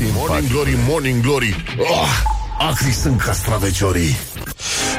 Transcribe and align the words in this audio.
Morning 0.00 0.48
Glory, 0.50 0.74
Morning 0.88 1.22
Glory. 1.22 1.64
Oh, 1.78 2.08
Acri 2.68 2.90
sunt 2.92 3.20
castraveciorii 3.20 4.16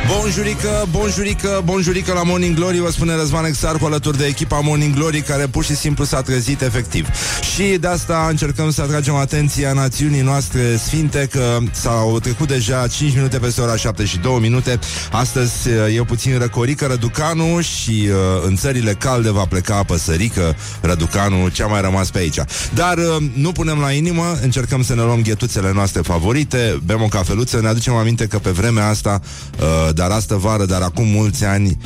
Bonjurică, 0.08 0.88
bonjurică, 0.92 1.62
bonjurică 1.64 2.14
la 2.14 2.24
Morning 2.24 2.56
Glory 2.56 2.80
Vă 2.80 2.92
spune 2.92 3.16
Răzvan 3.16 3.46
Exarcu 3.46 3.86
alături 3.86 4.18
de 4.18 4.26
echipa 4.26 4.60
Morning 4.60 4.94
Glory 4.96 5.22
Care 5.22 5.48
pur 5.48 5.64
și 5.64 5.76
simplu 5.76 6.04
s-a 6.04 6.22
trezit 6.22 6.62
efectiv. 6.62 7.08
Și 7.56 7.78
de 7.80 7.88
asta 7.88 8.28
încercăm 8.30 8.72
să 8.72 8.82
atragem 8.82 9.16
atenția 9.16 9.74
națiunii 9.74 10.22
noastre 10.22 10.76
sfinte 10.86 11.28
Că 11.32 11.58
s-au 11.72 12.20
trecut 12.20 12.48
deja 12.48 12.88
5 12.88 13.16
minute 13.16 13.38
peste 13.38 13.62
ora 13.62 13.76
7 13.76 14.06
și 14.06 14.18
2 14.18 14.38
minute. 14.42 14.80
Astăzi 15.12 15.70
e 15.96 16.04
puțin 16.04 16.38
răcorică 16.38 16.86
Răducanu 16.86 17.62
Și 17.62 18.08
uh, 18.10 18.16
în 18.46 18.56
țările 18.56 18.94
calde 18.94 19.32
va 19.32 19.46
pleca 19.46 19.84
păsărică 19.84 20.56
Răducanu, 20.82 21.48
ce 21.48 21.64
a 21.64 21.68
mai 21.68 21.82
rămas 21.82 22.10
pe 22.10 22.20
aici? 22.20 22.40
Dar 22.74 22.98
uh, 22.98 23.16
nu 23.34 23.52
punem 23.52 23.80
la 23.80 23.92
inimă 23.92 24.38
Încercăm 24.42 24.84
să 24.84 24.96
ne 24.96 25.02
luăm 25.02 25.22
ghetuțele 25.22 25.72
noastre 25.74 26.02
favorite 26.02 26.80
Bem 26.86 27.02
o 27.02 27.08
cafeluță, 27.08 27.60
ne 27.62 27.68
aducem 27.68 27.94
aminte 27.94 28.28
că 28.28 28.38
pe 28.38 28.50
vremea 28.50 28.88
asta 28.88 29.22
uh, 29.60 29.94
dar 30.00 30.12
astă 30.12 30.36
vară, 30.36 30.66
dar 30.66 30.82
acum 30.82 31.08
mulți 31.08 31.46
ani, 31.46 31.78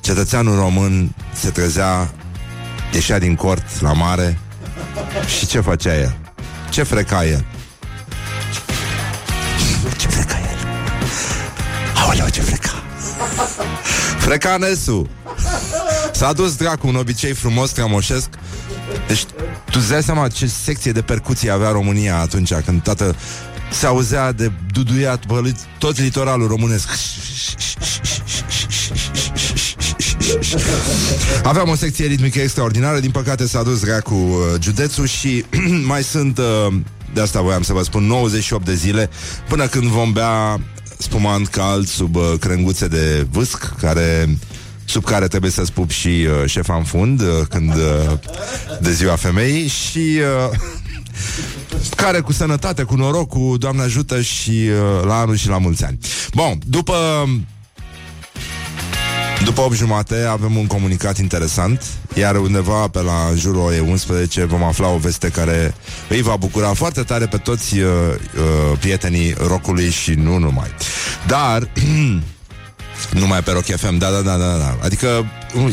cetățeanul 0.00 0.56
român 0.56 1.14
se 1.32 1.50
trezea, 1.50 2.10
ieșea 2.92 3.18
din 3.18 3.34
cort 3.34 3.80
la 3.80 3.92
mare 3.92 4.38
și 5.38 5.46
ce 5.46 5.60
făcea 5.60 5.94
el? 5.94 6.16
Ce 6.70 6.82
freca 6.82 7.26
el? 7.26 7.44
Ce 9.96 10.08
freca 10.08 10.38
el? 10.38 10.58
Aoleu, 11.94 12.28
ce 12.28 12.40
freca! 12.40 12.82
Freca 14.18 14.56
Nesu! 14.56 15.08
S-a 16.12 16.32
dus 16.32 16.56
dracu 16.56 16.86
un 16.86 16.96
obicei 16.96 17.32
frumos 17.32 17.70
cramoșesc 17.70 18.28
Deci 19.06 19.24
tu 19.64 19.78
îți 19.78 19.90
dai 19.90 20.02
seama 20.02 20.28
ce 20.28 20.46
secție 20.46 20.92
de 20.92 21.02
percuție 21.02 21.50
avea 21.50 21.70
România 21.70 22.18
atunci 22.18 22.54
Când 22.54 22.82
toată 22.82 23.16
se 23.72 23.86
auzea 23.86 24.32
de 24.32 24.52
duduiat 24.72 25.26
bă, 25.26 25.52
tot 25.78 25.98
litoralul 25.98 26.48
românesc. 26.48 26.88
Aveam 31.42 31.68
o 31.68 31.74
secție 31.74 32.06
ritmică 32.06 32.40
extraordinară 32.40 33.00
Din 33.00 33.10
păcate 33.10 33.46
s-a 33.46 33.62
dus 33.62 33.82
cu 34.04 34.14
uh, 34.14 34.60
județul 34.60 35.06
Și 35.06 35.44
mai 35.92 36.02
sunt 36.02 36.38
uh, 36.38 36.74
De 37.14 37.20
asta 37.20 37.40
voiam 37.40 37.62
să 37.62 37.72
vă 37.72 37.82
spun 37.82 38.04
98 38.04 38.64
de 38.64 38.74
zile 38.74 39.10
Până 39.48 39.66
când 39.66 39.84
vom 39.84 40.12
bea 40.12 40.60
spumant 40.98 41.48
cald 41.48 41.86
Sub 41.86 42.16
uh, 42.16 42.32
crenguțe 42.40 42.88
de 42.88 43.26
vâsc 43.30 43.74
Care 43.80 44.38
sub 44.84 45.04
care 45.04 45.28
trebuie 45.28 45.50
să 45.50 45.64
spup 45.64 45.90
și 45.90 46.08
uh, 46.08 46.48
șefa 46.50 46.74
în 46.74 46.84
fund 46.84 47.20
uh, 47.20 47.26
când 47.48 47.74
uh, 47.74 48.18
de 48.80 48.92
ziua 48.92 49.16
femeii 49.16 49.66
și 49.66 49.98
uh, 49.98 50.58
care 51.96 52.20
cu 52.20 52.32
sănătate, 52.32 52.82
cu 52.82 52.94
noroc, 52.94 53.28
cu 53.28 53.56
Doamne 53.58 53.82
ajută 53.82 54.20
și 54.20 54.50
uh, 54.50 55.04
la 55.04 55.18
anul 55.18 55.36
și 55.36 55.48
la 55.48 55.58
mulți 55.58 55.84
ani. 55.84 55.98
Bun, 56.34 56.58
după 56.66 56.94
după 59.44 59.60
8 59.60 59.76
jumate 59.76 60.24
avem 60.30 60.56
un 60.56 60.66
comunicat 60.66 61.18
interesant 61.18 61.84
Iar 62.14 62.36
undeva 62.36 62.88
pe 62.88 63.00
la 63.00 63.26
în 63.30 63.36
jurul 63.36 63.60
orei 63.60 63.80
11 63.80 64.44
Vom 64.44 64.62
afla 64.62 64.88
o 64.88 64.96
veste 64.96 65.28
care 65.28 65.74
îi 66.08 66.22
va 66.22 66.36
bucura 66.36 66.72
foarte 66.72 67.02
tare 67.02 67.26
Pe 67.26 67.36
toți 67.36 67.78
uh, 67.78 67.86
uh, 67.90 68.78
prietenii 68.78 69.34
rocului 69.46 69.90
și 69.90 70.10
nu 70.10 70.38
numai 70.38 70.68
Dar 71.26 71.68
Numai 73.10 73.42
pe 73.42 73.50
Rock 73.50 73.64
FM, 73.64 73.98
da, 73.98 74.10
da, 74.10 74.20
da, 74.20 74.36
da, 74.36 74.56
da. 74.56 74.78
Adică 74.82 75.26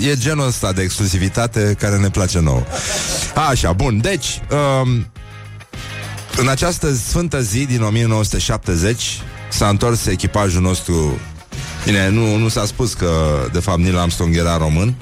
e 0.10 0.16
genul 0.16 0.48
ăsta 0.48 0.72
de 0.72 0.82
exclusivitate 0.82 1.76
care 1.80 1.98
ne 1.98 2.10
place 2.10 2.40
nouă. 2.40 2.64
Așa, 3.50 3.74
bun, 3.74 4.00
deci 4.02 4.42
um, 4.82 5.06
în 6.40 6.48
această 6.48 6.94
sfântă 6.94 7.42
zi 7.42 7.66
din 7.66 7.82
1970 7.82 9.22
s-a 9.50 9.68
întors 9.68 10.06
echipajul 10.06 10.62
nostru. 10.62 11.20
Bine, 11.86 12.10
nu, 12.10 12.36
nu 12.36 12.48
s-a 12.48 12.66
spus 12.66 12.94
că 12.94 13.12
de 13.52 13.60
fapt 13.60 13.80
Neil 13.80 13.98
Armstrong 13.98 14.36
era 14.36 14.58
român. 14.58 14.96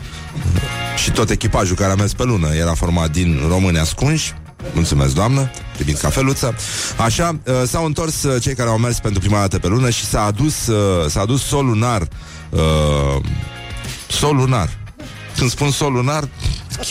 Și 0.98 1.12
tot 1.12 1.30
echipajul 1.30 1.76
care 1.76 1.92
a 1.92 1.96
mers 1.96 2.14
pe 2.14 2.24
lună 2.24 2.56
era 2.56 2.74
format 2.74 3.12
din 3.12 3.40
români 3.48 3.80
ascunși. 3.80 4.34
Mulțumesc, 4.74 5.14
doamnă, 5.14 5.52
privind 5.74 5.98
cafeluță 5.98 6.56
Așa, 6.98 7.40
uh, 7.46 7.54
s-au 7.68 7.86
întors 7.86 8.24
uh, 8.24 8.42
cei 8.42 8.56
care 8.56 8.70
au 8.70 8.78
mers 8.78 9.00
pentru 9.00 9.20
prima 9.20 9.40
dată 9.40 9.60
pe 9.60 9.68
lună 9.68 9.90
Și 9.90 10.06
s-a 10.06 10.24
adus, 10.24 10.68
uh, 10.68 11.10
s-a 11.10 11.20
adus 11.22 11.44
sol 11.44 11.66
lunar. 11.66 12.08
Uh, 12.50 13.24
Sol 14.08 14.36
lunar 14.36 14.70
Când 15.38 15.50
spun 15.50 15.72
sol 15.72 15.92
lunar 15.92 16.28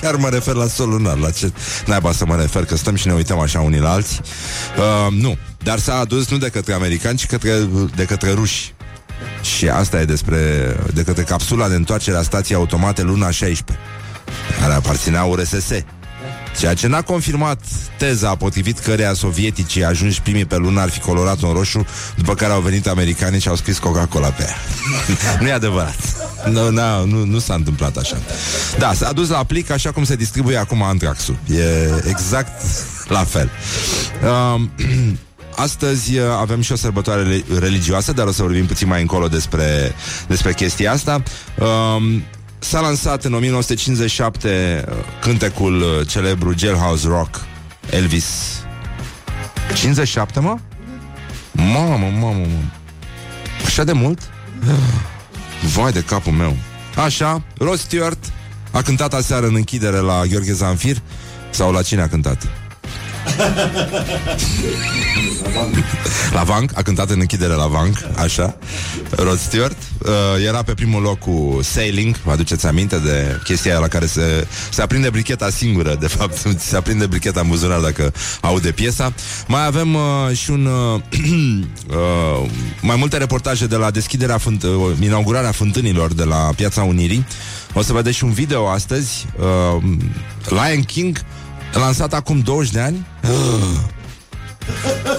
Chiar 0.00 0.14
mă 0.14 0.28
refer 0.28 0.54
la 0.54 0.66
sol 0.66 0.88
lunar 0.88 1.16
La 1.16 1.30
ce 1.30 1.52
naiba 1.86 2.12
să 2.12 2.26
mă 2.26 2.36
refer 2.36 2.64
Că 2.64 2.76
stăm 2.76 2.94
și 2.94 3.06
ne 3.06 3.12
uităm 3.12 3.38
așa 3.38 3.60
unii 3.60 3.80
la 3.80 3.90
alții 3.90 4.20
uh, 4.76 5.12
Nu, 5.12 5.38
dar 5.62 5.78
s-a 5.78 5.98
adus 5.98 6.28
nu 6.28 6.36
de 6.36 6.48
către 6.48 6.72
americani 6.72 7.18
Ci 7.18 7.26
către, 7.26 7.68
de 7.96 8.04
către 8.04 8.32
ruși 8.32 8.74
și 9.40 9.68
asta 9.68 10.00
e 10.00 10.04
despre 10.04 10.38
de 10.94 11.02
către 11.02 11.22
capsula 11.22 11.68
de 11.68 11.74
întoarcere 11.74 12.16
a 12.16 12.22
stației 12.22 12.56
automate 12.56 13.02
Luna 13.02 13.30
16, 13.30 13.78
care 14.60 14.72
aparținea 14.72 15.24
URSS. 15.24 15.70
Ceea 16.58 16.74
ce 16.74 16.86
n-a 16.86 17.02
confirmat 17.02 17.60
teza 17.98 18.34
potrivit 18.34 18.78
căreia 18.78 19.12
sovieticii 19.12 19.84
ajunși 19.84 20.22
primii 20.22 20.44
pe 20.44 20.56
lună 20.56 20.80
ar 20.80 20.90
fi 20.90 21.00
colorat 21.00 21.42
în 21.42 21.52
roșu, 21.52 21.86
după 22.16 22.34
care 22.34 22.52
au 22.52 22.60
venit 22.60 22.86
americanii 22.86 23.40
și 23.40 23.48
au 23.48 23.56
scris 23.56 23.78
Coca-Cola 23.78 24.28
pe 24.28 24.42
ea. 24.42 24.56
nu 25.40 25.46
e 25.46 25.52
adevărat. 25.52 26.25
Nu, 26.50 26.70
nu, 26.70 27.04
nu, 27.04 27.24
nu 27.24 27.38
s-a 27.38 27.54
întâmplat 27.54 27.96
așa. 27.96 28.16
Da, 28.78 28.92
s-a 28.92 29.12
dus 29.12 29.28
la 29.28 29.44
plic 29.44 29.70
așa 29.70 29.92
cum 29.92 30.04
se 30.04 30.16
distribuie 30.16 30.56
acum 30.56 30.82
antraxul. 30.82 31.36
E 31.50 31.64
exact 32.08 32.62
la 33.08 33.24
fel. 33.24 33.50
Um, 34.54 34.70
Astăzi 35.56 36.18
uh, 36.18 36.24
avem 36.40 36.60
și 36.60 36.72
o 36.72 36.76
sărbătoare 36.76 37.44
religioasă, 37.58 38.12
dar 38.12 38.26
o 38.26 38.32
să 38.32 38.42
vorbim 38.42 38.66
puțin 38.66 38.88
mai 38.88 39.00
încolo 39.00 39.28
despre, 39.28 39.94
despre 40.26 40.52
chestia 40.52 40.92
asta. 40.92 41.22
Um, 41.58 42.22
S-a 42.58 42.80
lansat 42.80 43.24
în 43.24 43.34
1957 43.34 44.84
uh, 44.88 44.94
cântecul 45.20 45.80
uh, 45.80 46.06
celebru 46.08 46.54
Jailhouse 46.58 47.08
Rock 47.08 47.40
Elvis 47.90 48.24
57, 49.74 50.40
mă? 50.40 50.56
Mamă, 51.52 51.96
mamă, 51.96 52.18
mamă 52.20 52.46
Așa 53.64 53.84
de 53.84 53.92
mult? 53.92 54.20
Vai 55.75 55.93
de 55.93 56.03
capul 56.03 56.33
meu 56.33 56.56
Așa, 56.97 57.43
Rod 57.59 57.78
Stewart 57.78 58.33
a 58.71 58.83
cântat 58.83 59.15
aseară 59.15 59.47
în 59.47 59.55
închidere 59.55 59.97
la 59.97 60.25
Gheorghe 60.27 60.53
Zanfir 60.53 60.97
Sau 61.50 61.72
la 61.72 61.83
cine 61.83 62.03
a 62.03 62.09
cântat? 62.09 62.66
La 66.32 66.42
Vanc, 66.42 66.70
a 66.75 66.82
cântat 66.82 67.10
în 67.10 67.20
închidere 67.20 67.53
la 67.53 67.66
Vanc, 67.66 67.97
așa. 68.16 68.56
Rod 69.10 69.38
Stewart 69.38 69.76
uh, 69.98 70.10
Era 70.47 70.62
pe 70.62 70.75
primul 70.75 71.03
loc 71.03 71.19
cu 71.19 71.59
Sailing 71.62 72.16
Vă 72.25 72.31
aduceți 72.31 72.66
aminte 72.66 72.98
de 72.98 73.41
chestia 73.44 73.70
aia 73.70 73.81
la 73.81 73.88
care 73.88 74.06
se, 74.06 74.47
se 74.70 74.82
aprinde 74.82 75.10
bricheta 75.10 75.50
singură 75.50 75.97
De 76.00 76.06
fapt, 76.06 76.47
se 76.69 76.76
aprinde 76.76 77.06
bricheta 77.06 77.41
în 77.41 77.48
buzunar 77.48 77.81
Dacă 77.81 78.12
aude 78.41 78.70
piesa. 78.70 79.12
Mai 79.47 79.66
avem 79.66 79.94
uh, 79.94 80.37
și 80.37 80.50
un 80.50 80.66
uh, 80.66 81.00
uh, 82.43 82.50
Mai 82.81 82.97
multe 82.97 83.16
reportaje 83.16 83.66
de 83.66 83.76
la 83.76 83.91
deschiderea 83.91 84.38
fânt- 84.38 84.62
uh, 84.62 84.97
Inaugurarea 85.00 85.53
fântânilor 85.53 86.12
De 86.12 86.25
la 86.25 86.50
Piața 86.56 86.82
Unirii. 86.82 87.26
O 87.75 87.82
să 87.82 87.93
vedeți 87.93 88.16
și 88.16 88.25
un 88.25 88.32
video 88.32 88.69
astăzi 88.69 89.26
uh, 89.38 89.82
Lion 90.48 90.82
King 90.82 91.19
Lansat 91.76 92.14
acum 92.14 92.41
20 92.41 92.72
de 92.72 92.81
ani 92.81 93.06
uh. 93.22 93.78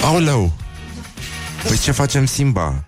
Aoleu 0.01 0.53
Păi 1.67 1.77
ce 1.77 1.91
facem 1.91 2.25
Simba? 2.25 2.83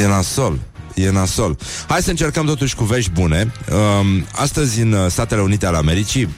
E 0.00 0.06
nasol 0.06 0.58
E 0.94 1.10
nasol 1.10 1.58
Hai 1.88 2.02
să 2.02 2.10
încercăm 2.10 2.46
totuși 2.46 2.74
cu 2.74 2.84
vești 2.84 3.10
bune 3.10 3.52
um, 3.70 4.26
Astăzi 4.32 4.80
în 4.80 5.08
Statele 5.08 5.40
Unite 5.40 5.66
ale 5.66 5.76
Americii 5.76 6.28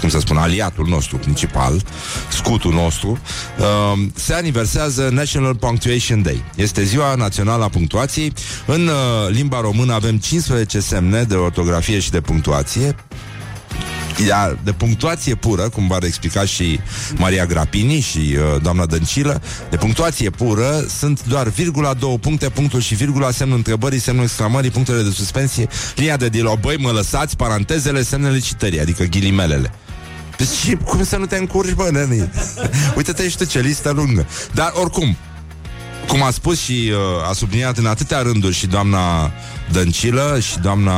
cum 0.00 0.10
să 0.10 0.18
spun, 0.18 0.36
aliatul 0.36 0.86
nostru 0.88 1.16
principal, 1.16 1.82
scutul 2.30 2.72
nostru, 2.72 3.18
uh, 3.58 4.08
se 4.14 4.34
aniversează 4.34 5.08
National 5.12 5.54
Punctuation 5.54 6.22
Day. 6.22 6.44
Este 6.54 6.84
ziua 6.84 7.14
națională 7.14 7.64
a 7.64 7.68
punctuației. 7.68 8.32
În 8.66 8.86
uh, 8.86 9.28
limba 9.30 9.60
română 9.60 9.92
avem 9.92 10.16
15 10.16 10.80
semne 10.80 11.22
de 11.22 11.34
ortografie 11.34 11.98
și 11.98 12.10
de 12.10 12.20
punctuație 12.20 12.96
iar 14.26 14.58
de 14.64 14.72
punctuație 14.72 15.34
pură, 15.34 15.68
cum 15.68 15.86
v-ar 15.86 16.02
explica 16.02 16.44
și 16.44 16.80
Maria 17.16 17.46
Grapini 17.46 18.00
și 18.00 18.18
uh, 18.18 18.62
doamna 18.62 18.86
Dăncilă, 18.86 19.42
de 19.70 19.76
punctuație 19.76 20.30
pură 20.30 20.84
sunt 20.98 21.24
doar 21.24 21.48
virgula, 21.48 21.94
două 21.94 22.18
puncte, 22.18 22.48
punctul 22.48 22.80
și 22.80 22.94
virgula, 22.94 23.30
semnul 23.30 23.56
întrebării, 23.56 23.98
semnul 23.98 24.24
exclamării, 24.24 24.70
punctele 24.70 25.02
de 25.02 25.10
suspensie, 25.10 25.68
linia 25.96 26.16
de 26.16 26.28
dilo, 26.28 26.58
băi, 26.60 26.76
mă 26.76 26.90
lăsați, 26.90 27.36
parantezele, 27.36 28.02
semnele 28.02 28.38
citării, 28.38 28.80
adică 28.80 29.02
ghilimelele. 29.02 29.72
Deci 30.36 30.76
cum 30.84 31.04
să 31.04 31.16
nu 31.16 31.26
te 31.26 31.36
încurci, 31.36 31.72
bă, 31.72 31.88
neni? 31.92 32.30
Uite-te 32.96 33.28
și 33.28 33.36
tu 33.36 33.44
ce 33.44 33.60
listă 33.60 33.90
lungă. 33.90 34.26
Dar 34.54 34.72
oricum, 34.74 35.16
cum 36.08 36.22
a 36.22 36.30
spus 36.30 36.60
și 36.60 36.92
uh, 36.92 37.28
a 37.28 37.32
subliniat 37.32 37.78
în 37.78 37.86
atâtea 37.86 38.22
rânduri 38.22 38.54
și 38.54 38.66
doamna 38.66 39.32
Dăncilă 39.72 40.38
și 40.40 40.58
doamna 40.58 40.92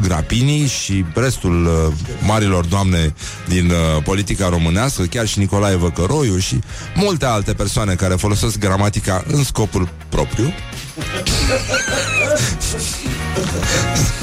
Grapini 0.00 0.66
și 0.66 1.04
restul 1.14 1.66
uh, 1.66 1.94
marilor 2.26 2.64
doamne 2.64 3.14
din 3.48 3.70
uh, 3.70 4.02
politica 4.02 4.48
românească, 4.48 5.02
chiar 5.02 5.26
și 5.26 5.38
Nicolae 5.38 5.76
Văcăroiu 5.76 6.38
și 6.38 6.58
multe 6.94 7.24
alte 7.24 7.52
persoane 7.52 7.94
care 7.94 8.14
folosesc 8.14 8.58
gramatica 8.58 9.24
în 9.26 9.44
scopul 9.44 9.88
propriu. 10.08 10.52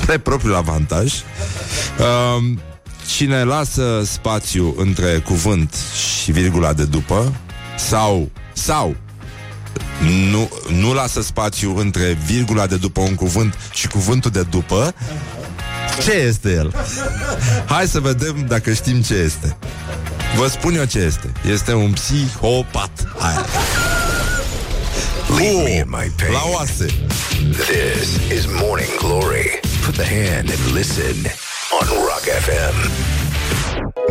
Spre 0.02 0.18
propriul 0.18 0.56
avantaj. 0.56 1.14
Uh, 1.14 2.44
cine 3.16 3.44
lasă 3.44 4.02
spațiu 4.06 4.76
între 4.78 5.22
cuvânt 5.26 5.76
și 6.22 6.32
virgula 6.32 6.74
de 6.74 6.86
după 6.86 7.34
sau 7.78 8.30
sau 8.54 8.96
nu, 10.32 10.50
nu 10.70 10.94
lasă 10.94 11.22
spațiu 11.22 11.78
între 11.78 12.18
virgula 12.26 12.66
de 12.66 12.76
după 12.76 13.02
un 13.02 13.16
cuvânt 13.16 13.58
și 13.74 13.88
cuvântul 13.88 14.32
de 14.32 14.42
după, 14.42 14.94
ce 16.04 16.12
este 16.12 16.52
el? 16.52 16.74
Hai 17.66 17.88
să 17.88 18.00
vedem 18.00 18.46
dacă 18.48 18.74
știm 18.74 19.02
ce 19.02 19.14
este. 19.14 19.58
Vă 20.38 20.48
spun 20.48 20.76
eu 20.76 20.84
ce 20.84 21.00
este. 21.00 21.32
Este 21.52 21.74
un 21.74 21.92
psihopat. 21.92 22.92
Hai. 23.20 23.36
Leave 25.38 25.64
me 25.64 25.70
in 25.70 25.86
my 25.88 26.12
pain. 26.18 26.32
La 26.32 26.42
oase. 26.54 26.86
This 27.52 28.38
is 28.38 28.46
Morning 28.62 28.98
Glory. 29.00 29.60
Put 29.86 29.96
the 29.96 30.06
hand 30.06 30.50
and 30.50 30.74
listen 30.74 31.16
on 31.80 31.88
Rock 31.88 32.26
FM. 32.46 32.76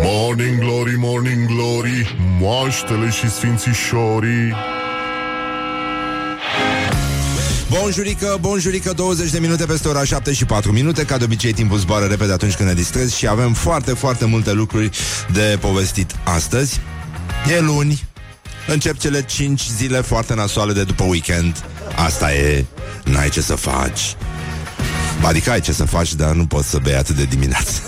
Morning 0.03 0.59
Glory, 0.59 0.95
Morning 0.97 1.47
Glory 1.47 2.17
Moaștele 2.41 3.11
și 3.11 3.31
sfințișorii 3.31 4.55
Bonjurică, 7.71 8.39
bonjurică, 8.41 8.93
20 8.93 9.31
de 9.31 9.39
minute 9.39 9.65
peste 9.65 9.89
ora 9.89 10.05
7 10.05 10.33
și 10.33 10.45
4 10.45 10.73
minute. 10.73 11.05
Ca 11.05 11.17
de 11.17 11.25
obicei 11.25 11.53
timpul 11.53 11.79
zboară 11.79 12.05
repede 12.05 12.33
atunci 12.33 12.55
când 12.55 12.69
ne 12.69 12.75
distrezi 12.75 13.17
Și 13.17 13.29
avem 13.29 13.53
foarte, 13.53 13.93
foarte 13.93 14.25
multe 14.25 14.53
lucruri 14.53 14.91
de 15.33 15.59
povestit 15.61 16.15
astăzi. 16.25 16.81
E 17.57 17.61
luni 17.61 18.09
Încep 18.67 18.99
cele 18.99 19.23
5 19.23 19.63
zile 19.77 20.01
foarte 20.01 20.35
nasoale 20.35 20.73
de 20.73 20.85
după 20.85 21.05
weekend. 21.05 21.65
Asta 21.97 22.35
e, 22.35 22.65
n-ai 23.05 23.29
ce 23.29 23.41
să 23.41 23.55
faci. 23.55 24.17
Adică 25.23 25.51
ai 25.51 25.61
ce 25.61 25.73
să 25.73 25.85
faci, 25.85 26.15
dar 26.15 26.35
nu 26.35 26.47
poți 26.47 26.69
să 26.69 26.79
bei 26.79 26.95
atât 26.95 27.17
de 27.17 27.25
dimineață. 27.25 27.81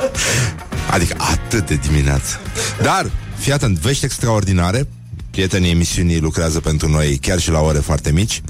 Adică 0.94 1.16
atât 1.18 1.66
de 1.66 1.74
dimineață. 1.74 2.40
Dar, 2.82 3.10
fii 3.38 3.52
atent, 3.52 3.78
vești 3.78 4.04
extraordinare. 4.04 4.88
Prietenii 5.30 5.70
emisiunii 5.70 6.20
lucrează 6.20 6.60
pentru 6.60 6.88
noi 6.88 7.18
chiar 7.18 7.40
și 7.40 7.50
la 7.50 7.60
ore 7.60 7.78
foarte 7.78 8.12
mici 8.12 8.42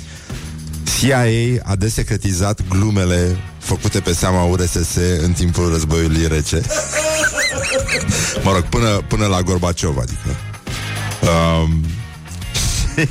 CIA 1.03 1.61
a 1.63 1.77
desecretizat 1.77 2.69
glumele 2.69 3.37
făcute 3.59 4.01
pe 4.01 4.13
seama 4.13 4.43
URSS 4.43 4.95
în 5.19 5.33
timpul 5.33 5.69
războiului 5.69 6.27
rece. 6.27 6.61
mă 8.45 8.53
rog, 8.53 8.63
până, 8.63 8.89
până 9.09 9.27
la 9.27 9.41
Gorbaciov, 9.41 9.99
adică. 9.99 10.37
Um, 11.23 11.85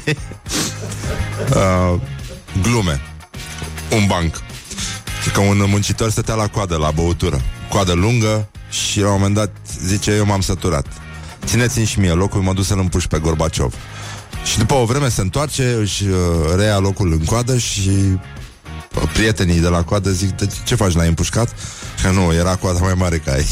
uh, 1.55 1.99
glume. 2.61 3.01
Un 3.91 4.05
banc. 4.07 4.35
Că 5.33 5.39
un 5.39 5.65
muncitor 5.67 6.09
stătea 6.09 6.33
la 6.33 6.47
coadă, 6.47 6.75
la 6.75 6.91
băutură. 6.91 7.41
Coadă 7.69 7.93
lungă 7.93 8.49
și 8.69 8.99
la 8.99 9.07
un 9.07 9.13
moment 9.13 9.35
dat 9.35 9.51
zice, 9.85 10.11
eu 10.11 10.25
m-am 10.25 10.41
săturat. 10.41 10.85
Țineți-mi 11.45 11.85
și 11.85 11.99
mie 11.99 12.11
locul, 12.11 12.41
mă 12.41 12.53
duc 12.53 12.65
să-l 12.65 12.79
împuși 12.79 13.07
pe 13.07 13.19
Gorbaciov. 13.19 13.73
Și 14.43 14.57
după 14.57 14.73
o 14.73 14.85
vreme 14.85 15.09
se 15.09 15.21
întoarce, 15.21 15.73
își 15.79 16.03
uh, 16.03 16.17
reia 16.55 16.77
locul 16.77 17.11
în 17.11 17.23
coadă 17.23 17.57
și 17.57 17.89
uh, 17.89 19.09
prietenii 19.13 19.59
de 19.59 19.67
la 19.67 19.83
coadă 19.83 20.11
zic, 20.11 20.29
de 20.29 20.47
ce 20.63 20.75
faci, 20.75 20.93
l-ai 20.93 21.07
împușcat? 21.07 21.55
Că 22.01 22.09
nu, 22.09 22.33
era 22.33 22.55
coada 22.55 22.79
mai 22.79 22.93
mare 22.93 23.17
ca 23.17 23.31
aici. 23.31 23.47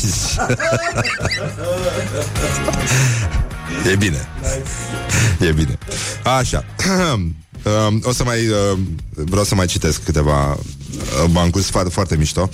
e 3.91 3.95
bine. 3.95 4.27
E 5.39 5.51
bine. 5.51 5.77
Așa. 6.23 6.65
Um, 7.63 8.01
o 8.03 8.13
să 8.13 8.23
mai 8.23 8.47
uh, 8.47 8.77
vreau 9.11 9.43
să 9.43 9.55
mai 9.55 9.65
citesc 9.65 10.03
câteva 10.03 10.51
uh, 10.51 10.57
bancuri 11.31 11.63
foarte, 11.63 11.89
foarte 11.89 12.15
mișto. 12.15 12.49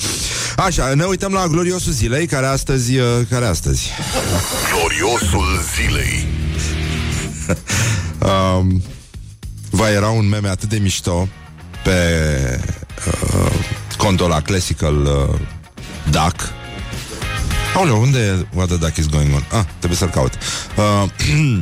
Așa, 0.56 0.94
ne 0.94 1.04
uităm 1.04 1.32
la 1.32 1.48
gloriosul 1.48 1.92
zilei, 1.92 2.28
care 2.28 2.46
astăzi, 2.46 2.98
uh, 2.98 3.06
care 3.30 3.46
astăzi. 3.46 3.90
Gloriosul 4.72 5.62
zilei. 5.76 6.28
um, 8.26 8.82
va 9.70 9.90
era 9.90 10.10
un 10.10 10.28
meme 10.28 10.48
atât 10.48 10.70
de 10.70 10.78
mișto 10.78 11.28
pe 11.84 12.00
uh, 13.08 13.52
contul 13.98 14.30
la 14.30 14.42
Classical 14.42 14.96
uh, 14.96 15.40
Duck. 16.12 16.54
Aoleu, 17.76 18.02
unde 18.02 18.20
e 18.20 18.46
What 18.54 18.68
the 18.68 18.78
Duck 18.78 18.98
is 18.98 19.08
going 19.08 19.34
on? 19.34 19.44
Ah, 19.52 19.66
trebuie 19.78 19.98
să-l 19.98 20.10
caut. 20.10 20.34
Uh, 20.78 21.10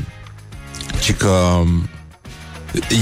ci 1.03 1.13
că 1.13 1.27
um, 1.27 1.89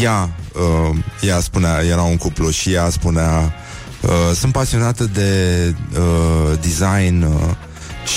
ea, 0.02 0.30
uh, 0.54 0.98
ea 1.22 1.40
spunea, 1.40 1.82
era 1.84 2.02
un 2.02 2.18
cuplu 2.18 2.50
și 2.50 2.74
ea 2.74 2.90
spunea 2.90 3.54
uh, 4.02 4.36
sunt 4.36 4.52
pasionată 4.52 5.04
de 5.04 5.74
uh, 5.98 6.60
design 6.62 7.22
uh, 7.22 7.56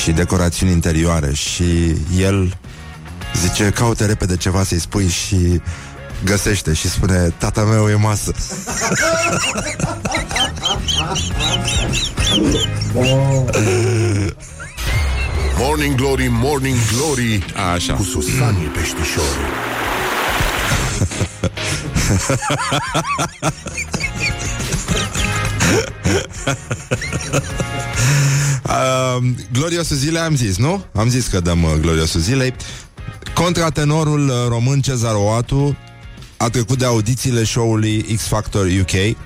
și 0.02 0.10
decorațiuni 0.10 0.72
interioare 0.72 1.32
și 1.34 1.96
el 2.18 2.56
zice, 3.40 3.70
caute 3.70 4.06
repede 4.06 4.36
ceva 4.36 4.64
să-i 4.64 4.78
spui 4.78 5.08
și 5.08 5.60
găsește 6.24 6.72
și 6.72 6.88
spune, 6.88 7.34
tata 7.38 7.62
meu 7.62 7.88
e 7.88 7.94
masă. 7.94 8.32
Morning 15.58 15.94
Glory, 15.94 16.28
Morning 16.30 16.76
Glory 16.92 17.44
Așa. 17.74 17.94
Cu 17.94 18.02
Susanii 18.02 18.66
peștișorii 18.66 19.62
Uh, 28.68 29.22
gloriosul 29.52 29.96
zilei 29.96 30.20
am 30.20 30.36
zis, 30.36 30.56
nu? 30.56 30.84
Am 30.94 31.08
zis 31.08 31.26
că 31.26 31.40
dăm 31.40 31.62
uh, 31.62 31.72
gloriosul 31.80 32.20
zilei. 32.20 32.54
Contratenorul 33.34 34.28
uh, 34.28 34.34
român 34.48 34.80
Cezar 34.80 35.14
Oatu 35.14 35.76
a 36.36 36.48
trecut 36.48 36.78
de 36.78 36.84
audițiile 36.84 37.44
show-ului 37.44 38.02
X 38.16 38.26
Factor 38.26 38.66
UK 38.80 39.16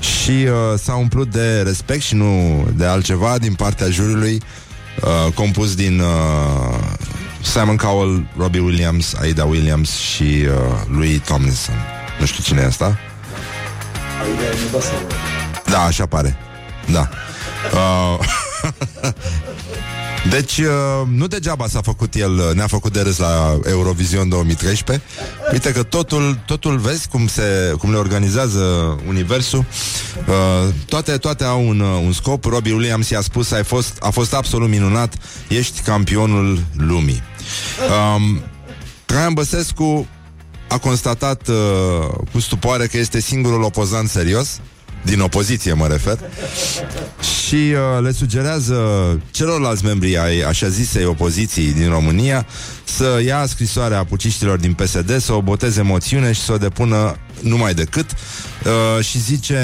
și 0.00 0.30
uh, 0.30 0.78
s-a 0.78 0.94
umplut 0.94 1.30
de 1.30 1.62
respect 1.62 2.02
și 2.02 2.14
nu 2.14 2.64
de 2.76 2.84
altceva 2.84 3.38
din 3.38 3.54
partea 3.54 3.88
juriului 3.88 4.42
uh, 5.02 5.32
compus 5.32 5.74
din 5.74 6.00
uh, 6.00 6.78
Simon 7.42 7.76
Cowell, 7.76 8.26
Robbie 8.36 8.60
Williams, 8.60 9.14
Aida 9.20 9.44
Williams 9.44 9.90
și 9.90 10.22
uh, 10.22 10.50
lui 10.86 11.22
Tomlinson. 11.26 11.74
Nu 12.20 12.26
știu 12.26 12.42
cine 12.42 12.60
e 12.60 12.64
asta. 12.64 12.98
Da, 15.64 15.80
așa 15.80 16.06
pare. 16.06 16.36
Da. 16.92 17.08
Uh, 17.72 18.18
deci, 20.28 20.58
uh, 20.58 20.66
nu 21.06 21.26
degeaba 21.26 21.66
s-a 21.68 21.80
făcut 21.80 22.14
el, 22.14 22.32
uh, 22.32 22.54
ne-a 22.54 22.66
făcut 22.66 22.92
de 22.92 23.00
râs 23.00 23.18
la 23.18 23.58
Eurovision 23.68 24.28
2013. 24.28 25.04
Uite 25.52 25.72
că 25.72 25.82
totul, 25.82 26.42
totul 26.46 26.76
vezi 26.76 27.08
cum, 27.08 27.26
se, 27.26 27.74
cum 27.78 27.90
le 27.90 27.96
organizează 27.96 28.60
universul. 29.08 29.64
Uh, 30.28 30.74
toate, 30.86 31.16
toate 31.16 31.44
au 31.44 31.68
un, 31.68 31.80
uh, 31.80 32.00
un 32.04 32.12
scop. 32.12 32.44
Robbie 32.44 32.72
Williams 32.72 33.08
i-a 33.08 33.20
spus, 33.20 33.50
ai 33.50 33.64
fost, 33.64 33.96
a 34.00 34.10
fost 34.10 34.34
absolut 34.34 34.68
minunat, 34.68 35.14
ești 35.48 35.80
campionul 35.80 36.64
lumii. 36.76 37.22
Um, 38.16 38.40
Traian 39.04 39.32
Băsescu 39.32 40.06
a 40.68 40.78
constatat 40.78 41.48
uh, 41.48 41.56
cu 42.32 42.40
stupoare 42.40 42.86
că 42.86 42.98
este 42.98 43.20
singurul 43.20 43.62
opozant 43.62 44.08
serios 44.08 44.60
din 45.02 45.20
opoziție 45.20 45.72
mă 45.72 45.86
refer. 45.86 46.18
Și 47.46 47.54
uh, 47.54 48.02
le 48.02 48.12
sugerează 48.12 48.74
celorlalți 49.30 49.84
membri 49.84 50.18
ai 50.18 50.40
așa 50.40 50.68
zisei 50.68 51.04
opoziții 51.04 51.72
din 51.72 51.88
România 51.88 52.46
să 52.84 53.20
ia 53.24 53.46
scrisoarea 53.46 54.04
puciștilor 54.04 54.58
din 54.58 54.72
PSD, 54.72 55.20
să 55.20 55.32
o 55.32 55.42
boteze 55.42 55.82
moțiune 55.82 56.32
și 56.32 56.40
să 56.40 56.52
o 56.52 56.56
depună 56.56 57.16
numai 57.42 57.74
decât. 57.74 58.10
Uh, 58.10 59.04
și 59.04 59.20
zice 59.20 59.58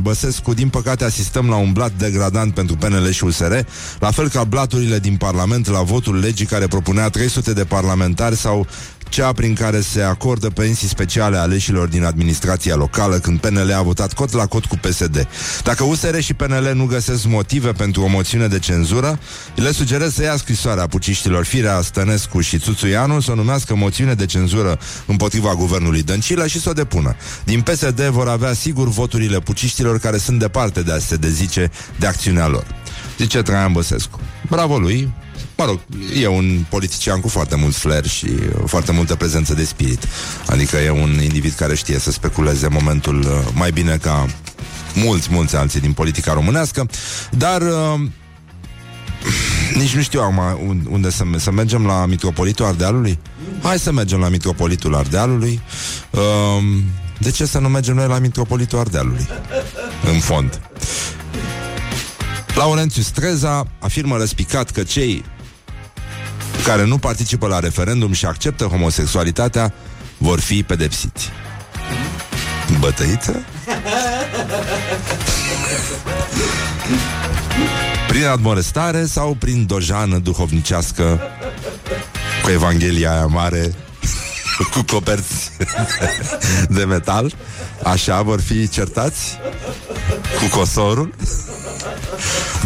Băsescu, 0.00 0.54
din 0.54 0.68
păcate 0.68 1.04
asistăm 1.04 1.48
la 1.48 1.56
un 1.56 1.72
blat 1.72 1.92
degradant 1.98 2.54
pentru 2.54 2.76
PNL 2.76 3.10
și 3.10 3.24
USR, 3.24 3.52
la 3.98 4.10
fel 4.10 4.28
ca 4.28 4.44
blaturile 4.44 4.98
din 4.98 5.16
Parlament 5.16 5.68
la 5.68 5.82
votul 5.82 6.18
legii 6.18 6.46
care 6.46 6.66
propunea 6.66 7.08
300 7.08 7.52
de 7.52 7.64
parlamentari 7.64 8.36
sau 8.36 8.66
cea 9.12 9.32
prin 9.32 9.54
care 9.54 9.80
se 9.80 10.02
acordă 10.02 10.50
pensii 10.50 10.88
speciale 10.88 11.36
aleșilor 11.36 11.88
din 11.88 12.04
administrația 12.04 12.74
locală 12.74 13.18
când 13.18 13.40
PNL 13.40 13.72
a 13.72 13.82
votat 13.82 14.12
cot 14.12 14.32
la 14.32 14.46
cot 14.46 14.64
cu 14.64 14.76
PSD. 14.76 15.28
Dacă 15.62 15.84
USR 15.84 16.18
și 16.18 16.34
PNL 16.34 16.70
nu 16.74 16.84
găsesc 16.84 17.24
motive 17.24 17.72
pentru 17.72 18.02
o 18.02 18.06
moțiune 18.06 18.46
de 18.46 18.58
cenzură, 18.58 19.18
le 19.54 19.72
sugerez 19.72 20.14
să 20.14 20.22
ia 20.22 20.36
scrisoarea 20.36 20.86
puciștilor 20.86 21.44
Firea, 21.44 21.80
Stănescu 21.80 22.40
și 22.40 22.58
Țuțuianu 22.58 23.20
să 23.20 23.30
o 23.30 23.34
numească 23.34 23.74
moțiune 23.74 24.14
de 24.14 24.26
cenzură 24.26 24.78
împotriva 25.06 25.54
guvernului 25.54 26.02
Dăncilă 26.02 26.46
și 26.46 26.60
să 26.60 26.68
o 26.68 26.72
depună. 26.72 27.16
Din 27.44 27.60
PSD 27.60 28.00
vor 28.00 28.28
avea 28.28 28.52
sigur 28.52 28.88
voturile 28.88 29.38
puciștilor 29.38 29.98
care 29.98 30.16
sunt 30.16 30.38
departe 30.38 30.82
de 30.82 30.92
a 30.92 30.98
se 30.98 31.16
dezice 31.16 31.70
de 31.98 32.06
acțiunea 32.06 32.46
lor. 32.46 32.66
Zice 33.18 33.42
Traian 33.42 33.72
Băsescu. 33.72 34.20
Bravo 34.48 34.78
lui, 34.78 35.12
Mă 35.56 35.64
rog, 35.64 35.80
e 36.20 36.26
un 36.26 36.64
politician 36.68 37.20
cu 37.20 37.28
foarte 37.28 37.56
mult 37.56 37.74
flair 37.74 38.06
și 38.06 38.28
foarte 38.66 38.92
multă 38.92 39.14
prezență 39.14 39.54
de 39.54 39.64
spirit. 39.64 40.08
Adică 40.46 40.76
e 40.76 40.90
un 40.90 41.20
individ 41.22 41.52
care 41.52 41.74
știe 41.74 41.98
să 41.98 42.10
speculeze 42.10 42.68
momentul 42.68 43.18
uh, 43.18 43.52
mai 43.54 43.70
bine 43.70 43.96
ca 43.96 44.26
mulți, 44.94 45.28
mulți 45.30 45.56
alții 45.56 45.80
din 45.80 45.92
politica 45.92 46.32
românească. 46.32 46.86
Dar 47.30 47.62
uh, 47.62 48.00
nici 49.80 49.94
nu 49.94 50.02
știu 50.02 50.20
acum 50.20 50.86
unde 50.90 51.10
să, 51.10 51.24
să 51.36 51.50
mergem 51.50 51.86
la 51.86 52.06
Mitropolitul 52.06 52.64
Ardealului. 52.64 53.18
Hai 53.62 53.78
să 53.78 53.92
mergem 53.92 54.18
la 54.18 54.28
Mitropolitul 54.28 54.94
Ardealului. 54.94 55.60
Uh, 56.10 56.20
de 57.18 57.30
ce 57.30 57.46
să 57.46 57.58
nu 57.58 57.68
mergem 57.68 57.94
noi 57.94 58.06
la 58.06 58.18
Mitropolitul 58.18 58.78
Ardealului? 58.78 59.28
În 60.12 60.18
fond. 60.18 60.60
Laurențiu 62.54 63.02
Streza 63.02 63.66
afirmă 63.78 64.16
răspicat 64.16 64.70
că 64.70 64.82
cei 64.82 65.24
care 66.64 66.84
nu 66.84 66.98
participă 66.98 67.46
la 67.46 67.58
referendum 67.58 68.12
și 68.12 68.26
acceptă 68.26 68.64
homosexualitatea 68.64 69.72
vor 70.18 70.40
fi 70.40 70.62
pedepsiți. 70.62 71.30
Bătăiță? 72.78 73.44
prin 78.12 78.26
admorestare 78.26 79.06
sau 79.06 79.34
prin 79.34 79.66
dojană 79.66 80.18
duhovnicească 80.18 81.20
cu 82.42 82.50
Evanghelia 82.50 83.12
aia 83.12 83.26
mare 83.26 83.74
cu 84.72 84.82
coperți 84.82 85.50
de 86.68 86.84
metal 86.84 87.32
Așa 87.84 88.22
vor 88.22 88.40
fi 88.40 88.68
certați 88.68 89.38
Cu 90.40 90.58
cosorul 90.58 91.14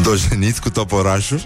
Dojeniți 0.03 0.61
cu 0.61 0.71
toporașul 0.71 1.41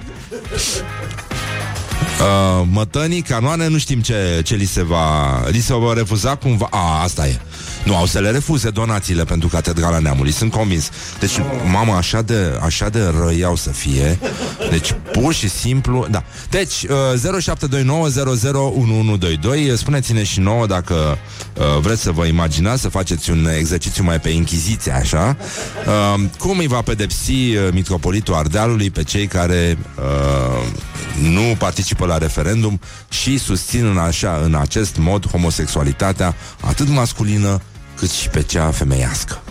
Uh, 2.21 2.67
mătănii, 2.71 3.21
canoane, 3.21 3.69
nu 3.69 3.79
știm 3.79 4.01
ce, 4.01 4.41
ce 4.45 4.55
li 4.55 4.65
se 4.65 4.83
va... 4.83 5.39
Li 5.49 5.61
se 5.61 5.75
va 5.75 5.93
refuza 5.93 6.35
cumva... 6.35 6.69
A, 6.71 7.03
asta 7.03 7.27
e. 7.27 7.41
Nu, 7.85 7.97
au 7.97 8.07
să 8.07 8.19
le 8.19 8.31
refuze 8.31 8.71
donațiile 8.71 9.25
pentru 9.25 9.49
Catedrala 9.49 9.99
Neamului, 9.99 10.33
sunt 10.33 10.51
convins. 10.51 10.91
Deci, 11.21 11.33
mama, 11.73 11.97
așa 11.97 12.23
de, 12.23 12.59
așa 12.63 12.89
de 12.89 13.13
răi 13.21 13.45
au 13.45 13.57
să 13.57 13.71
fie. 13.71 14.19
Deci, 14.71 14.95
pur 15.13 15.35
și 15.35 15.49
simplu, 15.49 16.07
da. 16.11 16.25
Deci, 16.51 16.83
uh, 16.83 17.39
0729001122, 19.73 19.75
spuneți-ne 19.75 20.23
și 20.23 20.41
nouă 20.41 20.67
dacă 20.67 20.95
uh, 20.95 21.65
vreți 21.81 22.03
să 22.03 22.11
vă 22.11 22.25
imaginați 22.25 22.81
să 22.81 22.89
faceți 22.89 23.31
un 23.31 23.49
exercițiu 23.59 24.05
mai 24.05 24.21
pe 24.21 24.29
inchiziție, 24.29 24.93
așa. 24.93 25.37
Uh, 25.87 26.15
cum 26.39 26.59
îi 26.59 26.67
va 26.67 26.83
pedepsi 26.83 27.31
uh, 27.33 27.69
Mitropolitul 27.73 28.35
Ardealului 28.35 28.91
pe 28.91 29.03
cei 29.03 29.27
care 29.27 29.79
uh, 29.99 30.67
nu 31.21 31.55
participă 31.59 32.07
la 32.07 32.19
referendum 32.19 32.81
și 33.09 33.39
susțin 33.39 33.87
în, 33.87 33.99
așa, 33.99 34.41
în 34.45 34.55
acest 34.55 34.97
mod 34.97 35.27
homosexualitatea 35.27 36.35
atât 36.61 36.89
masculină 36.89 37.61
cât 37.97 38.11
și 38.11 38.29
pe 38.29 38.43
cea 38.43 38.71
femeiască. 38.71 39.43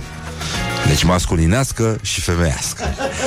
Deci 0.87 1.03
masculinească 1.03 1.99
și 2.01 2.21
femeiască. 2.21 2.83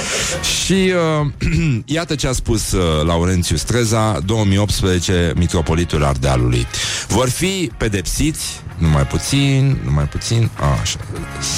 și 0.65 0.93
uh, 1.21 1.51
iată 1.97 2.15
ce 2.15 2.29
a 2.29 2.33
spus 2.33 2.73
uh, 2.73 3.05
Laurențiu 3.05 3.57
Streza, 3.57 4.19
2018, 4.27 5.33
Mitropolitul 5.37 6.05
Ardealului. 6.05 6.67
Vor 7.09 7.29
fi 7.29 7.71
pedepsiți, 7.77 8.61
numai 8.79 9.07
puțin, 9.07 9.79
numai 9.85 10.05
puțin, 10.05 10.51
așa, 10.81 10.99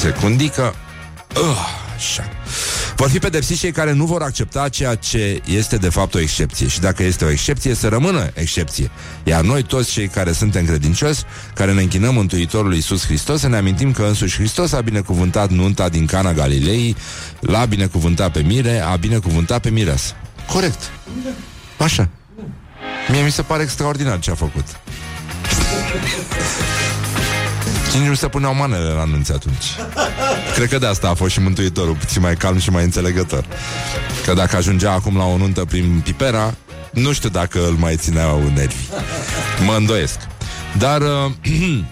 secundică, 0.01 0.75
uh, 1.37 1.83
așa. 2.11 2.29
Vor 2.97 3.09
fi 3.09 3.19
pedepsiți 3.19 3.61
cei 3.61 3.73
care 3.73 3.93
nu 3.93 4.05
vor 4.05 4.23
accepta 4.23 4.69
ceea 4.69 4.95
ce 4.95 5.43
este 5.45 5.77
de 5.77 5.89
fapt 5.89 6.15
o 6.15 6.21
excepție. 6.21 6.69
Și 6.69 6.81
dacă 6.81 7.03
este 7.03 7.25
o 7.25 7.31
excepție, 7.31 7.75
să 7.75 7.89
rămână 7.89 8.31
excepție. 8.35 8.91
Iar 9.25 9.43
noi 9.43 9.63
toți 9.63 9.91
cei 9.91 10.09
care 10.09 10.33
suntem 10.33 10.65
credincioși, 10.65 11.23
care 11.55 11.73
ne 11.73 11.83
închinăm 11.83 12.15
Mântuitorului 12.15 12.77
Iisus 12.77 13.07
Hristos, 13.07 13.41
să 13.41 13.49
ne 13.49 13.57
amintim 13.57 13.93
că 13.93 14.03
însuși 14.03 14.37
Hristos 14.37 14.73
a 14.73 14.81
binecuvântat 14.81 15.51
nunta 15.51 15.89
din 15.89 16.07
Cana 16.07 16.33
Galilei, 16.33 16.97
l-a 17.41 17.65
binecuvântat 17.65 18.33
pe 18.33 18.41
Mire, 18.41 18.81
a 18.81 18.97
binecuvântat 18.97 19.61
pe 19.61 19.71
Mireasă. 19.71 20.13
Corect. 20.49 20.91
Așa. 21.79 22.09
Mie 23.09 23.23
mi 23.23 23.31
se 23.31 23.43
pare 23.43 23.63
extraordinar 23.63 24.19
ce 24.19 24.31
a 24.31 24.35
făcut. 24.35 24.65
Și 27.95 28.01
nici 28.01 28.09
nu 28.09 28.15
se 28.15 28.29
puneau 28.29 28.55
manele 28.55 28.89
la 28.89 29.01
anunț 29.01 29.29
atunci. 29.29 29.65
Cred 30.55 30.69
că 30.69 30.79
de 30.79 30.87
asta 30.87 31.09
a 31.09 31.15
fost 31.15 31.33
și 31.33 31.41
Mântuitorul, 31.41 31.95
puțin 31.95 32.21
mai 32.21 32.37
calm 32.37 32.59
și 32.59 32.71
mai 32.71 32.85
înțelegător. 32.85 33.47
Că 34.25 34.33
dacă 34.33 34.57
ajungea 34.57 34.93
acum 34.93 35.17
la 35.17 35.25
o 35.25 35.37
nuntă 35.37 35.65
prin 35.65 36.01
Pipera, 36.05 36.55
nu 36.93 37.13
știu 37.13 37.29
dacă 37.29 37.67
îl 37.67 37.73
mai 37.73 37.97
țineau 37.97 38.43
nervi. 38.55 38.85
Mă 39.67 39.75
îndoiesc. 39.77 40.19
Dar 40.79 41.01
uh, 41.01 41.33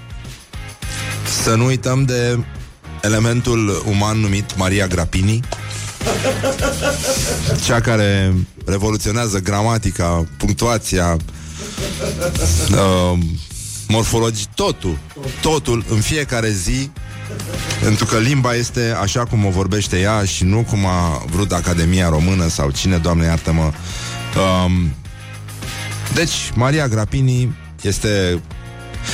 să 1.43 1.55
nu 1.55 1.65
uităm 1.65 2.05
de 2.05 2.45
elementul 3.03 3.83
uman 3.87 4.19
numit 4.19 4.57
Maria 4.57 4.87
Grapini, 4.87 5.41
cea 7.65 7.81
care 7.81 8.35
revoluționează 8.67 9.39
gramatica, 9.39 10.27
punctuația, 10.37 11.17
uh, 12.71 13.19
morfologii, 13.89 14.47
totul, 14.55 14.99
totul 15.41 15.85
în 15.89 16.01
fiecare 16.01 16.51
zi 16.51 16.91
pentru 17.83 18.05
că 18.05 18.19
limba 18.19 18.55
este 18.55 18.97
așa 19.01 19.25
cum 19.25 19.45
o 19.45 19.51
vorbește 19.51 20.01
ea 20.01 20.25
și 20.25 20.45
nu 20.45 20.67
cum 20.71 20.87
a 20.87 21.25
vrut 21.27 21.53
Academia 21.53 22.09
Română 22.09 22.49
sau 22.49 22.71
cine, 22.71 22.97
Doamne 22.97 23.25
iartă-mă. 23.25 23.63
Um, 23.63 24.95
deci, 26.15 26.53
Maria 26.55 26.89
Grapini 26.89 27.57
este 27.83 28.41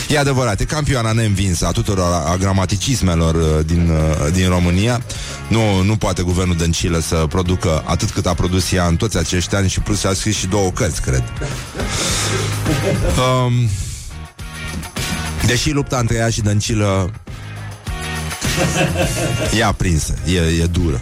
E 0.09 0.19
adevărat, 0.19 0.61
e 0.61 0.65
campioana 0.65 1.13
neînvinsă 1.13 1.67
a 1.67 1.71
tuturor 1.71 2.13
a, 2.13 2.31
a 2.31 2.37
gramaticismelor 2.37 3.35
uh, 3.35 3.65
din, 3.67 3.91
uh, 3.91 4.33
din 4.33 4.49
România. 4.49 5.03
Nu, 5.49 5.83
nu 5.83 5.97
poate 5.97 6.23
guvernul 6.23 6.57
Dăncilă 6.57 6.99
să 6.99 7.27
producă 7.29 7.83
atât 7.87 8.11
cât 8.11 8.27
a 8.27 8.35
produs 8.35 8.73
ea 8.73 8.87
în 8.87 8.97
toți 8.97 9.19
acești 9.19 9.55
ani 9.55 9.69
și 9.69 9.81
plus 9.81 10.05
a 10.05 10.13
scris 10.13 10.37
și 10.37 10.47
două 10.47 10.71
cărți, 10.71 11.03
cred. 11.03 11.25
Um, 13.47 13.69
Deși 15.47 15.71
lupta 15.71 15.99
între 15.99 16.17
ea 16.17 16.31
și 16.31 16.41
Dăncilă 16.41 17.13
e 19.59 19.65
aprinsă, 19.65 20.15
e, 20.27 20.63
e 20.63 20.67
dură. 20.67 21.01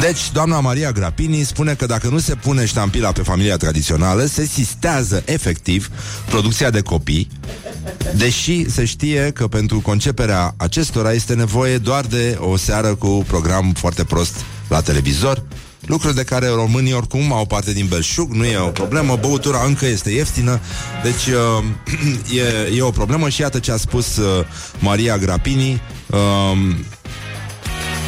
Deci, 0.00 0.32
doamna 0.32 0.60
Maria 0.60 0.92
Grapini 0.92 1.42
spune 1.42 1.74
că 1.74 1.86
dacă 1.86 2.08
nu 2.08 2.18
se 2.18 2.34
pune 2.34 2.64
ștampila 2.64 3.12
pe 3.12 3.22
familia 3.22 3.56
tradițională, 3.56 4.24
se 4.24 4.44
sistează 4.46 5.22
efectiv 5.26 5.90
producția 6.28 6.70
de 6.70 6.80
copii, 6.80 7.28
deși 8.16 8.70
se 8.70 8.84
știe 8.84 9.30
că 9.34 9.48
pentru 9.48 9.80
conceperea 9.80 10.54
acestora 10.56 11.12
este 11.12 11.34
nevoie 11.34 11.78
doar 11.78 12.04
de 12.04 12.36
o 12.40 12.56
seară 12.56 12.94
cu 12.94 13.24
program 13.26 13.72
foarte 13.72 14.04
prost 14.04 14.44
la 14.68 14.80
televizor, 14.80 15.42
lucruri 15.86 16.14
de 16.14 16.24
care 16.24 16.48
românii 16.48 16.92
oricum 16.92 17.32
au 17.32 17.46
parte 17.46 17.72
din 17.72 17.86
belșug, 17.86 18.32
nu 18.32 18.44
e 18.44 18.58
o 18.58 18.68
problemă, 18.68 19.18
băutura 19.20 19.64
încă 19.64 19.86
este 19.86 20.10
ieftină, 20.10 20.60
deci 21.02 21.26
uh, 21.26 21.64
e, 22.70 22.76
e 22.76 22.82
o 22.82 22.90
problemă 22.90 23.28
și 23.28 23.40
iată 23.40 23.58
ce 23.58 23.72
a 23.72 23.76
spus 23.76 24.16
uh, 24.16 24.44
Maria 24.78 25.18
Grapini. 25.18 25.80
Uh, 26.06 26.18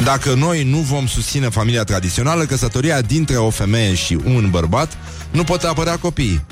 dacă 0.03 0.33
noi 0.33 0.63
nu 0.63 0.77
vom 0.77 1.07
susține 1.07 1.49
familia 1.49 1.83
tradițională, 1.83 2.45
căsătoria 2.45 3.01
dintre 3.01 3.35
o 3.35 3.49
femeie 3.49 3.93
și 3.93 4.17
un 4.25 4.47
bărbat, 4.49 4.97
nu 5.31 5.43
pot 5.43 5.63
apărea 5.63 5.97
copiii. 5.97 6.45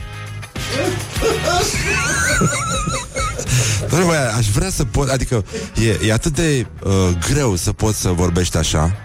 Doamne, 3.90 4.08
băi, 4.08 4.18
aș 4.38 4.48
vrea 4.48 4.70
să 4.70 4.84
pot, 4.84 5.10
adică 5.10 5.46
e, 5.88 6.08
e 6.08 6.14
atât 6.14 6.36
de 6.36 6.68
uh, 6.84 6.92
greu 7.30 7.56
să 7.56 7.72
poți 7.72 8.02
să 8.02 8.10
vorbești 8.10 8.58
așa 8.58 8.96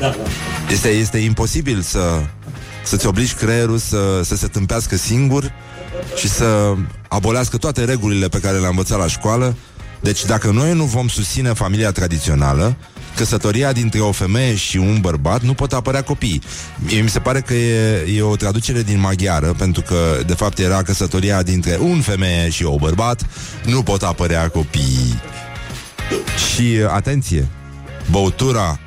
da, 0.00 0.08
da. 0.08 0.16
Este, 0.70 0.88
este 0.88 1.18
imposibil 1.18 1.80
să, 1.80 2.22
să-ți 2.84 3.06
obligi 3.06 3.34
creierul 3.34 3.78
să, 3.78 4.20
să 4.24 4.36
se 4.36 4.46
tâmpească 4.46 4.96
singur 4.96 5.52
și 6.16 6.28
să 6.28 6.74
abolească 7.08 7.56
toate 7.56 7.84
regulile 7.84 8.28
pe 8.28 8.38
care 8.38 8.58
le-a 8.58 8.68
învățat 8.68 8.98
la 8.98 9.06
școală 9.06 9.56
Deci 10.00 10.24
dacă 10.24 10.50
noi 10.50 10.74
nu 10.74 10.84
vom 10.84 11.08
susține 11.08 11.52
familia 11.52 11.90
tradițională, 11.90 12.76
căsătoria 13.16 13.72
dintre 13.72 14.00
o 14.00 14.12
femeie 14.12 14.54
și 14.54 14.76
un 14.76 14.98
bărbat 15.00 15.42
nu 15.42 15.54
pot 15.54 15.72
apărea 15.72 16.02
copii. 16.02 16.42
Mie 16.78 17.00
mi 17.00 17.08
se 17.08 17.18
pare 17.18 17.40
că 17.40 17.54
e, 17.54 18.04
e 18.16 18.22
o 18.22 18.36
traducere 18.36 18.82
din 18.82 19.00
maghiară, 19.00 19.54
pentru 19.58 19.82
că 19.82 20.22
de 20.26 20.34
fapt 20.34 20.58
era 20.58 20.82
căsătoria 20.82 21.42
dintre 21.42 21.78
un 21.80 22.00
femeie 22.00 22.48
și 22.50 22.64
o 22.64 22.76
bărbat, 22.76 23.26
nu 23.64 23.82
pot 23.82 24.02
apărea 24.02 24.48
copii. 24.48 25.20
Și 26.54 26.78
atenție, 26.88 27.48
băutura 28.10 28.78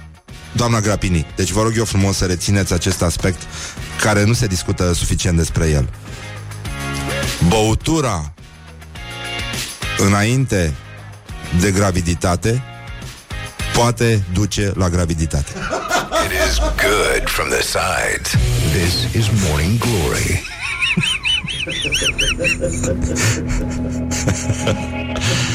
Doamna 0.51 0.79
Grapini, 0.79 1.25
deci 1.35 1.51
vă 1.51 1.61
rog 1.61 1.73
eu 1.77 1.85
frumos 1.85 2.17
să 2.17 2.25
rețineți 2.25 2.73
acest 2.73 3.01
aspect 3.01 3.41
care 4.01 4.23
nu 4.23 4.33
se 4.33 4.47
discută 4.47 4.93
suficient 4.93 5.37
despre 5.37 5.69
el. 5.69 5.89
Băutura 7.47 8.33
înainte 9.97 10.73
de 11.59 11.71
graviditate 11.71 12.63
poate 13.73 14.23
duce 14.33 14.71
la 14.75 14.89
graviditate. 14.89 15.51
It 16.25 16.31
is 16.49 16.57
good 16.59 17.29
from 17.29 17.49
the 17.49 17.61
sides. 17.61 18.35
This 18.71 19.13
is 19.13 19.27
Morning 19.49 19.79
Glory. 19.79 20.43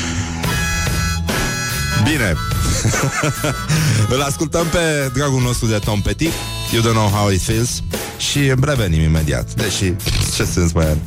Bine. 2.10 2.34
Îl 4.14 4.20
ascultăm 4.20 4.66
pe 4.66 5.10
dragul 5.14 5.40
nostru 5.40 5.66
de 5.66 5.78
Tom 5.78 6.00
Petty, 6.00 6.28
You 6.72 6.82
Don't 6.82 6.94
Know 6.94 7.08
How 7.08 7.30
It 7.30 7.42
Feels, 7.42 7.82
și 8.18 8.54
revenim 8.60 9.00
imediat. 9.00 9.54
Deși, 9.54 9.92
ce 10.36 10.44
sens 10.44 10.72
mai 10.72 10.84
are? 10.84 10.98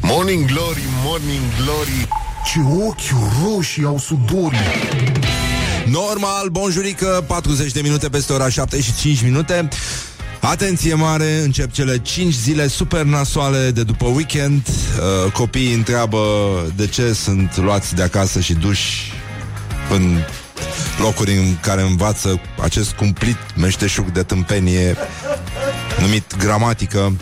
Morning 0.00 0.46
Glory, 0.46 0.82
Morning 1.04 1.42
Glory 1.62 2.08
Ce 2.44 2.58
ochi 2.86 3.44
roșii 3.44 3.84
au 3.84 3.98
sudorii 3.98 4.58
Normal, 5.86 6.48
bonjurică, 6.50 7.24
40 7.26 7.72
de 7.72 7.80
minute 7.80 8.08
peste 8.08 8.32
ora 8.32 8.48
7 8.48 8.80
și 8.80 8.94
5 9.00 9.22
minute. 9.22 9.68
Atenție 10.40 10.94
mare, 10.94 11.40
încep 11.42 11.72
cele 11.72 11.98
5 11.98 12.34
zile 12.34 12.68
super 12.68 13.02
nasoale 13.02 13.70
de 13.70 13.82
după 13.82 14.06
weekend. 14.06 14.66
Uh, 14.66 15.32
copiii 15.32 15.74
întreabă 15.74 16.18
de 16.76 16.86
ce 16.86 17.12
sunt 17.12 17.56
luați 17.56 17.94
de 17.94 18.02
acasă 18.02 18.40
și 18.40 18.54
duși 18.54 19.12
în 19.90 20.18
locuri 20.98 21.36
în 21.36 21.56
care 21.60 21.82
învață 21.82 22.40
acest 22.62 22.92
cumplit 22.92 23.36
meșteșug 23.56 24.12
de 24.12 24.22
tâmpenie 24.22 24.96
numit 26.00 26.36
gramatică. 26.36 27.12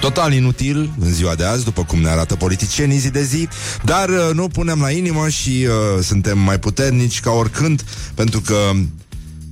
Total 0.00 0.32
inutil 0.32 0.90
în 1.00 1.12
ziua 1.12 1.34
de 1.34 1.44
azi, 1.44 1.64
după 1.64 1.84
cum 1.84 2.00
ne 2.00 2.08
arată 2.08 2.34
politicienii 2.34 2.98
zi 2.98 3.10
de 3.10 3.22
zi, 3.22 3.48
dar 3.82 4.08
uh, 4.08 4.30
nu 4.32 4.48
punem 4.48 4.80
la 4.80 4.90
inimă 4.90 5.28
și 5.28 5.66
uh, 5.68 6.02
suntem 6.02 6.38
mai 6.38 6.58
puternici 6.58 7.20
ca 7.20 7.30
oricând, 7.30 7.82
pentru 8.14 8.40
că 8.40 8.70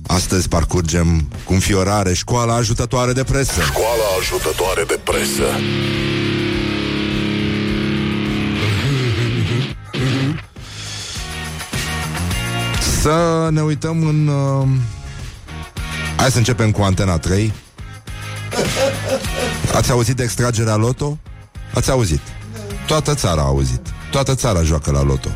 astăzi 0.07 0.47
parcurgem 0.47 1.27
cu 1.43 1.53
înfiorare 1.53 2.13
școala 2.13 2.55
ajutătoare 2.55 3.13
de 3.13 3.23
presă. 3.23 3.61
Școala 3.61 4.03
ajutătoare 4.19 4.83
de 4.87 4.99
presă. 5.03 5.43
Să 13.05 13.47
ne 13.51 13.61
uităm 13.61 14.07
în... 14.07 14.27
Uh... 14.27 14.67
Hai 16.15 16.31
să 16.31 16.37
începem 16.37 16.71
cu 16.71 16.81
Antena 16.81 17.17
3. 17.17 17.53
Ați 19.73 19.91
auzit 19.91 20.15
de 20.15 20.23
extragerea 20.23 20.75
loto? 20.75 21.17
Ați 21.73 21.91
auzit. 21.91 22.19
Toată 22.87 23.13
țara 23.13 23.41
a 23.41 23.45
auzit. 23.45 23.81
Toată 24.11 24.35
țara 24.35 24.61
joacă 24.61 24.91
la 24.91 25.03
loto. 25.03 25.29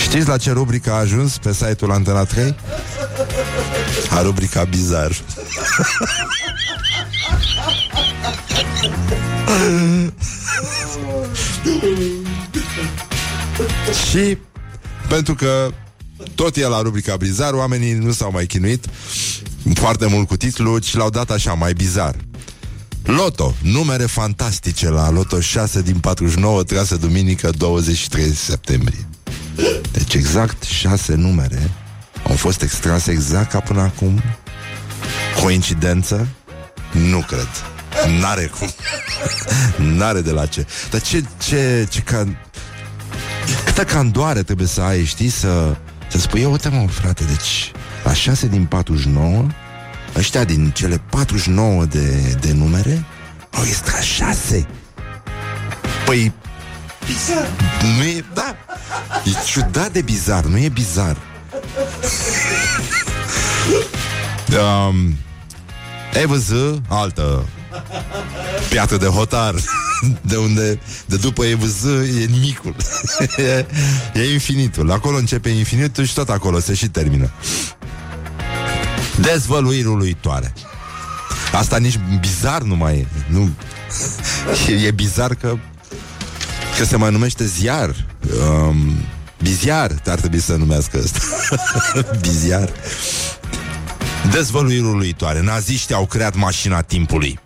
Știți 0.00 0.28
la 0.28 0.36
ce 0.36 0.52
rubrică 0.52 0.90
a 0.90 0.94
ajuns 0.94 1.38
pe 1.38 1.52
site-ul 1.52 1.92
Antena 1.92 2.24
3? 2.24 2.54
A 4.10 4.22
rubrica 4.22 4.64
bizar. 4.64 5.10
Și 14.10 14.38
pentru 15.08 15.34
că 15.34 15.70
tot 16.34 16.56
e 16.56 16.66
la 16.66 16.82
rubrica 16.82 17.16
bizar, 17.16 17.52
oamenii 17.52 17.92
nu 17.92 18.12
s-au 18.12 18.30
mai 18.30 18.46
chinuit 18.46 18.84
foarte 19.74 20.06
mult 20.06 20.28
cu 20.28 20.36
titlul, 20.36 20.78
ci 20.78 20.94
l-au 20.94 21.10
dat 21.10 21.30
așa, 21.30 21.52
mai 21.52 21.72
bizar. 21.72 22.14
Loto, 23.02 23.54
numere 23.62 24.04
fantastice 24.06 24.88
la 24.88 25.10
Loto 25.10 25.40
6 25.40 25.82
din 25.82 25.98
49, 25.98 26.62
trase 26.62 26.96
duminică 26.96 27.50
23 27.50 28.34
septembrie. 28.34 29.08
Deci 29.92 30.14
exact 30.14 30.62
6 30.62 31.14
numere 31.14 31.70
au 32.28 32.36
fost 32.36 32.62
extrase 32.62 33.10
exact 33.10 33.50
ca 33.50 33.60
până 33.60 33.80
acum. 33.80 34.22
Coincidență? 35.42 36.28
Nu 36.92 37.18
cred. 37.18 37.48
N-are 38.20 38.50
cum. 38.58 38.68
N-are 39.96 40.20
de 40.20 40.30
la 40.30 40.46
ce. 40.46 40.66
Dar 40.90 41.00
ce, 41.00 41.24
ce, 41.38 41.86
ce 41.90 42.00
ca... 42.00 42.26
Câtă 43.64 43.84
candoare 43.84 44.42
trebuie 44.42 44.66
să 44.66 44.80
ai, 44.80 45.04
știi, 45.04 45.28
să, 45.28 45.76
să 46.08 46.18
spui, 46.18 46.40
eu, 46.40 46.50
uite 46.50 46.68
mă, 46.68 46.86
frate, 46.88 47.24
deci 47.24 47.72
la 48.04 48.12
6 48.12 48.46
din 48.46 48.64
49 48.64 49.46
Ăștia 50.16 50.44
din 50.44 50.70
cele 50.70 51.00
49 51.10 51.84
de, 51.84 52.36
de 52.40 52.52
numere 52.52 53.04
Au 53.50 53.62
extras 53.64 54.02
6 54.02 54.66
Păi 56.04 56.32
Bizar. 57.06 57.48
Nu 57.96 58.04
e, 58.04 58.24
da. 58.34 58.56
E 59.24 59.30
ciudat 59.46 59.92
de 59.92 60.00
bizar, 60.00 60.44
nu 60.44 60.58
e 60.58 60.68
bizar. 60.68 61.16
Um, 64.46 65.16
EVZ, 66.12 66.52
altă 66.88 67.44
piatră 68.68 68.96
de 68.96 69.06
hotar 69.06 69.54
de 70.30 70.36
unde, 70.36 70.80
de 71.06 71.16
după 71.16 71.44
EVZ 71.44 71.84
e 71.84 72.28
micul 72.40 72.76
e, 73.36 73.66
e 74.14 74.32
infinitul. 74.32 74.90
Acolo 74.90 75.16
începe 75.16 75.48
infinitul 75.48 76.04
și 76.04 76.14
tot 76.14 76.28
acolo 76.28 76.60
se 76.60 76.74
și 76.74 76.88
termină. 76.88 77.30
Dezvăluiri 79.20 79.86
uluitoare 79.86 80.52
Asta 81.52 81.76
nici 81.76 81.98
bizar 82.20 82.62
nu 82.62 82.76
mai 82.76 82.96
e. 82.96 83.06
Nu. 83.28 83.50
E, 84.68 84.86
e 84.86 84.90
bizar 84.90 85.34
că 85.34 85.56
Că 86.78 86.84
se 86.84 86.96
mai 86.96 87.10
numește 87.10 87.44
ziar. 87.44 88.06
Um, 88.68 88.92
Biziar 89.42 89.90
Ar 90.06 90.18
trebui 90.18 90.40
să 90.40 90.56
numească 90.56 91.00
ăsta 91.02 91.18
Biziar. 92.20 92.70
Dezvăluiri 94.30 94.84
uluitoare 94.84 95.42
Naziștii 95.42 95.94
au 95.94 96.06
creat 96.06 96.36
mașina 96.36 96.80
timpului 96.80 97.38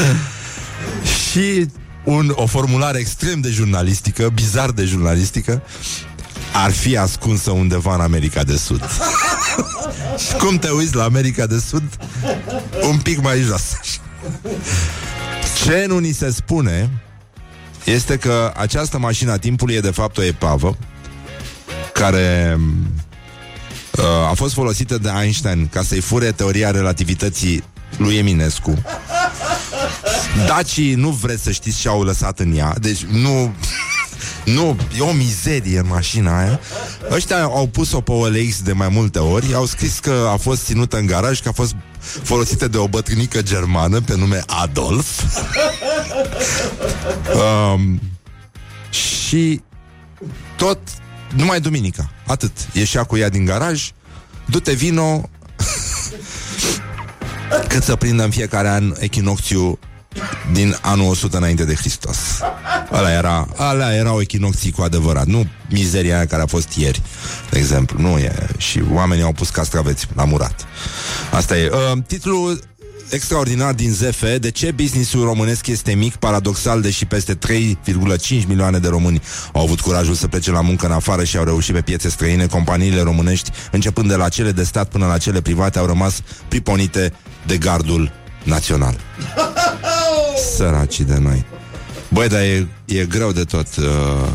Și 1.30 1.66
un, 2.04 2.32
o 2.34 2.46
formulare 2.46 2.98
extrem 2.98 3.40
de 3.40 3.48
jurnalistică, 3.48 4.28
bizar 4.34 4.70
de 4.70 4.84
jurnalistică, 4.84 5.62
ar 6.52 6.70
fi 6.70 6.96
ascunsă 6.96 7.50
undeva 7.50 7.94
în 7.94 8.00
America 8.00 8.42
de 8.42 8.56
Sud. 8.56 8.82
Și 10.26 10.34
cum 10.38 10.58
te 10.58 10.70
uiți 10.70 10.94
la 10.94 11.04
America 11.04 11.46
de 11.46 11.58
Sud? 11.58 11.82
Un 12.82 12.98
pic 12.98 13.22
mai 13.22 13.40
jos. 13.40 13.62
Ce 15.64 15.84
nu 15.88 15.98
ni 15.98 16.12
se 16.12 16.30
spune 16.30 16.90
este 17.84 18.16
că 18.16 18.52
această 18.56 18.98
mașină 18.98 19.32
a 19.32 19.38
timpului 19.38 19.74
e 19.74 19.80
de 19.80 19.90
fapt 19.90 20.18
o 20.18 20.22
epavă 20.22 20.76
care 21.92 22.58
uh, 23.98 24.04
a 24.30 24.32
fost 24.34 24.54
folosită 24.54 24.98
de 24.98 25.10
Einstein 25.20 25.68
ca 25.68 25.82
să-i 25.82 26.00
fure 26.00 26.32
teoria 26.32 26.70
relativității 26.70 27.64
lui 27.96 28.16
Eminescu 28.16 28.82
Dacii 30.46 30.94
nu 30.94 31.08
vreți 31.08 31.42
să 31.42 31.50
știți 31.50 31.80
ce 31.80 31.88
au 31.88 32.02
lăsat 32.02 32.38
în 32.38 32.56
ea? 32.56 32.74
Deci 32.80 33.04
nu... 33.04 33.54
Nu, 34.44 34.76
e 34.96 35.00
o 35.00 35.12
mizerie 35.12 35.78
în 35.78 35.86
mașina 35.88 36.38
aia. 36.38 36.60
Ăștia 37.10 37.42
au 37.42 37.66
pus-o 37.66 38.00
pe 38.00 38.12
OLX 38.12 38.62
de 38.62 38.72
mai 38.72 38.88
multe 38.88 39.18
ori. 39.18 39.54
Au 39.54 39.66
scris 39.66 39.98
că 39.98 40.28
a 40.32 40.36
fost 40.36 40.64
ținută 40.64 40.96
în 40.96 41.06
garaj 41.06 41.40
Că 41.40 41.48
a 41.48 41.52
fost 41.52 41.74
folosită 42.22 42.68
de 42.68 42.76
o 42.76 42.88
bătrânică 42.88 43.42
germană 43.42 44.00
Pe 44.00 44.16
nume 44.16 44.42
Adolf. 44.46 45.22
Um, 47.74 48.00
Și 48.90 49.60
Tot 50.56 50.78
Numai 51.36 51.60
duminica, 51.60 52.10
atât. 52.26 52.52
Ieșea 52.72 53.04
cu 53.04 53.16
ea 53.16 53.28
din 53.28 53.44
garaj 53.44 53.90
Du-te 54.46 54.72
vino 54.72 55.30
Cât 57.68 57.82
să 57.82 57.96
prindă 57.96 58.22
în 58.24 58.30
fiecare 58.30 58.68
an 58.68 58.94
echinocțiu 58.98 59.78
din 60.52 60.76
anul 60.80 61.10
100 61.10 61.36
înainte 61.36 61.64
de 61.64 61.74
Hristos. 61.74 62.18
Ăla 62.92 63.12
era, 63.12 63.48
ăla 63.70 63.94
era 63.94 64.12
o 64.12 64.20
echinocții 64.20 64.70
cu 64.72 64.82
adevărat, 64.82 65.26
nu 65.26 65.46
mizeria 65.70 66.16
aia 66.16 66.26
care 66.26 66.42
a 66.42 66.46
fost 66.46 66.72
ieri, 66.72 67.02
de 67.50 67.58
exemplu. 67.58 68.00
Nu 68.00 68.18
e. 68.18 68.46
Și 68.56 68.82
oamenii 68.92 69.24
au 69.24 69.32
pus 69.32 69.50
castraveți 69.50 70.06
la 70.14 70.24
murat. 70.24 70.66
Asta 71.30 71.56
e. 71.56 71.70
Uh, 71.72 71.98
titlul 72.06 72.60
extraordinar 73.12 73.74
din 73.74 73.92
ZF 73.92 74.22
de 74.38 74.50
ce 74.50 74.70
businessul 74.70 75.24
românesc 75.24 75.66
este 75.66 75.94
mic, 75.94 76.16
paradoxal, 76.16 76.80
deși 76.80 77.04
peste 77.04 77.34
3,5 77.34 78.46
milioane 78.46 78.78
de 78.78 78.88
români 78.88 79.22
au 79.52 79.62
avut 79.62 79.80
curajul 79.80 80.14
să 80.14 80.28
plece 80.28 80.50
la 80.50 80.60
muncă 80.60 80.86
în 80.86 80.92
afară 80.92 81.24
și 81.24 81.36
au 81.36 81.44
reușit 81.44 81.74
pe 81.74 81.80
piețe 81.80 82.08
străine, 82.08 82.46
companiile 82.46 83.00
românești, 83.00 83.50
începând 83.70 84.08
de 84.08 84.16
la 84.16 84.28
cele 84.28 84.52
de 84.52 84.62
stat 84.62 84.88
până 84.88 85.06
la 85.06 85.18
cele 85.18 85.40
private, 85.40 85.78
au 85.78 85.86
rămas 85.86 86.20
priponite 86.48 87.12
de 87.46 87.56
gardul 87.56 88.12
național. 88.44 88.96
Săracii 90.56 91.04
de 91.04 91.18
noi. 91.18 91.44
Băi, 92.12 92.28
dar 92.28 92.40
e, 92.40 92.68
e 92.84 93.04
greu 93.04 93.32
de 93.32 93.44
tot 93.44 93.66
uh, 93.76 93.84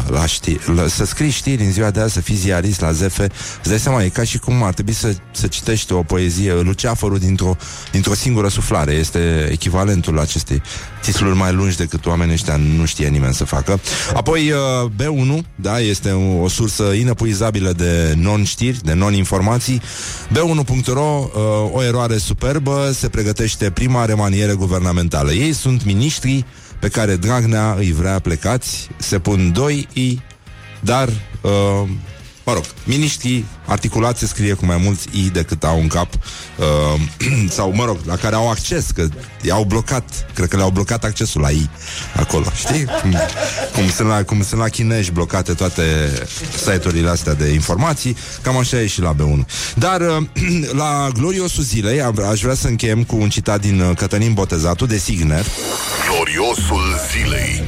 la 0.07 0.25
știri. 0.25 0.75
La, 0.75 0.87
să 0.87 1.05
scrii 1.05 1.29
știri 1.29 1.63
în 1.63 1.71
ziua 1.71 1.91
de 1.91 1.99
azi, 1.99 2.13
să 2.13 2.21
fii 2.21 2.35
ziarist 2.35 2.81
la 2.81 2.91
ZF, 2.91 3.19
îți 3.19 3.69
dai 3.69 3.79
seama, 3.79 4.03
e 4.03 4.09
ca 4.09 4.23
și 4.23 4.37
cum 4.37 4.63
ar 4.63 4.73
trebui 4.73 4.93
să, 4.93 5.15
să 5.31 5.47
citești 5.47 5.93
o 5.93 6.03
poezie, 6.03 6.61
Luceafărul 6.61 7.17
dintr-o, 7.17 7.55
dintr-o 7.91 8.13
singură 8.13 8.47
suflare. 8.47 8.91
Este 8.91 9.47
echivalentul 9.51 10.19
acestei 10.19 10.61
titluri 11.01 11.35
mai 11.35 11.53
lungi 11.53 11.77
decât 11.77 12.05
oamenii 12.05 12.33
ăștia 12.33 12.55
nu 12.55 12.85
știe 12.85 13.07
nimeni 13.07 13.33
să 13.33 13.43
facă. 13.43 13.79
Apoi 14.13 14.51
uh, 14.51 14.91
B1, 14.91 15.45
da, 15.55 15.79
este 15.79 16.11
o, 16.11 16.41
o 16.41 16.47
sursă 16.47 16.83
inepuizabilă 16.83 17.71
de 17.71 18.13
non-știri, 18.17 18.83
de 18.83 18.93
non-informații. 18.93 19.81
B1.ro, 20.29 21.29
uh, 21.35 21.71
o 21.71 21.83
eroare 21.83 22.17
superbă, 22.17 22.91
se 22.93 23.09
pregătește 23.09 23.69
prima 23.69 24.05
remaniere 24.05 24.53
guvernamentală. 24.53 25.31
Ei 25.31 25.53
sunt 25.53 25.85
miniștrii 25.85 26.45
pe 26.79 26.87
care 26.87 27.15
Dragnea 27.15 27.73
îi 27.73 27.91
vrea 27.91 28.19
plecați, 28.19 28.89
se 28.97 29.19
pun 29.19 29.51
doi 29.51 29.87
i, 29.93 30.21
dar, 30.79 31.09
uh, 31.41 31.89
mă 32.47 32.53
rog, 32.53 32.63
miniștrii 32.83 33.45
articulați 33.65 34.19
se 34.19 34.25
scrie 34.25 34.53
cu 34.53 34.65
mai 34.65 34.77
mulți 34.83 35.07
i 35.11 35.29
decât 35.29 35.63
au 35.63 35.79
în 35.79 35.87
cap, 35.87 36.07
uh, 36.13 37.01
sau, 37.57 37.73
mă 37.75 37.85
rog, 37.85 37.97
la 38.05 38.15
care 38.15 38.35
au 38.35 38.49
acces, 38.49 38.91
că 38.91 39.07
i-au 39.41 39.63
blocat, 39.63 40.27
cred 40.33 40.47
că 40.47 40.55
le-au 40.55 40.69
blocat 40.69 41.03
accesul 41.03 41.41
la 41.41 41.49
i 41.49 41.69
acolo, 42.15 42.45
știi? 42.55 42.85
Cum, 43.01 43.15
cum, 43.73 43.89
sunt 43.89 44.07
la, 44.07 44.23
cum 44.23 44.43
sunt 44.43 44.59
la 44.59 44.67
chinești 44.67 45.11
blocate 45.11 45.53
toate 45.53 45.83
site-urile 46.63 47.09
astea 47.09 47.33
de 47.33 47.47
informații, 47.47 48.17
cam 48.41 48.57
așa 48.57 48.81
e 48.81 48.87
și 48.87 49.01
la 49.01 49.15
B1. 49.15 49.45
Dar 49.75 50.01
uh, 50.01 50.23
la 50.81 51.07
gloriosul 51.13 51.63
zilei 51.63 52.01
aș 52.29 52.41
vrea 52.41 52.55
să 52.55 52.67
încheiem 52.67 53.03
cu 53.03 53.15
un 53.15 53.29
citat 53.29 53.61
din 53.61 53.79
uh, 53.79 53.95
Cătălin 53.95 54.33
Botezatu 54.33 54.85
de 54.85 54.97
Signer. 54.97 55.45
Gloriosul 56.09 56.99
zilei. 57.11 57.63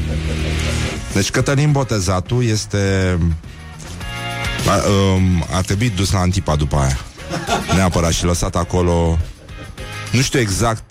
Deci 1.14 1.30
Cătălin 1.30 1.72
Botezatu 1.72 2.42
este... 2.42 3.18
A, 4.68 4.90
um, 4.90 5.46
ar 5.52 5.64
trebui 5.64 5.90
dus 5.90 6.12
la 6.12 6.20
Antipa 6.20 6.56
după 6.56 6.78
aia. 6.78 6.98
Neapărat 7.76 8.12
și 8.12 8.26
lăsat 8.26 8.56
acolo... 8.56 9.18
Nu 10.12 10.22
știu 10.22 10.40
exact 10.40 10.84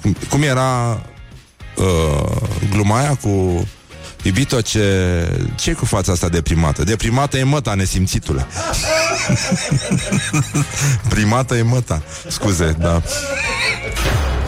cum, 0.00 0.16
cum 0.28 0.42
era 0.42 1.00
uh, 1.76 2.36
gluma 2.70 2.98
aia 2.98 3.14
cu 3.14 3.66
Iubito, 4.22 4.60
ce 4.60 5.28
ce 5.54 5.72
cu 5.72 5.84
fața 5.84 6.12
asta 6.12 6.28
deprimată? 6.28 6.84
Deprimată 6.84 7.38
e 7.38 7.42
măta, 7.42 7.74
nesimțitule. 7.74 8.46
Primată 11.08 11.54
e 11.56 11.62
măta. 11.62 12.02
Scuze, 12.28 12.76
da. 12.78 13.02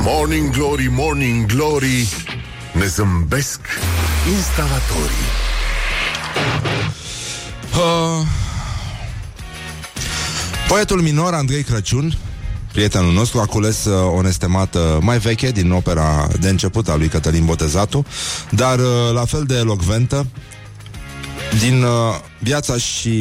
Morning 0.00 0.50
Glory, 0.50 0.88
Morning 0.90 1.46
Glory 1.46 2.08
Ne 2.72 2.86
zâmbesc 2.86 3.60
instalatorii 4.36 5.26
Uh, 7.74 8.26
poetul 10.68 11.00
minor 11.00 11.34
Andrei 11.34 11.62
Crăciun 11.62 12.14
Prietenul 12.74 13.12
nostru 13.12 13.40
a 13.40 13.46
cules 13.46 13.84
uh, 13.84 14.16
o 14.16 14.22
nestemată 14.22 14.98
mai 15.02 15.18
veche 15.18 15.50
din 15.50 15.70
opera 15.70 16.28
de 16.40 16.48
început 16.48 16.88
a 16.88 16.96
lui 16.96 17.08
Cătălin 17.08 17.44
Botezatu, 17.44 18.06
dar 18.50 18.78
uh, 18.78 19.12
la 19.12 19.24
fel 19.24 19.44
de 19.46 19.54
elocventă 19.54 20.26
din 21.58 21.82
uh, 21.82 21.90
viața 22.38 22.76
și 22.76 23.18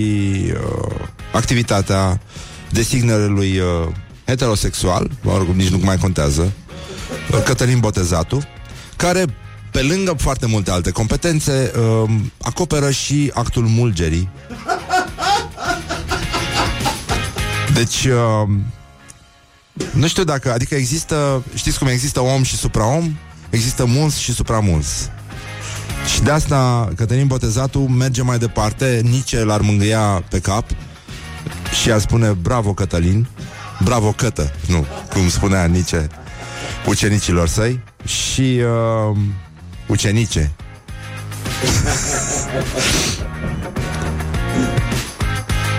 uh, 0.53 0.95
activitatea 1.33 2.21
designerului 2.69 3.59
uh, 3.59 3.87
heterosexual, 4.25 5.11
mă 5.21 5.37
rog, 5.37 5.47
nici 5.47 5.69
nu 5.69 5.79
mai 5.83 5.97
contează, 5.97 6.51
uh, 7.31 7.43
Cătălin 7.43 7.79
Botezatu, 7.79 8.43
care 8.95 9.25
pe 9.71 9.81
lângă 9.81 10.13
foarte 10.17 10.45
multe 10.45 10.71
alte 10.71 10.91
competențe, 10.91 11.71
uh, 11.77 12.09
acoperă 12.41 12.91
și 12.91 13.31
actul 13.33 13.63
mulgerii. 13.63 14.29
Deci, 17.73 18.05
uh, 18.05 18.49
nu 19.93 20.07
știu 20.07 20.23
dacă, 20.23 20.51
adică 20.51 20.75
există, 20.75 21.43
știți 21.55 21.77
cum 21.77 21.87
există 21.87 22.21
om 22.21 22.43
și 22.43 22.55
supraom? 22.55 23.15
Există 23.49 23.85
mulți 23.85 24.21
și 24.21 24.33
supramulți. 24.33 25.09
Și 26.13 26.21
de 26.21 26.31
asta 26.31 26.89
Cătălin 26.95 27.27
Botezatu 27.27 27.79
merge 27.79 28.21
mai 28.21 28.37
departe, 28.37 29.01
nici 29.03 29.35
l-ar 29.35 29.61
mângâia 29.61 30.23
pe 30.29 30.39
cap 30.39 30.65
și 31.81 31.91
ar 31.91 31.99
spune 31.99 32.31
bravo 32.31 32.73
Cătălin, 32.73 33.27
bravo 33.83 34.11
Cătă, 34.11 34.53
nu, 34.67 34.85
cum 35.13 35.29
spunea 35.29 35.65
Nice 35.65 36.07
ucenicilor 36.87 37.47
săi 37.47 37.83
și 38.05 38.61
uh, 39.11 39.17
ucenice. 39.87 40.51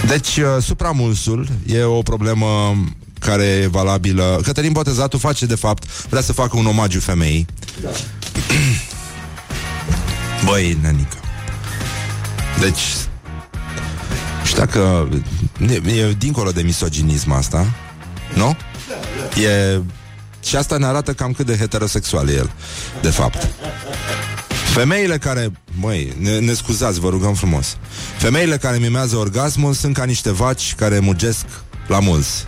Deci, 0.07 0.37
uh, 0.37 0.63
supramulsul 0.63 1.49
e 1.67 1.83
o 1.83 2.03
problemă 2.03 2.77
care 3.19 3.45
e 3.45 3.67
valabilă. 3.67 4.41
Cătălin 4.43 4.73
Botezatu 4.73 5.19
face, 5.19 5.47
de 5.47 5.55
fapt, 5.55 5.85
vrea 6.09 6.23
să 6.23 6.33
facă 6.33 6.57
un 6.57 6.67
omagiu 6.67 7.01
femeii. 7.01 7.47
Da. 7.83 7.89
Băi, 10.45 10.79
nenică. 10.83 11.17
Deci, 12.61 12.81
știu 14.45 14.59
dacă 14.59 15.09
e, 15.69 15.91
e 15.91 16.15
dincolo 16.19 16.51
de 16.51 16.63
misoginism 16.63 17.33
asta, 17.33 17.73
nu? 18.35 18.57
E 19.43 19.81
și 20.43 20.57
asta 20.57 20.77
ne 20.77 20.87
arată 20.87 21.13
cam 21.13 21.33
cât 21.33 21.47
de 21.47 21.57
heterosexual 21.57 22.29
e 22.29 22.33
el, 22.33 22.51
de 23.01 23.11
fapt. 23.11 23.49
Femeile 24.75 25.19
care, 25.19 25.53
măi, 25.81 26.13
ne, 26.19 26.39
ne 26.39 26.53
scuzați, 26.53 27.01
vă 27.01 27.09
rugăm 27.09 27.35
frumos. 27.35 27.77
Femeile 28.17 28.57
care 28.57 28.79
mimează 28.79 29.17
orgasmul 29.17 29.73
sunt 29.73 29.95
ca 29.95 30.05
niște 30.05 30.33
vaci 30.33 30.75
care 30.75 30.99
mugesc 30.99 31.45
la 31.87 32.01
mulți. 32.01 32.47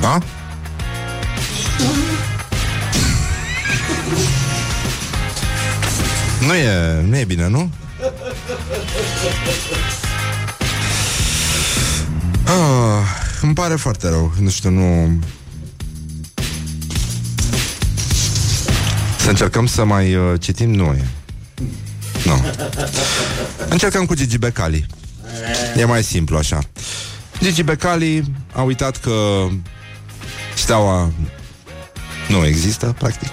Da? 0.00 0.18
Nu 6.46 6.54
e, 6.54 7.02
nu 7.08 7.16
e 7.16 7.24
bine, 7.24 7.48
nu? 7.48 7.70
Ah, 12.44 13.06
îmi 13.42 13.54
pare 13.54 13.74
foarte 13.74 14.08
rău. 14.08 14.32
Nu 14.40 14.50
știu, 14.50 14.70
nu... 14.70 15.18
Să 19.28 19.34
încercăm 19.34 19.66
să 19.66 19.84
mai 19.84 20.14
uh, 20.14 20.40
citim? 20.40 20.70
Nu 20.70 20.84
e. 20.84 21.04
Nu. 22.24 22.44
Încercăm 23.68 24.06
cu 24.06 24.14
Gigi 24.14 24.38
Becali. 24.38 24.86
E 25.76 25.84
mai 25.84 26.02
simplu 26.02 26.36
așa. 26.36 26.60
Gigi 27.42 27.62
Becali 27.62 28.32
a 28.52 28.62
uitat 28.62 28.96
că 28.96 29.46
steaua 30.56 31.12
nu 32.28 32.46
există, 32.46 32.94
practic. 32.98 33.28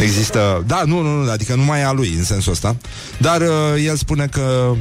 Există... 0.00 0.64
Da, 0.66 0.82
nu, 0.86 1.00
nu, 1.00 1.22
nu, 1.22 1.30
adică 1.30 1.54
nu 1.54 1.62
mai 1.62 1.80
e 1.80 1.84
a 1.84 1.92
lui 1.92 2.14
în 2.16 2.24
sensul 2.24 2.52
ăsta. 2.52 2.76
Dar 3.18 3.40
uh, 3.40 3.84
el 3.84 3.96
spune 3.96 4.26
că 4.26 4.74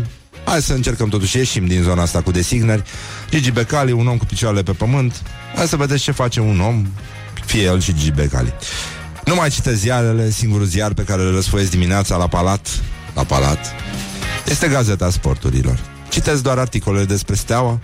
Hai 0.45 0.61
să 0.61 0.73
încercăm 0.73 1.09
totuși, 1.09 1.37
ieșim 1.37 1.65
din 1.65 1.81
zona 1.81 2.01
asta 2.01 2.21
cu 2.21 2.31
designeri. 2.31 2.83
Gigi 3.29 3.51
Becali, 3.51 3.91
un 3.91 4.07
om 4.07 4.17
cu 4.17 4.25
picioarele 4.25 4.63
pe 4.63 4.71
pământ. 4.71 5.21
Hai 5.55 5.67
să 5.67 5.75
vedeți 5.75 6.03
ce 6.03 6.11
face 6.11 6.39
un 6.39 6.59
om, 6.59 6.87
fie 7.45 7.61
el 7.61 7.81
și 7.81 7.93
Gigi 7.93 8.11
Becali. 8.11 8.53
Nu 9.25 9.35
mai 9.35 9.49
citesc 9.49 9.77
ziarele, 9.77 10.29
singurul 10.29 10.65
ziar 10.65 10.93
pe 10.93 11.03
care 11.03 11.21
îl 11.21 11.31
răsfoiesc 11.33 11.69
dimineața 11.69 12.15
la 12.15 12.27
palat, 12.27 12.67
la 13.13 13.23
palat, 13.23 13.73
este 14.47 14.67
Gazeta 14.67 15.09
Sporturilor. 15.09 15.79
Citesc 16.09 16.43
doar 16.43 16.57
articolele 16.57 17.05
despre 17.05 17.35
steaua, 17.35 17.79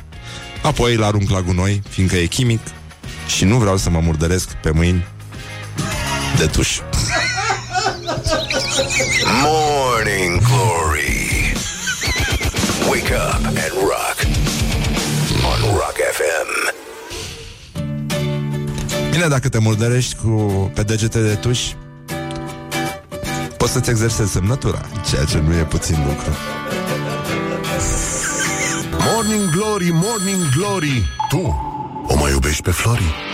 apoi 0.61 0.95
îl 0.95 1.03
arunc 1.03 1.29
la 1.29 1.41
gunoi, 1.41 1.81
fiindcă 1.89 2.15
e 2.15 2.25
chimic 2.25 2.59
și 3.27 3.45
nu 3.45 3.57
vreau 3.57 3.77
să 3.77 3.89
mă 3.89 3.99
murdăresc 3.99 4.53
pe 4.53 4.71
mâini 4.71 5.07
de 6.37 6.45
tuș. 6.45 6.79
Morning 9.43 10.41
Glory. 10.41 11.53
Wake 12.89 13.13
up 13.13 13.45
and 13.45 13.73
rock. 13.79 14.17
On 15.43 15.73
Rock 15.73 15.97
FM. 16.13 16.60
Bine, 19.11 19.27
dacă 19.27 19.49
te 19.49 19.59
murdărești 19.59 20.15
cu 20.15 20.29
pe 20.73 20.83
degete 20.83 21.21
de 21.21 21.35
tuș, 21.35 21.59
poți 23.57 23.71
să-ți 23.71 23.89
exersezi 23.89 24.31
semnătura, 24.31 24.81
ceea 25.09 25.23
ce 25.23 25.39
nu 25.39 25.53
e 25.53 25.63
puțin 25.63 25.97
lucru. 26.07 26.29
Morning 28.91 29.11
Morning 29.13 29.49
Glory, 29.49 29.89
Morning 29.91 30.49
Glory 30.55 31.03
Tu 31.29 31.55
o 32.07 32.17
mai 32.17 32.31
iubești 32.31 32.61
pe 32.61 32.71
Flori? 32.71 33.30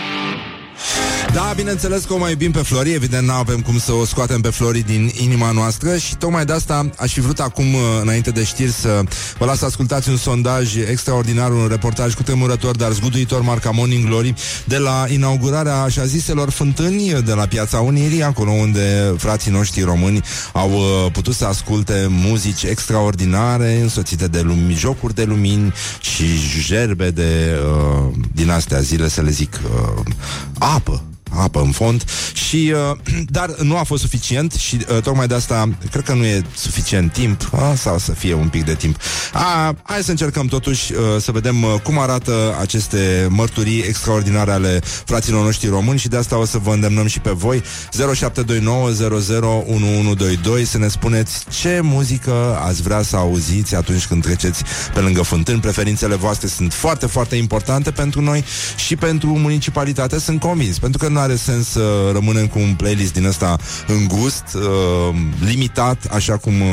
Da, 1.32 1.52
bineînțeles 1.56 2.04
că 2.04 2.12
o 2.12 2.18
mai 2.18 2.30
iubim 2.30 2.50
pe 2.50 2.58
Flori 2.58 2.92
Evident, 2.92 3.26
nu 3.26 3.32
avem 3.32 3.60
cum 3.60 3.78
să 3.78 3.92
o 3.92 4.04
scoatem 4.04 4.40
pe 4.40 4.48
Flori 4.48 4.80
din 4.80 5.12
inima 5.20 5.50
noastră 5.50 5.96
Și 5.96 6.16
tocmai 6.16 6.44
de 6.44 6.52
asta 6.52 6.90
aș 6.96 7.12
fi 7.12 7.20
vrut 7.20 7.38
acum, 7.40 7.74
uh, 7.74 7.80
înainte 8.02 8.30
de 8.30 8.44
știri 8.44 8.72
Să 8.72 9.02
vă 9.38 9.44
las 9.44 9.58
să 9.58 9.64
ascultați 9.64 10.08
un 10.08 10.16
sondaj 10.16 10.76
extraordinar 10.76 11.50
Un 11.50 11.66
reportaj 11.68 12.14
cu 12.14 12.22
tremurător, 12.22 12.76
dar 12.76 12.92
zguduitor 12.92 13.42
Marca 13.42 13.70
Morning 13.70 14.06
Glory 14.06 14.34
De 14.64 14.78
la 14.78 15.04
inaugurarea 15.08 15.82
așa 15.82 16.04
ziselor 16.04 16.50
fântâni 16.50 17.22
De 17.24 17.32
la 17.32 17.46
Piața 17.46 17.80
Unirii 17.80 18.22
Acolo 18.22 18.50
unde 18.50 19.14
frații 19.18 19.50
noștri 19.50 19.82
români 19.82 20.20
Au 20.52 20.70
uh, 20.70 21.12
putut 21.12 21.34
să 21.34 21.44
asculte 21.44 22.06
muzici 22.08 22.62
extraordinare 22.62 23.78
Însoțite 23.80 24.26
de 24.26 24.40
lumi, 24.40 24.74
jocuri 24.74 25.14
de 25.14 25.24
lumini 25.24 25.72
Și 26.00 26.24
gerbe 26.66 27.10
de 27.10 27.58
uh, 27.64 28.14
Din 28.34 28.50
astea 28.50 28.80
zile, 28.80 29.08
să 29.08 29.22
le 29.22 29.30
zic 29.30 29.60
uh, 29.64 30.02
Apă 30.58 31.02
apă 31.28 31.60
în 31.60 31.70
fond 31.70 32.04
și 32.32 32.74
uh, 32.90 32.96
dar 33.38 33.54
nu 33.62 33.76
a 33.76 33.82
fost 33.82 34.02
suficient 34.02 34.52
și 34.52 34.78
uh, 34.94 35.02
tocmai 35.02 35.26
de 35.26 35.34
asta 35.34 35.68
cred 35.90 36.04
că 36.04 36.12
nu 36.12 36.24
e 36.24 36.42
suficient 36.54 37.12
timp 37.12 37.54
a, 37.54 37.74
sau 37.74 37.98
să 37.98 38.12
fie 38.12 38.34
un 38.34 38.48
pic 38.48 38.64
de 38.64 38.74
timp. 38.74 38.96
A, 39.32 39.74
hai 39.82 40.02
să 40.02 40.10
încercăm 40.10 40.46
totuși 40.46 40.92
uh, 40.92 40.98
să 41.20 41.32
vedem 41.32 41.62
uh, 41.62 41.74
cum 41.82 41.98
arată 41.98 42.56
aceste 42.60 43.26
mărturii 43.30 43.80
extraordinare 43.80 44.50
ale 44.50 44.80
fraților 45.04 45.44
noștri 45.44 45.68
români 45.68 45.98
și 45.98 46.08
de 46.08 46.16
asta 46.16 46.38
o 46.38 46.44
să 46.44 46.58
vă 46.58 46.72
îndemnăm 46.72 47.06
și 47.06 47.20
pe 47.20 47.30
voi 47.30 47.62
0729001122 47.62 47.64
să 50.64 50.78
ne 50.78 50.88
spuneți 50.88 51.44
ce 51.60 51.80
muzică 51.82 52.58
ați 52.64 52.82
vrea 52.82 53.02
să 53.02 53.16
auziți 53.16 53.74
atunci 53.74 54.06
când 54.06 54.22
treceți 54.22 54.62
pe 54.94 55.00
lângă 55.00 55.22
fântâni. 55.22 55.60
Preferințele 55.60 56.14
voastre 56.14 56.48
sunt 56.48 56.72
foarte, 56.72 57.06
foarte 57.06 57.36
importante 57.36 57.90
pentru 57.90 58.20
noi 58.20 58.44
și 58.76 58.96
pentru 58.96 59.28
municipalitate 59.28 60.18
sunt 60.18 60.40
convins, 60.40 60.78
pentru 60.78 60.98
că 60.98 61.08
nu 61.18 61.24
are 61.24 61.36
sens 61.36 61.68
să 61.68 62.10
rămânem 62.12 62.46
cu 62.46 62.58
un 62.58 62.74
playlist 62.74 63.12
din 63.12 63.24
ăsta 63.24 63.56
îngust, 63.86 64.44
uh, 64.54 65.14
limitat, 65.44 66.04
așa 66.10 66.36
cum 66.36 66.60
uh, 66.60 66.66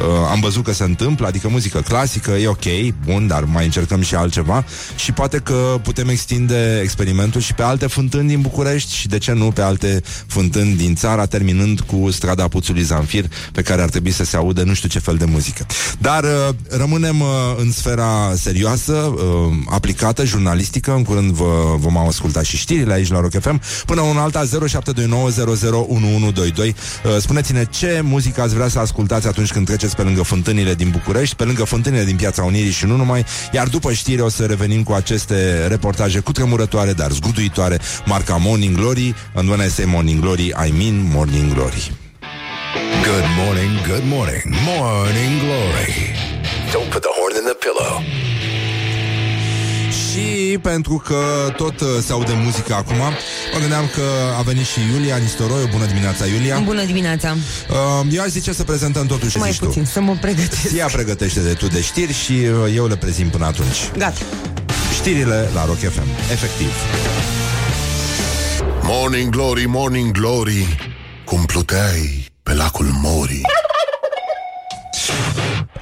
uh, 0.00 0.06
am 0.30 0.40
văzut 0.40 0.64
că 0.64 0.72
se 0.72 0.84
întâmplă, 0.84 1.26
adică 1.26 1.48
muzică 1.48 1.80
clasică, 1.80 2.30
e 2.30 2.48
ok, 2.48 2.64
bun, 3.04 3.26
dar 3.26 3.44
mai 3.44 3.64
încercăm 3.64 4.02
și 4.02 4.14
altceva 4.14 4.64
și 4.96 5.12
poate 5.12 5.38
că 5.38 5.80
putem 5.82 6.08
extinde 6.08 6.80
experimentul 6.82 7.40
și 7.40 7.54
pe 7.54 7.62
alte 7.62 7.86
fântâni 7.86 8.28
din 8.28 8.40
București 8.40 8.94
și 8.94 9.08
de 9.08 9.18
ce 9.18 9.32
nu 9.32 9.50
pe 9.50 9.62
alte 9.62 10.02
fântâni 10.26 10.74
din 10.74 10.94
țara, 10.94 11.26
terminând 11.26 11.80
cu 11.80 12.10
strada 12.10 12.48
Puțului 12.48 12.82
Zanfir, 12.82 13.24
pe 13.52 13.62
care 13.62 13.82
ar 13.82 13.88
trebui 13.88 14.10
să 14.10 14.24
se 14.24 14.36
audă 14.36 14.62
nu 14.62 14.74
știu 14.74 14.88
ce 14.88 14.98
fel 14.98 15.16
de 15.16 15.24
muzică. 15.24 15.66
Dar 15.98 16.24
uh, 16.24 16.54
rămânem 16.68 17.20
uh, 17.20 17.26
în 17.56 17.72
sfera 17.72 18.32
serioasă, 18.34 18.92
uh, 18.92 19.22
aplicată, 19.70 20.24
jurnalistică, 20.24 20.92
în 20.92 21.02
curând 21.02 21.30
vă 21.30 21.76
vom 21.78 21.96
asculta 21.96 22.42
și 22.42 22.56
știrile 22.56 22.92
aici 22.92 23.10
la 23.10 23.20
Rock 23.20 23.40
FM. 23.40 23.60
Până 23.86 24.00
un 24.00 24.16
alta 24.16 24.42
0729001122 24.44 24.46
uh, 26.58 26.74
Spuneți-ne 27.18 27.64
ce 27.64 28.00
muzică 28.04 28.40
ați 28.40 28.54
vrea 28.54 28.68
să 28.68 28.78
ascultați 28.78 29.26
atunci 29.26 29.52
când 29.52 29.66
treceți 29.66 29.96
pe 29.96 30.02
lângă 30.02 30.22
fântânile 30.22 30.74
din 30.74 30.90
București, 30.90 31.36
pe 31.36 31.44
lângă 31.44 31.64
fântânile 31.64 32.04
din 32.04 32.16
Piața 32.16 32.42
Unirii 32.42 32.70
și 32.70 32.86
nu 32.86 32.96
numai, 32.96 33.24
iar 33.52 33.68
după 33.68 33.92
știre 33.92 34.22
o 34.22 34.28
să 34.28 34.44
revenim 34.44 34.82
cu 34.82 34.92
aceste 34.92 35.66
reportaje 35.66 36.18
cu 36.18 36.32
tremurătoare, 36.32 36.92
dar 36.92 37.10
zguduitoare, 37.10 37.78
marca 38.04 38.36
Morning 38.36 38.76
Glory, 38.76 39.14
and 39.34 39.48
when 39.48 39.66
I 39.66 39.68
say 39.68 39.84
Morning 39.84 40.20
Glory, 40.20 40.46
I 40.46 40.70
mean 40.78 41.10
Morning 41.12 41.52
Glory. 41.54 41.90
Good 43.04 43.28
morning, 43.36 43.72
good 43.86 44.04
morning, 44.04 44.42
morning 44.64 45.32
glory. 45.44 46.14
Don't 46.72 46.90
put 46.90 47.02
the 47.02 47.12
horn 47.18 47.36
in 47.36 47.44
the 47.44 47.54
pillow. 47.54 48.51
Și 50.12 50.58
pentru 50.58 51.02
că 51.06 51.52
tot 51.56 51.80
uh, 51.80 51.88
se 52.06 52.12
aude 52.12 52.32
muzică 52.44 52.74
acum, 52.74 52.96
mă 53.52 53.58
gândeam 53.60 53.90
că 53.94 54.02
a 54.38 54.42
venit 54.42 54.66
și 54.66 54.78
Iulia 54.94 55.16
Nistoroi. 55.16 55.66
Bună 55.70 55.86
dimineața, 55.86 56.26
Iulia! 56.26 56.58
Bună 56.58 56.84
dimineața! 56.84 57.36
Uh, 57.70 58.06
eu 58.10 58.22
aș 58.22 58.28
zice 58.28 58.52
să 58.52 58.62
prezentăm 58.64 59.06
totuși 59.06 59.38
Mai 59.38 59.50
zici 59.50 59.60
puțin, 59.60 59.82
tu. 59.82 59.88
să 59.88 60.00
mă 60.00 60.16
pregătesc. 60.20 60.76
Ea 60.76 60.86
pregătește 60.86 61.40
de 61.40 61.52
tu 61.52 61.66
de 61.66 61.82
știri 61.82 62.12
și 62.12 62.32
uh, 62.32 62.72
eu 62.74 62.86
le 62.86 62.96
prezint 62.96 63.30
până 63.30 63.46
atunci. 63.46 63.90
Gata. 63.98 64.20
Știrile 64.94 65.48
la 65.54 65.64
Rock 65.64 65.78
FM. 65.78 66.08
Efectiv. 66.32 66.70
Morning 68.82 69.30
Glory, 69.30 69.64
Morning 69.66 70.10
Glory 70.10 70.76
Cum 71.24 71.44
pluteai 71.44 72.26
pe 72.42 72.54
lacul 72.54 72.86
Mori 73.02 73.40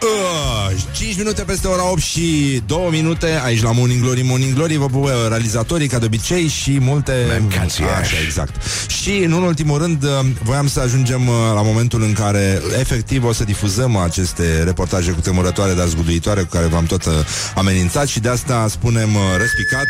Uh, 0.03 0.77
5 0.93 1.17
minute 1.17 1.43
peste 1.43 1.67
ora 1.67 1.91
8 1.91 2.03
și 2.03 2.61
2 2.67 2.89
minute 2.91 3.41
Aici 3.45 3.63
la 3.63 3.73
Morning 3.73 4.03
Glory, 4.03 4.23
Morning 4.23 4.55
Glory 4.55 4.77
Vă 4.77 4.87
pupă 4.87 5.27
realizatorii 5.29 5.89
ca 5.89 5.99
de 5.99 6.05
obicei 6.05 6.49
Și 6.49 6.79
multe... 6.81 7.13
Mancanțiaș. 7.41 7.99
Așa, 7.99 8.17
exact. 8.25 8.55
Și 8.87 9.11
în 9.11 9.33
un 9.33 9.43
ultimul 9.43 9.79
rând 9.79 10.03
uh, 10.03 10.11
Voiam 10.43 10.69
să 10.69 10.81
ajungem 10.81 11.29
uh, 11.29 11.35
la 11.55 11.63
momentul 11.63 12.03
în 12.03 12.13
care 12.13 12.63
Efectiv 12.79 13.25
o 13.25 13.33
să 13.33 13.45
difuzăm 13.45 13.97
aceste 13.97 14.63
reportaje 14.65 15.11
Cu 15.11 15.21
temurătoare, 15.21 15.73
dar 15.73 15.87
zguduitoare 15.87 16.41
Cu 16.41 16.49
care 16.49 16.67
v-am 16.67 16.85
tot 16.85 17.05
uh, 17.05 17.13
amenințat. 17.55 18.07
Și 18.07 18.21
de 18.21 18.29
asta 18.29 18.67
spunem 18.69 19.15
uh, 19.15 19.21
răspicat 19.39 19.87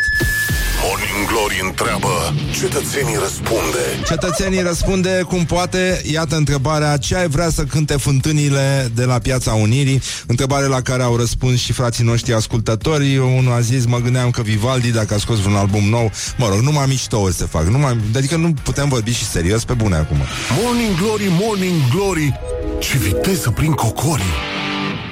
Morning 1.11 1.29
Glory 1.29 1.61
întreabă 1.63 2.33
Cetățenii 2.59 3.15
răspunde. 3.19 3.83
Cetățenii 4.07 4.61
răspunde 4.61 5.21
cum 5.27 5.45
poate. 5.45 6.01
Iată 6.11 6.35
întrebarea 6.35 6.97
Ce 6.97 7.15
ai 7.15 7.27
vrea 7.27 7.49
să 7.49 7.63
cânte 7.63 7.97
fântânile 7.97 8.91
de 8.95 9.03
la 9.03 9.19
Piața 9.19 9.53
Unirii? 9.53 10.01
Întrebare 10.27 10.65
la 10.65 10.81
care 10.81 11.03
au 11.03 11.15
răspuns 11.15 11.59
și 11.59 11.73
frații 11.73 12.03
noștri 12.03 12.33
ascultători. 12.33 13.17
Unul 13.17 13.53
a 13.53 13.59
zis, 13.59 13.85
mă 13.85 13.97
gândeam 13.97 14.29
că 14.29 14.41
Vivaldi 14.41 14.91
Dacă 14.91 15.13
a 15.13 15.17
scos 15.17 15.45
un 15.45 15.55
album 15.55 15.83
nou 15.83 16.11
Mă 16.37 16.47
rog, 16.49 16.59
numai 16.59 16.85
miștouri 16.87 17.33
se 17.33 17.45
fac. 17.45 17.63
Numai, 17.63 17.97
Adică 18.15 18.35
nu 18.35 18.53
putem 18.63 18.89
vorbi 18.89 19.11
și 19.11 19.25
serios 19.25 19.63
pe 19.63 19.73
bune 19.73 19.95
acum. 19.95 20.17
Morning 20.63 20.97
Glory, 20.97 21.27
Morning 21.39 21.89
Glory 21.95 22.39
Ce 22.79 22.97
viteză 22.97 23.49
prin 23.49 23.71
cocorii 23.71 24.59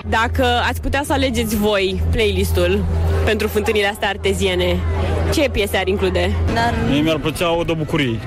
Dacă 0.07 0.45
ați 0.69 0.81
putea 0.81 1.01
să 1.05 1.13
alegeți 1.13 1.55
voi 1.55 2.01
playlistul 2.11 2.83
pentru 3.25 3.47
fântânile 3.47 3.87
astea 3.87 4.07
arteziene, 4.09 4.79
ce 5.33 5.49
piese 5.51 5.77
ar 5.77 5.87
include? 5.87 6.35
Mie 6.89 7.01
mi-ar 7.01 7.17
plăcea 7.17 7.51
o 7.51 7.63
de 7.63 7.73
bucurii. 7.73 8.19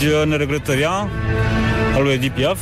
Je 0.00 0.24
ne 0.26 0.36
regretăria 0.36 1.08
al 1.94 2.02
lui 2.02 2.12
Edith 2.12 2.34
Piaf, 2.34 2.58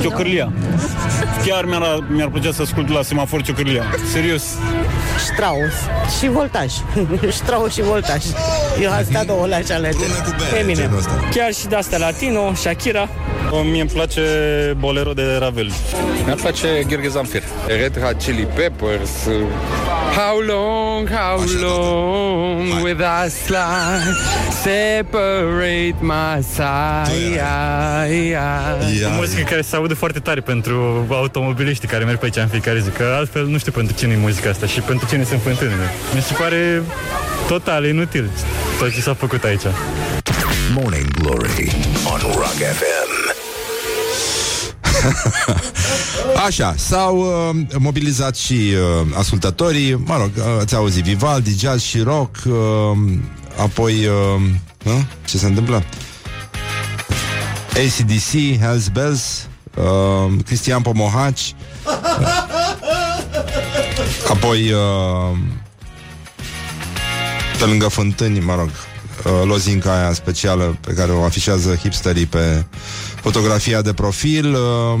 Ciocârlia. 0.00 0.52
Chiar 1.46 1.64
mi-ar, 1.64 2.04
mi-ar 2.08 2.28
plăcea 2.28 2.52
să 2.52 2.62
ascult 2.62 2.88
la 2.88 3.02
semafor 3.02 3.42
Ciocârlia. 3.42 3.84
Serios. 4.12 4.58
Strauss 5.24 5.74
și 6.18 6.28
voltaj. 6.28 6.72
Strauss 7.42 7.74
și 7.74 7.82
voltaj. 7.82 8.22
Eu 8.82 8.92
astea 8.92 9.24
două 9.24 9.46
le-aș 9.46 9.68
alege. 9.70 9.96
Brune 9.96 10.20
cu 10.24 10.34
bere, 10.38 10.58
Eminem. 10.60 10.82
genul 10.82 10.98
ăsta. 10.98 11.28
Chiar 11.34 11.52
și 11.52 11.66
de-astea 11.66 11.98
latino, 11.98 12.54
Shakira. 12.54 13.08
Mie 13.70 13.80
îmi 13.80 13.90
place 13.90 14.22
Bolero 14.78 15.12
de 15.12 15.36
Ravel. 15.38 15.70
Mi-ar 16.24 16.36
place 16.36 16.68
Gheorghe 16.88 17.08
Zamfir. 17.08 17.42
Red 17.66 17.98
Hot 18.02 18.18
Chili 18.22 18.46
Peppers. 18.54 19.10
How 20.16 20.38
long, 20.46 21.08
how 21.10 21.38
Așa, 21.40 21.58
long 21.60 22.68
Hai. 22.72 22.82
with 22.82 23.00
us 23.26 23.48
lie 23.48 24.14
separate 24.62 25.94
my 26.00 26.42
side. 26.52 27.34
Ia, 28.28 28.78
O 29.06 29.14
muzică 29.16 29.42
care 29.48 29.60
se 29.60 29.76
aude 29.76 29.94
foarte 29.94 30.18
tare 30.18 30.40
pentru 30.40 31.06
automobiliștii 31.10 31.88
care 31.88 32.04
merg 32.04 32.18
pe 32.18 32.24
aici 32.24 32.36
în 32.36 32.46
fiecare 32.48 32.80
zi, 32.80 32.90
că 32.90 33.14
altfel 33.18 33.46
nu 33.46 33.58
știu 33.58 33.72
pentru 33.72 33.96
cine 33.96 34.12
e 34.12 34.16
muzica 34.16 34.50
asta 34.50 34.66
și 34.66 34.80
pentru 34.80 35.06
cine 35.10 35.24
sunt 35.24 35.40
fântânile. 35.42 35.90
Mi 36.14 36.22
se 36.22 36.34
pare 36.34 36.82
total 37.48 37.84
inutil 37.84 38.30
tot 38.78 38.92
ce 38.92 39.00
s-a 39.00 39.14
făcut 39.14 39.44
aici. 39.44 39.62
Morning 40.74 41.10
Glory 41.10 41.76
on 42.04 42.20
Rock 42.34 42.56
FM. 42.78 43.38
Așa, 46.46 46.74
s-au 46.76 47.18
uh, 47.18 47.56
mobilizat 47.78 48.36
și 48.36 48.52
uh, 48.52 49.06
ascultătorii 49.18 49.94
Mă 49.94 50.16
rog, 50.16 50.30
uh, 50.36 50.44
ați 50.60 50.74
auzit 50.74 51.04
Vivaldi, 51.04 51.58
jazz 51.58 51.82
și 51.82 52.00
rock 52.00 52.36
uh, 52.46 52.52
Apoi 53.56 54.06
uh, 54.06 54.40
uh, 54.84 54.92
Ce 55.24 55.38
se 55.38 55.46
întâmplă? 55.46 55.84
ACDC, 57.70 58.60
Hells 58.60 58.88
Bells 58.88 59.48
uh, 59.76 60.32
Cristian 60.44 60.82
Pomohaci 60.82 61.54
Apoi 64.30 64.72
uh, 64.72 65.38
Pe 67.58 67.64
lângă 67.64 67.88
fântâni, 67.88 68.40
mă 68.40 68.54
rog 68.54 68.68
uh, 68.68 69.32
Lozinca 69.44 69.98
aia 69.98 70.12
specială 70.12 70.78
Pe 70.80 70.92
care 70.92 71.12
o 71.12 71.22
afișează 71.22 71.74
hipsterii 71.74 72.26
pe 72.26 72.64
Fotografia 73.20 73.82
de 73.82 73.92
profil 73.92 74.54
uh, 74.54 75.00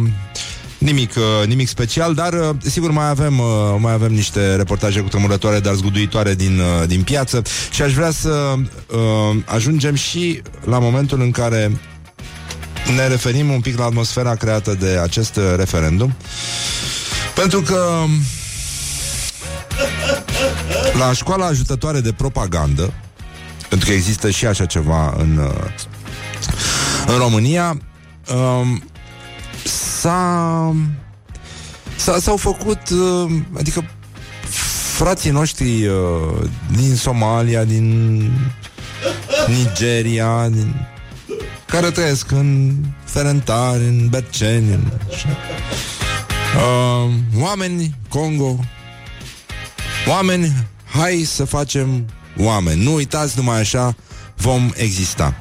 Nimic, 0.78 1.14
uh, 1.16 1.46
nimic 1.46 1.68
special, 1.68 2.14
dar 2.14 2.32
uh, 2.32 2.48
sigur 2.62 2.90
mai 2.90 3.08
avem, 3.08 3.38
uh, 3.38 3.46
mai 3.78 3.92
avem 3.92 4.12
niște 4.12 4.56
reportaje 4.56 5.00
cu 5.00 5.08
tremurătoare, 5.08 5.60
dar 5.60 5.74
zguduitoare 5.74 6.34
din, 6.34 6.58
uh, 6.58 6.86
din 6.88 7.02
piață 7.02 7.42
și 7.70 7.82
aș 7.82 7.92
vrea 7.92 8.10
să 8.10 8.54
uh, 8.58 9.36
ajungem 9.44 9.94
și 9.94 10.42
la 10.64 10.78
momentul 10.78 11.20
în 11.20 11.30
care 11.30 11.80
ne 12.96 13.06
referim 13.06 13.50
un 13.50 13.60
pic 13.60 13.78
la 13.78 13.84
atmosfera 13.84 14.34
creată 14.34 14.74
de 14.74 14.98
acest 15.02 15.36
uh, 15.36 15.44
referendum. 15.56 16.14
Pentru 17.34 17.60
că 17.60 18.04
la 20.98 21.12
școala 21.12 21.46
ajutătoare 21.46 22.00
de 22.00 22.12
propagandă, 22.12 22.92
pentru 23.68 23.88
că 23.88 23.94
există 23.94 24.30
și 24.30 24.46
așa 24.46 24.66
ceva 24.66 25.14
în, 25.18 25.36
uh, 25.36 25.70
în 27.06 27.18
România, 27.18 27.78
um, 28.34 28.82
s-a, 29.64 30.74
s-a, 31.96 32.18
s-au 32.18 32.36
făcut, 32.36 32.90
uh, 32.90 33.32
adică 33.58 33.84
frații 34.96 35.30
noștri 35.30 35.86
uh, 35.86 35.96
din 36.76 36.96
Somalia, 36.96 37.64
din 37.64 38.18
Nigeria, 39.48 40.48
din, 40.48 40.88
care 41.66 41.90
trăiesc 41.90 42.30
în 42.30 42.74
Ferentari, 43.04 43.82
în 43.82 44.08
Berceni, 44.08 44.72
în, 44.72 44.82
așa. 45.12 45.28
uh, 46.56 47.12
oameni, 47.38 47.94
Congo, 48.08 48.58
oameni, 50.08 50.52
hai 50.90 51.22
să 51.26 51.44
facem 51.44 52.04
oameni. 52.38 52.82
Nu 52.82 52.94
uitați, 52.94 53.36
numai 53.36 53.60
așa 53.60 53.94
vom 54.36 54.70
exista. 54.74 55.36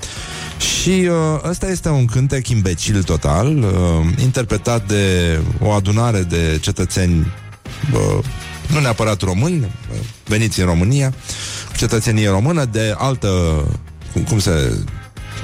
Și 0.60 0.90
uh, 0.90 1.50
ăsta 1.50 1.68
este 1.70 1.90
un 1.90 2.06
cântec 2.06 2.48
imbecil 2.48 3.04
total, 3.04 3.58
uh, 3.58 3.74
interpretat 4.22 4.88
de 4.88 5.40
o 5.62 5.72
adunare 5.72 6.22
de 6.22 6.58
cetățeni, 6.62 7.34
uh, 7.94 8.26
nu 8.68 8.80
neapărat 8.80 9.22
români, 9.22 9.64
uh, 9.64 9.98
veniți 10.26 10.60
în 10.60 10.66
România, 10.66 11.14
cu 11.70 11.78
cetățenie 11.78 12.30
română 12.30 12.66
de 12.66 12.96
altă, 12.98 13.28
cum, 14.14 14.22
cum 14.22 14.40
se... 14.40 14.52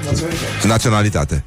Naționalitate. 0.04 0.66
Naționalitate. 0.66 1.44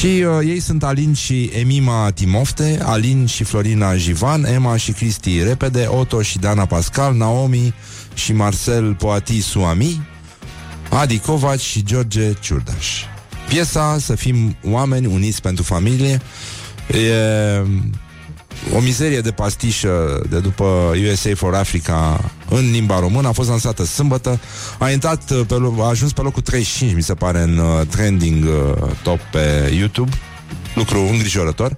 Și 0.00 0.06
uh, 0.06 0.46
ei 0.46 0.60
sunt 0.60 0.84
Alin 0.84 1.12
și 1.12 1.44
Emima 1.44 2.10
Timofte, 2.10 2.78
Alin 2.82 3.26
și 3.26 3.44
Florina 3.44 3.96
Jivan, 3.96 4.44
Emma 4.44 4.76
și 4.76 4.92
Cristi 4.92 5.42
Repede, 5.42 5.86
Otto 5.86 6.22
și 6.22 6.38
Dana 6.38 6.66
Pascal, 6.66 7.14
Naomi 7.14 7.74
și 8.14 8.32
Marcel 8.32 8.94
Poati 8.94 9.40
Suami, 9.40 10.08
Adi 10.90 11.18
Covaci 11.18 11.60
și 11.60 11.84
George 11.84 12.32
Ciurdaș. 12.40 13.02
Piesa 13.48 13.98
Să 13.98 14.14
fim 14.14 14.56
oameni 14.64 15.06
uniți 15.06 15.42
pentru 15.42 15.62
familie 15.62 16.20
e 16.88 17.02
o 18.74 18.80
mizerie 18.80 19.20
de 19.20 19.30
pastișă 19.30 20.22
de 20.28 20.38
după 20.38 20.92
USA 21.10 21.30
for 21.34 21.54
Africa 21.54 22.30
în 22.48 22.70
limba 22.70 22.98
română, 22.98 23.28
a 23.28 23.32
fost 23.32 23.48
lansată 23.48 23.84
sâmbătă, 23.84 24.40
a 24.78 24.90
intrat 24.90 25.22
pe, 25.22 25.54
lo- 25.54 25.80
a 25.80 25.88
ajuns 25.88 26.12
pe 26.12 26.20
locul 26.20 26.42
35, 26.42 26.94
mi 26.94 27.02
se 27.02 27.14
pare, 27.14 27.40
în 27.40 27.58
uh, 27.58 27.86
trending 27.90 28.44
uh, 28.44 28.90
top 29.02 29.18
pe 29.20 29.72
YouTube, 29.78 30.10
lucru 30.74 30.98
îngrijorător. 30.98 31.76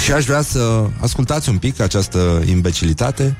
Și 0.00 0.12
aș 0.12 0.24
vrea 0.24 0.42
să 0.42 0.84
ascultați 1.00 1.48
un 1.48 1.58
pic 1.58 1.80
această 1.80 2.42
imbecilitate. 2.46 3.36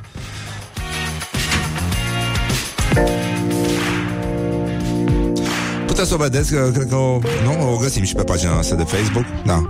Puteți 5.86 6.08
să 6.08 6.14
o 6.14 6.16
vedeți, 6.16 6.52
că 6.52 6.70
cred 6.72 6.88
că 6.88 6.94
o, 6.94 7.18
nu, 7.44 7.72
o 7.72 7.76
găsim 7.76 8.04
și 8.04 8.14
pe 8.14 8.22
pagina 8.22 8.52
noastră 8.52 8.76
de 8.76 8.82
Facebook. 8.82 9.24
Da. 9.46 9.62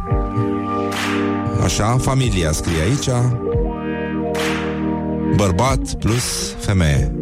Așa, 1.68 1.96
familia 2.00 2.52
scrie 2.52 2.80
aici. 2.80 3.08
Bărbat 5.36 5.94
plus 5.98 6.54
femeie. 6.58 7.12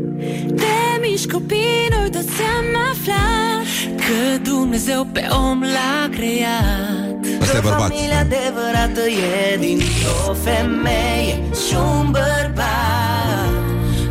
De 0.48 0.98
mici 1.00 1.26
copii 1.26 1.88
noi 1.90 2.10
toți 2.10 2.40
am 2.58 2.64
aflat 2.90 3.66
Că 3.96 4.50
Dumnezeu 4.50 5.06
pe 5.12 5.26
om 5.50 5.60
l-a 5.60 6.08
creat 6.10 7.40
Ăsta 7.40 7.56
e 7.56 7.60
bărbat. 7.60 7.88
Familia 7.88 8.20
adevărată 8.20 9.00
e 9.00 9.56
din 9.56 9.80
o 10.28 10.32
femeie 10.32 11.34
și 11.68 11.74
un 11.74 12.10
bărbat 12.10 13.50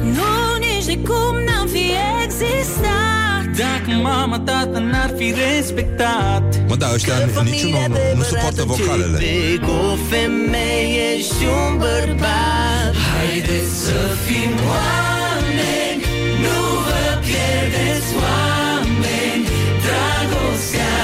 Nu 0.01 0.57
nici 0.59 0.85
de 0.85 0.97
cum 0.97 1.35
n-am 1.45 1.67
fi 1.67 1.91
existat 2.23 3.14
Dacă 3.57 3.91
mama, 4.01 4.39
tata 4.39 4.79
n-ar 4.79 5.11
fi 5.17 5.33
respectat 5.45 6.43
Mă, 6.67 6.75
da, 6.75 6.87
ăștia 6.93 7.13
Că 7.13 7.19
niciunul 7.23 7.35
familia 7.39 7.87
nu, 7.87 7.95
nu 7.95 7.99
adevărată 7.99 8.23
suportă 8.29 8.63
vocalele. 8.71 9.17
începe 9.17 9.65
Cu 9.65 9.71
o 9.91 9.95
femeie 10.11 11.09
și 11.29 11.43
un 11.63 11.71
bărbat 11.83 12.91
Haideți 13.09 13.71
să 13.85 13.99
fim 14.25 14.51
oameni 14.73 16.01
Nu 16.43 16.59
vă 16.85 17.03
pierdeți 17.25 18.11
oameni 18.25 19.43
Dragostea 19.85 20.99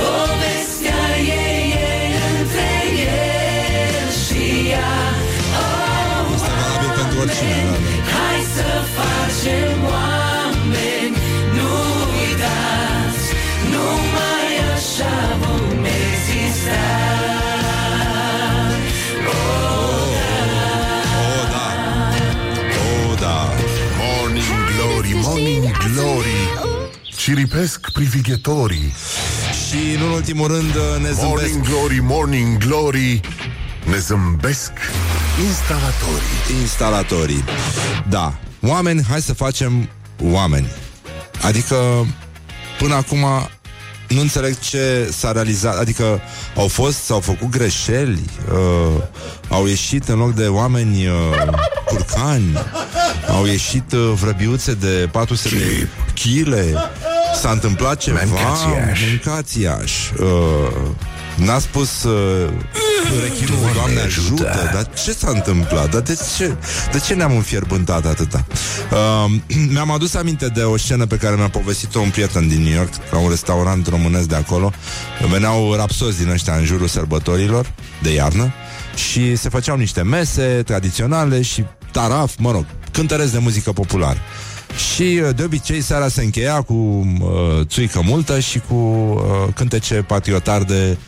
Povestea 0.00 1.02
ei 1.46 1.64
e 1.88 1.92
între 2.32 2.70
el 3.22 4.06
și 4.24 4.42
ea 4.74 4.94
oh, 5.62 6.34
Este 6.36 6.50
valabil 6.58 6.90
pentru 6.98 7.16
oricine. 7.22 7.62
Da, 7.66 7.74
da. 7.74 8.12
Hai 8.14 8.40
să 8.56 8.68
facem 8.96 9.83
Ciripesc 27.24 27.90
privighetorii 27.92 28.92
Și, 29.68 30.02
în 30.02 30.10
ultimul 30.10 30.46
rând, 30.46 30.74
ne 31.00 31.10
zâmbesc 31.10 31.22
Morning 31.22 31.62
Glory, 31.62 31.98
Morning 32.00 32.56
Glory 32.58 33.20
Ne 33.84 33.98
zâmbesc 33.98 34.70
instalatorii 35.46 36.60
instalatorii. 36.60 37.44
Da. 38.08 38.34
Oameni, 38.66 39.04
hai 39.08 39.20
să 39.20 39.32
facem 39.32 39.88
oameni. 40.22 40.70
Adică, 41.42 42.06
până 42.78 42.94
acum, 42.94 43.26
nu 44.08 44.20
înțeleg 44.20 44.58
ce 44.58 45.08
s-a 45.12 45.32
realizat. 45.32 45.78
Adică, 45.78 46.20
au 46.56 46.68
fost, 46.68 47.02
s-au 47.02 47.20
făcut 47.20 47.48
greșeli, 47.48 48.22
uh, 48.52 49.02
au 49.48 49.66
ieșit 49.66 50.08
în 50.08 50.18
loc 50.18 50.34
de 50.34 50.46
oameni 50.46 51.06
uh, 51.06 51.14
curcani, 51.86 52.58
au 53.28 53.44
ieșit 53.44 53.92
uh, 53.92 54.12
vrăbiuțe 54.14 54.74
de 54.74 55.08
400 55.12 55.48
de 55.48 55.88
chile, 56.14 56.74
s-a 57.34 57.50
întâmplat 57.50 57.98
ceva. 57.98 58.20
Mâncațiaș. 58.24 59.00
Mâncațiaș. 59.10 60.10
Uh, 60.10 60.26
N-a 61.36 61.58
spus 61.58 62.02
uh, 62.02 62.48
rechinul, 63.22 63.58
Doamne, 63.60 63.74
Doamne 63.74 64.00
ajută, 64.00 64.48
ajută. 64.48 64.70
dar 64.72 64.88
ce 65.04 65.12
s-a 65.12 65.30
întâmplat? 65.30 65.90
Dar 65.90 66.00
de 66.00 66.18
ce, 66.36 66.56
de 66.92 66.98
ce 66.98 67.14
ne-am 67.14 67.34
înfierbântat 67.36 68.06
atâta? 68.06 68.46
Uh, 68.90 69.32
mi-am 69.72 69.90
adus 69.90 70.14
aminte 70.14 70.46
de 70.46 70.60
o 70.62 70.76
scenă 70.76 71.06
pe 71.06 71.16
care 71.16 71.36
mi-a 71.36 71.48
povestit-o 71.48 72.00
un 72.00 72.10
prieten 72.10 72.48
din 72.48 72.62
New 72.62 72.72
York, 72.72 72.92
la 73.10 73.18
un 73.18 73.28
restaurant 73.28 73.86
românesc 73.86 74.28
de 74.28 74.34
acolo. 74.34 74.72
Veneau 75.30 75.74
rapsozi 75.74 76.18
din 76.18 76.30
ăștia 76.30 76.54
în 76.54 76.64
jurul 76.64 76.86
sărbătorilor 76.88 77.72
de 78.02 78.12
iarnă 78.14 78.52
și 78.94 79.36
se 79.36 79.48
făceau 79.48 79.76
niște 79.76 80.02
mese 80.02 80.62
tradiționale 80.66 81.42
și 81.42 81.64
taraf, 81.92 82.32
mă 82.38 82.50
rog, 82.50 82.64
cântăresc 82.92 83.32
de 83.32 83.38
muzică 83.38 83.72
populară. 83.72 84.18
Și 84.76 85.20
uh, 85.22 85.34
de 85.34 85.42
obicei 85.42 85.80
seara 85.80 86.08
se 86.08 86.22
încheia 86.22 86.62
cu 86.62 86.74
uh, 86.74 87.66
țuică 87.66 88.00
multă 88.04 88.40
și 88.40 88.60
cu 88.68 88.74
uh, 88.74 89.22
cântece 89.54 89.94
patriotarde 89.94 90.98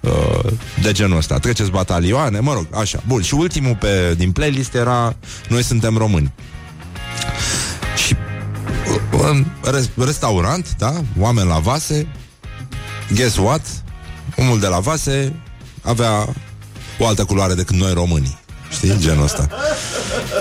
uh, 0.00 0.52
de 0.82 0.92
genul 0.92 1.16
ăsta. 1.16 1.38
Treceți 1.38 1.70
batalioane, 1.70 2.40
mă 2.40 2.52
rog, 2.52 2.66
așa. 2.74 3.02
Bun, 3.06 3.22
și 3.22 3.34
ultimul 3.34 3.76
pe, 3.80 4.14
din 4.16 4.32
playlist 4.32 4.74
era 4.74 5.16
Noi 5.48 5.62
suntem 5.62 5.96
români. 5.96 6.32
Și 8.06 8.16
uh, 9.14 9.30
în 9.30 9.44
res- 9.62 9.90
restaurant, 9.98 10.74
da, 10.78 10.92
oameni 11.18 11.48
la 11.48 11.58
vase, 11.58 12.06
guess 13.14 13.36
what? 13.36 13.66
Omul 14.36 14.60
de 14.60 14.66
la 14.66 14.78
vase 14.78 15.32
avea 15.82 16.28
o 16.98 17.06
altă 17.06 17.24
culoare 17.24 17.54
decât 17.54 17.76
noi 17.76 17.92
românii. 17.92 18.38
Știi? 18.70 18.98
Genul 18.98 19.24
ăsta. 19.24 19.48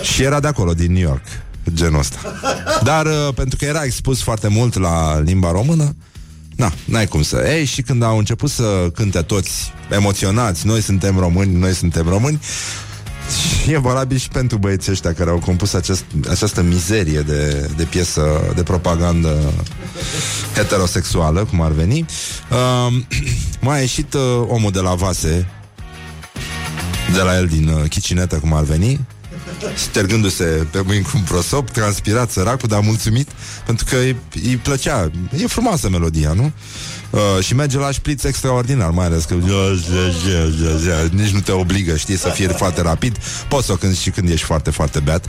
Și 0.01 0.23
era 0.23 0.39
de 0.39 0.47
acolo, 0.47 0.73
din 0.73 0.91
New 0.91 1.01
York. 1.01 1.23
Genul 1.73 1.99
ăsta. 1.99 2.17
Dar 2.83 3.05
uh, 3.05 3.33
pentru 3.35 3.57
că 3.57 3.65
era 3.65 3.83
expus 3.83 4.21
foarte 4.21 4.47
mult 4.47 4.77
la 4.77 5.19
limba 5.19 5.51
română, 5.51 5.95
Na, 6.55 6.73
n-ai 6.85 7.07
cum 7.07 7.21
să... 7.21 7.43
Ei, 7.47 7.65
și 7.65 7.81
când 7.81 8.03
au 8.03 8.17
început 8.17 8.49
să 8.49 8.89
cânte 8.93 9.21
toți 9.21 9.73
emoționați, 9.89 10.65
noi 10.67 10.81
suntem 10.81 11.17
români, 11.17 11.55
noi 11.55 11.73
suntem 11.73 12.07
români, 12.07 12.39
și 13.63 13.71
e 13.71 13.77
valabil 13.77 14.17
și 14.17 14.27
pentru 14.27 14.57
băieții 14.57 14.91
ăștia 14.91 15.13
care 15.13 15.29
au 15.29 15.39
compus 15.39 15.73
acest, 15.73 16.03
această 16.29 16.61
mizerie 16.61 17.19
de, 17.19 17.69
de 17.75 17.83
piesă 17.83 18.51
de 18.55 18.63
propagandă 18.63 19.53
heterosexuală, 20.55 21.45
cum 21.45 21.61
ar 21.61 21.71
veni. 21.71 22.05
Uh, 22.51 22.93
mai 23.61 23.77
a 23.77 23.79
ieșit 23.79 24.13
uh, 24.13 24.21
omul 24.47 24.71
de 24.71 24.79
la 24.79 24.93
vase, 24.93 25.47
de 27.13 27.21
la 27.21 27.37
el 27.37 27.47
din 27.47 27.67
uh, 27.67 27.89
chicinetă, 27.89 28.35
cum 28.35 28.53
ar 28.53 28.63
veni, 28.63 28.99
ștergându-se 29.75 30.43
pe 30.43 30.81
mâini 30.85 31.03
cu 31.03 31.11
un 31.15 31.21
prosop, 31.21 31.69
transpirat 31.69 32.31
săracul, 32.31 32.67
dar 32.67 32.79
mulțumit, 32.79 33.29
pentru 33.65 33.85
că 33.89 33.95
îi, 33.95 34.15
îi 34.43 34.57
plăcea. 34.57 35.11
E 35.37 35.47
frumoasă 35.47 35.89
melodia, 35.89 36.33
nu? 36.33 36.51
Uh, 37.09 37.43
și 37.43 37.55
merge 37.55 37.77
la 37.77 37.91
șpriț 37.91 38.23
extraordinar, 38.23 38.89
mai 38.89 39.05
ales 39.05 39.23
că 39.23 39.33
nici 41.11 41.29
nu 41.29 41.39
te 41.39 41.51
obligă, 41.51 41.95
știi, 41.95 42.17
să 42.17 42.29
fii 42.29 42.47
foarte 42.47 42.81
rapid. 42.81 43.17
Poți 43.47 43.65
să 43.65 43.71
o 43.71 43.75
cânti 43.75 44.01
și 44.01 44.09
când 44.09 44.29
ești 44.29 44.45
foarte, 44.45 44.69
foarte 44.69 44.99
beat. 44.99 45.25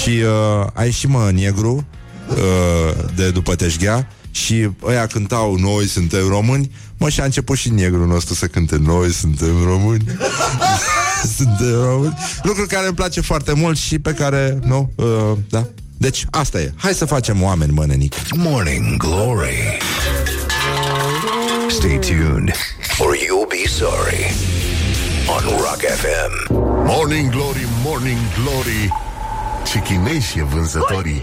Și 0.00 0.10
uh, 0.10 0.66
ai 0.72 0.90
și 0.90 1.06
mă 1.06 1.30
negru 1.34 1.86
uh, 2.28 3.04
de 3.14 3.30
după 3.30 3.54
teșghea 3.54 4.08
și 4.30 4.70
ăia 4.82 5.06
cântau 5.06 5.56
Noi 5.56 5.86
suntem 5.86 6.28
români 6.28 6.70
Mă, 6.96 7.08
și 7.08 7.20
a 7.20 7.24
început 7.24 7.56
și 7.56 7.70
negrul 7.70 8.06
nostru 8.06 8.34
să 8.34 8.46
cânte 8.46 8.76
Noi 8.76 9.12
suntem 9.12 9.64
români 9.64 10.04
Suntem 11.26 11.82
români 11.82 12.16
Lucru 12.42 12.66
care 12.66 12.86
îmi 12.86 12.94
place 12.94 13.20
foarte 13.20 13.52
mult 13.52 13.76
și 13.76 13.98
pe 13.98 14.12
care, 14.12 14.58
nu, 14.62 14.90
uh, 14.96 15.06
da. 15.48 15.66
Deci 15.98 16.24
asta 16.30 16.60
e, 16.60 16.72
hai 16.76 16.92
să 16.92 17.04
facem 17.04 17.42
oameni, 17.42 17.72
mă, 17.72 17.84
nenic. 17.86 18.14
Morning 18.36 18.96
Glory. 18.96 19.78
Stay 21.68 21.98
tuned, 21.98 22.52
or 22.98 23.14
you'll 23.14 23.48
be 23.48 23.68
sorry. 23.68 24.34
On 25.28 25.56
Rock 25.56 25.80
FM. 25.80 26.54
Morning 26.86 27.30
Glory, 27.30 27.66
Morning 27.84 28.18
Glory. 28.42 28.92
Ce 29.72 29.80
chinezi 29.82 30.38
e 30.38 30.42
vânzătorii 30.42 31.22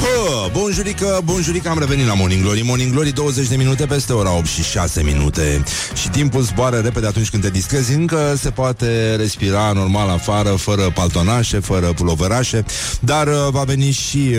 Hă, 0.00 0.48
Bunjurică, 0.52 1.20
bunjurică, 1.24 1.68
am 1.68 1.78
revenit 1.78 2.06
la 2.06 2.14
Morning 2.14 2.42
Glory. 2.42 2.62
Morning 2.64 2.92
Glory, 2.92 3.12
20 3.12 3.48
de 3.48 3.56
minute 3.56 3.86
peste 3.86 4.12
ora 4.12 4.36
8 4.36 4.46
și 4.46 4.62
6 4.62 5.02
minute. 5.02 5.64
Și 6.00 6.08
timpul 6.08 6.42
zboară 6.42 6.76
repede 6.76 7.06
atunci 7.06 7.30
când 7.30 7.42
te 7.42 7.50
distrezi. 7.50 7.92
Încă 7.94 8.34
se 8.36 8.50
poate 8.50 9.14
respira 9.16 9.72
normal 9.74 10.08
afară 10.08 10.48
Fără 10.48 10.90
paltonașe, 10.94 11.58
fără 11.58 11.86
puloverașe 11.86 12.64
Dar 13.00 13.26
uh, 13.26 13.34
va 13.50 13.62
veni 13.62 13.90
și 13.90 14.36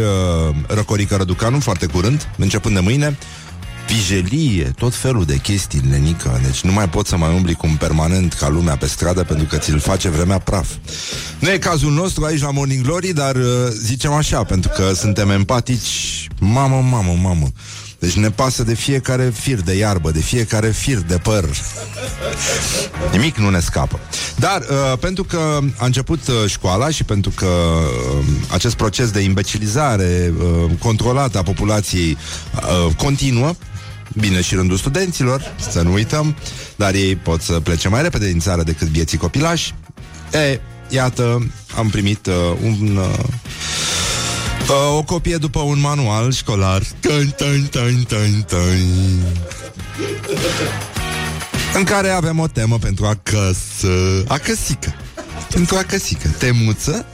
uh, 0.50 0.56
Răcorică 0.68 1.16
Răducanu 1.16 1.60
foarte 1.60 1.86
curând 1.86 2.28
Începând 2.38 2.76
de 2.76 2.82
mâine 2.82 3.18
vijelie, 3.88 4.74
tot 4.78 4.96
felul 4.96 5.26
de 5.26 5.38
chestii, 5.38 5.82
nenică. 5.90 6.40
Deci 6.44 6.62
nu 6.62 6.72
mai 6.72 6.90
poți 6.90 7.10
să 7.10 7.18
mai 7.18 7.34
umbli 7.34 7.54
cu 7.54 7.68
un 7.68 7.76
permanent 7.76 8.34
ca 8.34 8.50
lumea 8.50 8.76
pe 8.78 8.86
stradă 8.88 9.24
pentru 9.24 9.46
că 9.46 9.58
ți-l 9.58 9.80
face 9.80 10.10
vremea 10.10 10.38
praf. 10.38 10.68
Nu 11.40 11.50
e 11.52 11.58
cazul 11.58 11.92
nostru 11.92 12.26
aici 12.26 12.42
la 12.42 12.52
Morning 12.52 12.84
Glory, 12.86 13.14
dar 13.14 13.36
uh, 13.36 13.44
zicem 13.84 14.12
așa, 14.12 14.44
pentru 14.44 14.72
că 14.76 14.94
suntem 14.94 15.30
empatici, 15.30 16.28
mamă, 16.40 16.86
mamă, 16.90 17.18
mamă. 17.22 17.48
Deci 18.02 18.14
ne 18.14 18.30
pasă 18.30 18.64
de 18.64 18.74
fiecare 18.74 19.32
fir 19.34 19.62
de 19.62 19.74
iarbă, 19.74 20.12
de 20.12 20.20
fiecare 20.20 20.70
fir 20.70 20.98
de 20.98 21.18
păr. 21.18 21.50
Nimic 23.12 23.38
nu 23.38 23.50
ne 23.50 23.60
scapă. 23.60 24.00
Dar 24.36 24.62
uh, 24.62 24.98
pentru 25.00 25.24
că 25.24 25.60
a 25.78 25.86
început 25.86 26.28
uh, 26.28 26.50
școala 26.50 26.90
și 26.90 27.04
pentru 27.04 27.32
că 27.36 27.46
uh, 27.46 28.26
acest 28.52 28.76
proces 28.76 29.12
de 29.12 29.20
imbecilizare 29.20 30.34
uh, 30.38 30.72
controlată 30.80 31.38
a 31.38 31.44
populației 31.44 32.18
uh, 32.56 32.96
continuă, 32.96 33.54
Bine 34.20 34.42
și 34.42 34.56
rândul 34.56 34.78
studenților, 34.78 35.56
să 35.70 35.82
nu 35.82 35.94
uităm, 35.94 36.36
dar 36.76 36.94
ei 36.94 37.16
pot 37.16 37.42
să 37.42 37.60
plece 37.60 37.88
mai 37.90 38.02
repede 38.02 38.28
din 38.28 38.40
țară 38.40 38.64
decât 38.64 38.88
vieții 38.88 39.18
copilași. 39.18 39.74
E, 40.34 40.60
iată, 40.90 41.52
am 41.78 41.90
primit 41.90 42.26
uh, 42.26 42.34
un... 42.64 42.98
Uh, 42.98 43.18
uh, 44.70 44.98
o 44.98 45.04
copie 45.04 45.38
după 45.38 45.60
un 45.60 45.80
manual 45.80 46.32
școlar 46.32 46.82
tain, 47.00 47.34
tain, 47.38 47.68
tain, 47.72 48.04
tain, 48.08 48.46
tain. 48.48 48.90
În 51.74 51.84
care 51.84 52.10
avem 52.10 52.40
o 52.40 52.48
temă 52.48 52.78
pentru 52.78 53.06
acasă 53.06 54.24
Acăsică 54.28 54.96
Pentru 55.50 55.76
acăsică 55.76 56.28
Temuță 56.38 57.06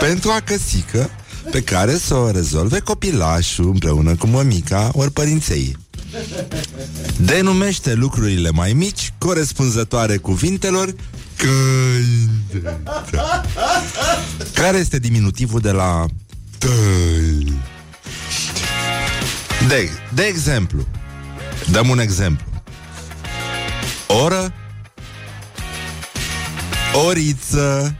pentru 0.00 0.30
acăsică 0.30 1.10
Pe 1.50 1.62
care 1.62 1.96
să 1.96 2.14
o 2.14 2.30
rezolve 2.30 2.78
copilașul 2.78 3.64
Împreună 3.64 4.14
cu 4.14 4.26
mămica 4.26 4.90
ori 4.92 5.10
părinței 5.10 5.76
Denumește 7.16 7.94
lucrurile 7.94 8.50
mai 8.50 8.72
mici 8.72 9.12
Corespunzătoare 9.18 10.16
cuvintelor 10.16 10.94
Când 11.36 12.64
Care 14.52 14.78
este 14.78 14.98
diminutivul 14.98 15.60
de 15.60 15.70
la 15.70 16.06
Tăi. 16.58 17.52
De, 19.68 19.88
de 20.14 20.22
exemplu 20.22 20.86
Dăm 21.70 21.88
un 21.88 21.98
exemplu. 21.98 22.46
Oră 24.06 24.54
Oriță. 27.06 27.94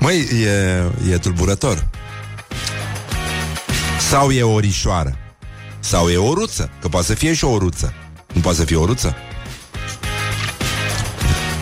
Măi, 0.00 0.28
e, 0.42 1.12
e 1.12 1.18
tulburător. 1.18 1.90
Sau 4.10 4.30
e 4.30 4.42
orișoară 4.42 5.23
Sau 5.84 6.10
e 6.10 6.16
oruță 6.16 6.70
Că 6.80 6.88
poate 6.88 7.06
să 7.06 7.14
fie 7.14 7.34
și 7.34 7.44
o 7.44 7.50
oruță 7.50 7.94
Nu 8.32 8.40
poate 8.40 8.58
să 8.58 8.64
fie 8.64 8.76
oruță 8.76 9.16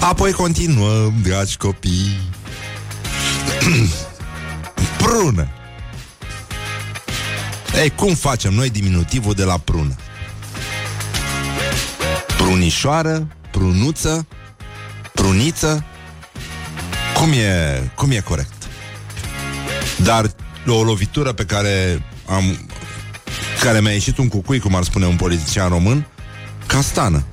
Apoi 0.03 0.33
continuăm, 0.33 1.15
dragi 1.23 1.57
copii. 1.57 2.21
Prună. 4.99 5.49
Ei, 7.77 7.91
cum 7.91 8.15
facem 8.15 8.55
noi 8.55 8.71
diminutivul 8.71 9.35
de 9.35 9.45
la 9.45 9.59
prună? 9.59 9.95
Prunișoară, 12.37 13.29
prunuță, 13.51 14.27
pruniță. 15.15 15.85
Cum 17.15 17.33
e, 17.33 17.91
cum 17.95 18.11
e 18.11 18.21
corect? 18.21 18.69
Dar 20.03 20.35
o 20.67 20.83
lovitură 20.83 21.33
pe 21.33 21.45
care 21.45 22.03
am 22.27 22.71
care 23.63 23.81
mi-a 23.81 23.93
ieșit 23.93 24.19
un 24.19 24.29
cucui, 24.29 24.59
cum 24.59 24.75
ar 24.75 24.83
spune 24.83 25.07
un 25.07 25.17
politician 25.17 25.69
român, 25.69 26.07
castană. 26.67 27.25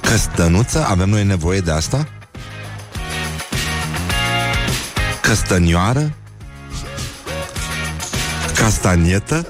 Căstănuță? 0.00 0.84
Avem 0.84 1.08
noi 1.08 1.24
nevoie 1.24 1.60
de 1.60 1.70
asta? 1.70 2.08
Căstănioară? 5.20 6.14
Castanietă? 8.54 9.46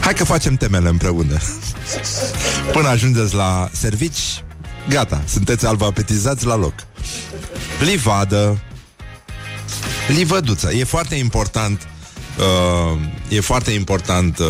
Hai 0.00 0.14
că 0.14 0.24
facem 0.24 0.54
temele 0.54 0.88
împreună. 0.88 1.38
Până 2.72 2.88
ajungeți 2.88 3.34
la 3.34 3.68
servici, 3.72 4.44
gata, 4.88 5.22
sunteți 5.26 5.66
alfabetizați 5.66 6.46
la 6.46 6.56
loc. 6.56 6.74
Livadă, 7.80 8.62
livăduță. 10.08 10.72
E 10.72 10.84
foarte 10.84 11.14
important 11.14 11.88
uh, 12.38 13.00
e 13.28 13.40
foarte 13.40 13.70
important 13.70 14.38
uh, 14.38 14.46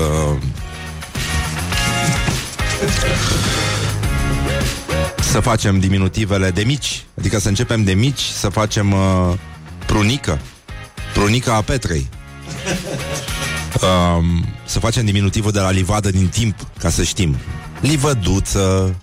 să 5.34 5.40
facem 5.40 5.78
diminutivele 5.78 6.50
de 6.50 6.62
mici, 6.62 7.04
adică 7.18 7.38
să 7.38 7.48
începem 7.48 7.84
de 7.84 7.92
mici, 7.92 8.20
să 8.20 8.48
facem 8.48 8.92
uh, 8.92 9.34
prunică, 9.86 10.40
prunica 11.12 11.54
a 11.54 11.60
Petrei. 11.60 12.08
Um, 13.82 14.44
să 14.64 14.78
facem 14.78 15.04
diminutivul 15.04 15.50
de 15.50 15.60
la 15.60 15.70
livadă 15.70 16.10
din 16.10 16.28
timp, 16.28 16.54
ca 16.78 16.90
să 16.90 17.02
știm. 17.02 17.36
Livăduță, 17.80 18.94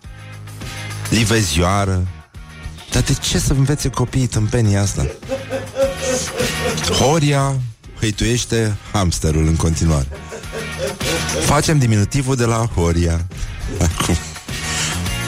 livezioară. 1.09 2.07
Dar 2.91 3.01
de 3.01 3.13
ce 3.13 3.39
să 3.39 3.53
învețe 3.53 3.89
copiii 3.89 4.27
tâmpenii 4.27 4.75
asta? 4.75 5.07
Horia 6.99 7.55
hăituiește 8.01 8.77
hamsterul 8.91 9.47
în 9.47 9.55
continuare. 9.55 10.07
Facem 11.45 11.77
diminutivul 11.77 12.35
de 12.35 12.45
la 12.45 12.69
Horia. 12.75 13.27
Acum. 13.81 14.15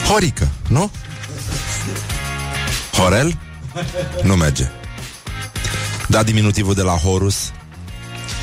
Horică, 0.08 0.48
nu? 0.68 0.90
Horel? 2.92 3.38
Nu 4.22 4.34
merge. 4.36 4.70
Da, 6.08 6.22
diminutivul 6.22 6.74
de 6.74 6.82
la 6.82 6.92
Horus. 6.92 7.52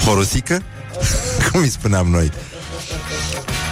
Horusică? 0.05 0.63
Cum 1.51 1.61
îi 1.61 1.69
spuneam 1.69 2.07
noi? 2.07 2.31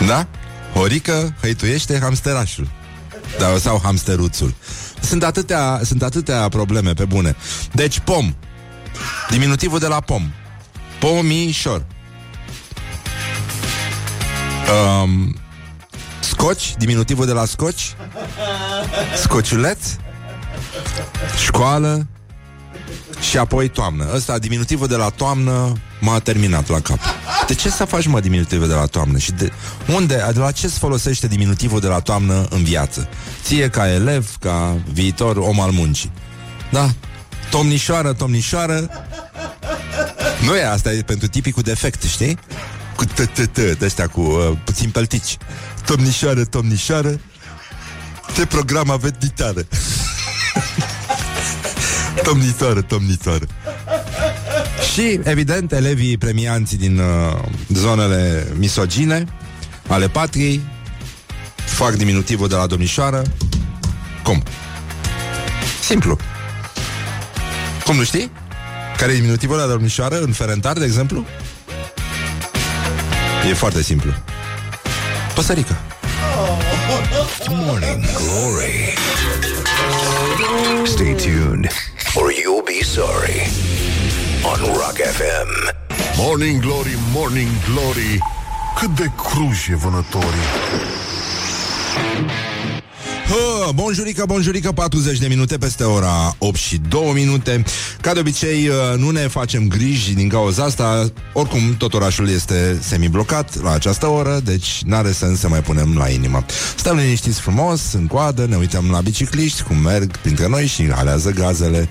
Da? 0.08 0.28
Horică 0.74 1.36
hăituiește 1.42 2.00
hamsterașul. 2.00 2.68
Da, 3.38 3.58
sau 3.60 3.80
hamsteruțul. 3.84 4.54
Sunt 5.02 5.24
atâtea, 5.24 5.82
sunt 5.84 6.04
atâtea 6.04 6.50
probleme 6.50 6.94
pe 6.94 7.06
bune. 7.06 7.36
Deci, 7.72 8.00
pom. 8.00 8.36
Diminutivul 9.30 9.80
de 9.80 9.88
la 9.88 10.00
pom. 10.00 10.32
Pomișor. 11.00 11.86
Um, 15.04 15.36
scoci, 16.20 16.76
diminutivul 16.78 17.26
de 17.26 17.32
la 17.32 17.46
scoci. 17.46 17.96
Scociuleț. 19.16 19.80
Școală. 21.44 22.08
Și 23.30 23.38
apoi 23.38 23.68
toamnă. 23.68 24.10
Ăsta, 24.14 24.38
diminutivul 24.38 24.88
de 24.88 24.96
la 24.96 25.10
toamnă, 25.10 25.74
m-a 26.00 26.20
terminat 26.20 26.70
la 26.70 26.80
cap. 26.80 27.00
De 27.48 27.54
ce 27.54 27.70
să 27.70 27.86
faci, 27.86 28.08
mă, 28.08 28.20
diminutive 28.20 28.66
de 28.66 28.74
la 28.74 28.86
toamnă? 28.86 29.18
Și 29.18 29.32
de 29.32 29.52
unde, 29.94 30.26
de 30.34 30.40
la 30.40 30.52
ce 30.52 30.68
se 30.68 30.78
folosește 30.80 31.28
diminutivul 31.28 31.80
de 31.80 31.88
la 31.88 32.00
toamnă 32.00 32.48
în 32.50 32.64
viață? 32.64 33.10
Ție 33.44 33.70
ca 33.70 33.92
elev, 33.92 34.36
ca 34.40 34.78
viitor 34.92 35.38
om 35.38 35.60
al 35.60 35.72
muncii. 35.72 36.12
Da? 36.72 36.90
Tomnișoară, 37.50 38.14
tomnișoară. 38.14 38.90
Nu 40.46 40.56
e 40.56 40.66
asta, 40.66 40.94
e 40.94 41.02
pentru 41.02 41.28
tipii 41.28 41.52
cu 41.52 41.62
defect, 41.62 42.04
știi? 42.04 42.40
Cu 42.96 43.06
t-t-t, 43.06 43.54
de 43.54 43.78
ăștia 43.82 44.08
cu 44.08 44.22
uh, 44.22 44.58
puțin 44.64 44.90
peltici. 44.90 45.38
Tomnișoară, 45.86 46.46
tomnișoară, 46.46 47.20
ce 48.36 48.46
program 48.46 48.90
aveți 48.90 49.20
ditară? 49.20 49.68
tomnițoară, 52.24 52.82
tomnițoară. 52.82 53.46
Și, 54.94 55.20
evident, 55.24 55.72
elevii 55.72 56.18
premianții 56.18 56.78
din 56.78 57.00
uh, 57.00 57.40
zonele 57.74 58.48
misogine 58.58 59.26
ale 59.88 60.08
patriei 60.08 60.62
fac 61.56 61.94
diminutivul 61.94 62.48
de 62.48 62.56
la 62.56 62.68
domnișoară. 62.68 63.22
Cum? 64.24 64.44
Simplu. 65.82 66.18
Cum 67.84 67.96
nu 67.96 68.04
știi? 68.04 68.32
Care 69.00 69.12
e 69.12 69.16
diminutivul 69.16 69.56
de 69.56 69.62
la 69.62 69.68
domnișoară 69.70 70.20
în 70.20 70.32
Ferentar, 70.32 70.78
de 70.78 70.86
exemplu? 70.86 71.26
E 73.50 73.54
foarte 73.54 73.82
simplu. 73.82 74.12
Păsărică. 75.36 75.78
Morning 77.50 78.04
Glory. 78.04 78.94
Stay 80.84 81.16
tuned, 81.16 81.68
or 82.14 82.32
you'll 82.32 82.66
be 82.66 82.84
sorry. 82.84 83.50
On 84.44 84.66
Rock 84.66 84.96
FM. 84.96 85.78
Morning 86.18 86.62
Glory, 86.62 86.98
Morning 87.14 87.50
Glory 87.72 88.20
Cât 88.80 88.96
de 88.96 89.12
cruji 89.16 89.72
e 89.72 89.76
vânătorii 89.76 90.48
Hă, 93.30 93.72
bonjurică, 93.74 94.24
bonjurică, 94.28 94.72
40 94.72 95.18
de 95.18 95.28
minute 95.28 95.58
peste 95.58 95.84
ora 95.84 96.36
8 96.38 96.56
și 96.56 96.78
2 96.78 97.12
minute. 97.14 97.64
Ca 98.02 98.14
de 98.14 98.20
obicei, 98.20 98.68
uh, 98.68 98.98
nu 98.98 99.10
ne 99.10 99.20
facem 99.20 99.68
griji 99.68 100.14
din 100.14 100.30
cauza 100.30 100.64
asta. 100.64 101.12
Oricum, 101.34 101.76
tot 101.78 101.94
orașul 101.94 102.30
este 102.30 102.78
semiblocat 102.82 103.62
la 103.62 103.72
această 103.72 104.08
oră, 104.08 104.40
deci 104.44 104.82
n-are 104.86 105.12
sens 105.12 105.40
să 105.40 105.48
mai 105.48 105.62
punem 105.62 105.96
la 105.98 106.10
inimă. 106.10 106.46
Stăm 106.76 106.98
liniștiți 106.98 107.40
frumos, 107.40 107.94
în 107.94 108.08
coadă, 108.08 108.46
ne 108.46 108.56
uităm 108.56 108.90
la 108.92 109.02
bicicliști, 109.02 109.64
cum 109.64 109.78
merg 109.78 110.18
printre 110.18 110.48
noi 110.48 110.66
și 110.66 110.90
alează 110.94 111.32
gazele 111.32 111.90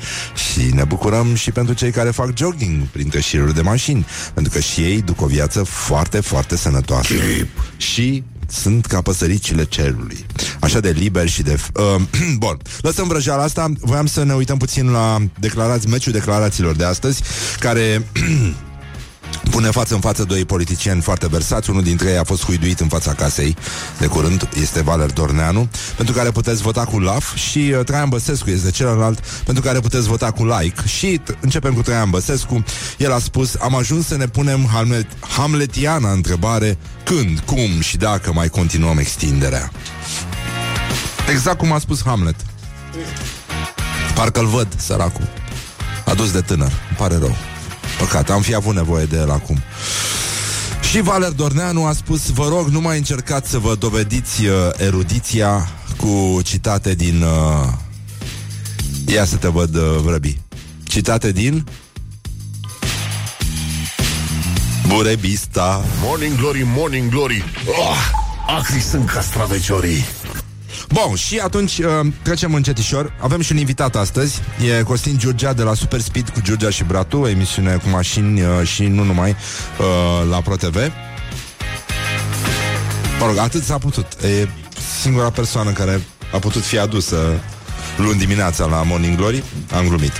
și 0.50 0.74
ne 0.74 0.84
bucurăm 0.84 1.34
și 1.34 1.50
pentru 1.50 1.74
cei 1.74 1.90
care 1.90 2.10
fac 2.10 2.36
jogging 2.36 2.82
printre 2.82 3.20
șiruri 3.20 3.54
de 3.54 3.62
mașini, 3.62 4.06
pentru 4.34 4.52
că 4.52 4.60
și 4.60 4.80
ei 4.80 5.02
duc 5.02 5.20
o 5.20 5.26
viață 5.26 5.62
foarte, 5.62 6.20
foarte 6.20 6.56
sănătoasă. 6.56 7.14
Și 7.76 8.22
sunt 8.50 8.86
ca 8.86 9.00
păsăricile 9.00 9.64
cerului. 9.64 10.26
Așa 10.60 10.80
de 10.80 10.90
liber 10.90 11.28
și 11.28 11.42
de... 11.42 11.58
Uh, 11.74 12.02
bun, 12.38 12.56
lăsăm 12.80 13.08
vrăjeala 13.08 13.42
asta. 13.42 13.72
Voiam 13.80 14.06
să 14.06 14.24
ne 14.24 14.34
uităm 14.34 14.58
puțin 14.58 14.90
la 14.90 15.18
declarați, 15.40 15.88
meciul 15.88 16.12
declarațiilor 16.12 16.76
de 16.76 16.84
astăzi, 16.84 17.22
care... 17.58 18.02
Pune 19.50 19.70
față 19.70 19.94
în 19.94 20.00
față 20.00 20.24
doi 20.24 20.44
politicieni 20.44 21.00
foarte 21.00 21.26
versați. 21.26 21.70
Unul 21.70 21.82
dintre 21.82 22.10
ei 22.10 22.16
a 22.16 22.24
fost 22.24 22.44
huiduit 22.44 22.80
în 22.80 22.88
fața 22.88 23.12
casei 23.12 23.56
De 23.98 24.06
curând, 24.06 24.48
este 24.60 24.82
Valer 24.82 25.10
Dorneanu 25.10 25.68
Pentru 25.96 26.14
care 26.14 26.30
puteți 26.30 26.62
vota 26.62 26.84
cu 26.84 26.98
LAF. 26.98 27.34
Și 27.34 27.74
uh, 27.78 27.84
Traian 27.84 28.08
Băsescu 28.08 28.50
este 28.50 28.70
celălalt 28.70 29.18
Pentru 29.44 29.62
care 29.62 29.80
puteți 29.80 30.08
vota 30.08 30.30
cu 30.30 30.46
like. 30.46 30.86
Și 30.86 31.20
t- 31.20 31.40
începem 31.40 31.74
cu 31.74 31.82
Traian 31.82 32.10
Băsescu. 32.10 32.64
El 32.98 33.12
a 33.12 33.18
spus, 33.18 33.56
am 33.60 33.74
ajuns 33.74 34.06
să 34.06 34.16
ne 34.16 34.26
punem 34.26 34.68
hamlet, 34.72 35.06
hamletiana 35.36 36.12
întrebare 36.12 36.78
Când, 37.04 37.38
cum 37.38 37.80
și 37.80 37.96
dacă 37.96 38.32
mai 38.32 38.48
continuăm 38.48 38.98
extinderea. 38.98 39.70
Exact 41.30 41.58
cum 41.58 41.72
a 41.72 41.78
spus 41.78 42.02
Hamlet. 42.04 42.36
Parcă-l 44.14 44.46
văd, 44.46 44.68
săracul. 44.76 45.28
Adus 46.04 46.32
de 46.32 46.40
tânăr, 46.40 46.72
îmi 46.88 46.96
pare 46.96 47.16
rău 47.18 47.36
Păcat, 47.98 48.30
am 48.30 48.42
fi 48.42 48.54
avut 48.54 48.74
nevoie 48.74 49.04
de 49.04 49.16
el 49.16 49.30
acum. 49.30 49.58
Și 50.90 51.00
Valer 51.00 51.30
Dorneanu 51.30 51.84
a 51.84 51.92
spus 51.92 52.28
Vă 52.28 52.48
rog, 52.48 52.68
nu 52.68 52.80
mai 52.80 52.96
încercați 52.96 53.50
să 53.50 53.58
vă 53.58 53.74
dovediți 53.74 54.44
uh, 54.44 54.52
erudiția 54.76 55.68
Cu 55.96 56.40
citate 56.42 56.94
din 56.94 57.22
uh... 57.22 57.68
Ia 59.06 59.24
să 59.24 59.36
te 59.36 59.48
văd, 59.48 59.74
uh, 59.74 59.96
vrăbi. 60.02 60.38
Citate 60.82 61.32
din 61.32 61.66
Burebista. 64.86 65.84
Morning 66.02 66.36
Glory, 66.36 66.62
Morning 66.76 67.10
Glory. 67.10 67.44
Oh, 67.66 67.96
Acri 68.58 68.80
sunt 68.80 69.10
castraveciorii 69.10 70.04
Bun, 70.92 71.14
și 71.14 71.38
atunci 71.38 71.78
uh, 71.78 72.06
trecem 72.22 72.54
încetișor. 72.54 73.12
Avem 73.20 73.40
și 73.40 73.52
un 73.52 73.58
invitat 73.58 73.96
astăzi. 73.96 74.40
E 74.78 74.82
Costin 74.82 75.18
Giurgea 75.18 75.52
de 75.52 75.62
la 75.62 75.74
Super 75.74 76.00
Speed 76.00 76.28
cu 76.28 76.40
Giurgea 76.42 76.70
și 76.70 76.84
Bratu, 76.84 77.18
o 77.18 77.28
emisiune 77.28 77.76
cu 77.82 77.88
mașini 77.88 78.42
uh, 78.42 78.66
și 78.66 78.86
nu 78.86 79.02
numai 79.02 79.30
uh, 79.30 80.28
la 80.30 80.40
ProTV. 80.40 80.76
Mă 83.20 83.26
rog, 83.26 83.36
atât 83.36 83.62
s-a 83.62 83.78
putut. 83.78 84.06
E 84.22 84.48
singura 85.00 85.30
persoană 85.30 85.70
care 85.70 86.00
a 86.32 86.38
putut 86.38 86.62
fi 86.62 86.78
adusă 86.78 87.40
luni 87.96 88.18
dimineața 88.18 88.66
la 88.66 88.82
Morning 88.82 89.16
Glory. 89.16 89.42
Am 89.72 89.88
glumit. 89.88 90.12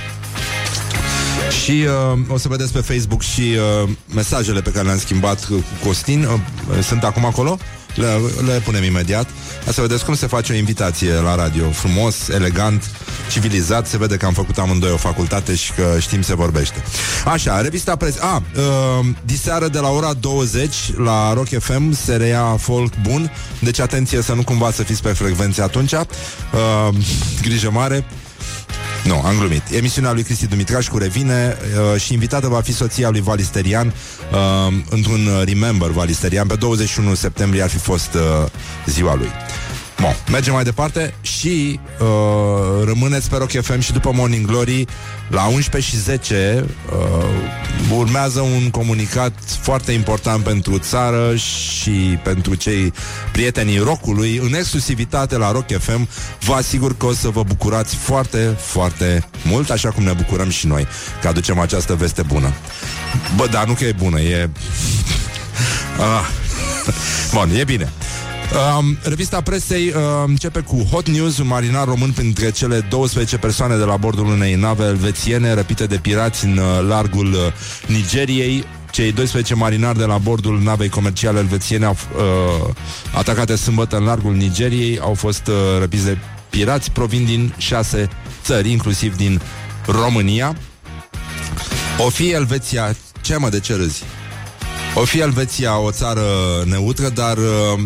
Și 1.49 1.85
uh, 2.11 2.19
o 2.27 2.37
să 2.37 2.47
vedeți 2.47 2.73
pe 2.73 2.79
Facebook 2.79 3.21
și 3.21 3.41
uh, 3.83 3.89
mesajele 4.13 4.61
pe 4.61 4.71
care 4.71 4.85
le-am 4.85 4.99
schimbat 4.99 5.45
cu 5.45 5.63
Costin. 5.85 6.23
Uh, 6.23 6.39
sunt 6.83 7.03
acum 7.03 7.25
acolo? 7.25 7.57
Le, 7.95 8.07
le 8.45 8.61
punem 8.63 8.83
imediat. 8.83 9.29
Ca 9.65 9.71
să 9.71 9.81
vedeți 9.81 10.05
cum 10.05 10.15
se 10.15 10.27
face 10.27 10.53
o 10.53 10.55
invitație 10.55 11.13
la 11.13 11.35
radio. 11.35 11.69
Frumos, 11.69 12.27
elegant, 12.27 12.89
civilizat. 13.31 13.87
Se 13.87 13.97
vede 13.97 14.17
că 14.17 14.25
am 14.25 14.33
făcut 14.33 14.57
amândoi 14.57 14.91
o 14.91 14.97
facultate 14.97 15.55
și 15.55 15.71
că 15.73 15.95
știm 15.99 16.21
se 16.21 16.35
vorbește. 16.35 16.83
Așa, 17.25 17.61
revista 17.61 17.95
pres... 17.95 18.19
A, 18.19 18.43
uh, 18.55 19.05
diseară 19.25 19.67
de 19.67 19.79
la 19.79 19.89
ora 19.89 20.13
20 20.13 20.75
la 20.97 21.33
Rock 21.33 21.47
FM 21.59 21.91
se 21.91 22.15
reia 22.15 22.55
folk 22.59 22.93
bun. 23.01 23.31
Deci 23.59 23.79
atenție 23.79 24.21
să 24.21 24.33
nu 24.33 24.43
cumva 24.43 24.71
să 24.71 24.83
fiți 24.83 25.01
pe 25.01 25.09
frecvenție 25.09 25.63
atunci. 25.63 25.91
Uh, 25.91 26.07
grijă 27.41 27.71
mare. 27.71 28.05
Nu, 29.09 29.21
am 29.25 29.37
glumit. 29.37 29.61
Emisiunea 29.71 30.11
lui 30.11 30.23
Cristi 30.23 30.47
Dumitrașcu 30.47 30.97
revine 30.97 31.57
uh, 31.93 32.01
și 32.01 32.13
invitată 32.13 32.47
va 32.47 32.61
fi 32.61 32.73
soția 32.73 33.09
lui 33.09 33.21
Valisterian 33.21 33.87
uh, 33.87 34.73
într-un 34.89 35.25
uh, 35.25 35.41
Remember 35.45 35.89
Valisterian. 35.89 36.47
Pe 36.47 36.55
21 36.55 37.13
septembrie 37.13 37.61
ar 37.61 37.69
fi 37.69 37.77
fost 37.77 38.13
uh, 38.13 38.21
ziua 38.85 39.15
lui. 39.15 39.29
Bun, 40.01 40.15
mergem 40.31 40.53
mai 40.53 40.63
departe 40.63 41.13
și 41.21 41.79
uh, 41.99 42.85
rămâneți 42.85 43.29
pe 43.29 43.37
Rock 43.37 43.51
FM 43.61 43.79
și 43.79 43.91
după 43.91 44.11
Morning 44.13 44.45
Glory 44.45 44.85
la 45.27 45.45
11 45.45 45.91
și 45.91 46.01
10 46.01 46.65
uh, 46.97 47.97
urmează 47.97 48.39
un 48.39 48.69
comunicat 48.69 49.33
foarte 49.61 49.91
important 49.91 50.43
pentru 50.43 50.77
țară 50.77 51.35
și 51.35 52.19
pentru 52.23 52.55
cei 52.55 52.93
prietenii 53.31 53.77
rockului 53.77 54.37
în 54.37 54.53
exclusivitate 54.53 55.37
la 55.37 55.51
Rock 55.51 55.77
FM. 55.79 56.09
Vă 56.39 56.53
asigur 56.53 56.97
că 56.97 57.05
o 57.05 57.13
să 57.13 57.29
vă 57.29 57.43
bucurați 57.43 57.95
foarte, 57.95 58.57
foarte 58.59 59.25
mult, 59.43 59.69
așa 59.69 59.89
cum 59.89 60.03
ne 60.03 60.13
bucurăm 60.13 60.49
și 60.49 60.67
noi 60.67 60.87
că 61.21 61.27
aducem 61.27 61.59
această 61.59 61.95
veste 61.95 62.21
bună. 62.21 62.53
Bă, 63.35 63.47
dar 63.47 63.65
nu 63.65 63.73
că 63.73 63.83
e 63.83 63.91
bună, 63.91 64.19
e... 64.19 64.49
ah. 65.99 66.25
Bun, 67.33 67.49
e 67.55 67.63
bine. 67.63 67.91
Um, 68.49 68.97
revista 69.03 69.41
presei 69.41 69.87
uh, 69.87 69.93
începe 70.25 70.59
cu 70.59 70.83
Hot 70.91 71.07
News, 71.09 71.37
un 71.37 71.47
marinar 71.47 71.87
român 71.87 72.11
printre 72.11 72.51
cele 72.51 72.79
12 72.79 73.37
persoane 73.37 73.77
de 73.77 73.83
la 73.83 73.97
bordul 73.97 74.25
unei 74.25 74.55
nave 74.55 74.83
elvețiene 74.83 75.53
răpite 75.53 75.85
de 75.85 75.97
pirați 75.97 76.45
în 76.45 76.57
uh, 76.57 76.87
largul 76.87 77.33
uh, 77.33 77.39
Nigeriei. 77.87 78.63
Cei 78.91 79.11
12 79.11 79.55
marinari 79.55 79.97
de 79.97 80.03
la 80.03 80.17
bordul 80.17 80.59
navei 80.61 80.89
comerciale 80.89 81.39
elvețiene 81.39 81.85
au 81.85 81.97
uh, 82.15 82.73
atacate 83.15 83.55
sâmbătă 83.55 83.97
în 83.97 84.03
largul 84.03 84.33
Nigeriei, 84.33 84.99
au 84.99 85.13
fost 85.13 85.47
uh, 85.47 85.53
răpiți 85.79 86.05
de 86.05 86.17
pirați, 86.49 86.91
provin 86.91 87.25
din 87.25 87.53
șase 87.57 88.09
țări, 88.43 88.71
inclusiv 88.71 89.15
din 89.15 89.41
România. 89.85 90.55
O 91.97 92.09
fi 92.09 92.29
Elveția... 92.29 92.95
Ce 93.21 93.37
mă, 93.37 93.49
de 93.49 93.59
ce 93.59 93.75
râzi? 93.75 94.03
O 94.95 95.05
fi 95.05 95.19
Elveția 95.19 95.79
o 95.79 95.91
țară 95.91 96.21
neutră, 96.65 97.09
dar 97.09 97.37
uh, 97.37 97.79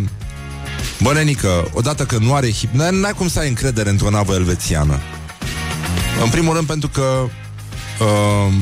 Bă, 1.04 1.14
nenică, 1.14 1.70
odată 1.74 2.06
că 2.06 2.18
nu 2.18 2.34
are 2.34 2.52
hip 2.52 2.74
N-ai, 2.74 3.00
n-ai 3.00 3.14
cum 3.14 3.28
să 3.28 3.40
ai 3.40 3.48
încredere 3.48 3.90
într-o 3.90 4.10
navă 4.10 4.34
elvețiană. 4.34 5.00
În 6.24 6.30
primul 6.30 6.54
rând 6.54 6.68
pentru 6.68 6.90
că 6.90 7.02
um, 8.00 8.54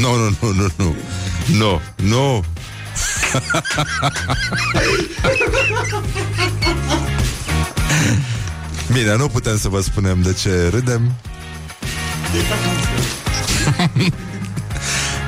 Nu, 0.00 0.14
nu, 0.16 0.36
nu, 0.40 0.52
nu, 0.52 0.72
nu 0.76 0.94
Nu, 1.46 1.80
nu 1.96 2.44
Bine, 8.92 9.16
nu 9.16 9.28
putem 9.28 9.58
să 9.58 9.68
vă 9.68 9.80
spunem 9.80 10.22
de 10.22 10.32
ce 10.32 10.68
râdem. 10.68 11.12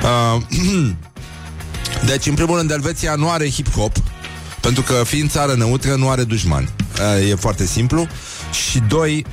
Uh, 0.03 0.41
Deci, 2.09 2.25
în 2.25 2.33
primul 2.33 2.57
rând, 2.57 2.71
Elveția 2.71 3.15
nu 3.15 3.29
are 3.29 3.49
hip-hop, 3.49 4.08
pentru 4.73 4.93
că 4.93 5.03
fiind 5.03 5.29
țară 5.29 5.53
neutră, 5.53 5.95
nu 5.95 6.09
are 6.09 6.23
dușmani. 6.23 6.69
Uh, 7.19 7.29
E 7.29 7.35
foarte 7.35 7.65
simplu. 7.65 8.07
Și 8.51 8.79
doi, 8.79 9.25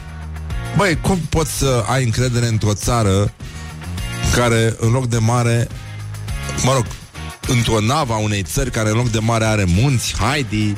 băi, 0.76 0.98
cum 1.00 1.18
poți 1.18 1.50
să 1.52 1.84
ai 1.88 2.04
încredere 2.04 2.46
într-o 2.46 2.74
țară 2.74 3.32
care, 4.34 4.76
în 4.78 4.90
loc 4.90 5.06
de 5.06 5.18
mare, 5.18 5.68
mă 6.64 6.72
rog, 6.72 6.86
într-o 7.48 7.80
navă 7.80 8.12
a 8.12 8.16
unei 8.16 8.42
țări 8.42 8.70
care, 8.70 8.88
în 8.88 8.96
loc 8.96 9.10
de 9.10 9.18
mare, 9.18 9.44
are 9.44 9.64
munți, 9.64 10.14
haidi, 10.18 10.76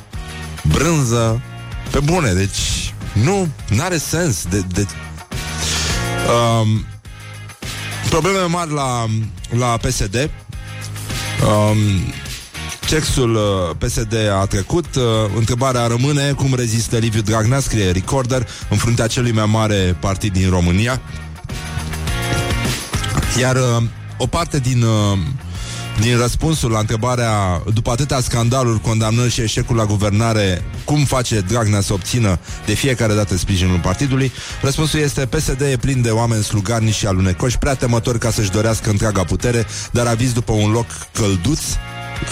brânză, 0.62 1.42
pe 1.90 2.00
bune, 2.00 2.32
deci 2.32 2.94
nu, 3.12 3.48
n-are 3.68 3.98
sens 3.98 4.44
de, 4.50 4.62
de... 4.72 4.86
Um, 6.60 6.84
probleme 8.08 8.38
mari 8.38 8.72
la, 8.72 9.06
la 9.50 9.76
PSD 9.76 10.30
um, 11.46 11.76
Textul 12.88 13.34
uh, 13.34 13.76
PSD 13.78 14.14
a 14.40 14.46
trecut. 14.46 14.94
Uh, 14.94 15.02
Întrebarea 15.36 15.86
rămâne 15.86 16.32
Cum 16.32 16.54
rezistă 16.54 16.96
Liviu 16.96 17.20
Dragnea, 17.20 17.60
scrie 17.60 17.90
Recorder 17.90 18.48
În 18.70 18.76
fruntea 18.76 19.06
celui 19.06 19.32
mai 19.32 19.46
mare 19.46 19.96
partid 20.00 20.32
din 20.32 20.50
România. 20.50 21.00
Iar 23.40 23.56
uh, 23.56 23.82
o 24.16 24.26
parte 24.26 24.58
din 24.58 24.82
uh, 24.82 25.18
din 26.00 26.18
răspunsul 26.18 26.70
la 26.70 26.78
întrebarea 26.78 27.62
după 27.74 27.90
atâtea 27.90 28.20
scandaluri, 28.20 28.80
condamnări 28.80 29.30
și 29.30 29.40
eșecul 29.40 29.76
la 29.76 29.84
guvernare, 29.84 30.64
cum 30.84 31.04
face 31.04 31.40
Dragnea 31.40 31.80
să 31.80 31.92
obțină 31.92 32.38
de 32.66 32.74
fiecare 32.74 33.14
dată 33.14 33.36
sprijinul 33.36 33.78
partidului, 33.78 34.32
răspunsul 34.62 35.00
este 35.00 35.26
PSD 35.26 35.60
e 35.60 35.76
plin 35.80 36.02
de 36.02 36.10
oameni 36.10 36.42
slugarni 36.42 36.90
și 36.90 37.06
alunecoși, 37.06 37.58
prea 37.58 37.74
temători 37.74 38.18
ca 38.18 38.30
să-și 38.30 38.50
dorească 38.50 38.90
întreaga 38.90 39.24
putere, 39.24 39.66
dar 39.90 40.06
aviz 40.06 40.32
după 40.32 40.52
un 40.52 40.70
loc 40.70 40.86
călduț, 41.12 41.60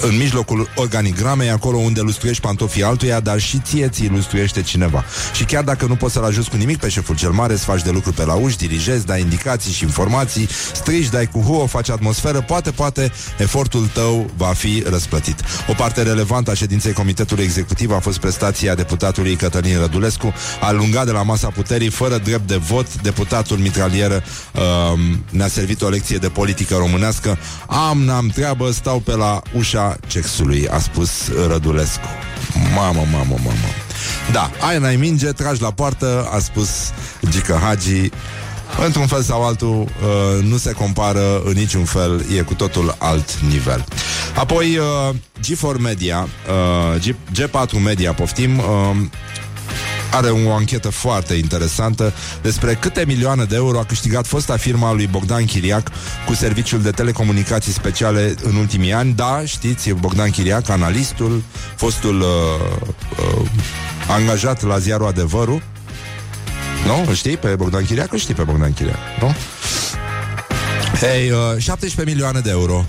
în 0.00 0.16
mijlocul 0.16 0.68
organigramei, 0.74 1.50
acolo 1.50 1.76
unde 1.76 2.00
lustruiești 2.00 2.42
pantofii 2.42 2.82
altuia, 2.82 3.20
dar 3.20 3.40
și 3.40 3.58
ție 3.58 3.88
ți 3.88 4.06
lustruiește 4.06 4.62
cineva. 4.62 5.04
Și 5.34 5.44
chiar 5.44 5.64
dacă 5.64 5.86
nu 5.86 5.96
poți 5.96 6.12
să-l 6.12 6.24
ajuți 6.24 6.50
cu 6.50 6.56
nimic 6.56 6.78
pe 6.78 6.88
șeful 6.88 7.16
cel 7.16 7.30
mare, 7.30 7.52
îți 7.52 7.64
faci 7.64 7.82
de 7.82 7.90
lucru 7.90 8.12
pe 8.12 8.24
la 8.24 8.34
uși, 8.34 8.56
dirigezi, 8.56 9.06
dai 9.06 9.20
indicații 9.20 9.72
și 9.72 9.84
informații, 9.84 10.48
strigi, 10.72 11.10
dai 11.10 11.26
cu 11.26 11.40
huo, 11.40 11.66
faci 11.66 11.90
atmosferă, 11.90 12.40
poate, 12.40 12.70
poate, 12.70 13.12
efortul 13.38 13.86
tău 13.92 14.30
va 14.36 14.52
fi 14.52 14.82
răsplătit. 14.88 15.40
O 15.68 15.72
parte 15.72 16.02
relevantă 16.02 16.50
a 16.50 16.54
ședinței 16.54 16.92
Comitetului 16.92 17.44
Executiv 17.44 17.90
a 17.90 17.98
fost 17.98 18.18
prestația 18.18 18.74
deputatului 18.74 19.36
Cătălin 19.36 19.78
Rădulescu, 19.78 20.34
alungat 20.60 21.04
de 21.04 21.12
la 21.12 21.22
masa 21.22 21.48
puterii, 21.48 21.88
fără 21.88 22.18
drept 22.18 22.48
de 22.48 22.56
vot, 22.56 23.02
deputatul 23.02 23.56
mitralieră 23.56 24.22
uh, 24.54 24.62
ne-a 25.30 25.48
servit 25.48 25.82
o 25.82 25.88
lecție 25.88 26.16
de 26.16 26.28
politică 26.28 26.74
românească. 26.74 27.38
Am, 27.66 27.98
n-am 28.02 28.28
treabă, 28.28 28.70
stau 28.70 28.98
pe 28.98 29.16
la 29.16 29.42
ușa 29.76 29.96
cexului, 30.06 30.68
a 30.68 30.78
spus 30.78 31.10
Rădulescu. 31.48 32.08
Mamă, 32.74 33.04
mamă, 33.12 33.34
mamă. 33.44 33.68
Da, 34.32 34.50
ai 34.60 34.78
n-ai 34.78 34.96
minge, 34.96 35.26
tragi 35.26 35.62
la 35.62 35.70
poartă, 35.70 36.28
a 36.32 36.38
spus 36.38 36.68
Gică 37.28 37.58
Hagi. 37.62 38.10
Într-un 38.84 39.06
fel 39.06 39.22
sau 39.22 39.44
altul, 39.46 39.80
uh, 39.80 40.44
nu 40.44 40.56
se 40.56 40.72
compară 40.72 41.42
în 41.44 41.52
niciun 41.52 41.84
fel, 41.84 42.24
e 42.36 42.40
cu 42.40 42.54
totul 42.54 42.94
alt 42.98 43.40
nivel. 43.40 43.84
Apoi, 44.36 44.78
uh, 44.78 45.14
G4 45.40 45.78
Media, 45.80 46.28
uh, 46.48 47.00
G- 47.00 47.40
G4 47.40 47.78
Media, 47.82 48.12
poftim, 48.12 48.58
uh, 48.58 48.64
are 50.16 50.30
o 50.30 50.52
anchetă 50.52 50.88
foarte 50.88 51.34
interesantă 51.34 52.12
despre 52.42 52.74
câte 52.74 53.04
milioane 53.06 53.44
de 53.44 53.54
euro 53.54 53.78
a 53.78 53.84
câștigat 53.84 54.26
fosta 54.26 54.56
firma 54.56 54.92
lui 54.92 55.06
Bogdan 55.06 55.44
Chiriac 55.44 55.90
cu 56.26 56.34
serviciul 56.34 56.82
de 56.82 56.90
telecomunicații 56.90 57.72
speciale 57.72 58.34
în 58.42 58.56
ultimii 58.56 58.92
ani. 58.92 59.12
Da, 59.12 59.42
știți, 59.44 59.88
e 59.88 59.92
Bogdan 59.92 60.30
Chiriac, 60.30 60.68
analistul, 60.68 61.42
fostul 61.76 62.20
uh, 62.20 62.26
uh, 63.18 63.48
angajat 64.08 64.62
la 64.62 64.78
ziarul 64.78 65.06
Adevărul. 65.06 65.62
Nu? 66.86 67.04
Îl 67.08 67.14
știi 67.14 67.36
pe 67.36 67.48
Bogdan 67.48 67.84
Chiriac? 67.84 68.12
Îl 68.12 68.18
știi 68.18 68.34
pe 68.34 68.42
Bogdan 68.42 68.72
Chiriac, 68.72 68.98
nu? 69.20 69.34
Hei, 71.00 71.30
uh, 71.30 71.58
17 71.58 72.14
milioane 72.14 72.40
de 72.40 72.50
euro 72.50 72.84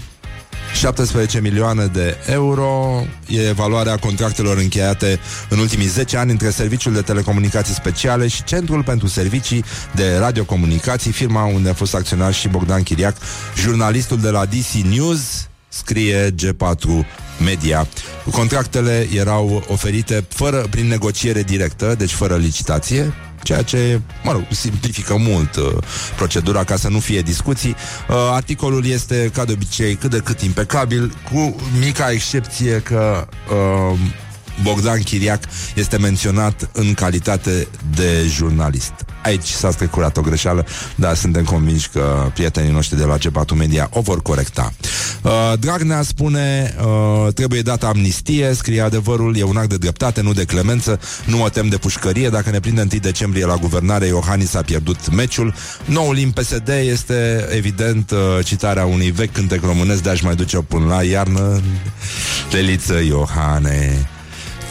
17 0.77 1.39
milioane 1.39 1.85
de 1.85 2.17
euro 2.25 3.03
e 3.27 3.51
valoarea 3.51 3.97
contractelor 3.97 4.57
încheiate 4.57 5.19
în 5.49 5.59
ultimii 5.59 5.85
10 5.85 6.17
ani 6.17 6.31
între 6.31 6.49
Serviciul 6.49 6.93
de 6.93 7.01
Telecomunicații 7.01 7.73
Speciale 7.73 8.27
și 8.27 8.43
Centrul 8.43 8.83
pentru 8.83 9.07
Servicii 9.07 9.63
de 9.95 10.17
Radiocomunicații, 10.17 11.11
firma 11.11 11.45
unde 11.45 11.69
a 11.69 11.73
fost 11.73 11.95
acționar 11.95 12.33
și 12.33 12.47
Bogdan 12.47 12.83
Chiriac, 12.83 13.17
jurnalistul 13.55 14.19
de 14.19 14.29
la 14.29 14.45
DC 14.45 14.71
News, 14.89 15.47
scrie 15.67 16.31
G4 16.31 17.05
Media. 17.43 17.87
Contractele 18.31 19.07
erau 19.13 19.63
oferite 19.67 20.25
fără, 20.29 20.65
prin 20.69 20.87
negociere 20.87 21.43
directă, 21.43 21.95
deci 21.97 22.11
fără 22.11 22.35
licitație, 22.35 23.13
ceea 23.47 23.61
ce, 23.61 24.01
mă 24.23 24.31
rog, 24.31 24.45
simplifică 24.49 25.17
mult 25.17 25.55
uh, 25.55 25.71
procedura 26.15 26.63
ca 26.63 26.75
să 26.75 26.89
nu 26.89 26.99
fie 26.99 27.21
discuții. 27.21 27.75
Uh, 28.09 28.15
articolul 28.31 28.85
este, 28.85 29.31
ca 29.33 29.45
de 29.45 29.51
obicei, 29.51 29.95
cât 29.95 30.09
de 30.09 30.17
cât 30.17 30.41
impecabil, 30.41 31.13
cu 31.31 31.55
mica 31.79 32.11
excepție 32.11 32.79
că 32.79 33.27
uh, 33.91 33.99
Bogdan 34.61 35.01
Chiriac 35.01 35.43
este 35.75 35.97
menționat 35.97 36.69
în 36.73 36.93
calitate 36.93 37.67
de 37.95 38.25
jurnalist. 38.27 38.93
Aici 39.23 39.47
s-a 39.47 39.71
strecurat 39.71 40.17
o 40.17 40.21
greșeală, 40.21 40.65
dar 40.95 41.15
suntem 41.15 41.43
convinși 41.43 41.89
că 41.89 42.31
prietenii 42.33 42.71
noștri 42.71 42.97
de 42.97 43.03
la 43.03 43.17
Cepatu 43.17 43.55
Media 43.55 43.89
o 43.91 44.01
vor 44.01 44.21
corecta. 44.21 44.73
Uh, 45.21 45.53
Dragnea 45.59 46.01
spune, 46.01 46.75
uh, 46.79 47.33
trebuie 47.33 47.61
dată 47.61 47.85
amnistie, 47.85 48.53
scrie 48.53 48.81
adevărul, 48.81 49.37
e 49.37 49.43
un 49.43 49.57
act 49.57 49.69
de 49.69 49.77
dreptate, 49.77 50.21
nu 50.21 50.33
de 50.33 50.43
clemență, 50.43 50.99
nu 51.25 51.37
mă 51.37 51.49
tem 51.49 51.67
de 51.67 51.77
pușcărie, 51.77 52.29
dacă 52.29 52.49
ne 52.49 52.59
prinde 52.59 52.81
1 52.81 52.99
decembrie 53.01 53.45
la 53.45 53.55
guvernare, 53.55 54.05
Iohannis 54.05 54.53
a 54.53 54.61
pierdut 54.61 55.11
meciul. 55.11 55.53
Noul 55.85 56.13
limb 56.13 56.33
PSD 56.33 56.69
este, 56.69 57.47
evident, 57.49 58.11
uh, 58.11 58.45
citarea 58.45 58.85
unui 58.85 59.11
vechi 59.11 59.33
cântec 59.33 59.63
românesc 59.63 60.03
de 60.03 60.09
a-și 60.09 60.23
mai 60.23 60.35
duce 60.35 60.57
până 60.57 60.85
la 60.85 61.03
iarnă, 61.03 61.61
Leliță 62.51 62.99
Iohane. 63.05 64.09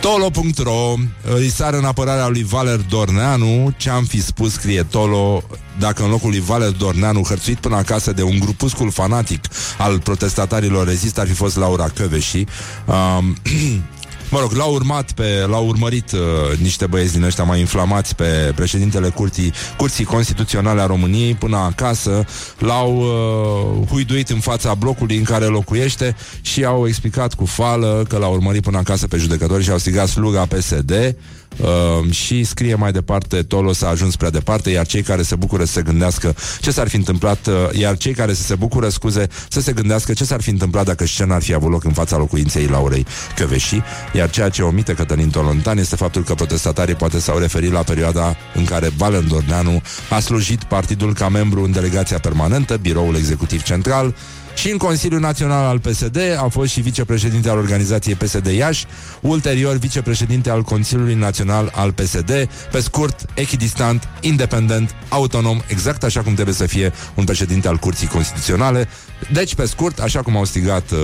Tolo.ro 0.01 0.95
Îi 1.35 1.49
sară 1.49 1.77
în 1.77 1.85
apărarea 1.85 2.29
lui 2.29 2.45
Valer 2.45 2.81
Dorneanu. 2.81 3.75
Ce-am 3.77 4.05
fi 4.05 4.23
spus, 4.23 4.53
scrie 4.53 4.83
Tolo 4.83 5.43
Dacă 5.79 6.03
în 6.03 6.11
locul 6.11 6.31
lui 6.31 6.41
Valer 6.41 6.71
Dorneanu 6.71 7.23
Hărțuit 7.23 7.59
până 7.59 7.77
acasă 7.77 8.13
de 8.13 8.23
un 8.23 8.39
grupuscul 8.39 8.91
fanatic 8.91 9.45
Al 9.79 10.01
protestatarilor 10.01 10.87
rezist 10.87 11.19
Ar 11.19 11.27
fi 11.27 11.33
fost 11.33 11.57
Laura 11.57 11.89
Căveși. 11.89 12.45
Um, 12.87 13.37
Mă 14.31 14.41
rog, 14.41 14.53
l-au 14.53 14.73
urmat 14.73 15.13
pe, 15.13 15.45
l-au 15.49 15.67
urmărit 15.67 16.13
uh, 16.13 16.59
niște 16.59 16.87
băieți 16.87 17.13
din 17.13 17.23
ăștia 17.23 17.45
mai 17.45 17.61
inflamați 17.61 18.15
pe 18.15 18.53
președintele 18.55 19.09
Curții, 19.09 19.53
Curții 19.77 20.05
Constituționale 20.05 20.81
a 20.81 20.87
României. 20.87 21.35
Până 21.35 21.57
acasă, 21.57 22.25
l-au 22.59 22.97
uh, 22.97 23.89
huiduit 23.89 24.29
în 24.29 24.41
fața 24.41 24.75
blocului 24.75 25.17
în 25.17 25.25
care 25.25 25.45
locuiește 25.45 26.17
și 26.41 26.65
au 26.65 26.87
explicat 26.87 27.35
cu 27.35 27.45
fală 27.45 28.05
că 28.09 28.19
l-au 28.19 28.33
urmărit 28.33 28.63
până 28.63 28.79
acasă 28.79 29.07
pe 29.07 29.17
judecători 29.17 29.63
și 29.63 29.71
au 29.71 29.79
strigat 29.79 30.09
sluga 30.09 30.47
PSD 30.47 31.17
Uh, 31.57 32.11
și 32.11 32.45
scrie 32.45 32.75
mai 32.75 32.93
departe 32.93 33.43
Tolo 33.43 33.73
s-a 33.73 33.89
ajuns 33.89 34.17
prea 34.17 34.31
departe 34.31 34.71
Iar 34.71 34.87
cei 34.87 35.03
care 35.03 35.23
se 35.23 35.37
bucură 35.37 35.65
să 35.65 35.73
se 35.73 35.83
gândească 35.83 36.35
Ce 36.61 36.71
s-ar 36.71 36.89
fi 36.89 36.97
întâmplat 36.97 37.47
uh, 37.47 37.55
Iar 37.79 37.97
cei 37.97 38.13
care 38.13 38.35
să 38.35 38.43
se 38.43 38.55
bucură, 38.55 38.89
scuze, 38.89 39.27
să 39.49 39.61
se 39.61 39.73
gândească 39.73 40.13
Ce 40.13 40.25
s-ar 40.25 40.41
fi 40.41 40.51
întâmplat 40.51 40.85
dacă 40.85 41.07
scena 41.07 41.35
ar 41.35 41.43
fi 41.43 41.55
avut 41.55 41.71
loc 41.71 41.85
În 41.85 41.93
fața 41.93 42.17
locuinței 42.17 42.67
Laurei 42.67 43.07
Căveși. 43.37 43.81
Iar 44.13 44.31
ceea 44.31 44.49
ce 44.49 44.63
omite 44.63 44.93
Cătălin 44.93 45.31
Tolontan 45.31 45.79
Este 45.79 45.97
faptul 45.97 46.23
că 46.23 46.35
protestatarii 46.35 46.95
poate 46.95 47.19
s-au 47.19 47.39
referit 47.39 47.73
La 47.73 47.83
perioada 47.83 48.37
în 48.55 48.65
care 48.65 48.93
Valen 48.97 49.29
Dorneanu 49.29 49.83
A 50.11 50.21
slujit 50.21 50.65
partidul 50.65 51.15
ca 51.15 51.29
membru 51.29 51.63
în 51.63 51.73
delegația 51.73 52.19
permanentă 52.19 52.77
Biroul 52.77 53.17
Executiv 53.17 53.63
Central 53.63 54.15
și 54.57 54.71
în 54.71 54.77
Consiliul 54.77 55.21
Național 55.21 55.65
al 55.65 55.79
PSD 55.79 56.19
a 56.39 56.49
fost 56.49 56.73
și 56.73 56.81
vicepreședinte 56.81 57.49
al 57.49 57.59
organizației 57.59 58.15
PSD 58.15 58.47
Iași, 58.47 58.87
ulterior 59.21 59.77
vicepreședinte 59.77 60.51
al 60.51 60.63
Consiliului 60.63 61.15
Național 61.15 61.73
al 61.75 61.93
PSD, 61.93 62.49
pe 62.71 62.81
scurt, 62.81 63.27
echidistant, 63.35 64.09
independent, 64.21 64.95
autonom, 65.09 65.61
exact 65.67 66.05
așa 66.05 66.23
cum 66.23 66.35
trebuie 66.35 66.55
să 66.55 66.67
fie 66.67 66.93
un 67.15 67.25
președinte 67.25 67.69
al 67.69 67.77
Curții 67.77 68.07
Constituționale. 68.07 68.89
Deci, 69.33 69.55
pe 69.55 69.67
scurt, 69.67 69.99
așa 69.99 70.23
cum 70.23 70.37
au 70.37 70.45
strigat 70.45 70.91
uh, 70.91 70.99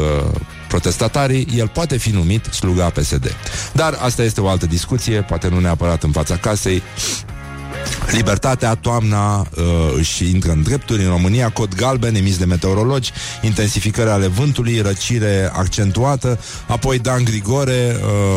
protestatarii, 0.69 1.49
el 1.57 1.69
poate 1.69 1.97
fi 1.97 2.11
numit 2.11 2.45
sluga 2.45 2.91
PSD. 2.91 3.37
Dar 3.73 3.99
asta 4.01 4.23
este 4.23 4.41
o 4.41 4.49
altă 4.49 4.67
discuție, 4.67 5.23
poate 5.23 5.49
nu 5.49 5.61
neapărat 5.61 6.03
în 6.03 6.11
fața 6.11 6.37
casei, 6.37 6.83
Libertatea, 8.11 8.75
toamna 8.75 9.39
uh, 9.39 9.47
își 9.97 10.31
intră 10.31 10.53
în 10.53 10.63
drepturi 10.63 11.03
în 11.03 11.09
România, 11.09 11.51
cod 11.51 11.75
galben 11.75 12.15
emis 12.15 12.39
de 12.39 12.45
meteorologi, 12.45 13.11
intensificări 13.43 14.11
ale 14.11 14.27
vântului, 14.27 14.81
răcire 14.81 15.51
accentuată, 15.53 16.39
apoi 16.67 16.99
Dan 16.99 17.25
Grigore, 17.25 17.97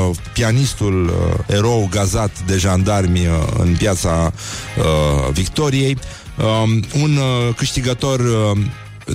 uh, 0.10 0.16
pianistul 0.34 1.06
uh, 1.06 1.56
erou 1.56 1.88
gazat 1.92 2.32
de 2.46 2.58
jandarmi 2.58 3.28
uh, 3.28 3.34
în 3.60 3.76
piața 3.78 4.34
uh, 4.78 5.32
Victoriei, 5.32 5.98
uh, 6.38 6.80
un 7.02 7.18
uh, 7.18 7.56
câștigător 7.56 8.20
uh, 8.20 8.58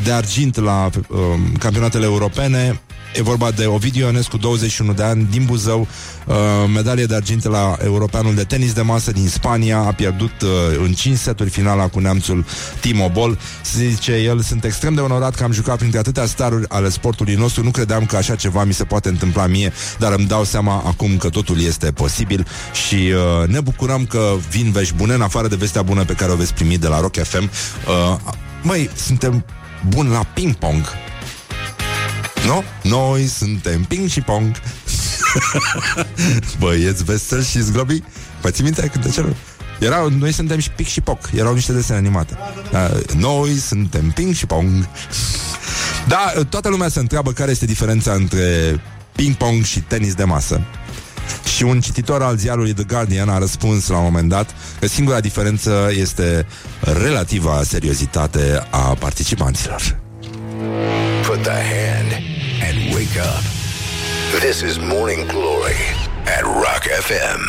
de 0.05 0.13
argint 0.13 0.61
la 0.61 0.91
uh, 1.09 1.19
campionatele 1.59 2.05
europene, 2.05 2.81
E 3.15 3.23
vorba 3.23 3.51
de 3.51 3.67
Ovidiu 3.67 4.07
Ionescu, 4.07 4.37
21 4.37 4.93
de 4.93 5.03
ani, 5.03 5.27
din 5.31 5.45
Buzău, 5.45 5.89
uh, 6.27 6.37
medalie 6.75 7.05
de 7.05 7.15
argint 7.15 7.45
la 7.45 7.77
europeanul 7.85 8.35
de 8.35 8.45
tenis 8.45 8.73
de 8.73 8.81
masă 8.81 9.13
din 9.13 9.29
Spania, 9.29 9.79
a 9.79 9.93
pierdut 9.93 10.43
uh, 10.43 10.49
în 10.79 10.93
5 10.93 11.17
seturi 11.19 11.51
finala 11.51 11.89
cu 11.89 11.99
neamțul 11.99 12.45
Timo 12.81 13.09
Boll. 13.09 13.39
Se 13.63 13.89
zice 13.89 14.13
el, 14.13 14.41
sunt 14.41 14.65
extrem 14.65 14.95
de 14.95 15.01
onorat 15.01 15.35
că 15.35 15.45
am 15.45 15.53
jucat 15.53 15.79
printre 15.79 15.99
atâtea 15.99 16.27
staruri 16.27 16.69
ale 16.69 16.89
sportului 16.89 17.35
nostru, 17.35 17.63
nu 17.63 17.71
credeam 17.71 18.07
că 18.07 18.17
așa 18.17 18.35
ceva 18.35 18.65
mi 18.65 18.73
se 18.73 18.85
poate 18.85 19.09
întâmpla 19.09 19.47
mie, 19.47 19.73
dar 19.99 20.13
îmi 20.13 20.27
dau 20.27 20.45
seama 20.45 20.83
acum 20.87 21.17
că 21.17 21.29
totul 21.29 21.61
este 21.61 21.93
posibil 21.93 22.47
și 22.87 22.95
uh, 22.95 23.49
ne 23.49 23.61
bucurăm 23.61 24.05
că 24.07 24.35
vin 24.51 24.71
vești 24.71 24.95
bune, 24.95 25.15
în 25.15 25.23
afară 25.23 25.49
de 25.49 25.57
vestea 25.57 25.83
bună 25.83 26.05
pe 26.05 26.13
care 26.13 26.33
o 26.33 26.37
veți 26.37 26.55
primi 26.55 26.79
de 26.79 26.87
la 26.87 27.01
Rock 27.01 27.17
FM. 27.17 27.43
Uh, 27.43 28.17
măi, 28.63 28.91
suntem 28.95 29.45
buni 29.89 30.11
la 30.11 30.27
ping-pong. 30.35 31.10
Nu? 32.47 32.63
Noi 32.83 33.27
suntem 33.27 33.83
ping 33.83 34.09
și 34.09 34.21
pong. 34.21 34.57
Băieți 36.59 37.05
veseli 37.05 37.45
și 37.45 37.61
zglobi. 37.61 38.03
Vă 38.41 38.51
ții 38.51 38.65
minte 38.65 38.87
când 38.93 39.05
de 39.05 39.35
erau, 39.81 40.09
noi 40.09 40.33
suntem 40.33 40.59
și 40.59 40.71
pic 40.71 40.87
și 40.87 41.01
poc 41.01 41.19
Erau 41.35 41.55
niște 41.55 41.73
desene 41.73 41.99
animate 41.99 42.39
da, 42.71 42.91
Noi 43.17 43.55
suntem 43.55 44.11
ping 44.11 44.35
și 44.35 44.47
pong 44.47 44.69
Da, 46.09 46.33
toată 46.49 46.69
lumea 46.69 46.89
se 46.89 46.99
întreabă 46.99 47.33
Care 47.33 47.51
este 47.51 47.67
diferența 47.67 48.13
între 48.13 48.81
Ping-pong 49.13 49.65
și 49.65 49.81
tenis 49.81 50.15
de 50.15 50.25
masă 50.25 50.61
și 51.57 51.63
un 51.63 51.81
cititor 51.81 52.23
al 52.23 52.37
ziarului 52.37 52.73
The 52.73 52.85
Guardian 52.85 53.29
a 53.29 53.39
răspuns 53.39 53.89
la 53.89 53.97
un 53.97 54.03
moment 54.03 54.29
dat 54.29 54.55
că 54.81 54.87
singura 54.87 55.21
diferență 55.21 55.91
este 55.97 56.47
relativa 56.81 57.63
seriozitate 57.63 58.67
a 58.71 58.79
participanților. 58.79 60.10
Put 61.27 61.43
the 61.43 61.61
hand 61.75 62.13
and 62.67 62.95
wake 62.95 63.17
up. 63.17 63.43
This 64.41 64.63
is 64.63 64.79
Morning 64.79 65.27
Glory 65.27 65.81
at 66.25 66.43
Rock 66.43 66.83
FM. 67.07 67.41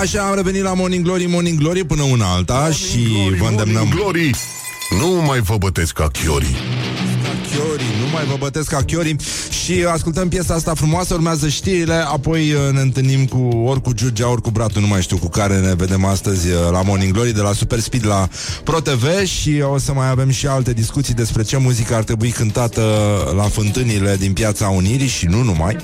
Așa 0.00 0.28
am 0.28 0.34
revenit 0.34 0.62
la 0.62 0.74
Morning 0.74 1.04
Glory, 1.04 1.26
Morning 1.26 1.58
Glory 1.58 1.84
până 1.84 2.02
una 2.02 2.32
alta 2.32 2.54
morning 2.54 2.74
și 2.74 3.02
glory, 3.02 3.36
vă 3.36 3.46
îndemnăm... 3.46 3.82
Morning 3.82 3.94
Glory, 3.94 4.30
nu 5.00 5.22
mai 5.26 5.40
vă 5.40 5.56
bătesc 5.56 5.92
ca 5.92 6.08
chiorii. 6.08 6.56
Chiori, 7.56 7.84
nu 8.00 8.10
mai 8.12 8.24
vă 8.24 8.36
bătesc 8.38 8.68
ca 8.68 8.82
Chiori. 8.86 9.16
Și 9.64 9.84
ascultăm 9.92 10.28
piesa 10.28 10.54
asta 10.54 10.74
frumoasă 10.74 11.14
Urmează 11.14 11.48
știrile, 11.48 11.94
apoi 11.94 12.52
uh, 12.52 12.72
ne 12.72 12.80
întâlnim 12.80 13.26
cu 13.26 13.56
Ori 13.56 13.82
cu 13.82 13.92
Giurgia, 13.92 14.28
ori 14.30 14.42
cu 14.42 14.50
Bratu 14.50 14.80
Nu 14.80 14.86
mai 14.86 15.02
știu 15.02 15.16
cu 15.16 15.28
care 15.28 15.58
ne 15.58 15.74
vedem 15.74 16.04
astăzi 16.04 16.48
uh, 16.48 16.54
La 16.70 16.82
Morning 16.82 17.12
Glory, 17.12 17.32
de 17.32 17.40
la 17.40 17.52
Super 17.52 17.78
Speed 17.78 18.06
la 18.06 18.28
Pro 18.64 18.80
TV 18.80 19.24
Și 19.24 19.62
o 19.72 19.78
să 19.78 19.92
mai 19.92 20.08
avem 20.08 20.30
și 20.30 20.46
alte 20.46 20.72
discuții 20.72 21.14
Despre 21.14 21.42
ce 21.42 21.56
muzică 21.56 21.94
ar 21.94 22.02
trebui 22.02 22.30
cântată 22.30 22.82
La 23.36 23.42
fântânile 23.42 24.16
din 24.18 24.32
Piața 24.32 24.68
Unirii 24.68 25.08
Și 25.08 25.26
nu 25.26 25.42
numai. 25.42 25.76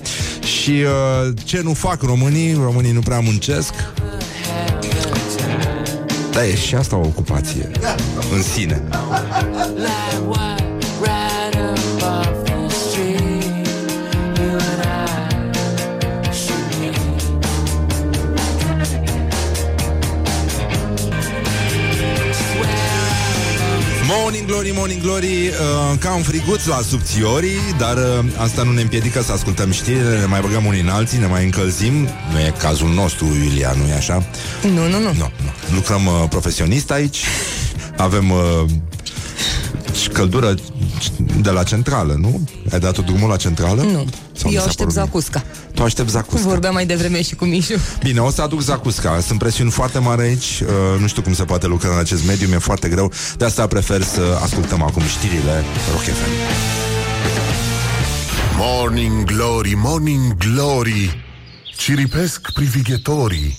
Și 0.62 0.70
uh, 0.70 1.34
ce 1.44 1.60
nu 1.62 1.72
fac 1.72 2.02
românii 2.02 2.54
Românii 2.62 2.92
nu 2.92 3.00
prea 3.00 3.20
muncesc. 3.20 3.72
Da, 6.32 6.46
e 6.46 6.56
și 6.56 6.74
asta 6.74 6.96
o 6.96 7.00
ocupație 7.00 7.70
În 8.34 8.42
sine 8.42 8.82
Glory, 24.58 24.76
Morning 24.76 25.02
Glory 25.02 25.48
uh, 25.48 25.98
Ca 25.98 26.14
un 26.14 26.22
friguț 26.22 26.64
la 26.64 26.80
subțiorii 26.88 27.58
Dar 27.78 27.96
uh, 27.96 28.24
asta 28.36 28.62
nu 28.62 28.72
ne 28.72 28.80
împiedică 28.80 29.22
să 29.22 29.32
ascultăm 29.32 29.70
știrile 29.70 30.18
Ne 30.18 30.24
mai 30.24 30.40
băgăm 30.40 30.64
unii 30.64 30.80
în 30.80 30.88
alții, 30.88 31.18
ne 31.18 31.26
mai 31.26 31.44
încălzim 31.44 31.92
Nu 32.32 32.38
e 32.38 32.54
cazul 32.58 32.88
nostru, 32.88 33.26
Iulia, 33.26 33.74
nu 33.82 33.88
e 33.88 33.94
așa? 33.94 34.26
Nu, 34.62 34.88
nu, 34.88 34.88
nu, 34.88 35.00
nu, 35.00 35.12
nu. 35.12 35.30
Lucrăm 35.74 36.06
uh, 36.06 36.12
profesionist 36.28 36.90
aici 36.90 37.24
Avem 37.96 38.30
uh, 38.30 38.64
căldură 40.12 40.54
de 41.40 41.50
la 41.50 41.62
centrală, 41.62 42.16
nu? 42.20 42.40
Ai 42.72 42.78
dat 42.78 43.04
drumul 43.04 43.28
la 43.28 43.36
centrală? 43.36 43.82
Nu, 43.82 44.06
Sau 44.32 44.50
mi 44.50 44.54
eu 44.54 44.60
s-a 44.60 44.66
aștept 44.66 44.76
părut 44.76 44.94
mie? 44.94 45.02
zacusca 45.04 45.44
Tu 45.78 45.84
aștept 45.84 46.08
zacusca 46.08 46.48
Vorbeam 46.48 46.74
mai 46.74 46.86
devreme 46.86 47.22
și 47.22 47.34
cu 47.34 47.44
Mișu 47.44 47.74
Bine, 48.02 48.20
o 48.20 48.30
să 48.30 48.42
aduc 48.42 48.60
zacusca. 48.60 49.20
Sunt 49.20 49.38
presiuni 49.38 49.70
foarte 49.70 49.98
mari 49.98 50.20
aici. 50.22 50.60
Uh, 50.62 51.00
nu 51.00 51.06
știu 51.06 51.22
cum 51.22 51.34
se 51.34 51.44
poate 51.44 51.66
lucra 51.66 51.88
în 51.92 51.98
acest 51.98 52.26
mediu, 52.26 52.48
mi-e 52.48 52.58
foarte 52.58 52.88
greu. 52.88 53.12
De 53.36 53.44
asta 53.44 53.66
prefer 53.66 54.02
să 54.02 54.38
ascultăm 54.42 54.82
acum 54.82 55.02
știrile 55.02 55.64
Rock 55.92 56.02
FM. 56.02 56.30
Morning 58.56 59.24
Glory, 59.24 59.74
Morning 59.76 60.36
Glory, 60.36 61.24
ciripesc 61.76 62.52
privighetorii. 62.52 63.58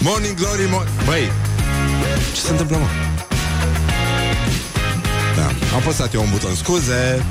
Morning 0.00 0.34
Glory, 0.36 0.62
mo- 0.68 1.04
Băi, 1.04 1.30
ce 2.34 2.40
se 2.40 2.50
întâmplă, 2.50 2.76
mă? 2.76 2.86
Da, 5.36 5.46
am 5.46 5.76
apăsat 5.76 6.14
eu 6.14 6.22
un 6.22 6.28
buton 6.30 6.54
scuze. 6.54 7.24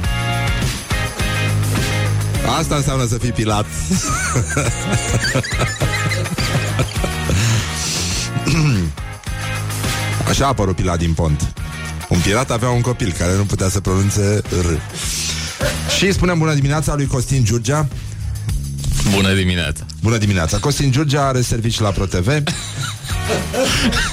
Asta 2.59 2.75
înseamnă 2.75 3.05
să 3.05 3.17
fii 3.17 3.31
pilat. 3.31 3.65
Așa 10.29 10.45
a 10.45 10.47
apărut 10.47 10.75
Pilat 10.75 10.97
din 10.97 11.13
pont. 11.13 11.53
Un 12.09 12.19
pirat 12.19 12.51
avea 12.51 12.69
un 12.69 12.81
copil 12.81 13.15
care 13.17 13.35
nu 13.35 13.43
putea 13.43 13.69
să 13.69 13.79
pronunțe 13.79 14.41
R. 14.61 14.65
Și 15.97 16.11
spunem 16.11 16.37
bună 16.37 16.53
dimineața 16.53 16.95
lui 16.95 17.07
Costin 17.07 17.43
Giurgea. 17.43 17.87
Bună 19.15 19.33
dimineața! 19.33 19.85
Bună 20.01 20.17
dimineața! 20.17 20.57
Costin 20.57 20.91
Giurgea 20.91 21.27
are 21.27 21.41
servici 21.41 21.79
la 21.79 21.89
ProTV. 21.89 22.27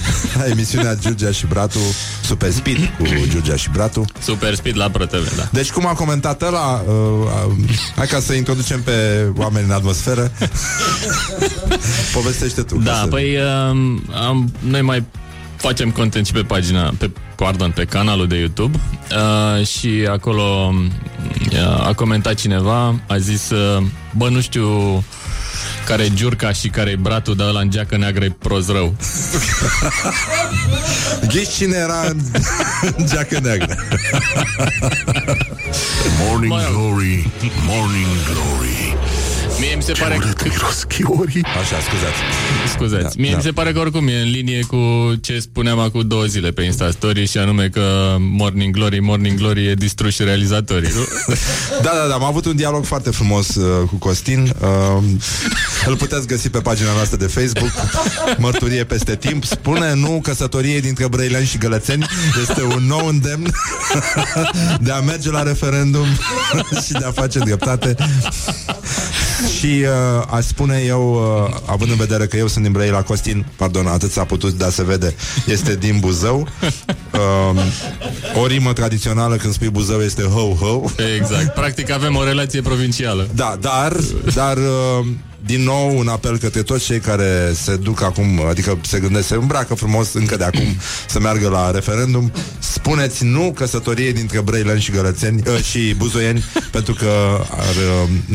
Emisiunea 0.50 0.94
Giurgea 0.94 1.30
și 1.30 1.46
Bratu 1.46 1.78
Super 2.24 2.50
Speed 2.50 2.94
cu 2.98 3.04
Giurgea 3.28 3.56
și 3.56 3.68
Bratu. 3.70 4.04
Super 4.22 4.54
Speed 4.54 4.76
la 4.76 4.88
ProTV, 4.90 5.36
da. 5.36 5.48
Deci 5.52 5.70
cum 5.70 5.86
a 5.86 5.92
comentat 5.92 6.42
ăla 6.42 6.84
uh, 6.86 6.94
uh, 7.48 7.70
Hai 7.96 8.06
ca 8.06 8.20
să 8.20 8.32
introducem 8.32 8.82
pe 8.82 9.26
oameni 9.36 9.66
în 9.66 9.72
atmosferă. 9.72 10.32
Povestește 12.14 12.62
tu 12.62 12.76
Da, 12.76 12.90
ca 12.90 12.98
să... 13.02 13.06
păi 13.06 13.36
um, 13.36 14.02
am, 14.14 14.52
noi 14.58 14.82
mai 14.82 15.04
facem 15.56 15.90
content 15.90 16.26
și 16.26 16.32
pe 16.32 16.42
pagina, 16.42 16.92
pe, 16.98 17.10
pardon, 17.36 17.70
pe 17.70 17.84
canalul 17.84 18.26
de 18.26 18.36
YouTube. 18.36 18.78
Uh, 19.58 19.66
și 19.66 20.06
acolo 20.10 20.74
uh, 21.52 21.86
a 21.86 21.92
comentat 21.92 22.34
cineva, 22.34 23.00
a 23.08 23.18
zis, 23.18 23.50
uh, 23.50 23.82
bă, 24.16 24.28
nu 24.28 24.40
știu 24.40 25.04
care 25.86 26.02
e 26.02 26.10
Giurca 26.14 26.52
și 26.52 26.68
care 26.68 26.90
e 26.90 26.96
bratul, 26.96 27.36
dar 27.36 27.48
ăla 27.48 27.60
în 27.60 27.70
geacă 27.70 27.96
neagră 27.96 28.24
e 28.24 28.36
prost 28.38 28.70
rău. 28.70 28.94
Ghiși 31.28 31.50
cine 31.50 31.76
era 31.76 32.00
în, 32.08 32.20
în 32.96 33.06
geacă 33.06 33.38
neagră 33.42 33.76
Morning 36.18 36.52
Glory, 36.72 37.30
Morning 37.66 38.06
Glory. 38.32 38.99
Mie 39.60 39.74
mi 39.76 39.82
se 39.82 39.92
pare 39.92 40.16
că... 40.16 40.26
Așa, 41.44 41.76
scuzați 41.88 42.18
Scuzați. 42.72 43.02
Da, 43.02 43.22
Mie 43.22 43.30
da. 43.30 43.36
mi 43.36 43.42
se 43.42 43.50
pare 43.50 43.72
că 43.72 43.78
oricum 43.78 44.08
e 44.08 44.20
în 44.20 44.30
linie 44.30 44.62
cu 44.62 44.76
ce 45.20 45.38
spuneam 45.38 45.78
acum 45.78 46.06
două 46.06 46.24
zile 46.24 46.50
pe 46.50 46.62
Insta 46.62 46.90
Story 46.90 47.26
și 47.26 47.38
anume 47.38 47.68
că 47.68 48.16
Morning 48.18 48.74
Glory, 48.74 49.00
Morning 49.00 49.38
Glory 49.38 49.66
e 49.66 49.74
distrus 49.74 50.14
și 50.14 50.24
realizatorii, 50.24 50.90
nu? 50.94 51.34
Da, 51.82 51.90
da, 52.02 52.08
da, 52.08 52.14
am 52.14 52.24
avut 52.24 52.44
un 52.44 52.56
dialog 52.56 52.84
foarte 52.84 53.10
frumos 53.10 53.54
uh, 53.54 53.88
cu 53.88 53.96
Costin 53.96 54.52
uh, 54.60 55.02
Îl 55.86 55.96
puteți 55.96 56.26
găsi 56.26 56.48
pe 56.48 56.58
pagina 56.58 56.92
noastră 56.92 57.16
de 57.16 57.26
Facebook 57.26 57.70
Mărturie 58.38 58.84
peste 58.84 59.16
timp 59.16 59.44
Spune 59.44 59.94
nu 59.94 60.20
căsătorie 60.22 60.80
dintre 60.80 61.08
Brăileani 61.08 61.46
și 61.46 61.58
Gălățeni 61.58 62.06
Este 62.40 62.62
un 62.62 62.86
nou 62.86 63.06
îndemn 63.06 63.52
De 64.86 64.90
a 64.90 65.00
merge 65.00 65.30
la 65.30 65.42
referendum 65.42 66.06
Și 66.84 66.92
de 66.92 67.04
a 67.04 67.10
face 67.10 67.38
dreptate 67.38 67.94
Și 69.58 69.66
uh, 69.66 70.26
aș 70.30 70.44
spune 70.44 70.82
eu 70.86 71.12
uh, 71.12 71.56
Având 71.66 71.90
în 71.90 71.96
vedere 71.96 72.26
că 72.26 72.36
eu 72.36 72.46
sunt 72.46 72.64
din 72.64 72.72
Brăila 72.72 73.02
Costin 73.02 73.46
Pardon, 73.56 73.86
atât 73.86 74.10
s-a 74.10 74.24
putut, 74.24 74.58
dar 74.58 74.70
se 74.70 74.84
vede 74.84 75.14
Este 75.46 75.76
din 75.76 75.98
Buzău 76.00 76.48
uh, 77.12 77.62
O 78.42 78.46
rimă 78.46 78.72
tradițională 78.72 79.36
când 79.36 79.52
spui 79.52 79.70
Buzău 79.70 80.00
este 80.00 80.22
ho-ho 80.22 80.82
Exact. 81.18 81.54
Practic 81.54 81.90
avem 81.90 82.16
o 82.16 82.24
relație 82.24 82.60
provincială. 82.60 83.28
da, 83.34 83.56
dar, 83.60 83.96
dar 84.34 84.56
uh, 84.56 85.06
din 85.46 85.62
nou 85.62 85.98
un 85.98 86.08
apel 86.08 86.38
către 86.38 86.62
toți 86.62 86.84
cei 86.84 86.98
care 86.98 87.52
se 87.54 87.76
duc 87.76 88.02
acum, 88.02 88.40
adică 88.48 88.78
se 88.82 89.00
gândesc, 89.00 89.26
se 89.26 89.34
îmbracă 89.34 89.74
frumos 89.74 90.12
încă 90.12 90.36
de 90.36 90.44
acum 90.44 90.76
să 91.08 91.20
meargă 91.20 91.48
la 91.48 91.70
referendum. 91.70 92.32
Spuneți 92.58 93.24
nu 93.24 93.52
căsătoriei 93.54 94.12
dintre 94.12 94.40
Brăileni 94.40 94.80
și 94.80 94.90
Gălățeni 94.90 95.42
uh, 95.46 95.62
și 95.62 95.94
Buzoieni, 95.96 96.44
pentru 96.70 96.94
că 96.94 97.10
ar, 97.50 97.74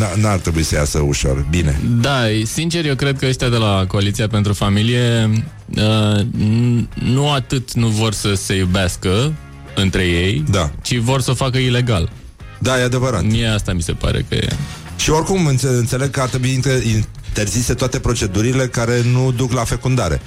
uh, 0.01 0.21
n-ar 0.21 0.37
trebui 0.37 0.63
să 0.63 0.75
iasă 0.75 0.99
ușor. 0.99 1.45
Bine. 1.49 1.81
Da, 2.01 2.19
sincer, 2.43 2.85
eu 2.85 2.95
cred 2.95 3.19
că 3.19 3.25
ăștia 3.25 3.49
de 3.49 3.57
la 3.57 3.85
Coaliția 3.87 4.27
pentru 4.27 4.53
Familie 4.53 5.29
uh, 5.75 6.25
nu 6.93 7.31
atât 7.31 7.73
nu 7.73 7.87
vor 7.87 8.13
să 8.13 8.33
se 8.33 8.55
iubească 8.55 9.33
între 9.75 10.03
ei, 10.03 10.43
da. 10.49 10.71
ci 10.81 10.97
vor 10.97 11.21
să 11.21 11.31
o 11.31 11.33
facă 11.33 11.57
ilegal. 11.57 12.11
Da, 12.59 12.79
e 12.79 12.83
adevărat. 12.83 13.23
Mie 13.23 13.47
asta 13.47 13.73
mi 13.73 13.81
se 13.81 13.91
pare 13.91 14.25
că 14.29 14.35
e. 14.35 14.47
Și 14.95 15.09
oricum 15.09 15.45
înțeleg 15.61 16.09
că 16.09 16.21
ar 16.21 16.29
trebui 16.29 16.61
interzise 17.25 17.73
toate 17.73 17.99
procedurile 17.99 18.67
care 18.67 19.01
nu 19.11 19.31
duc 19.31 19.51
la 19.51 19.63
fecundare. 19.63 20.21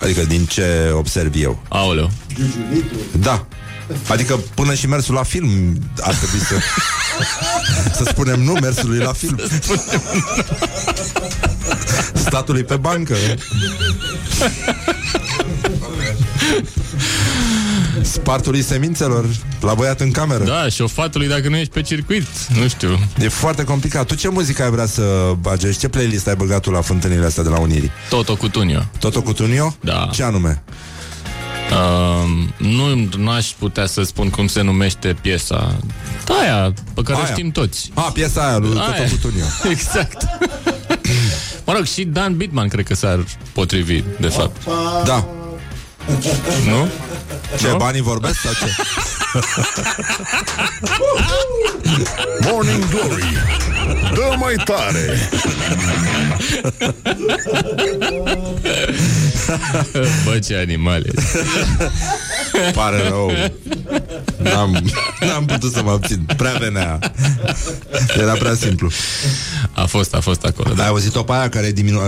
Adică 0.00 0.24
din 0.24 0.44
ce 0.44 0.90
observ 0.92 1.32
eu. 1.36 1.62
Aoleu. 1.68 2.10
Da. 3.12 3.46
Adică 4.08 4.40
până 4.54 4.74
și 4.74 4.86
mersul 4.86 5.14
la 5.14 5.22
film 5.22 5.78
ar 6.00 6.14
trebui 6.14 6.38
să... 6.38 6.54
să 7.98 8.04
spunem 8.04 8.42
nu 8.42 8.52
mersului 8.52 8.98
la 8.98 9.12
film. 9.12 9.40
Statului 12.14 12.64
pe 12.64 12.76
bancă. 12.76 13.16
Spartului 18.02 18.62
semințelor 18.62 19.26
La 19.60 19.74
băiat 19.74 20.00
în 20.00 20.10
cameră 20.10 20.44
Da, 20.44 20.68
și 20.68 20.82
o 20.82 20.86
fatului 20.86 21.28
dacă 21.28 21.48
nu 21.48 21.56
ești 21.56 21.72
pe 21.72 21.82
circuit 21.82 22.26
Nu 22.60 22.68
știu 22.68 22.98
E 23.18 23.28
foarte 23.28 23.64
complicat 23.64 24.06
Tu 24.06 24.14
ce 24.14 24.28
muzică 24.28 24.62
ai 24.62 24.70
vrea 24.70 24.86
să 24.86 25.34
bagești? 25.40 25.80
Ce 25.80 25.88
playlist 25.88 26.26
ai 26.28 26.36
băgat 26.36 26.60
tu 26.62 26.70
la 26.70 26.80
fântânile 26.80 27.24
astea 27.26 27.42
de 27.42 27.48
la 27.48 27.58
Unirii? 27.58 27.90
Toto 28.08 28.36
cu 28.36 28.48
Tunio 28.48 28.82
Toto 28.98 29.22
cu 29.22 29.32
Tunio? 29.32 29.76
Da 29.80 30.08
Ce 30.12 30.22
anume? 30.22 30.62
Uh, 31.70 32.28
nu 32.56 33.08
n-aș 33.18 33.46
putea 33.58 33.86
să 33.86 34.02
spun 34.02 34.30
cum 34.30 34.46
se 34.46 34.62
numește 34.62 35.16
piesa. 35.20 35.76
Da, 36.24 36.34
aia, 36.34 36.72
pe 36.94 37.02
care 37.02 37.18
aia. 37.18 37.26
o 37.28 37.32
știm 37.32 37.50
toți. 37.50 37.90
A, 37.94 38.00
piesa 38.00 38.46
aia 38.46 38.56
lui 38.58 38.78
aia. 38.78 38.86
Toto 38.86 39.08
Cutunio. 39.10 39.44
exact. 39.74 40.22
mă 41.64 41.72
rog, 41.72 41.84
și 41.84 42.04
Dan 42.04 42.36
Bitman 42.36 42.68
cred 42.68 42.84
că 42.86 42.94
s-ar 42.94 43.24
potrivi, 43.52 44.02
de 44.20 44.26
fapt. 44.28 44.64
Da. 45.04 45.26
nu? 46.66 46.88
Ce, 47.58 47.70
nu? 47.70 47.76
banii 47.76 48.00
vorbesc 48.00 48.40
sau 48.40 48.52
ce? 48.52 48.74
Morning 52.50 52.84
Glory 52.88 53.36
Dă 54.14 54.34
mai 54.38 54.54
tare 54.64 55.28
Bă, 60.24 60.38
ce 60.38 60.56
animale 60.56 61.10
Pare 62.74 63.08
rău. 63.08 63.32
N-am, 64.36 64.90
n-am 65.20 65.44
putut 65.44 65.72
să 65.72 65.82
mă 65.82 65.90
abțin. 65.90 66.26
Prea 66.36 66.52
venea. 66.58 66.98
Era 68.18 68.32
prea 68.32 68.54
simplu. 68.54 68.90
A 69.72 69.84
fost, 69.86 70.14
a 70.14 70.20
fost 70.20 70.44
acolo 70.44 70.72
da. 70.74 70.82
Ai 70.82 70.88
auzit-o 70.88 71.22
pe 71.22 71.32
aia 71.32 71.48
care 71.48 71.70
diminu- 71.70 72.00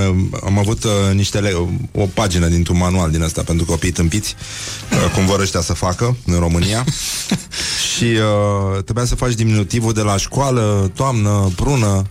Am 0.45 0.59
avut 0.59 0.85
uh, 0.85 0.91
niște 1.14 1.39
le- 1.41 1.57
o 1.93 2.07
pagină 2.14 2.47
dintr-un 2.47 2.76
manual 2.76 3.11
din 3.11 3.22
asta 3.22 3.43
Pentru 3.43 3.64
copii 3.66 3.91
tâmpiți 3.91 4.35
uh, 4.93 5.11
Cum 5.14 5.26
vor 5.26 5.41
ăștia 5.41 5.61
să 5.61 5.72
facă 5.72 6.16
în 6.26 6.39
România. 6.39 6.85
Și 7.97 8.05
uh, 8.05 8.83
trebuia 8.85 9.05
să 9.05 9.14
faci 9.14 9.33
diminutivul 9.35 9.93
de 9.93 10.01
la 10.03 10.16
școală 10.16 10.91
Toamnă, 10.95 11.51
prună. 11.57 12.03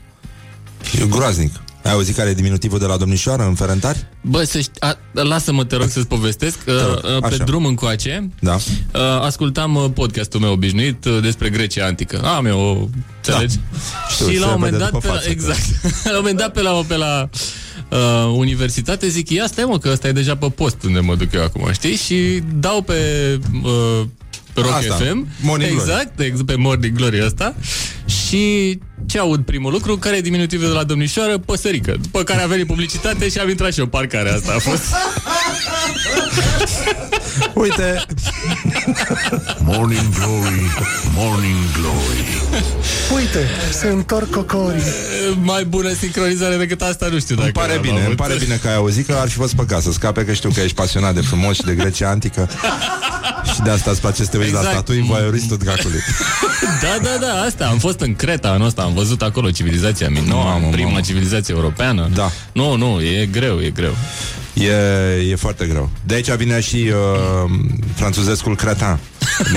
E 1.01 1.05
groaznic. 1.05 1.53
Ai 1.84 1.91
auzit 1.91 2.15
care 2.15 2.29
e 2.29 2.34
diminutivul 2.34 2.79
de 2.79 2.86
la 2.86 2.97
domnișoară 2.97 3.43
în 3.43 3.55
Ferentari? 3.55 4.05
Bă, 4.21 4.43
să 4.43 4.59
ști, 4.59 4.79
a, 4.79 4.97
lasă-mă, 5.11 5.65
te 5.65 5.75
rog 5.75 5.89
să-ți 5.89 6.07
povestesc. 6.07 6.57
Te 6.57 6.71
rog, 6.71 6.95
uh, 6.95 7.19
pe 7.19 7.25
așa. 7.25 7.43
drum 7.43 7.65
încoace, 7.65 8.29
da. 8.39 8.57
A, 8.91 8.99
ascultam 9.19 9.75
uh, 9.75 9.86
podcastul 9.93 10.39
meu 10.39 10.51
obișnuit 10.51 11.05
despre 11.21 11.49
Grecia 11.49 11.86
Antică. 11.86 12.21
Ah, 12.23 12.36
am 12.36 12.45
eu 12.45 12.59
o... 12.59 12.88
Înțelegi? 13.15 13.55
Da. 13.55 14.32
Și 14.32 14.39
la 14.39 14.45
un 14.45 14.51
moment 14.51 14.77
dat... 14.77 14.91
Față, 14.99 15.29
exact. 15.29 15.61
la 16.03 16.11
un 16.11 16.15
moment 16.17 16.38
dat 16.38 16.51
pe 16.51 16.61
la... 16.61 16.71
Pe 16.88 16.95
la 16.95 17.29
uh, 17.89 18.34
universitate, 18.36 19.07
zic, 19.07 19.29
ia 19.29 19.47
stai 19.47 19.63
mă, 19.63 19.77
că 19.77 19.89
ăsta 19.91 20.07
e 20.07 20.11
deja 20.11 20.36
pe 20.36 20.49
post 20.49 20.84
unde 20.84 20.99
mă 20.99 21.15
duc 21.15 21.34
eu 21.34 21.43
acum, 21.43 21.71
știi? 21.71 21.95
Și 21.95 22.43
dau 22.59 22.82
pe, 22.82 22.93
uh, 23.63 24.05
pe 24.53 24.61
Rock 24.61 24.73
Asta, 24.73 24.95
FM. 24.95 25.27
Morning 25.41 25.71
exact, 25.71 26.15
Glory. 26.15 26.29
exact, 26.29 26.45
pe 26.45 26.55
Morning 26.55 26.95
Glory 26.95 27.25
ăsta. 27.25 27.55
Și 28.32 28.79
ce 29.05 29.19
aud 29.19 29.45
primul 29.45 29.71
lucru? 29.71 29.97
Care 29.97 30.15
e 30.15 30.21
diminutivul 30.21 30.67
de 30.67 30.73
la 30.73 30.84
domnișoară? 30.84 31.38
Păsărică. 31.38 31.95
După 32.01 32.23
care 32.23 32.41
a 32.41 32.47
venit 32.47 32.67
publicitate 32.67 33.29
și 33.29 33.38
am 33.38 33.49
intrat 33.49 33.73
și 33.73 33.79
eu. 33.79 33.86
Parcarea 33.86 34.34
asta 34.34 34.53
a 34.53 34.59
fost. 34.59 34.84
Uite. 37.53 38.05
Morning 39.63 40.09
Glory 40.15 40.71
Morning 41.15 41.57
Glory. 41.73 42.41
Uite, 43.15 43.47
se 43.71 43.87
întorc 43.87 44.29
cocorii. 44.29 44.81
Mai 45.41 45.63
bună 45.65 45.93
sincronizare 45.93 46.55
decât 46.55 46.81
asta, 46.81 47.07
nu 47.11 47.19
știu 47.19 47.35
dacă 47.35 47.49
pare 47.51 47.77
bine, 47.81 48.05
îmi 48.05 48.15
pare 48.15 48.35
bine 48.39 48.55
că 48.61 48.67
ai 48.67 48.75
auzit 48.75 49.05
că 49.05 49.17
ar 49.21 49.29
fi 49.29 49.35
fost 49.35 49.55
păcat. 49.55 49.81
Să 49.81 49.91
scape 49.91 50.25
Că 50.25 50.33
știu 50.33 50.49
că 50.49 50.59
ești 50.59 50.75
pasionat 50.75 51.13
de 51.13 51.21
frumos 51.21 51.55
și 51.55 51.61
de 51.61 51.73
Grecia 51.73 52.09
Antică. 52.09 52.49
Și 53.53 53.61
de 53.61 53.69
asta 53.69 53.91
îți 53.91 54.01
place 54.01 54.23
să 54.23 54.29
te 54.29 54.37
uiți 54.37 54.49
exact. 54.49 54.65
la 54.65 54.71
statui 54.71 55.01
voyeuristul 55.07 55.57
dracului. 55.57 55.99
Da, 56.81 56.97
da, 57.03 57.25
da, 57.27 57.41
asta. 57.41 57.65
Am 57.65 57.77
fost 57.77 57.99
în 57.99 58.15
Creta 58.15 58.47
anul 58.49 58.67
ăsta, 58.67 58.81
am 58.81 58.93
văzut 58.93 59.21
acolo 59.21 59.51
civilizația 59.51 60.09
minoa, 60.09 60.43
mamă, 60.43 60.67
Prima 60.71 60.87
mamă. 60.89 61.01
civilizație 61.01 61.53
europeană. 61.53 62.09
Da. 62.13 62.31
Nu, 62.51 62.75
nu, 62.75 63.01
e 63.01 63.25
greu, 63.31 63.59
e 63.61 63.69
greu. 63.69 63.95
E, 64.66 65.30
e 65.30 65.36
foarte 65.36 65.66
greu. 65.66 65.89
De 66.05 66.14
aici 66.14 66.32
vine 66.32 66.59
și 66.59 66.76
uh, 66.76 67.51
franțuzescul 67.95 68.55
Cretin. 68.55 68.99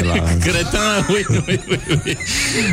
La... 0.02 0.12
cretin, 0.46 0.78
ui, 1.08 1.26
ui, 1.28 1.60
ui, 1.68 1.80
ui. 2.04 2.16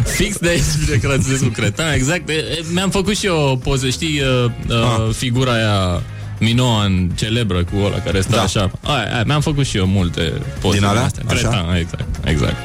Fix 0.06 0.38
de 0.38 0.50
aici 0.50 0.62
vine 0.62 0.98
franțuzescul 0.98 1.52
Cretin, 1.52 1.86
exact. 1.94 2.30
E, 2.30 2.44
mi-am 2.74 2.90
făcut 2.90 3.18
și 3.18 3.26
eu 3.26 3.38
o 3.38 3.56
poză, 3.56 3.90
știi, 3.90 4.22
uh, 4.22 4.52
uh 4.70 4.76
ah. 4.76 5.16
figura 5.16 5.54
aia 5.54 6.02
Minoan 6.40 7.10
celebră 7.16 7.64
cu 7.64 7.76
ăla 7.86 7.98
care 7.98 8.22
stă 8.22 8.36
da. 8.36 8.42
așa. 8.42 8.72
Aia, 8.82 9.14
aia, 9.14 9.24
mi-am 9.26 9.42
făcut 9.42 9.66
și 9.66 9.78
eu 9.78 9.86
multe 9.86 10.34
poze. 10.60 10.78
Din 10.78 10.88
alea? 10.88 11.04
Astea. 11.04 11.24
Cretin, 11.28 11.48
așa? 11.48 11.78
exact, 11.78 12.06
exact. 12.24 12.56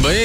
Băi, 0.01 0.15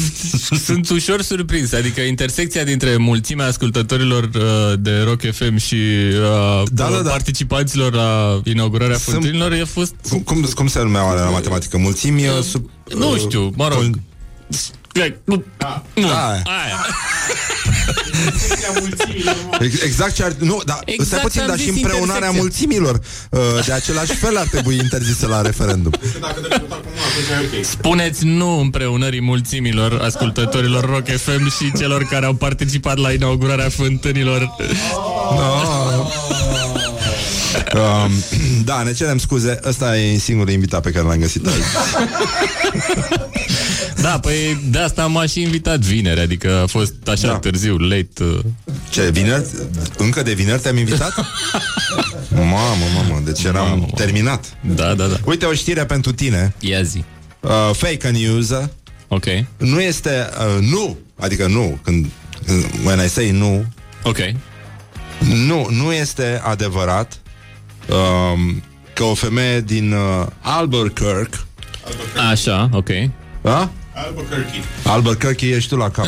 sunt 0.66 0.88
ușor 0.88 1.22
surprins. 1.22 1.72
Adică 1.72 2.00
intersecția 2.00 2.64
dintre 2.64 2.96
mulțimea 2.96 3.46
ascultătorilor 3.46 4.22
uh, 4.24 4.72
de 4.78 5.00
Rock 5.04 5.20
FM 5.32 5.56
și 5.56 5.74
uh, 5.74 6.62
da, 6.72 6.88
da, 6.90 7.00
da. 7.02 7.10
participanților 7.10 7.92
la 7.94 8.40
inaugurarea 8.44 8.96
sunt... 8.96 9.14
fântânilor 9.14 9.58
a 9.62 9.66
fost... 9.66 9.94
Cum, 10.08 10.20
cum, 10.20 10.46
cum 10.54 10.66
se 10.66 10.82
numeau 10.82 11.14
la 11.14 11.30
matematică? 11.30 11.78
Mulțimi 11.78 12.26
uh, 12.26 12.42
sub... 12.42 12.70
Nu 12.94 13.10
uh, 13.10 13.18
știu, 13.18 13.52
mă 13.56 13.68
rog. 13.68 13.78
Col... 13.78 13.90
Da. 15.58 15.82
Aia. 16.44 16.86
Ex- 19.60 19.82
Exact 19.82 20.14
ce 20.14 20.24
ar... 20.24 20.32
Nu, 20.38 20.60
dar 20.66 20.80
Exact 20.84 21.00
exact 21.00 21.08
stai 21.08 21.20
puțin, 21.20 21.40
am 21.40 21.46
dar 21.46 21.58
și 21.58 21.64
zis 21.64 21.74
împreunarea 21.74 22.28
intersecție. 22.28 22.40
mulțimilor 22.40 23.00
uh, 23.30 23.64
De 23.66 23.72
același 23.72 24.14
fel 24.14 24.36
ar 24.36 24.46
trebui 24.46 24.76
interzisă 24.76 25.26
la 25.26 25.40
referendum 25.40 25.92
Spuneți 27.62 28.24
nu 28.24 28.58
împreunării 28.60 29.20
mulțimilor 29.20 30.00
ascultătorilor 30.02 30.84
Rock 30.84 31.06
FM 31.16 31.50
și 31.56 31.72
celor 31.78 32.02
care 32.04 32.26
au 32.26 32.34
participat 32.34 32.96
la 32.98 33.12
inaugurarea 33.12 33.68
fântânilor. 33.68 34.56
no. 35.34 35.62
um, 37.80 38.10
Da, 38.64 38.82
ne 38.82 38.92
cerem 38.92 39.18
scuze 39.18 39.60
Ăsta 39.64 39.96
e 39.98 40.18
singurul 40.18 40.52
invitat 40.52 40.82
pe 40.82 40.90
care 40.90 41.04
l-am 41.06 41.18
găsit 41.18 41.46
azi 41.46 41.56
Da, 44.02 44.18
păi 44.20 44.62
de 44.70 44.78
asta 44.78 45.06
m-a 45.06 45.26
și 45.26 45.40
invitat 45.42 45.78
vineri, 45.78 46.20
adică 46.20 46.60
a 46.62 46.66
fost 46.66 46.94
așa 47.08 47.26
da. 47.26 47.38
târziu, 47.38 47.76
late. 47.76 48.08
uh. 48.22 48.38
Ce, 48.90 49.10
vineri? 49.10 49.44
Încă 49.96 50.22
de 50.22 50.32
vineri 50.32 50.60
te-am 50.60 50.76
invitat? 50.76 51.14
Mamă, 52.34 52.84
mamă, 52.94 53.20
deci 53.24 53.42
eram 53.44 53.68
mamă, 53.68 53.86
terminat 53.94 54.56
Da, 54.74 54.94
da, 54.94 55.06
da. 55.06 55.16
Uite 55.24 55.44
o 55.44 55.52
știre 55.52 55.84
pentru 55.84 56.12
tine 56.12 56.54
Ia 56.60 56.82
zi. 56.82 57.04
uh, 57.40 57.50
Fake 57.72 58.08
news 58.10 58.50
Ok. 59.08 59.24
Nu 59.56 59.80
este, 59.80 60.28
uh, 60.58 60.68
nu 60.70 60.98
Adică 61.18 61.46
nu, 61.46 61.78
când, 61.82 62.06
când 62.46 62.64
When 62.84 63.04
I 63.04 63.08
say 63.08 63.30
nu 63.30 63.64
Ok. 64.02 64.18
Nu, 65.46 65.68
nu 65.70 65.92
este 65.92 66.40
adevărat 66.44 67.20
um, 67.88 68.62
Că 68.94 69.02
o 69.02 69.14
femeie 69.14 69.60
din 69.60 69.92
uh, 69.92 70.26
Albuquerque 70.40 71.38
Așa, 72.30 72.68
ok. 72.72 72.88
Da? 73.42 73.70
Albuquerque. 73.94 74.60
Albuquerque 74.84 75.48
ești 75.48 75.68
tu 75.68 75.76
la 75.76 75.90
cap 75.90 76.06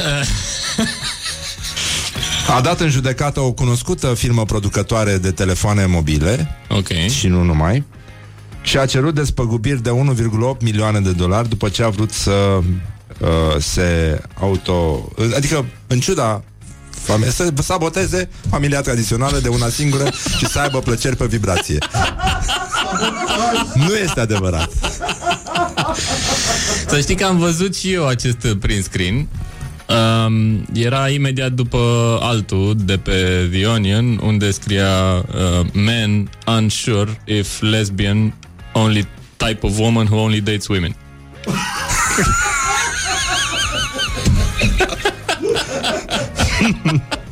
A 2.56 2.60
dat 2.60 2.80
în 2.80 2.88
judecată 2.90 3.40
o 3.40 3.52
cunoscută 3.52 4.14
firmă 4.14 4.44
producătoare 4.44 5.16
de 5.18 5.30
telefoane 5.30 5.86
mobile 5.86 6.58
Ok. 6.68 6.88
Și 7.18 7.26
nu 7.26 7.42
numai 7.42 7.84
Și 8.62 8.78
a 8.78 8.86
cerut 8.86 9.14
despăgubiri 9.14 9.82
de 9.82 9.90
1,8 9.90 10.60
milioane 10.60 11.00
de 11.00 11.10
dolari 11.12 11.48
După 11.48 11.68
ce 11.68 11.82
a 11.82 11.88
vrut 11.88 12.12
să 12.12 12.30
uh, 12.30 12.58
se 13.58 14.20
auto... 14.40 15.08
Adică, 15.36 15.64
în 15.86 16.00
ciuda 16.00 16.42
fame- 16.90 17.30
să 17.30 17.52
saboteze 17.62 18.28
familia 18.50 18.80
tradițională 18.80 19.38
de 19.38 19.48
una 19.48 19.68
singură 19.68 20.10
și 20.38 20.46
să 20.46 20.58
aibă 20.58 20.78
plăceri 20.78 21.16
pe 21.16 21.26
vibrație. 21.26 21.78
nu 23.86 23.94
este 23.94 24.20
adevărat. 24.20 24.70
Să 26.94 27.00
știi 27.00 27.14
că 27.14 27.24
am 27.24 27.38
văzut 27.38 27.76
și 27.76 27.92
eu 27.92 28.06
acest 28.06 28.46
print 28.60 28.84
screen. 28.84 29.28
Um, 29.88 30.66
era 30.72 31.08
imediat 31.08 31.52
după 31.52 31.78
altul 32.22 32.74
de 32.76 32.98
pe 32.98 33.48
The 33.52 33.66
Onion 33.66 34.18
unde 34.22 34.50
scria 34.50 35.14
uh, 35.16 35.24
Man 35.72 36.30
unsure 36.46 37.20
if 37.24 37.60
lesbian 37.60 38.34
only 38.72 39.06
type 39.36 39.58
of 39.60 39.78
woman 39.78 40.06
who 40.06 40.20
only 40.20 40.40
dates 40.40 40.68
women. 40.68 40.96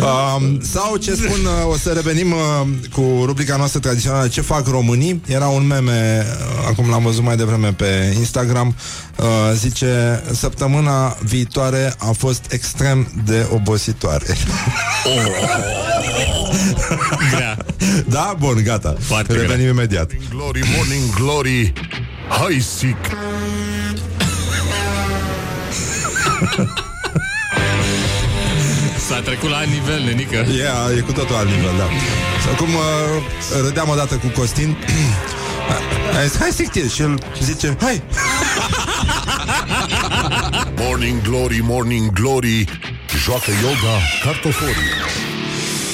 Um, 0.00 0.60
sau 0.62 0.96
ce 0.96 1.14
spun, 1.14 1.44
uh, 1.44 1.72
o 1.72 1.76
să 1.76 1.90
revenim 1.92 2.32
uh, 2.32 2.38
cu 2.92 3.22
rubrica 3.24 3.56
noastră 3.56 3.80
tradițională 3.80 4.28
Ce 4.28 4.40
fac 4.40 4.66
românii? 4.66 5.22
Era 5.26 5.46
un 5.46 5.66
meme, 5.66 6.26
uh, 6.28 6.66
acum 6.68 6.90
l-am 6.90 7.02
văzut 7.02 7.24
mai 7.24 7.36
devreme 7.36 7.72
pe 7.72 8.14
Instagram 8.18 8.74
uh, 9.16 9.26
Zice, 9.54 10.22
săptămâna 10.32 11.16
viitoare 11.22 11.94
a 11.98 12.10
fost 12.10 12.44
extrem 12.50 13.08
de 13.24 13.46
obositoare. 13.52 14.36
Grea. 17.30 17.56
Da? 18.08 18.34
Bun, 18.38 18.62
gata. 18.64 18.96
Foarte 19.00 19.32
Revenim 19.32 19.68
imediat. 19.68 20.10
Glory, 20.30 20.60
morning 20.76 21.14
glory. 21.14 21.72
Hai 22.28 22.60
sic 22.60 22.96
S-a 29.10 29.20
trecut 29.20 29.50
la 29.50 29.56
alt 29.56 29.68
nivel, 29.68 30.02
nenică. 30.04 30.46
Yeah, 30.56 30.96
e 30.96 31.00
cu 31.00 31.12
totul 31.12 31.34
alt 31.34 31.48
nivel, 31.48 31.74
da 31.78 31.84
Acum 32.52 32.68
uh, 32.68 33.62
râdeam 33.64 33.88
odată 33.88 34.14
cu 34.14 34.26
Costin 34.40 34.76
A 36.18 36.24
zis, 36.26 36.38
Hai 36.38 36.50
sictie 36.50 36.88
Și 36.88 37.02
el 37.02 37.18
zice, 37.42 37.76
hai 37.80 38.02
Morning 40.82 41.22
glory, 41.22 41.60
morning 41.62 42.12
glory 42.12 42.64
Joacă 43.24 43.50
yoga 43.62 43.94
cartoforii 44.24 44.90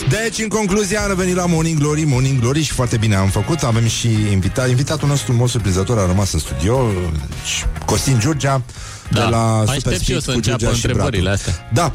Deci, 0.08 0.38
în 0.38 0.48
concluzie, 0.48 0.96
am 0.98 1.08
revenit 1.08 1.34
la 1.34 1.46
Morning 1.46 1.78
Glory, 1.78 2.04
Morning 2.04 2.40
Glory 2.40 2.62
și 2.62 2.72
foarte 2.72 2.96
bine 2.96 3.14
am 3.14 3.28
făcut. 3.28 3.62
Avem 3.62 3.86
și 3.86 4.08
invitat. 4.32 4.68
Invitatul 4.68 5.08
nostru, 5.08 5.32
în 5.32 5.38
mod 5.38 5.48
surprinzător, 5.48 5.98
a 5.98 6.06
rămas 6.06 6.32
în 6.32 6.38
studio. 6.38 6.90
Deci, 7.28 7.66
Costin 7.84 8.18
Giurgea, 8.18 8.62
Da. 9.10 9.20
de 9.24 9.30
la 9.30 9.58
Aștept 9.58 9.78
Super 9.78 9.92
și 9.92 9.98
Speed 9.98 10.14
eu 10.14 10.20
să 10.20 10.30
cu 10.30 10.36
înceapă 10.36 10.58
Giurgea 10.58 10.76
și 10.78 10.86
întrebările 10.86 11.22
Bratu. 11.22 11.36
astea. 11.48 11.68
Da. 11.72 11.92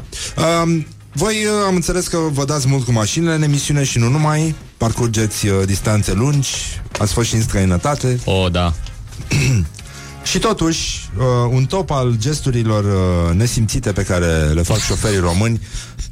Um, 0.62 0.86
voi 1.12 1.34
uh, 1.44 1.50
am 1.66 1.74
înțeles 1.74 2.06
că 2.06 2.16
vă 2.16 2.44
dați 2.44 2.68
mult 2.68 2.84
cu 2.84 2.92
mașinile 2.92 3.34
în 3.34 3.42
emisiune 3.42 3.84
și 3.84 3.98
nu 3.98 4.08
numai. 4.08 4.54
Parcurgeți 4.76 5.46
uh, 5.46 5.66
distanțe 5.66 6.12
lungi. 6.12 6.50
Ați 6.98 7.12
fost 7.12 7.28
și 7.28 7.34
în 7.34 7.42
străinătate. 7.42 8.20
O, 8.24 8.48
da. 8.48 8.72
Și 10.24 10.38
totuși, 10.38 11.10
uh, 11.18 11.24
un 11.50 11.64
top 11.64 11.90
al 11.90 12.14
gesturilor 12.18 12.84
uh, 12.84 13.34
nesimțite 13.36 13.92
pe 13.92 14.02
care 14.02 14.26
le 14.54 14.62
fac 14.62 14.78
șoferii 14.78 15.18
români 15.18 15.60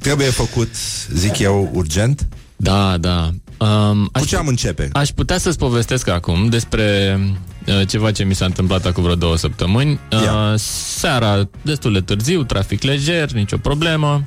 trebuie 0.00 0.26
făcut, 0.26 0.68
zic 1.12 1.38
eu, 1.38 1.70
urgent. 1.72 2.28
Da, 2.56 2.96
da. 2.98 3.30
Um, 3.58 4.08
Cu 4.12 4.24
ce 4.24 4.36
am 4.36 4.46
începe? 4.46 4.88
Aș 4.92 5.08
putea 5.08 5.38
să-ți 5.38 5.58
povestesc 5.58 6.08
acum 6.08 6.48
despre 6.48 7.18
uh, 7.66 7.86
ceva 7.88 8.10
ce 8.12 8.24
mi 8.24 8.34
s-a 8.34 8.44
întâmplat 8.44 8.86
acum 8.86 9.02
vreo 9.02 9.14
două 9.14 9.36
săptămâni. 9.36 10.00
Uh, 10.12 10.54
seara, 10.98 11.48
destul 11.62 11.92
de 11.92 12.00
târziu, 12.00 12.42
trafic 12.42 12.82
lejer, 12.82 13.32
nicio 13.32 13.56
problemă. 13.56 14.24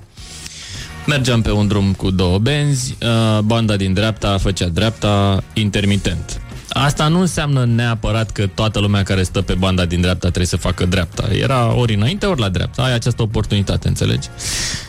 Mergeam 1.07 1.41
pe 1.41 1.51
un 1.51 1.67
drum 1.67 1.93
cu 1.93 2.11
două 2.11 2.37
benzi, 2.37 2.97
uh, 3.01 3.39
banda 3.39 3.75
din 3.75 3.93
dreapta 3.93 4.37
făcea 4.37 4.67
dreapta 4.67 5.43
intermitent. 5.53 6.41
Asta 6.69 7.07
nu 7.07 7.19
înseamnă 7.19 7.65
neapărat 7.65 8.31
că 8.31 8.47
toată 8.47 8.79
lumea 8.79 9.03
care 9.03 9.23
stă 9.23 9.41
pe 9.41 9.53
banda 9.53 9.85
din 9.85 10.01
dreapta 10.01 10.27
trebuie 10.27 10.45
să 10.45 10.57
facă 10.57 10.85
dreapta. 10.85 11.27
Era 11.31 11.73
ori 11.73 11.93
înainte, 11.93 12.25
ori 12.25 12.39
la 12.39 12.49
dreapta. 12.49 12.83
Ai 12.83 12.93
această 12.93 13.21
oportunitate, 13.21 13.87
înțelegi? 13.87 14.27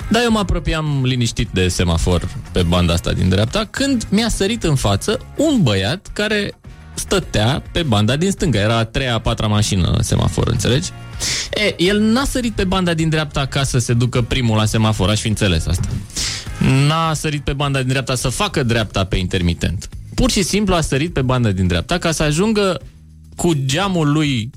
Dar 0.08 0.22
eu 0.22 0.30
mă 0.30 0.38
apropiam 0.38 1.00
liniștit 1.04 1.48
de 1.52 1.68
semafor 1.68 2.28
pe 2.52 2.62
banda 2.62 2.92
asta 2.92 3.12
din 3.12 3.28
dreapta 3.28 3.66
când 3.70 4.06
mi-a 4.10 4.28
sărit 4.28 4.62
în 4.62 4.74
față 4.74 5.20
un 5.36 5.62
băiat 5.62 6.10
care 6.12 6.54
stătea 6.94 7.62
pe 7.72 7.82
banda 7.82 8.16
din 8.16 8.30
stânga. 8.30 8.58
Era 8.58 8.76
a 8.76 8.84
treia, 8.84 9.14
a 9.14 9.18
patra 9.18 9.46
mașină 9.46 9.98
semafor, 10.00 10.48
înțelegi? 10.48 10.88
E, 11.54 11.82
el 11.82 12.00
n-a 12.00 12.24
sărit 12.24 12.52
pe 12.52 12.64
banda 12.64 12.94
din 12.94 13.08
dreapta 13.08 13.46
ca 13.46 13.62
să 13.62 13.78
se 13.78 13.92
ducă 13.92 14.22
primul 14.22 14.56
la 14.56 14.64
semafor, 14.64 15.08
aș 15.08 15.20
fi 15.20 15.28
înțeles 15.28 15.66
asta. 15.66 15.88
N-a 16.86 17.14
sărit 17.14 17.44
pe 17.44 17.52
banda 17.52 17.78
din 17.78 17.88
dreapta 17.88 18.14
să 18.14 18.28
facă 18.28 18.62
dreapta 18.62 19.04
pe 19.04 19.16
intermitent. 19.16 19.88
Pur 20.14 20.30
și 20.30 20.42
simplu 20.42 20.74
a 20.74 20.80
sărit 20.80 21.12
pe 21.12 21.22
banda 21.22 21.50
din 21.50 21.66
dreapta 21.66 21.98
ca 21.98 22.12
să 22.12 22.22
ajungă 22.22 22.80
cu 23.36 23.52
geamul 23.64 24.12
lui 24.12 24.50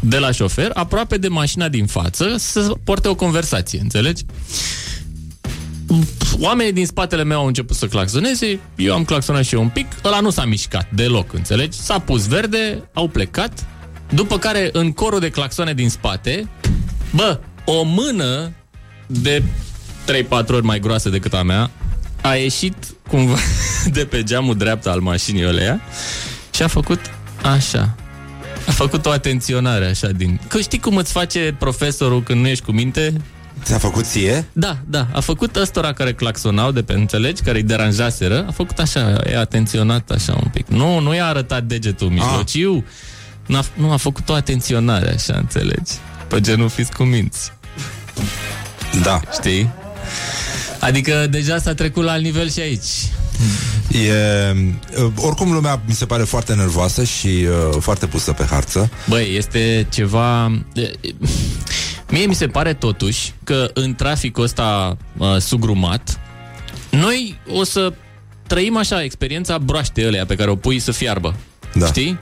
de 0.00 0.18
la 0.18 0.30
șofer 0.30 0.70
aproape 0.74 1.16
de 1.16 1.28
mașina 1.28 1.68
din 1.68 1.86
față 1.86 2.34
să 2.38 2.72
poarte 2.84 3.08
o 3.08 3.14
conversație, 3.14 3.80
înțelegi? 3.80 4.24
Oamenii 6.40 6.72
din 6.72 6.86
spatele 6.86 7.24
meu 7.24 7.38
au 7.38 7.46
început 7.46 7.76
să 7.76 7.86
claxoneze, 7.86 8.58
eu 8.76 8.94
am 8.94 9.04
claxonat 9.04 9.44
și 9.44 9.54
eu 9.54 9.60
un 9.60 9.68
pic, 9.68 9.86
ăla 10.04 10.20
nu 10.20 10.30
s-a 10.30 10.44
mișcat 10.44 10.88
deloc, 10.90 11.32
înțelegi? 11.32 11.78
S-a 11.78 11.98
pus 11.98 12.26
verde, 12.26 12.88
au 12.92 13.08
plecat, 13.08 13.66
după 14.08 14.38
care 14.38 14.68
în 14.72 14.92
corul 14.92 15.20
de 15.20 15.30
claxoane 15.30 15.74
din 15.74 15.88
spate, 15.88 16.48
bă, 17.14 17.40
o 17.64 17.82
mână 17.82 18.52
de 19.06 19.42
3-4 20.42 20.46
ori 20.46 20.64
mai 20.64 20.80
groasă 20.80 21.08
decât 21.08 21.34
a 21.34 21.42
mea 21.42 21.70
a 22.20 22.34
ieșit 22.34 22.74
cumva 23.08 23.36
de 23.96 24.04
pe 24.04 24.22
geamul 24.22 24.56
dreapta 24.56 24.90
al 24.90 25.00
mașinii 25.00 25.44
alea 25.44 25.80
și 26.54 26.62
a 26.62 26.66
făcut 26.66 27.00
așa. 27.42 27.94
A 28.66 28.70
făcut 28.70 29.06
o 29.06 29.10
atenționare 29.10 29.86
așa 29.86 30.08
din... 30.08 30.40
Că 30.48 30.60
știi 30.60 30.78
cum 30.78 30.96
îți 30.96 31.12
face 31.12 31.56
profesorul 31.58 32.22
când 32.22 32.40
nu 32.40 32.48
ești 32.48 32.64
cu 32.64 32.72
minte? 32.72 33.12
Ți-a 33.64 33.78
făcut 33.78 34.04
ție? 34.04 34.44
Da, 34.52 34.78
da. 34.86 35.06
A 35.12 35.20
făcut 35.20 35.56
ăstora 35.56 35.92
care 35.92 36.12
claxonau 36.12 36.70
de 36.72 36.82
pe 36.82 36.92
înțelegi, 36.92 37.42
care 37.42 37.56
îi 37.58 37.64
deranjaseră. 37.64 38.44
A 38.48 38.52
făcut 38.52 38.78
așa, 38.78 39.20
e 39.30 39.36
atenționat 39.36 40.10
așa 40.10 40.38
un 40.42 40.50
pic. 40.52 40.66
Nu, 40.68 40.98
nu 40.98 41.14
i-a 41.14 41.26
arătat 41.26 41.64
degetul 41.64 42.08
mijlociu. 42.08 42.84
N-a, 43.46 43.64
nu 43.74 43.92
a 43.92 43.96
făcut 43.96 44.28
o 44.28 44.34
atenționare 44.34 45.12
așa, 45.14 45.36
înțelegi? 45.36 45.92
Pe 46.28 46.40
genul 46.40 46.68
fiți 46.68 46.92
cu 46.92 47.02
minți. 47.02 47.52
Da. 49.02 49.20
Știi? 49.32 49.70
Adică 50.80 51.26
deja 51.30 51.58
s-a 51.58 51.74
trecut 51.74 52.04
la 52.04 52.12
alt 52.12 52.22
nivel 52.22 52.50
și 52.50 52.60
aici. 52.60 53.08
E, 53.90 54.54
uh, 55.02 55.12
oricum 55.16 55.52
lumea 55.52 55.80
mi 55.86 55.94
se 55.94 56.06
pare 56.06 56.22
foarte 56.22 56.54
nervoasă 56.54 57.04
și 57.04 57.26
uh, 57.26 57.76
foarte 57.80 58.06
pusă 58.06 58.32
pe 58.32 58.46
harță. 58.50 58.90
Băi, 59.08 59.36
este 59.36 59.86
ceva... 59.90 60.52
Mie 62.10 62.26
mi 62.26 62.34
se 62.34 62.46
pare 62.46 62.74
totuși 62.74 63.32
că 63.44 63.70
în 63.74 63.94
traficul 63.94 64.42
ăsta 64.42 64.96
uh, 65.16 65.36
sugrumat, 65.36 66.20
noi 66.90 67.38
o 67.48 67.64
să 67.64 67.92
trăim 68.46 68.76
așa 68.76 69.02
experiența 69.02 69.58
broaște 69.58 70.04
alea 70.04 70.26
pe 70.26 70.34
care 70.34 70.50
o 70.50 70.56
pui 70.56 70.78
să 70.78 70.92
fiarbă. 70.92 71.34
Da. 71.74 71.86
Știi? 71.86 72.18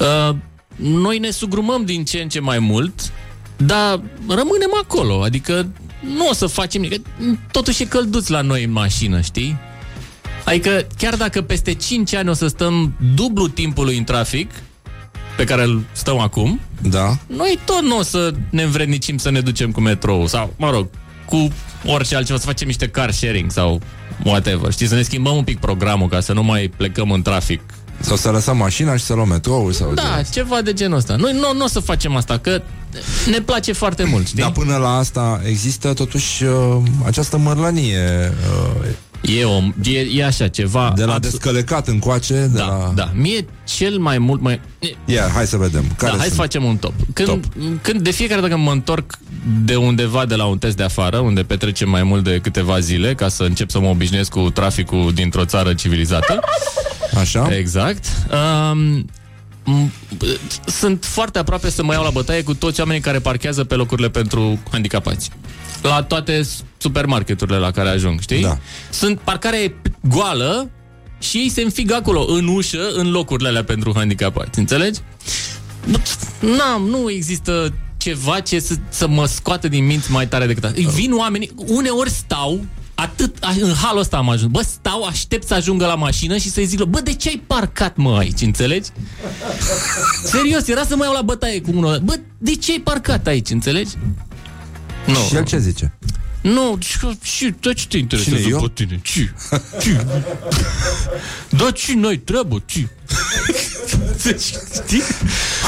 Uh, 0.00 0.36
noi 0.76 1.18
ne 1.18 1.30
sugrumăm 1.30 1.84
din 1.84 2.04
ce 2.04 2.20
în 2.20 2.28
ce 2.28 2.40
mai 2.40 2.58
mult, 2.58 3.12
dar 3.56 4.00
rămânem 4.28 4.70
acolo. 4.82 5.22
Adică 5.22 5.68
nu 6.16 6.28
o 6.28 6.32
să 6.32 6.46
facem 6.46 6.80
nimic. 6.80 7.06
Totuși 7.50 7.82
e 7.82 7.86
călduț 7.86 8.28
la 8.28 8.40
noi 8.40 8.64
în 8.64 8.72
mașină, 8.72 9.20
știi? 9.20 9.56
Adică 10.44 10.86
chiar 10.98 11.16
dacă 11.16 11.42
peste 11.42 11.74
5 11.74 12.14
ani 12.14 12.28
o 12.28 12.32
să 12.32 12.46
stăm 12.46 12.94
dublu 13.14 13.48
timpului 13.48 13.96
în 13.96 14.04
trafic, 14.04 14.50
pe 15.36 15.44
care 15.44 15.62
îl 15.62 15.82
stăm 15.92 16.18
acum, 16.18 16.60
Da. 16.82 17.16
noi 17.26 17.58
tot 17.64 17.80
nu 17.82 17.98
o 17.98 18.02
să 18.02 18.34
ne 18.50 18.62
învrednicim 18.62 19.16
să 19.18 19.30
ne 19.30 19.40
ducem 19.40 19.70
cu 19.70 19.80
metrou 19.80 20.26
sau, 20.26 20.52
mă 20.56 20.70
rog, 20.70 20.88
cu 21.24 21.48
orice 21.86 22.16
altceva, 22.16 22.38
să 22.38 22.46
facem 22.46 22.66
niște 22.66 22.88
car 22.88 23.10
sharing 23.10 23.50
sau 23.50 23.80
whatever. 24.24 24.72
Știi, 24.72 24.86
să 24.86 24.94
ne 24.94 25.02
schimbăm 25.02 25.36
un 25.36 25.44
pic 25.44 25.58
programul 25.58 26.08
ca 26.08 26.20
să 26.20 26.32
nu 26.32 26.42
mai 26.42 26.72
plecăm 26.76 27.10
în 27.10 27.22
trafic. 27.22 27.60
Sau 28.00 28.16
să 28.16 28.30
lăsăm 28.30 28.56
mașina 28.56 28.96
și 28.96 29.04
să 29.04 29.14
luăm 29.14 29.28
metroul 29.28 29.72
sau 29.72 29.94
Da, 29.94 30.20
ceva 30.32 30.62
de 30.62 30.72
genul 30.72 30.96
ăsta. 30.96 31.16
Noi 31.16 31.32
nu, 31.32 31.54
nu 31.56 31.64
o 31.64 31.68
să 31.68 31.80
facem 31.80 32.16
asta, 32.16 32.38
că 32.38 32.62
ne 33.30 33.38
place 33.40 33.72
foarte 33.72 34.04
mult, 34.04 34.26
știi? 34.26 34.42
Dar 34.42 34.50
până 34.50 34.76
la 34.76 34.96
asta 34.96 35.40
există 35.48 35.92
totuși 35.92 36.44
uh, 36.44 36.76
această 37.04 37.36
mărlănie. 37.38 38.32
Uh, 38.82 38.86
E, 39.24 39.44
o, 39.44 39.62
e, 39.82 40.00
e 40.14 40.24
așa 40.24 40.48
ceva... 40.48 40.92
De 40.96 41.04
la 41.04 41.18
descălecat 41.18 41.88
încoace, 41.88 42.34
de 42.34 42.46
da, 42.46 42.66
la... 42.66 42.92
da. 42.94 43.10
Mie 43.14 43.46
cel 43.64 43.98
mai 43.98 44.18
mult... 44.18 44.40
Mai... 44.40 44.60
Ia, 45.04 45.30
hai 45.34 45.46
să 45.46 45.56
vedem. 45.56 45.84
Care 45.96 46.12
da, 46.12 46.18
hai 46.18 46.26
sunt? 46.26 46.36
să 46.36 46.40
facem 46.40 46.64
un 46.64 46.76
top. 46.76 46.92
Când, 47.12 47.28
top. 47.28 47.44
când 47.82 48.00
de 48.00 48.10
fiecare 48.10 48.40
dată 48.40 48.52
când 48.52 48.64
mă 48.64 48.72
întorc 48.72 49.18
de 49.64 49.76
undeva 49.76 50.26
de 50.26 50.34
la 50.34 50.44
un 50.44 50.58
test 50.58 50.76
de 50.76 50.82
afară, 50.82 51.18
unde 51.18 51.42
petrecem 51.42 51.88
mai 51.88 52.02
mult 52.02 52.24
de 52.24 52.38
câteva 52.42 52.78
zile, 52.80 53.14
ca 53.14 53.28
să 53.28 53.42
încep 53.42 53.70
să 53.70 53.80
mă 53.80 53.88
obișnuiesc 53.88 54.30
cu 54.30 54.50
traficul 54.50 55.12
dintr-o 55.14 55.44
țară 55.44 55.74
civilizată. 55.74 56.40
Așa. 57.18 57.48
Exact. 57.56 58.04
Um, 58.72 59.04
m- 59.64 59.90
sunt 60.66 61.04
foarte 61.04 61.38
aproape 61.38 61.70
să 61.70 61.82
mă 61.82 61.92
iau 61.92 62.02
la 62.02 62.10
bătaie 62.10 62.42
cu 62.42 62.54
toți 62.54 62.80
oamenii 62.80 63.02
care 63.02 63.18
parchează 63.18 63.64
pe 63.64 63.74
locurile 63.74 64.08
pentru 64.08 64.58
handicapați. 64.70 65.30
La 65.88 66.02
toate 66.02 66.46
supermarketurile 66.78 67.56
la 67.56 67.70
care 67.70 67.88
ajung, 67.88 68.20
știi? 68.20 68.42
Da. 68.42 68.58
Sunt 68.90 69.18
parcare 69.18 69.74
goală 70.08 70.70
și 71.18 71.36
ei 71.38 71.48
se 71.48 71.62
înfigă 71.62 71.94
acolo, 71.94 72.24
în 72.28 72.46
ușă, 72.48 72.88
în 72.94 73.10
locurile 73.10 73.48
alea 73.48 73.64
pentru 73.64 73.92
handicapați. 73.94 74.58
Înțelegi? 74.58 75.00
N-am, 76.40 76.82
nu 76.88 77.10
există 77.10 77.74
ceva 77.96 78.40
ce 78.40 78.58
să, 78.58 78.74
să 78.88 79.08
mă 79.08 79.26
scoată 79.26 79.68
din 79.68 79.86
minți 79.86 80.10
mai 80.10 80.28
tare 80.28 80.46
decât 80.46 80.64
asta. 80.64 80.80
Vin 80.94 81.12
oamenii, 81.12 81.50
uneori 81.66 82.10
stau, 82.10 82.64
atât, 82.94 83.36
a- 83.40 83.54
în 83.60 83.72
halul 83.74 84.00
ăsta 84.00 84.16
am 84.16 84.28
ajuns. 84.30 84.50
Bă, 84.50 84.62
stau, 84.62 85.02
aștept 85.02 85.46
să 85.46 85.54
ajungă 85.54 85.86
la 85.86 85.94
mașină 85.94 86.36
și 86.36 86.50
să-i 86.50 86.64
zic, 86.64 86.82
bă, 86.82 87.00
de 87.00 87.14
ce 87.14 87.28
ai 87.28 87.42
parcat, 87.46 87.96
mă, 87.96 88.16
aici, 88.18 88.40
înțelegi? 88.40 88.88
Serios, 90.24 90.68
era 90.68 90.84
să 90.84 90.96
mă 90.96 91.04
iau 91.04 91.12
la 91.12 91.22
bătaie 91.22 91.60
cu 91.60 91.70
unul 91.70 91.86
ăla. 91.88 91.98
Bă, 91.98 92.14
de 92.38 92.54
ce 92.56 92.70
ai 92.72 92.80
parcat 92.84 93.26
aici, 93.26 93.50
înțelegi? 93.50 93.90
Nu. 95.06 95.14
Și 95.28 95.34
el 95.36 95.44
ce 95.44 95.58
zice? 95.58 95.92
Nu, 96.40 96.78
și, 96.80 96.98
și 97.22 97.54
de 97.60 97.72
ce 97.72 97.86
te 97.86 97.96
interesează 97.98 98.38
Cine, 98.42 98.50
eu? 98.52 98.60
pe 98.60 98.70
tine? 98.84 99.00
Ce? 99.02 99.32
Ce? 99.80 100.06
Da, 101.48 101.70
ce 101.70 101.94
noi 101.94 102.18
treabă? 102.18 102.62
Ce? 102.66 102.86
Știi? 104.84 105.02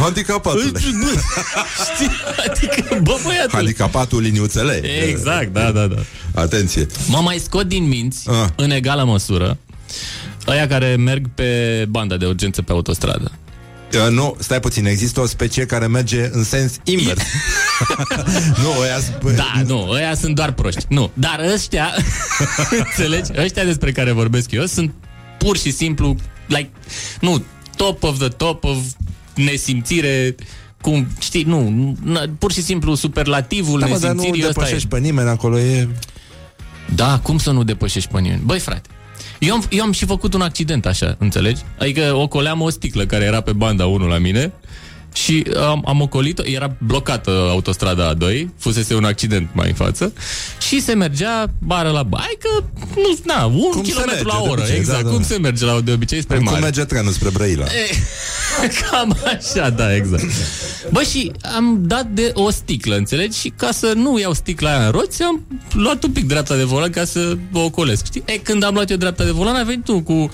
Handicapatule. 0.01 0.71
Bă, 0.71 0.79
știi? 0.79 2.11
Adică, 2.49 2.99
bă, 3.03 3.19
băiatul. 3.25 3.51
Handicapatul 3.53 4.21
liniuțele. 4.23 4.81
Exact, 5.09 5.53
da, 5.53 5.71
da, 5.73 5.87
da. 5.87 5.97
Atenție. 6.35 6.87
Mă 7.09 7.19
mai 7.21 7.39
scot 7.39 7.67
din 7.69 7.85
minți, 7.89 8.29
Ah. 8.31 8.49
în 8.57 8.71
egală 8.71 9.05
măsură, 9.05 9.59
ăia 10.47 10.67
care 10.67 10.97
merg 10.97 11.27
pe 11.35 11.85
banda 11.89 12.17
de 12.17 12.27
urgență 12.27 12.63
pe 12.63 12.73
autostradă. 12.73 13.33
Uh, 13.95 14.11
nu, 14.11 14.37
stai 14.39 14.61
puțin, 14.61 14.87
există 14.87 15.21
o 15.21 15.27
specie 15.27 15.67
care 15.67 15.87
merge 15.87 16.29
în 16.33 16.45
sens 16.45 16.73
invers. 16.85 17.23
nu, 18.63 18.81
ăia 18.81 18.99
sp- 18.99 19.35
Da, 19.37 19.53
nu, 19.67 19.89
ăia 19.91 20.15
sunt 20.15 20.35
doar 20.35 20.53
proști. 20.53 20.85
Nu, 20.89 21.11
dar 21.15 21.41
ăștia, 21.55 21.91
înțelegi? 22.85 23.31
Ăștia 23.39 23.65
despre 23.65 23.93
care 23.93 24.13
vorbesc 24.13 24.51
eu 24.51 24.65
sunt 24.65 24.93
pur 25.39 25.57
și 25.57 25.71
simplu, 25.71 26.17
like, 26.47 26.71
nu, 27.21 27.43
top 27.77 28.03
of 28.03 28.19
the 28.19 28.29
top 28.29 28.65
of 28.65 28.77
nesimțire, 29.35 30.35
cum, 30.81 31.07
știi, 31.21 31.43
nu, 31.43 31.97
n- 32.05 32.31
pur 32.39 32.53
și 32.53 32.63
simplu 32.63 32.95
superlativul 32.95 33.81
Da, 33.81 33.87
mă, 33.87 33.99
dar 33.99 34.11
nu 34.11 34.17
nesimțirii 34.17 34.49
ăsta 34.49 34.61
e. 34.61 34.65
depășești 34.65 34.89
pe 34.89 34.99
nimeni 34.99 35.29
acolo, 35.29 35.59
e... 35.59 35.89
Da, 36.95 37.19
cum 37.23 37.39
să 37.39 37.51
nu 37.51 37.63
depășești 37.65 38.11
pe 38.13 38.21
nimeni? 38.21 38.43
Băi, 38.45 38.59
frate, 38.59 38.89
eu 39.39 39.55
am, 39.55 39.65
eu 39.71 39.83
am 39.83 39.93
și 39.93 40.05
făcut 40.05 40.35
un 40.35 40.41
accident 40.41 40.87
așa, 40.87 41.17
înțelegi? 41.19 41.63
Adică 41.79 42.15
ocoleam 42.15 42.61
o 42.61 42.71
sticlă 42.71 43.07
care 43.07 43.25
era 43.25 43.41
pe 43.41 43.53
banda 43.53 43.87
1 43.87 44.07
la 44.07 44.19
mine 44.19 44.53
și 45.13 45.47
am, 45.57 45.83
am 45.87 46.01
ocolit-o, 46.01 46.43
era 46.45 46.77
blocată 46.79 47.31
autostrada 47.51 48.15
A2, 48.15 48.47
fusese 48.59 48.95
un 48.95 49.05
accident 49.05 49.49
mai 49.53 49.69
în 49.69 49.75
față 49.75 50.13
și 50.69 50.81
se 50.81 50.95
mergea 50.95 51.47
bară 51.59 51.91
la 51.91 52.03
bai, 52.03 52.39
că 52.39 52.65
nu, 52.95 53.19
na, 53.25 53.45
un 53.45 53.71
Cum 53.71 53.85
se 53.85 53.91
kilometru 53.91 54.27
la 54.27 54.33
merge 54.33 54.47
de 54.47 54.51
oră, 54.51 54.61
obicei, 54.61 54.79
exact, 54.79 55.03
da, 55.03 55.05
da, 55.05 55.11
cum 55.11 55.21
da. 55.21 55.27
se 55.27 55.39
merge 55.39 55.65
la 55.65 55.81
de 55.81 55.93
obicei 55.93 56.21
spre 56.21 56.37
Cum 56.37 56.45
mare. 56.45 56.61
merge 56.61 56.85
trenul 56.85 57.13
spre 57.13 57.31
Brăila. 57.31 57.65
E, 57.65 57.95
Cam 58.91 59.17
așa, 59.25 59.71
da, 59.71 59.95
exact. 59.95 60.25
Bă, 60.91 61.03
și 61.03 61.33
am 61.57 61.83
dat 61.87 62.07
de 62.07 62.31
o 62.35 62.51
sticlă, 62.51 62.97
înțelegi? 62.97 63.39
Și 63.39 63.49
ca 63.57 63.71
să 63.73 63.93
nu 63.97 64.19
iau 64.19 64.33
sticla 64.33 64.71
aia 64.71 64.87
în 64.87 64.91
roți, 64.91 65.23
am 65.23 65.47
luat 65.73 66.03
un 66.03 66.13
pic 66.13 66.27
dreapta 66.27 66.57
de 66.57 66.65
volan 66.65 66.91
ca 66.91 67.05
să 67.05 67.37
o 67.53 67.61
ocolesc, 67.61 68.05
știi? 68.05 68.23
E, 68.25 68.39
când 68.39 68.63
am 68.65 68.75
luat 68.75 68.91
eu 68.91 68.97
dreapta 68.97 69.25
de 69.25 69.31
volan, 69.31 69.55
a 69.55 69.63
venit 69.63 69.85
tu 69.85 70.01
cu 70.01 70.31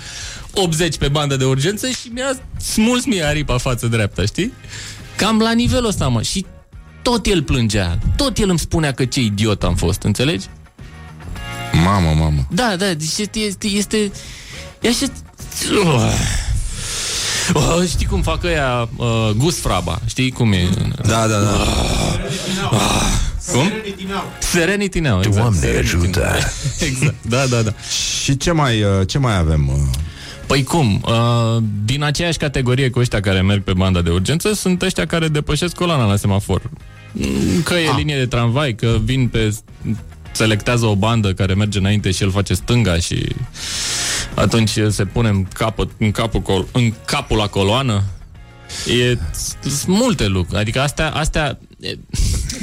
80 0.53 0.97
pe 0.97 1.09
bandă 1.09 1.37
de 1.37 1.45
urgență 1.45 1.89
și 1.89 2.09
mi-a 2.13 2.39
smuls 2.57 3.05
mie 3.05 3.23
aripa 3.23 3.59
față 3.59 3.87
dreapta, 3.87 4.25
știi? 4.25 4.53
Cam 5.17 5.39
la 5.39 5.53
nivelul 5.53 5.89
ăsta, 5.89 6.09
mă. 6.09 6.23
Și 6.23 6.47
tot 7.03 7.27
el 7.27 7.43
plângea. 7.43 7.99
Tot 8.17 8.39
el 8.39 8.49
îmi 8.49 8.59
spunea 8.59 8.93
că 8.93 9.05
ce 9.05 9.21
idiot 9.21 9.63
am 9.63 9.75
fost, 9.75 10.03
înțelegi? 10.03 10.47
Mamă, 11.85 12.15
mamă. 12.19 12.47
Da, 12.51 12.75
da, 12.79 12.87
deci 12.87 13.19
este, 13.19 13.39
este, 13.39 13.67
este 13.67 14.11
e 14.81 14.89
așa... 14.89 15.07
Oh, 17.53 17.83
știi 17.89 18.07
cum 18.07 18.23
fac 18.23 18.45
ăia 18.45 18.89
uh, 18.97 19.31
Gus 19.37 19.61
Fraba, 19.61 19.99
știi 20.07 20.31
cum 20.31 20.53
e? 20.53 20.69
Da, 21.03 21.27
da, 21.27 21.39
da. 21.41 21.67
Cum? 23.53 23.73
Serenity 24.41 24.99
Now, 25.01 25.19
exact. 25.19 25.37
Doamne 25.37 25.59
Serenity 25.59 25.95
ajută. 25.95 26.19
Now. 26.21 26.39
Exact, 26.89 27.15
da, 27.29 27.47
da, 27.47 27.63
da. 27.63 27.73
Și 28.23 28.37
ce 28.37 28.51
mai, 28.53 28.83
uh, 28.83 29.07
ce 29.07 29.19
mai 29.19 29.39
avem? 29.39 29.69
uh? 29.69 29.75
Păi 30.47 30.63
cum? 30.63 31.05
Uh, 31.07 31.63
din 31.85 32.03
aceeași 32.03 32.39
categorie 32.39 32.91
cu 32.91 32.99
ăștia 32.99 33.21
care 33.21 33.41
merg 33.43 33.63
pe 33.63 33.73
banda 33.73 34.01
de 34.03 34.11
urgență 34.11 34.53
sunt 34.55 34.83
ăștia 34.83 35.07
care 35.07 35.29
depășesc 35.29 35.75
coloana 35.75 36.05
la 36.07 36.17
semafor. 36.17 36.63
Mm, 37.13 37.63
Că 37.65 37.75
e 37.75 37.89
Ah. 37.89 37.95
linie 37.97 38.17
de 38.17 38.27
tramvai, 38.27 38.75
că 38.75 38.97
vin 39.05 39.29
pe 39.29 39.55
selectează 40.33 40.87
o 40.87 40.97
bandă 40.97 41.33
care 41.33 41.55
merge 41.55 41.79
înainte 41.79 42.11
și 42.11 42.23
el 42.23 42.31
face 42.31 42.55
stânga 42.55 42.97
și 42.99 43.27
atunci 44.35 44.71
se 44.89 45.05
pune 45.05 45.29
în, 45.29 45.45
capă, 45.45 45.89
în, 45.99 46.11
capul, 46.11 46.41
col- 46.41 46.67
în 46.73 46.93
capul 47.05 47.37
la 47.37 47.47
coloană. 47.47 48.03
E 48.87 49.19
sunt 49.63 49.87
multe 49.87 50.27
lucruri. 50.27 50.61
Adică 50.61 50.81
astea, 50.81 51.11
astea 51.11 51.59
e, 51.81 51.99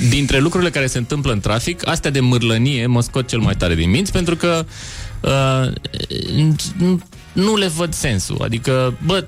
dintre 0.10 0.40
lucrurile 0.40 0.70
care 0.70 0.88
se 0.88 0.98
întâmplă 0.98 1.32
în 1.32 1.40
trafic, 1.40 1.88
astea 1.88 2.12
de 2.12 2.20
mârlănie 2.20 2.86
mă 2.86 3.02
scot 3.02 3.28
cel 3.28 3.40
mai 3.40 3.56
tare 3.56 3.76
din 3.76 3.90
minți 3.90 4.12
pentru 4.12 4.36
că 4.36 4.66
uh, 5.22 5.74
nu- 6.78 7.02
nu 7.34 7.56
le 7.56 7.68
văd 7.68 7.94
sensul. 7.94 8.38
Adică, 8.42 8.98
bă, 9.06 9.28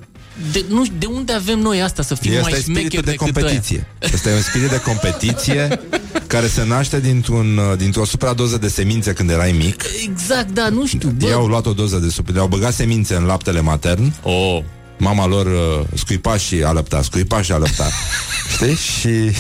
de, 0.52 0.66
nu, 0.70 0.84
de 0.98 1.06
unde 1.06 1.34
avem 1.34 1.60
noi 1.60 1.82
asta 1.82 2.04
să 2.04 2.16
fim 2.16 2.32
Este 2.32 2.50
mai 2.50 2.52
spiritul 2.52 2.82
șmecheri 2.82 3.06
de 3.06 3.12
decât 3.12 3.34
competiție. 3.34 3.88
Este 4.00 4.34
un 4.34 4.42
spirit 4.42 4.70
de 4.70 4.82
competiție 4.82 5.80
care 6.28 6.48
se 6.48 6.66
naște 6.66 7.00
dintr-un, 7.00 7.58
uh, 7.58 7.78
dintr-o 7.78 8.06
supradoză 8.06 8.58
de 8.58 8.68
semințe 8.68 9.14
când 9.14 9.30
erai 9.30 9.52
mic. 9.52 9.84
aia? 9.84 10.12
Exact, 10.12 10.52
da, 10.52 10.70
nu 10.70 10.86
știu. 10.86 11.10
Bă, 11.10 11.26
Ei 11.26 11.34
au 11.34 11.46
luat 11.46 11.66
o 11.66 11.74
doză 11.74 11.98
de 11.98 12.10
supra, 12.10 12.34
le-au 12.34 12.48
băgat 12.48 12.74
semințe 12.74 13.16
în 13.16 13.24
laptele 13.24 13.62
matern. 13.62 14.14
Oh. 14.22 14.64
Mama 14.98 15.28
lor 15.28 15.46
uh, 15.46 15.86
scuipa 15.94 16.38
și 16.38 16.64
alăpta, 16.64 17.02
scuipa 17.02 17.42
și 17.42 17.52
alăpta. 17.52 17.90
Știi? 18.54 18.76
Și 18.76 19.36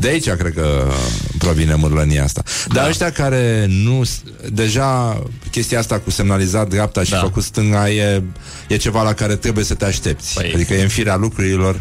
de 0.00 0.08
aici 0.08 0.28
cred 0.30 0.52
că 0.54 0.88
provine 1.38 1.74
mârlănia 1.74 2.24
asta. 2.24 2.42
Dar 2.68 2.82
Da. 2.82 2.88
ăștia 2.88 3.10
care 3.12 3.66
nu... 3.68 4.04
s- 4.04 4.22
Deja 4.52 5.22
chestia 5.50 5.78
asta 5.78 5.98
cu 5.98 6.10
semnalizat 6.10 6.68
dreapta 6.68 7.02
și 7.04 7.10
Da. 7.10 7.18
făcut 7.18 7.42
stânga 7.42 7.90
e, 7.90 8.22
e 8.68 8.76
ceva 8.76 9.02
la 9.02 9.12
care 9.12 9.36
trebuie 9.36 9.64
să 9.64 9.74
te 9.74 9.84
aștepți. 9.84 10.42
Păi- 10.42 10.54
Adică 10.54 10.74
e 10.74 10.82
în 10.82 10.88
firea 10.88 11.16
lucrurilor. 11.16 11.80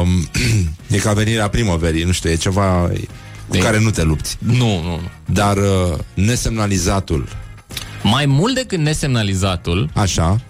Um, 0.00 0.28
e 0.96 0.98
ca 0.98 1.12
venirea 1.12 1.48
primăverii, 1.48 2.04
nu 2.04 2.12
știu, 2.12 2.30
e 2.30 2.34
ceva 2.34 2.90
cu 3.48 3.56
E- 3.56 3.60
care 3.60 3.80
nu 3.80 3.90
te 3.90 4.02
lupți. 4.02 4.36
Nu, 4.38 4.54
nu, 4.54 4.82
nu. 4.82 5.00
Dar 5.26 5.56
uh, 5.56 5.98
nesemnalizatul 6.14 7.28
Mai 8.02 8.26
mult 8.26 8.54
decât 8.54 8.78
nesemnalizatul, 8.78 9.90
Așa. 9.94 10.40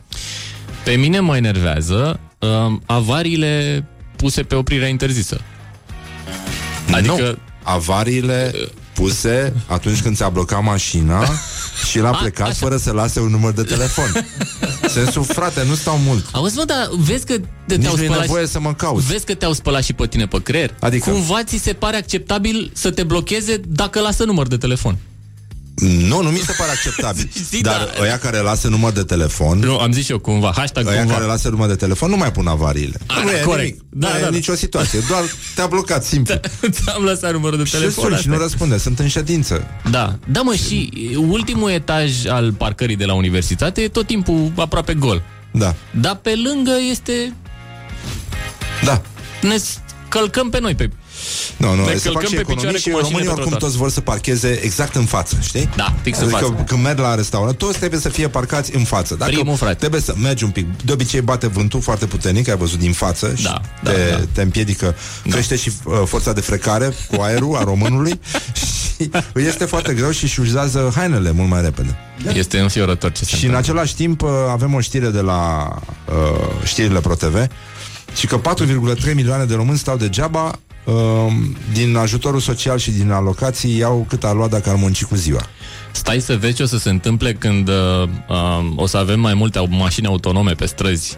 pe 0.85 0.91
mine 0.91 1.21
mă 1.21 1.37
enervează 1.37 2.21
um, 2.39 2.83
avariile 2.87 3.85
puse 4.17 4.43
pe 4.43 4.55
oprirea 4.55 4.89
interzisă. 4.89 5.41
Adică... 6.95 7.23
Nu. 7.23 7.39
Avariile 7.63 8.53
puse 8.95 9.53
atunci 9.67 10.03
când 10.03 10.17
ți-a 10.17 10.29
blocat 10.29 10.63
mașina 10.63 11.25
și 11.91 11.99
l-a 11.99 12.11
plecat 12.11 12.57
fără 12.57 12.77
să 12.77 12.93
lase 12.93 13.21
un 13.21 13.31
număr 13.31 13.53
de 13.53 13.63
telefon. 13.63 14.27
Sensul, 14.89 15.25
frate, 15.25 15.65
nu 15.69 15.75
stau 15.75 15.99
mult. 15.99 16.27
Auzi, 16.33 16.57
mă, 16.57 16.65
dar 16.65 16.89
vezi 16.99 17.27
că 17.27 17.35
te, 17.67 17.75
Nici 17.75 17.81
te-au 17.83 17.97
nu 17.97 18.03
e 18.03 18.05
spălat 18.05 18.21
nevoie 18.21 18.45
și, 18.45 18.51
să 18.51 18.61
mă 18.61 18.75
cauți. 18.75 19.07
Vezi 19.07 19.25
că 19.25 19.35
te-au 19.35 19.53
spălat 19.53 19.85
și 19.85 19.93
pe 19.93 20.07
tine 20.07 20.27
pe 20.27 20.43
creier? 20.43 20.75
Adică? 20.81 21.11
Cumva 21.11 21.45
ți 21.45 21.57
se 21.57 21.73
pare 21.73 21.97
acceptabil 21.97 22.71
să 22.75 22.91
te 22.91 23.03
blocheze 23.03 23.61
dacă 23.67 24.01
lasă 24.01 24.25
număr 24.25 24.47
de 24.47 24.57
telefon. 24.57 24.99
Nu, 25.81 26.23
nu 26.23 26.29
mi 26.31 26.39
se 26.39 26.55
pare 26.59 26.71
acceptabil. 26.71 27.31
Știi, 27.47 27.61
Dar 27.63 27.93
da. 27.97 28.03
ăia 28.03 28.19
care 28.19 28.39
lasă 28.39 28.69
număr 28.69 28.93
de 28.93 29.03
telefon 29.03 29.59
Nu, 29.59 29.79
am 29.79 29.93
zis 29.93 30.05
și 30.05 30.11
eu 30.11 30.19
cumva, 30.19 30.53
hashtag 30.57 30.87
Ăia 30.87 30.99
cumva. 30.99 31.15
care 31.15 31.27
lasă 31.27 31.49
număr 31.49 31.69
de 31.69 31.75
telefon 31.75 32.11
nu 32.11 32.17
mai 32.17 32.33
pun 32.33 32.47
avariile 32.47 32.99
A, 33.07 33.23
Nu 33.25 33.31
e 33.31 33.41
corect. 33.45 33.65
nimic 33.67 33.83
Da, 33.91 34.07
Nu 34.07 34.13
da, 34.13 34.19
e 34.19 34.23
da. 34.23 34.29
nicio 34.29 34.55
situație 34.55 35.01
Doar 35.09 35.23
te-a 35.55 35.67
blocat, 35.67 36.05
simplu 36.05 36.35
Ți-am 36.71 37.03
lăsat 37.03 37.33
numărul 37.33 37.59
de 37.59 37.65
Și 37.65 37.73
telefon. 37.73 37.93
suni 38.05 38.09
și 38.09 38.15
asta 38.19 38.29
nu 38.31 38.35
e. 38.35 38.39
răspunde 38.39 38.79
Sunt 38.79 38.99
în 38.99 39.09
ședință 39.09 39.67
Da, 39.91 40.19
da 40.27 40.41
mă, 40.41 40.55
și 40.55 40.93
ultimul 41.29 41.71
etaj 41.71 42.27
al 42.27 42.53
parcării 42.53 42.97
de 42.97 43.05
la 43.05 43.15
universitate 43.15 43.81
e 43.81 43.89
tot 43.89 44.07
timpul 44.07 44.53
aproape 44.57 44.95
gol. 44.95 45.23
Da, 45.53 45.75
Dar 46.01 46.17
pe 46.17 46.35
lângă 46.45 46.73
este... 46.91 47.33
da 48.85 49.03
Ne 49.43 49.57
călcăm 50.09 50.51
pe 50.51 50.61
noi, 50.61 50.75
pe... 50.75 50.91
Nu, 51.57 51.75
nu, 51.75 51.85
Ne 51.85 51.95
se 51.97 52.11
fac 52.11 52.13
călcăm 52.13 52.29
și 52.29 52.35
pe 52.35 52.41
economii 52.41 52.55
picioare 52.55 52.79
și 52.79 52.89
cu 52.89 52.97
mașinile 52.97 53.01
românii 53.01 53.25
pe 53.27 53.31
oricum 53.33 53.51
trotuar. 53.51 53.61
toți 53.71 53.77
vor 53.77 53.91
să 53.91 54.01
parcheze 54.01 54.61
exact 54.63 54.95
în 54.95 55.05
față, 55.05 55.37
știi? 55.43 55.69
Da, 55.77 55.95
fix 56.03 56.19
în 56.19 56.25
adică 56.25 56.39
față. 56.41 56.63
când 56.67 56.83
merg 56.83 56.99
la 56.99 57.15
restaurant, 57.15 57.59
toți 57.59 57.79
trebuie 57.79 58.01
să 58.01 58.09
fie 58.09 58.29
parcați 58.29 58.75
în 58.77 58.85
față. 58.85 59.15
Dacă 59.15 59.31
Primul, 59.31 59.57
frate. 59.57 59.75
Trebuie 59.75 60.01
să 60.01 60.15
mergi 60.23 60.45
un 60.45 60.51
pic. 60.51 60.67
De 60.85 60.93
obicei 60.93 61.21
bate 61.21 61.47
vântul 61.47 61.81
foarte 61.81 62.07
puternic, 62.07 62.49
ai 62.49 62.57
văzut 62.57 62.79
din 62.79 62.93
față 62.93 63.35
și 63.37 63.43
Da, 63.43 63.61
da, 63.83 63.91
te, 63.91 63.97
da. 64.11 64.21
te 64.33 64.43
împiedică. 64.43 64.95
Crește 65.31 65.57
și 65.57 65.73
uh, 65.85 66.03
forța 66.05 66.33
de 66.33 66.41
frecare 66.41 66.95
cu 67.11 67.21
aerul 67.23 67.57
a 67.57 67.63
românului 67.63 68.21
și 68.99 69.11
îi 69.33 69.45
este 69.47 69.65
foarte 69.65 69.95
greu 69.95 70.11
și 70.11 70.25
își 70.25 70.41
uzează 70.41 70.93
hainele 70.95 71.31
mult 71.31 71.49
mai 71.49 71.63
repede. 71.63 71.97
Este 72.35 72.59
înfiorător 72.59 73.13
ce 73.13 73.25
se 73.25 73.37
Și 73.37 73.45
în 73.45 73.51
întâmplă. 73.51 73.59
același 73.81 73.95
timp 73.95 74.23
uh, 74.23 74.31
avem 74.51 74.75
o 74.75 74.81
știre 74.81 75.09
de 75.09 75.21
la 75.21 75.69
uh, 76.09 76.65
știrile 76.65 77.01
ProTV 77.01 77.47
și 78.17 78.27
că 78.27 78.41
4,3 79.07 79.15
milioane 79.15 79.45
de 79.45 79.55
români 79.55 79.79
stau 79.79 79.97
degeaba 79.97 80.45
uh, 80.45 80.53
din 81.73 81.97
ajutorul 81.97 82.41
social 82.41 82.79
și 82.79 82.91
din 82.91 83.11
alocații 83.11 83.77
iau 83.77 84.07
cât 84.09 84.25
a 84.25 84.33
luat 84.33 84.51
dacă 84.51 84.71
ar 84.71 84.77
munci 84.77 85.05
cu 85.05 85.15
ziua. 85.15 85.41
Stai 85.91 86.21
să 86.21 86.37
vezi 86.37 86.55
ce 86.55 86.63
o 86.63 86.67
să 86.67 86.79
se 86.79 86.91
întâmple 86.91 87.33
când 87.33 87.69
uh, 87.69 87.75
uh, 88.29 88.65
o 88.77 88.87
să 88.87 88.97
avem 88.97 89.21
mai 89.21 89.35
multe 89.35 89.59
au- 89.59 89.69
mașini 89.71 90.07
autonome 90.07 90.53
pe 90.53 90.67
străzi. 90.67 91.17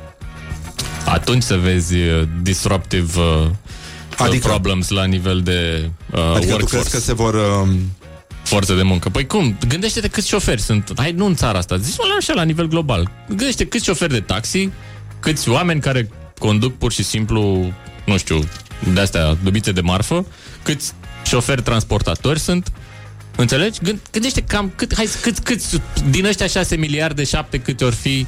Atunci 1.07 1.43
să 1.43 1.57
vezi 1.57 1.95
uh, 1.97 2.23
disruptive 2.43 3.19
uh, 3.21 3.47
Adică? 4.09 4.23
adică, 4.25 4.49
problems 4.49 4.89
la 4.89 5.05
nivel 5.05 5.41
de 5.41 5.91
uh, 6.13 6.19
Adică 6.21 6.39
tu 6.41 6.49
workforce. 6.51 6.75
crezi 6.77 6.91
că 6.91 6.99
se 6.99 7.15
vor... 7.15 7.35
Uh, 7.35 7.69
Forță 8.43 8.75
de 8.75 8.83
muncă. 8.83 9.09
Păi 9.09 9.27
cum? 9.27 9.57
Gândește-te 9.69 10.09
câți 10.09 10.29
șoferi 10.29 10.61
sunt. 10.61 10.93
Hai, 10.97 11.13
nu 11.13 11.27
în 11.27 11.35
țara 11.35 11.59
asta. 11.59 11.77
Zici 11.77 11.97
la 11.97 12.15
așa, 12.19 12.33
la 12.33 12.43
nivel 12.43 12.69
global. 12.69 13.11
Gândește 13.29 13.67
câți 13.67 13.85
șoferi 13.85 14.13
de 14.13 14.21
taxi, 14.21 14.69
câți 15.21 15.49
oameni 15.49 15.81
care 15.81 16.09
conduc 16.39 16.79
pur 16.79 16.93
și 16.93 17.03
simplu, 17.03 17.73
nu 18.05 18.17
știu, 18.19 18.39
de-astea, 18.93 19.37
dubițe 19.43 19.73
de 19.73 19.81
marfă, 19.81 20.27
câți 20.63 20.93
șoferi 21.25 21.63
transportatori 21.63 22.39
sunt, 22.39 22.73
Înțelegi? 23.37 23.79
Gând, 23.83 23.99
gândește 24.13 24.41
cam 24.43 24.73
cât, 24.77 24.95
hai, 24.95 25.09
cât, 25.21 25.39
cât, 25.39 25.61
din 26.11 26.25
ăștia 26.25 26.47
6 26.47 26.77
miliarde, 26.77 27.25
7 27.25 27.59
câte 27.59 27.85
ori 27.85 27.95
fi 27.95 28.27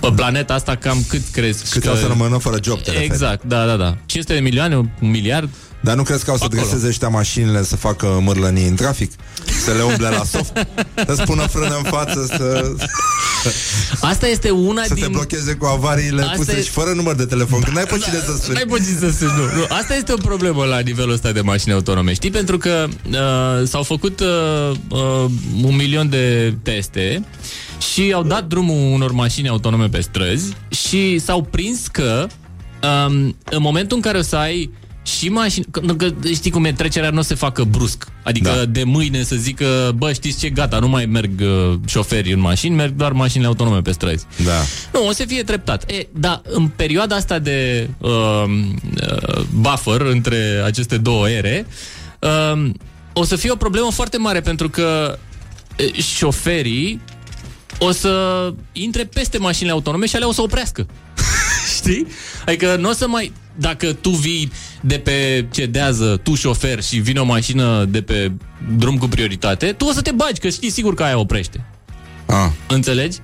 pe 0.00 0.12
planeta 0.16 0.54
asta, 0.54 0.76
cam 0.76 1.04
cât 1.08 1.22
crezi? 1.32 1.70
cât 1.70 1.86
o 1.86 1.94
să 1.94 2.06
rămână 2.06 2.38
fără 2.38 2.58
job, 2.62 2.80
te 2.80 2.90
referi. 2.90 3.04
Exact, 3.04 3.44
da, 3.44 3.66
da, 3.66 3.76
da. 3.76 3.96
500 4.06 4.34
de 4.34 4.40
milioane, 4.40 4.76
un 4.76 4.90
miliard, 5.00 5.50
Dar 5.84 5.96
nu 5.96 6.02
crezi 6.02 6.24
că 6.24 6.30
au 6.30 6.36
să 6.36 6.44
Acolo. 6.44 6.60
dreseze 6.60 6.86
ăștia 6.86 7.08
mașinile 7.08 7.62
să 7.62 7.76
facă 7.76 8.18
mârlănii 8.22 8.68
în 8.68 8.74
trafic? 8.74 9.12
Să 9.64 9.72
le 9.72 9.82
umble 9.82 10.08
la 10.08 10.24
soft? 10.24 10.66
Să 11.06 11.14
spună 11.14 11.46
frână 11.46 11.76
în 11.76 11.82
față, 11.82 12.26
să, 12.36 12.72
Asta 14.00 14.26
este 14.26 14.50
una 14.50 14.82
să 14.82 14.94
din... 14.94 15.02
te 15.02 15.08
blocheze 15.08 15.54
cu 15.54 15.64
avariile 15.66 16.22
Asta 16.22 16.34
puse 16.36 16.56
e- 16.56 16.62
și 16.62 16.70
fără 16.70 16.90
număr 16.90 17.14
de 17.14 17.24
telefon, 17.24 17.60
că 17.60 17.70
n-ai 17.70 17.84
pe 17.84 17.98
cine 17.98 18.16
să 18.26 18.36
suni. 18.42 18.54
N-ai 18.54 18.64
putut 18.64 18.84
să 18.84 19.10
suni, 19.18 19.32
nu, 19.36 19.58
nu. 19.58 19.66
Asta 19.68 19.94
este 19.96 20.12
o 20.12 20.16
problemă 20.16 20.64
la 20.64 20.78
nivelul 20.78 21.12
ăsta 21.12 21.32
de 21.32 21.40
mașini 21.40 21.74
autonome. 21.74 22.12
Știi? 22.12 22.30
Pentru 22.30 22.58
că 22.58 22.88
uh, 23.10 23.68
s-au 23.68 23.82
făcut 23.82 24.20
uh, 24.20 24.76
uh, 24.88 25.24
un 25.62 25.76
milion 25.76 26.08
de 26.08 26.54
teste 26.62 27.24
și 27.92 28.12
au 28.14 28.22
dat 28.22 28.44
drumul 28.44 28.92
unor 28.92 29.12
mașini 29.12 29.48
autonome 29.48 29.88
pe 29.88 30.00
străzi 30.00 30.52
și 30.68 31.18
s-au 31.18 31.42
prins 31.42 31.86
că 31.86 32.26
um, 33.06 33.36
în 33.50 33.60
momentul 33.60 33.96
în 33.96 34.02
care 34.02 34.18
o 34.18 34.22
să 34.22 34.36
ai 34.36 34.70
și 35.02 35.28
mașini, 35.28 35.64
că, 35.70 35.80
că 35.80 36.12
știi 36.34 36.50
cum 36.50 36.64
e, 36.64 36.72
trecerea 36.72 37.10
nu 37.10 37.18
o 37.18 37.22
se 37.22 37.34
facă 37.34 37.64
brusc. 37.64 38.06
Adică 38.22 38.50
Da. 38.56 38.64
de 38.64 38.84
mâine 38.84 39.22
să 39.22 39.36
zică, 39.36 39.92
bă, 39.96 40.12
știți 40.12 40.38
ce, 40.38 40.48
gata, 40.50 40.78
nu 40.78 40.88
mai 40.88 41.06
merg 41.06 41.40
uh, 41.40 41.74
șoferi 41.86 42.32
în 42.32 42.40
mașini, 42.40 42.74
merg 42.74 42.92
doar 42.94 43.12
mașinile 43.12 43.48
autonome 43.48 43.80
pe 43.80 43.92
străzi. 43.92 44.26
Da. 44.44 44.60
Nu, 44.92 45.06
o 45.06 45.12
să 45.12 45.24
fie 45.26 45.42
treptat. 45.42 45.90
E, 45.90 46.06
da, 46.12 46.42
în 46.44 46.68
perioada 46.68 47.16
asta 47.16 47.38
de 47.38 47.88
uh, 47.98 48.10
uh, 48.10 49.42
buffer 49.54 50.00
între 50.00 50.62
aceste 50.64 50.96
două 50.96 51.28
ere, 51.30 51.66
uh, 52.18 52.70
o 53.12 53.24
să 53.24 53.36
fie 53.36 53.50
o 53.50 53.56
problemă 53.56 53.90
foarte 53.90 54.18
mare 54.18 54.40
pentru 54.40 54.68
că 54.70 55.18
uh, 55.78 55.94
șoferii 56.02 57.00
o 57.78 57.90
să 57.90 58.52
intre 58.72 59.04
peste 59.04 59.38
mașinile 59.38 59.72
autonome 59.72 60.06
și 60.06 60.16
alea 60.16 60.28
o 60.28 60.32
să 60.32 60.42
oprească. 60.42 60.86
Știi? 61.82 62.06
Adică 62.46 62.76
nu 62.76 62.88
o 62.88 62.92
să 62.92 63.08
mai... 63.08 63.32
Dacă 63.56 63.92
tu 63.92 64.10
vii 64.10 64.52
de 64.80 64.98
pe 64.98 65.46
cedează, 65.50 66.20
tu 66.22 66.34
șofer 66.34 66.82
și 66.82 66.96
vine 66.98 67.20
o 67.20 67.24
mașină 67.24 67.84
de 67.84 68.02
pe 68.02 68.32
drum 68.76 68.98
cu 68.98 69.06
prioritate, 69.06 69.66
tu 69.66 69.84
o 69.86 69.92
să 69.92 70.02
te 70.02 70.10
bagi, 70.12 70.40
că 70.40 70.48
știi 70.48 70.70
sigur 70.70 70.94
că 70.94 71.02
aia 71.02 71.18
oprește. 71.18 71.64
Ah, 72.26 72.50
Înțelegi? 72.68 73.16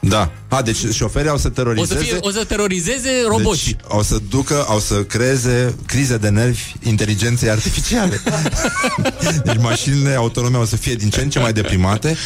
Da. 0.00 0.30
A, 0.48 0.62
deci 0.62 0.76
șoferii 0.92 1.28
au 1.30 1.36
să 1.36 1.46
O 1.46 1.50
terorizeze... 1.50 1.94
să, 1.94 2.04
fie, 2.04 2.16
o 2.20 2.30
să 2.30 2.44
terorizeze 2.44 3.10
roboți. 3.28 3.64
Deci 3.64 3.76
au 3.88 4.02
să 4.02 4.18
ducă, 4.30 4.64
au 4.68 4.78
să 4.78 4.94
creeze 4.94 5.74
crize 5.86 6.16
de 6.16 6.28
nervi 6.28 6.72
inteligenței 6.82 7.50
artificiale. 7.50 8.20
deci 9.44 9.56
mașinile 9.60 10.14
autonome 10.14 10.56
o 10.56 10.64
să 10.64 10.76
fie 10.76 10.94
din 10.94 11.10
ce 11.10 11.20
în 11.20 11.30
ce 11.30 11.38
mai 11.38 11.52
deprimate. 11.52 12.16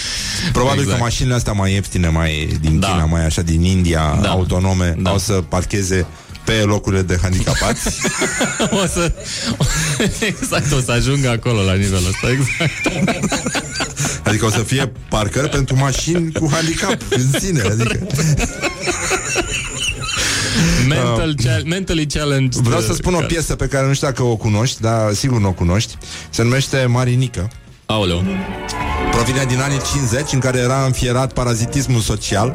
Probabil 0.52 0.80
Exact. 0.80 0.98
că 0.98 1.02
mașinile 1.02 1.34
astea 1.34 1.52
mai 1.52 1.72
ieftine, 1.72 2.08
mai 2.08 2.58
din 2.60 2.80
Da. 2.80 2.86
China, 2.86 3.04
mai 3.04 3.24
așa 3.24 3.42
din 3.42 3.62
India, 3.62 4.18
Da. 4.22 4.28
autonome, 4.28 4.94
Da. 4.98 5.10
au 5.10 5.18
să 5.18 5.32
parcheze 5.32 6.06
pe 6.44 6.52
locurile 6.52 7.02
de 7.02 7.18
handicapați. 7.22 7.88
o 8.82 8.86
să... 8.86 9.12
Exact, 10.40 10.72
o 10.72 10.80
să 10.80 10.90
ajungă 10.92 11.28
acolo 11.30 11.62
la 11.62 11.74
nivelul 11.74 12.06
ăsta, 12.08 12.28
exact. 12.30 13.04
Adică 14.24 14.44
o 14.46 14.50
să 14.50 14.58
fie 14.58 14.92
parcări 15.08 15.48
pentru 15.48 15.76
mașini 15.76 16.32
cu 16.32 16.48
handicap 16.52 16.96
în 17.10 17.40
sine. 17.40 17.60
Adică. 17.60 18.06
Mental 20.88 21.34
chal- 21.44 21.62
mentally 21.66 22.06
challenged. 22.06 22.62
Vreau 22.62 22.80
să 22.80 22.92
spun 22.92 23.12
o 23.12 23.16
care- 23.16 23.28
piesă 23.28 23.54
pe 23.54 23.66
care 23.66 23.86
nu 23.86 23.94
știu 23.94 24.06
dacă 24.06 24.22
o 24.22 24.36
cunoști, 24.36 24.80
dar 24.80 25.12
sigur 25.12 25.40
nu 25.40 25.48
o 25.48 25.52
cunoști. 25.52 25.96
Se 26.30 26.42
numește 26.42 26.86
Marinică. 26.88 27.50
Aoleu. 27.86 28.24
Provine 29.10 29.44
din 29.48 29.60
anii 29.60 29.80
50 29.92 30.32
în 30.32 30.38
care 30.38 30.58
era 30.58 30.84
înfierat 30.84 31.32
parazitismul 31.32 32.00
social 32.00 32.54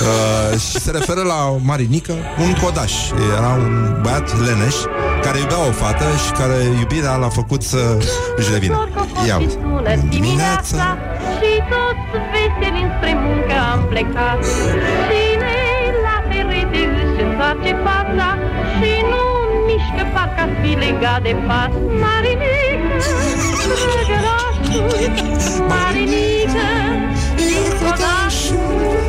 uh, 0.00 0.60
și 0.60 0.80
se 0.80 0.90
referă 0.90 1.20
la 1.22 1.56
Marinică, 1.62 2.14
un 2.40 2.52
codaș. 2.62 2.92
Era 3.36 3.48
un 3.48 3.98
băiat 4.02 4.40
leneș 4.46 4.74
care 5.22 5.38
iubea 5.38 5.60
o 5.68 5.70
fată 5.70 6.04
și 6.24 6.30
care 6.40 6.56
iubirea 6.80 7.16
l-a 7.16 7.28
făcut 7.28 7.62
să 7.62 7.96
își 8.36 8.52
revină. 8.52 8.88
Ia 9.26 9.36
uite. 9.38 9.58
Dimineața 10.08 10.86
Și 11.38 11.52
toți 11.72 12.04
veseli 12.32 12.80
înspre 12.86 13.12
muncă 13.24 13.56
am 13.72 13.80
plecat 13.92 14.38
Cine 15.08 15.58
la 16.06 16.16
perete 16.28 16.82
își 17.02 17.20
întoarce 17.26 17.72
fața 17.86 18.28
Și 18.76 18.92
nu 19.10 19.22
mișcă 19.66 20.04
parcă 20.14 20.40
ar 20.46 20.52
fi 20.60 20.72
legat 20.84 21.20
de 21.26 21.34
pas 21.48 21.72
Marinică, 22.02 22.96
drăgălașul 23.90 24.90
Marinică, 25.70 26.68
din 27.36 27.64
codașul 27.80 29.00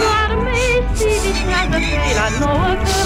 Doarme 0.00 0.66
și 0.98 1.10
visează 1.22 1.78
pe 1.92 2.12
la 2.18 2.28
nouă 2.40 2.70
că 2.84 2.98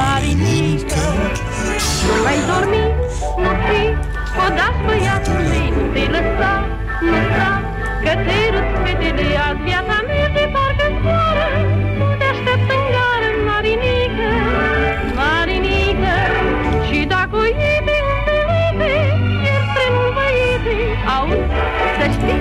marinică. 0.00 1.04
Nu 2.06 2.14
mai 2.24 2.38
dormi, 2.48 2.84
nu 3.42 3.52
fi, 3.66 3.82
o 4.44 4.46
dați 4.58 4.80
băiatului 4.86 5.64
Nu 5.76 5.84
te 5.94 6.04
lăsa, 6.14 6.52
nu 7.04 7.10
lăsa, 7.14 7.50
că 8.04 8.12
te 8.26 8.38
râs 8.52 8.70
fetele 8.82 9.26
Azi 9.46 9.60
viața 9.66 9.96
merge 10.08 10.44
parcă 10.54 10.86
soară, 11.02 11.48
nu 11.98 12.06
te 12.18 12.26
așteaptă 12.32 12.74
în 12.78 12.84
gară 12.94 13.30
Marinică, 13.48 14.28
marinică, 15.18 16.14
și 16.86 16.98
dacă 17.12 17.34
o 17.42 17.46
iubi, 17.60 17.98
te 18.26 18.36
iubi 18.50 18.94
Iar 19.46 19.62
nu 19.94 20.04
va 20.16 20.26
iubi, 20.40 20.78
auzi, 21.14 21.46
să 21.96 22.04
știi 22.14 22.40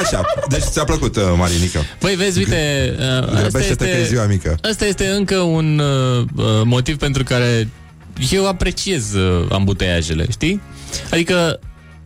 Așa, 0.01 0.25
deci 0.49 0.63
ți-a 0.63 0.83
plăcut, 0.83 1.15
uh, 1.15 1.23
Marinica. 1.37 1.79
Păi 1.99 2.15
vezi, 2.15 2.37
uite, 2.37 2.93
uh, 2.99 3.05
asta 3.05 3.39
Grăbește-te 3.39 3.89
că 3.89 3.97
e 3.97 4.03
ziua 4.03 4.25
mică. 4.25 4.57
Asta 4.69 4.85
este 4.85 5.07
încă 5.07 5.37
un 5.37 5.79
uh, 5.79 6.25
uh, 6.35 6.61
motiv 6.63 6.97
pentru 6.97 7.23
care 7.23 7.69
eu 8.31 8.47
apreciez 8.47 9.13
uh, 9.13 9.45
ambuteiajele, 9.51 10.25
știi? 10.31 10.61
Adică 11.11 11.59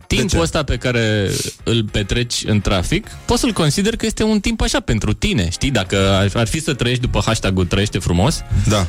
timpul 0.06 0.40
ăsta 0.40 0.62
pe 0.62 0.76
care 0.76 1.30
îl 1.64 1.84
petreci 1.92 2.44
în 2.46 2.60
trafic, 2.60 3.06
poți 3.24 3.40
să-l 3.40 3.52
consider 3.52 3.96
că 3.96 4.06
este 4.06 4.22
un 4.22 4.40
timp 4.40 4.60
așa 4.60 4.80
pentru 4.80 5.12
tine, 5.12 5.50
știi? 5.50 5.70
Dacă 5.70 5.96
ar, 6.10 6.30
ar 6.34 6.46
fi 6.46 6.60
să 6.60 6.74
trăiești 6.74 7.02
după 7.02 7.22
hashtag-ul 7.24 7.66
trăiește 7.66 7.98
frumos, 7.98 8.42
da. 8.68 8.86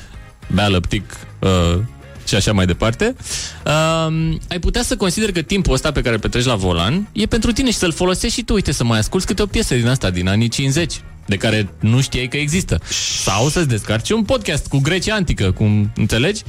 bea 0.54 0.68
lăptic 0.68 1.04
uh, 1.40 1.80
și 2.28 2.36
așa 2.36 2.52
mai 2.52 2.66
departe, 2.66 3.16
uh, 3.66 4.14
ai 4.48 4.60
putea 4.60 4.84
să 4.84 4.96
consideri 4.96 5.34
că 5.34 5.42
timpul 5.42 5.74
ăsta 5.74 5.92
pe 5.92 6.02
care 6.02 6.14
îl 6.14 6.20
petreci 6.22 6.46
la 6.46 6.56
volan 6.56 7.08
e 7.12 7.26
pentru 7.26 7.52
tine 7.52 7.72
și 7.72 7.78
să-l 7.78 7.92
folosești 7.92 8.38
și 8.38 8.44
tu, 8.44 8.54
uite, 8.54 8.72
să 8.72 8.84
mai 8.84 9.00
asculti 9.00 9.26
câte 9.26 9.42
o 9.42 9.46
piesă 9.46 9.76
din 9.76 9.88
asta, 9.88 10.10
din 10.10 10.28
anii 10.28 10.48
50 10.48 11.02
de 11.26 11.38
care 11.38 11.70
nu 11.80 12.02
știai 12.02 12.28
că 12.28 12.38
există. 12.38 12.80
Sau 13.24 13.50
să-ți 13.50 13.68
descarci 13.68 14.10
un 14.10 14.24
podcast 14.24 14.68
cu 14.68 14.80
Grecia 14.80 15.16
Antică, 15.16 15.52
cum 15.52 15.92
înțelegi? 15.96 16.44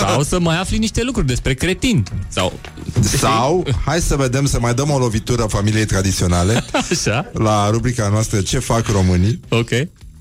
Sau 0.00 0.22
să 0.22 0.40
mai 0.40 0.58
afli 0.58 0.78
niște 0.78 1.02
lucruri 1.02 1.26
despre 1.26 1.54
cretini. 1.54 2.02
Sau, 2.28 2.58
Sau, 3.00 3.66
hai 3.84 4.00
să 4.00 4.16
vedem, 4.16 4.46
să 4.46 4.60
mai 4.60 4.74
dăm 4.74 4.90
o 4.90 4.98
lovitură 4.98 5.42
familiei 5.42 5.84
tradiționale 5.84 6.64
Așa. 6.90 7.30
La 7.32 7.70
rubrica 7.70 8.08
noastră 8.08 8.40
Ce 8.40 8.58
fac 8.58 8.86
românii 8.86 9.40
Ok 9.48 9.70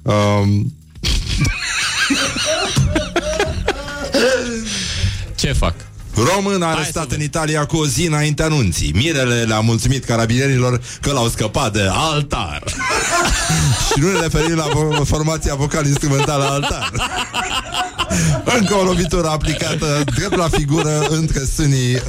um, 0.02 0.74
Ce 5.40 5.54
fac? 5.54 5.74
Român 6.16 6.62
arestat 6.62 7.12
în 7.12 7.22
Italia 7.22 7.66
cu 7.66 7.78
o 7.78 7.86
zi 7.86 8.06
înainte 8.06 8.44
anunții. 8.44 8.92
Mirele 8.96 9.42
le-a 9.42 9.60
mulțumit 9.60 10.06
carabinerilor 10.06 10.82
că 11.02 11.12
l-au 11.12 11.28
scăpat 11.28 11.74
de 11.74 11.90
altar. 11.92 12.64
și 13.88 14.00
nu 14.00 14.12
ne 14.12 14.20
referim 14.20 14.56
la 14.56 14.68
vo- 14.68 15.06
formația 15.08 15.56
vocal-instrumentală 15.56 16.44
altar. 16.44 16.92
Încă 18.60 18.74
o 18.74 18.84
lovitură 18.84 19.28
aplicată 19.28 20.04
drept 20.16 20.36
la 20.36 20.48
figură 20.50 21.00
între 21.10 21.40
sânii 21.56 21.94
uh, 21.94 22.02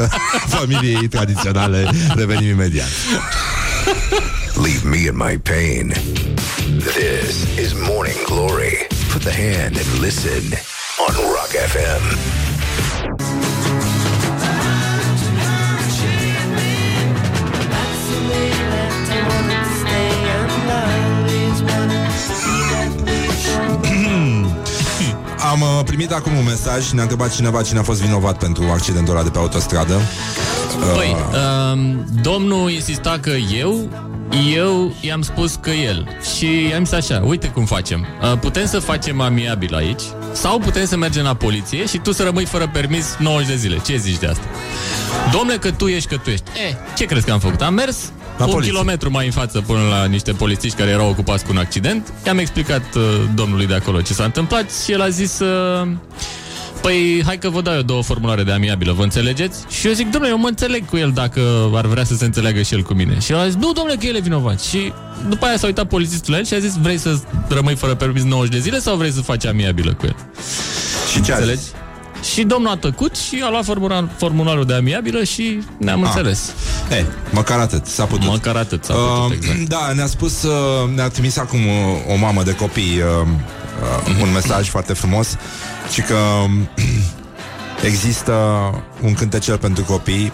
familiei 0.47 1.09
tradiționale. 1.09 1.90
Revenim 2.15 2.48
imediat. 2.48 2.89
Leave 4.55 4.89
me 4.89 4.97
in 4.97 5.16
my 5.16 5.39
pain. 5.39 5.94
This 6.78 7.36
is 7.65 7.73
Morning 7.89 8.24
Glory. 8.24 8.86
Put 9.12 9.23
the 9.23 9.32
hand 9.32 9.77
and 9.77 10.01
listen 10.02 10.43
on 11.09 11.15
Rock 11.15 11.51
FM. 11.73 12.19
Am 25.51 25.60
uh, 25.60 25.85
primit 25.85 26.12
acum 26.12 26.36
un 26.36 26.44
mesaj. 26.44 26.90
Ne-a 26.90 27.02
întrebat 27.02 27.35
cineva 27.35 27.62
cine 27.62 27.78
a 27.78 27.82
fost 27.82 28.01
vinovat 28.01 28.39
pentru 28.39 28.64
accidentul 28.72 29.14
ăla 29.14 29.22
de 29.22 29.31
pe 29.31 29.39
autostradă. 29.39 30.01
Păi, 30.94 31.16
um, 31.72 32.05
domnul 32.22 32.70
insista 32.70 33.18
că 33.20 33.31
eu 33.56 33.89
eu 34.55 34.93
i-am 35.01 35.22
spus 35.22 35.55
că 35.55 35.70
el. 35.70 36.06
Și 36.36 36.68
i-am 36.70 36.85
zis 36.85 36.93
așa, 36.93 37.22
uite 37.24 37.48
cum 37.48 37.64
facem. 37.64 38.06
Uh, 38.22 38.39
Putem 38.39 38.66
să 38.66 38.78
facem 38.78 39.20
amiabil 39.20 39.74
aici 39.74 40.02
Sau 40.32 40.59
putem 40.59 40.86
să 40.86 40.97
mergem 40.97 41.22
la 41.22 41.35
poliție 41.35 41.86
Și 41.86 41.98
tu 41.98 42.12
să 42.12 42.22
rămâi 42.22 42.44
fără 42.44 42.68
permis 42.72 43.16
90 43.18 43.48
de 43.48 43.56
zile. 43.56 43.81
Ce 43.86 43.97
zici 43.97 44.18
de 44.18 44.27
asta? 44.27 44.44
Domnule, 45.32 45.59
că 45.59 45.70
tu 45.70 45.86
ești, 45.86 46.09
că 46.09 46.16
tu 46.16 46.31
ești. 46.31 46.44
Eh, 46.68 46.74
ce 46.97 47.05
crezi 47.05 47.27
că 47.27 47.32
am 47.32 47.39
făcut? 47.39 47.60
Am 47.60 47.74
mers 47.74 48.12
La 48.41 48.47
un 48.47 48.53
poliție. 48.53 48.73
kilometru 48.73 49.11
mai 49.11 49.27
în 49.27 49.33
față 49.33 49.61
până 49.61 49.79
la 49.91 50.05
niște 50.05 50.33
polițiști 50.33 50.77
care 50.77 50.91
erau 50.91 51.09
ocupați 51.09 51.45
cu 51.45 51.51
un 51.51 51.57
accident 51.59 52.12
I-am 52.27 52.39
explicat 52.39 52.95
uh, 52.95 53.03
domnului 53.35 53.67
de 53.67 53.75
acolo 53.75 54.01
ce 54.01 54.12
s-a 54.12 54.25
întâmplat 54.25 54.71
Și 54.85 54.93
el 54.93 55.01
a 55.01 55.09
zis 55.09 55.39
uh, 55.39 55.89
Păi, 56.83 57.23
hai 57.27 57.39
că 57.39 57.49
vă 57.49 57.61
dau 57.61 57.75
eu 57.75 57.83
două 57.83 58.03
formulare 58.03 58.43
de 58.43 58.53
amiabilă, 58.53 58.93
vă 58.93 59.03
înțelegeți? 59.03 59.65
Și 59.69 59.87
eu 59.87 59.93
zic, 59.93 60.11
domnule, 60.11 60.33
eu 60.33 60.39
mă 60.39 60.49
înțeleg 60.49 60.85
cu 60.87 60.97
el 60.97 61.11
dacă 61.15 61.41
ar 61.75 61.87
vrea 61.87 62.05
să 62.05 62.15
se 62.15 62.25
înțeleagă 62.25 62.62
și 62.62 62.75
el 62.75 62.83
cu 62.83 62.93
mine. 62.93 63.19
Și 63.19 63.33
el 63.33 63.39
a 63.39 63.45
zis, 63.45 63.55
nu, 63.55 63.73
domnule, 63.73 63.97
că 63.97 64.07
el 64.07 64.15
e 64.15 64.21
vinovat. 64.21 64.61
Și 64.61 64.93
după 65.29 65.47
aia 65.47 65.57
s-a 65.57 65.67
uitat 65.67 65.87
polițistul 65.87 66.33
la 66.33 66.39
el 66.39 66.45
și 66.45 66.55
a 66.55 66.59
zis, 66.59 66.77
vrei 66.77 66.99
să 66.99 67.19
rămâi 67.49 67.75
fără 67.75 67.95
permis 67.95 68.23
90 68.23 68.53
de 68.53 68.59
zile 68.61 68.79
sau 68.79 68.97
vrei 68.97 69.12
să 69.12 69.21
faci 69.21 69.47
amiabilă 69.47 69.95
cu 69.95 70.07
el? 70.07 70.17
Și 71.12 71.23
ce 71.23 71.33
a 71.33 71.37
Înțelegi? 71.37 71.62
Și 72.33 72.43
domnul 72.43 72.71
a 72.71 72.77
tăcut 72.77 73.17
și 73.17 73.43
a 73.45 73.51
luat 73.51 73.65
formular, 73.65 74.09
formularul 74.17 74.65
de 74.65 74.75
amiabilă 74.75 75.25
și 75.25 75.63
ne-am 75.79 76.03
Ah. 76.03 76.07
înțeles. 76.09 76.53
Eh, 76.91 77.05
măcar 77.31 77.59
atât, 77.59 77.87
s-a 77.87 78.05
putut 78.05 78.29
Măcar 78.29 78.57
atât 78.57 78.85
s-a 78.85 78.93
putut, 78.95 79.31
Uh, 79.31 79.33
exact. 79.37 79.59
Da, 79.59 79.93
ne-a 79.95 80.07
spus, 80.07 80.43
uh, 80.43 80.89
ne-a 80.95 81.09
trimis 81.09 81.37
acum 81.37 81.59
uh, 81.67 82.13
o 82.13 82.17
mamă 82.17 82.43
de 82.43 82.55
copii 82.55 82.99
uh, 83.23 83.27
uh, 84.09 84.17
un 84.23 84.33
mesaj 84.33 84.69
foarte 84.69 84.93
frumos 84.93 85.37
și 85.93 86.01
că 86.01 86.15
um, 86.45 86.69
există 87.91 88.33
un 89.03 89.15
cântecel 89.15 89.59
pentru 89.59 89.85
copii 89.85 90.33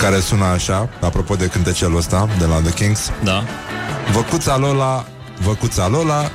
care 0.00 0.20
sună 0.20 0.44
așa, 0.44 0.88
apropo 1.00 1.34
de 1.34 1.46
cântecelul 1.46 1.96
ăsta 1.96 2.28
de 2.38 2.44
la 2.44 2.54
The 2.54 2.72
Kings. 2.72 3.10
Da. 3.24 3.44
Văcuța 4.12 4.56
Lola, 4.56 5.06
văcuța 5.44 5.88
Lola, 5.88 6.30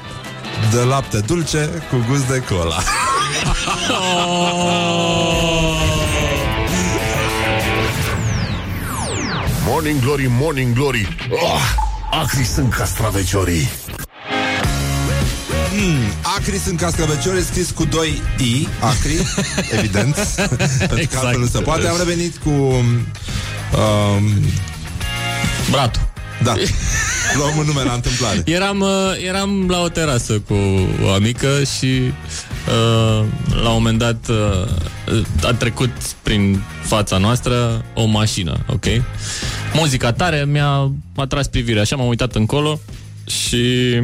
de 0.72 0.80
lapte 0.80 1.18
dulce 1.18 1.70
cu 1.90 2.06
gust 2.10 2.28
de 2.28 2.44
cola. 2.50 2.76
Morning 9.66 10.00
Glory, 10.02 10.28
Morning 10.30 10.74
Glory 10.74 11.08
oh, 11.30 11.62
Acri 12.12 12.44
sunt 12.44 12.74
castraveciorii 12.74 13.70
Mm, 15.76 16.04
acri 16.38 16.58
sunt 16.58 16.80
cascăvecioare 16.80 17.42
scris 17.42 17.72
cu 17.72 17.86
2 17.86 18.22
i, 18.38 18.68
acri, 18.80 19.14
evident, 19.78 20.16
pentru 20.16 20.88
că 20.88 20.96
Exact. 21.00 21.24
altfel 21.24 21.40
nu 21.40 21.46
se 21.48 21.60
poate. 21.60 21.88
Am 21.88 21.98
revenit 21.98 22.38
cu 22.38 22.50
um, 22.50 22.86
Bratul. 25.72 26.02
Da. 26.44 26.54
Luăm 27.38 27.58
un 27.58 27.66
nume 27.66 27.84
la 27.84 27.94
întâmplare. 27.94 28.42
Eram, 28.46 28.80
uh, 28.80 28.90
eram 29.28 29.68
la 29.70 29.82
o 29.82 29.90
terasă 29.90 30.40
cu 30.40 30.56
o 31.06 31.12
amică 31.12 31.64
și 31.78 31.86
uh, 31.86 33.26
la 33.62 33.70
un 33.70 33.74
moment 33.74 33.98
dat 33.98 34.28
uh, 34.30 35.48
a 35.48 35.54
trecut 35.54 35.92
prin 36.22 36.62
fața 36.82 37.18
noastră 37.18 37.86
o 37.94 38.06
mașină, 38.06 38.58
ok? 38.68 38.86
Muzica 39.74 40.14
tare 40.14 40.46
mi-a 40.48 40.92
atras 41.16 41.48
privirea, 41.48 41.82
așa 41.82 41.96
m-am 41.96 42.08
uitat 42.08 42.36
încolo 42.36 42.80
și 43.26 44.00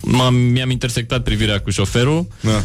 m-am, 0.00 0.34
mi-am 0.34 0.70
intersectat 0.70 1.22
privirea 1.22 1.60
cu 1.60 1.70
șoferul. 1.70 2.26
Da. 2.40 2.62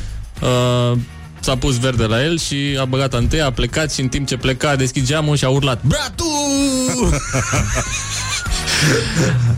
Uh, 0.48 0.98
s-a 1.40 1.56
pus 1.56 1.80
verde 1.80 2.04
la 2.04 2.24
el 2.24 2.40
și 2.40 2.78
a 2.80 2.86
băgat 2.86 3.14
întâi, 3.14 3.42
a 3.42 3.52
plecat 3.52 3.94
și 3.94 4.02
în 4.02 4.08
timp 4.08 4.28
ce 4.28 4.38
pleca 4.38 4.70
a 4.70 4.76
deschis 4.76 5.06
geamul 5.06 5.36
și 5.36 5.46
a 5.46 5.50
urlat 5.50 5.84
Bratu! 5.84 6.26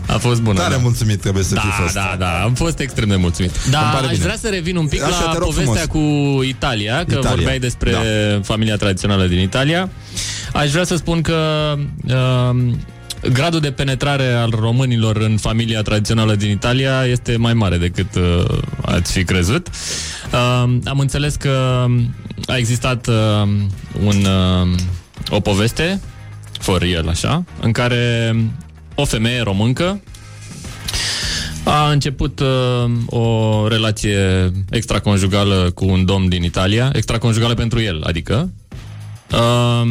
A 0.06 0.18
fost 0.18 0.40
bună. 0.40 0.58
Tare 0.58 0.74
da. 0.74 0.80
mulțumit 0.80 1.20
trebuie 1.20 1.44
să 1.44 1.54
da, 1.54 1.60
fi 1.60 1.82
fost. 1.82 1.94
Da, 1.94 2.16
da, 2.18 2.42
am 2.42 2.54
fost 2.54 2.78
extrem 2.78 3.08
de 3.08 3.16
mulțumit. 3.16 3.50
Îmi 3.64 3.72
Da, 3.72 3.78
pare 3.78 4.06
aș 4.06 4.12
bine. 4.12 4.24
vrea 4.24 4.36
să 4.36 4.48
revin 4.48 4.76
un 4.76 4.86
pic 4.86 5.02
Așa, 5.02 5.18
te 5.18 5.24
la 5.24 5.32
rog 5.32 5.54
povestea 5.54 5.86
cu 5.86 5.98
Italia, 6.42 6.96
că 6.96 7.14
Italia, 7.14 7.28
vorbeai 7.28 7.58
despre 7.58 7.90
da. 7.90 7.98
familia 8.42 8.76
tradițională 8.76 9.26
din 9.26 9.38
Italia. 9.38 9.88
Aș 10.52 10.70
vrea 10.70 10.84
să 10.84 10.96
spun 10.96 11.20
că 11.20 11.38
uh, 12.06 12.74
gradul 13.32 13.60
de 13.60 13.70
penetrare 13.70 14.32
al 14.32 14.50
românilor 14.60 15.16
în 15.16 15.36
familia 15.36 15.82
tradițională 15.82 16.34
din 16.34 16.50
Italia 16.50 17.04
este 17.04 17.36
mai 17.36 17.54
mare 17.54 17.76
decât 17.76 18.14
uh, 18.14 18.58
ați 18.80 19.12
fi 19.12 19.24
crezut. 19.24 19.68
Uh, 20.32 20.78
am 20.84 20.98
înțeles 20.98 21.34
că 21.34 21.86
a 22.46 22.56
existat 22.56 23.06
uh, 23.06 23.48
un, 24.04 24.24
uh, 24.24 24.78
o 25.28 25.40
poveste, 25.40 26.00
for 26.60 26.80
real 26.80 27.08
așa, 27.08 27.44
în 27.60 27.72
care 27.72 28.34
o 28.94 29.04
femeie 29.04 29.40
româncă 29.40 30.00
a 31.64 31.90
început 31.90 32.40
uh, 32.40 32.90
o 33.06 33.68
relație 33.68 34.52
extraconjugală 34.70 35.70
cu 35.74 35.84
un 35.84 36.04
domn 36.04 36.28
din 36.28 36.42
Italia, 36.42 36.90
extraconjugală 36.92 37.54
pentru 37.54 37.80
el, 37.80 38.02
adică. 38.02 38.52
Uh, 39.32 39.88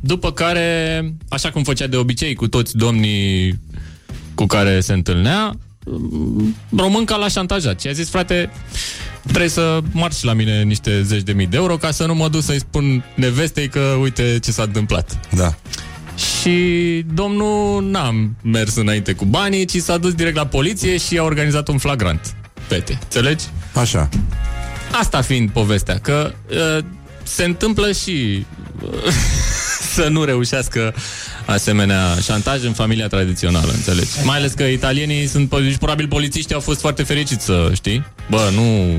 după 0.00 0.32
care, 0.32 1.14
așa 1.28 1.50
cum 1.50 1.62
făcea 1.62 1.86
de 1.86 1.96
obicei 1.96 2.34
cu 2.34 2.48
toți 2.48 2.76
domnii 2.76 3.58
cu 4.34 4.46
care 4.46 4.80
se 4.80 4.92
întâlnea, 4.92 5.52
um, 5.84 6.56
românca 6.76 7.16
l-a 7.16 7.28
șantajat 7.28 7.80
și 7.80 7.88
a 7.88 7.92
zis, 7.92 8.08
frate, 8.10 8.50
trebuie 9.22 9.48
să 9.48 9.80
marci 9.92 10.22
la 10.22 10.32
mine 10.32 10.62
niște 10.62 11.02
zeci 11.02 11.22
de 11.22 11.32
mii 11.32 11.46
de 11.46 11.56
euro 11.56 11.76
ca 11.76 11.90
să 11.90 12.06
nu 12.06 12.14
mă 12.14 12.28
duc 12.28 12.42
să-i 12.42 12.58
spun 12.58 13.04
nevestei 13.14 13.68
că 13.68 13.80
uite 13.80 14.38
ce 14.42 14.50
s-a 14.50 14.62
întâmplat. 14.62 15.20
Da. 15.36 15.54
Și 16.16 17.04
domnul 17.14 17.84
n-a 17.90 18.30
mers 18.42 18.76
înainte 18.76 19.12
cu 19.12 19.24
banii, 19.24 19.64
ci 19.64 19.76
s-a 19.76 19.96
dus 19.96 20.12
direct 20.12 20.36
la 20.36 20.46
poliție 20.46 20.96
și 20.96 21.18
a 21.18 21.22
organizat 21.22 21.68
un 21.68 21.78
flagrant. 21.78 22.34
pete. 22.68 22.98
Înțelegi? 23.02 23.44
Așa. 23.74 24.08
Asta 24.92 25.20
fiind 25.22 25.50
povestea, 25.50 25.98
că 25.98 26.32
uh, 26.50 26.84
se 27.22 27.44
întâmplă 27.44 27.92
și 27.92 28.46
uh, 28.82 28.90
să 29.94 30.08
nu 30.08 30.24
reușească 30.24 30.94
asemenea 31.46 32.14
șantaj 32.22 32.64
în 32.64 32.72
familia 32.72 33.06
tradițională, 33.08 33.72
înțelegi? 33.72 34.08
Mai 34.24 34.36
ales 34.36 34.52
că 34.52 34.62
italienii 34.62 35.26
sunt, 35.26 35.46
po- 35.54 35.78
probabil 35.78 36.08
polițiștii 36.08 36.54
au 36.54 36.60
fost 36.60 36.80
foarte 36.80 37.02
fericiți 37.02 37.44
să 37.44 37.70
știi. 37.74 38.04
Bă, 38.30 38.50
nu... 38.54 38.94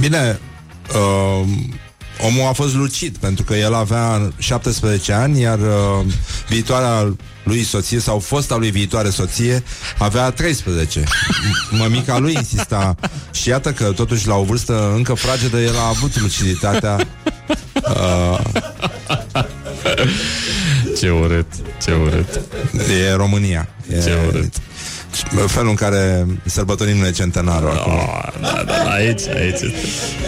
Bine, 0.00 0.38
uh, 0.94 1.48
omul 2.26 2.46
a 2.48 2.52
fost 2.52 2.74
lucid 2.74 3.16
pentru 3.16 3.44
că 3.44 3.54
el 3.54 3.74
avea 3.74 4.32
17 4.38 5.12
ani, 5.12 5.40
iar 5.40 5.58
uh, 5.58 6.04
viitoarea 6.48 7.16
lui 7.42 7.62
soție 7.62 7.98
sau 8.00 8.18
fosta 8.18 8.56
lui 8.56 8.70
viitoare 8.70 9.10
soție 9.10 9.62
avea 9.98 10.30
13. 10.30 11.00
M- 11.00 11.78
Mămica 11.78 12.18
lui 12.18 12.32
insista 12.34 12.94
și 13.32 13.48
iată 13.48 13.72
că 13.72 13.84
totuși 13.84 14.26
la 14.26 14.34
o 14.34 14.42
vârstă 14.42 14.92
încă 14.94 15.14
fragedă 15.14 15.60
el 15.60 15.76
a 15.76 15.88
avut 15.88 16.20
luciditatea 16.20 16.96
uh, 17.74 18.38
Ce 20.98 21.10
urât, 21.10 21.46
ce 21.82 21.92
urât. 21.92 22.40
E 23.08 23.12
România. 23.14 23.68
E 23.90 24.00
Ce 24.02 24.16
urât. 24.28 24.54
Felul 25.46 25.68
în 25.68 25.74
care 25.74 26.26
sărbătorim 26.44 26.96
noi 26.96 27.12
centenarul 27.12 27.70
acum. 27.70 27.92
Da, 28.40 28.62
da, 28.66 28.90
aici, 28.90 29.26
aici 29.26 29.52
este. 29.52 29.72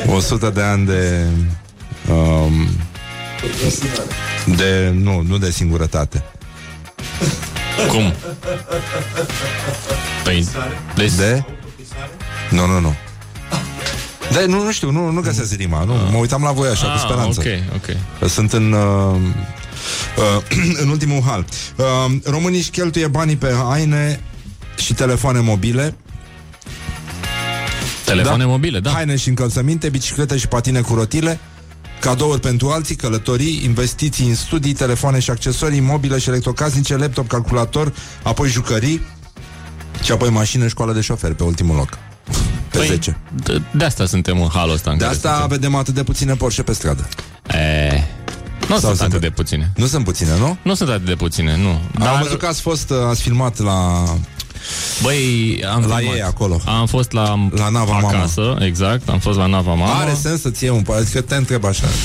100 0.06 0.50
de 0.54 0.60
ani 0.62 0.86
de 0.86 1.26
um, 2.12 2.68
de 4.56 4.90
nu, 4.94 5.22
nu 5.22 5.38
de 5.38 5.50
singurătate. 5.50 6.24
Cum? 7.88 8.12
Păi, 10.24 10.48
deci... 10.94 11.12
De? 11.12 11.44
Nu, 12.50 12.66
nu, 12.66 12.80
nu. 12.80 12.94
De, 14.32 14.44
nu, 14.46 14.64
nu 14.64 14.72
știu, 14.72 14.90
nu, 14.90 15.10
nu 15.10 15.20
găsesc 15.20 15.54
rima. 15.54 15.84
Nu, 15.84 15.94
mă 15.94 16.16
uitam 16.18 16.42
la 16.42 16.52
voi 16.52 16.68
așa, 16.68 16.84
cu 16.86 16.92
Ah, 16.94 17.00
speranță. 17.04 17.40
ok, 17.40 17.46
ok. 18.20 18.28
Sunt 18.28 18.52
în, 18.52 18.72
uh, 18.72 19.14
uh, 20.16 20.78
în 20.82 20.88
ultimul 20.88 21.22
hal. 21.26 21.44
Uh, 21.76 21.84
românii 22.24 22.58
își 22.58 22.70
cheltuie 22.70 23.06
banii 23.06 23.36
pe 23.36 23.54
haine 23.68 24.20
și 24.76 24.94
telefoane 24.94 25.40
mobile. 25.40 25.94
Telefoane 28.04 28.44
mobile, 28.44 28.80
da. 28.80 28.90
Haine 28.90 29.16
și 29.16 29.28
încălțăminte, 29.28 29.88
biciclete 29.88 30.36
și 30.36 30.48
patine 30.48 30.80
cu 30.80 30.94
rotile, 30.94 31.38
cadouri 32.00 32.40
pentru 32.40 32.68
alții, 32.70 32.94
călătorii, 32.96 33.60
investiții 33.64 34.28
în 34.28 34.34
studii, 34.34 34.72
telefoane 34.72 35.18
și 35.18 35.30
accesorii, 35.30 35.80
mobile 35.80 36.18
și 36.18 36.28
electrocasnice, 36.28 36.96
laptop, 36.96 37.28
calculator, 37.28 37.92
apoi 38.22 38.48
jucării 38.48 39.00
și 40.02 40.12
apoi 40.12 40.28
mașină, 40.30 40.68
școală 40.68 40.92
de 40.92 41.00
șofer 41.00 41.34
pe 41.34 41.42
ultimul 41.44 41.76
loc. 41.76 41.88
Pe 42.70 42.78
Păi, 42.78 42.86
10. 42.86 43.16
De, 43.44 43.62
de 43.74 43.84
asta 43.84 44.06
suntem 44.06 44.40
în 44.42 44.48
halul 44.48 44.74
ăsta. 44.74 44.90
În 44.90 44.96
De 44.96 45.02
care 45.02 45.14
asta 45.16 45.30
suntem. 45.30 45.48
vedem 45.48 45.74
atât 45.74 45.94
de 45.94 46.02
puține 46.02 46.34
Porsche 46.34 46.62
pe 46.62 46.72
stradă. 46.72 47.08
E, 47.50 48.04
nu 48.60 48.66
Sau 48.66 48.78
sunt 48.78 48.96
sunt- 48.96 49.00
atât 49.08 49.20
de 49.20 49.30
puține. 49.30 49.70
Nu 49.76 49.86
sunt 49.86 50.04
puține, 50.04 50.38
nu? 50.38 50.56
Nu 50.62 50.74
sunt 50.74 50.88
atât 50.88 51.04
de 51.04 51.14
puține, 51.14 51.56
nu. 51.56 51.80
Dar... 51.98 52.08
Am 52.08 52.22
văzut 52.22 52.38
că 52.38 52.46
ați 52.46 52.60
fost, 52.60 52.90
uh, 52.90 52.96
ați 53.08 53.22
filmat 53.22 53.58
la... 53.58 54.04
Băi, 55.02 55.64
am 55.72 55.84
La 55.88 55.96
filmat. 55.96 56.14
ei 56.14 56.22
acolo. 56.22 56.60
Am 56.66 56.86
fost 56.86 57.12
la, 57.12 57.48
La 57.54 57.68
Nava 57.68 57.92
Mama. 57.92 58.08
acasă, 58.08 58.56
exact, 58.60 59.08
am 59.08 59.18
fost 59.18 59.38
la 59.38 59.46
Nava 59.46 59.74
Mama. 59.74 60.00
Are 60.00 60.16
sens 60.20 60.40
să-ți 60.40 60.64
iei 60.64 60.72
un 60.72 60.82
Adică 60.96 61.20
te 61.20 61.34
întreb 61.34 61.64
așa. 61.64 61.86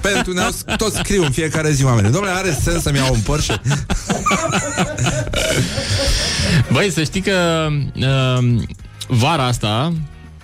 Pentru 0.00 0.32
ne 0.32 0.42
toți 0.76 0.96
scriu 0.96 1.22
în 1.24 1.30
fiecare 1.30 1.70
zi 1.70 1.84
oamenii. 1.84 2.10
Domnule, 2.10 2.32
are 2.34 2.58
sens 2.62 2.82
să-mi 2.82 2.96
iau 2.96 3.14
un 3.14 3.20
Porsche? 3.20 3.60
Băi, 6.72 6.90
să 6.90 7.02
știi 7.02 7.20
că 7.20 7.68
uh, 7.94 8.62
vara 9.06 9.46
asta, 9.46 9.92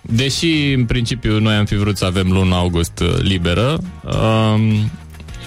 deși 0.03 0.73
în 0.73 0.85
principiu 0.85 1.39
noi 1.39 1.55
am 1.55 1.65
fi 1.65 1.77
vrut 1.77 1.97
să 1.97 2.05
avem 2.05 2.31
luna 2.33 2.57
august 2.57 2.99
uh, 3.01 3.15
liberă, 3.19 3.79
uh, 4.05 4.79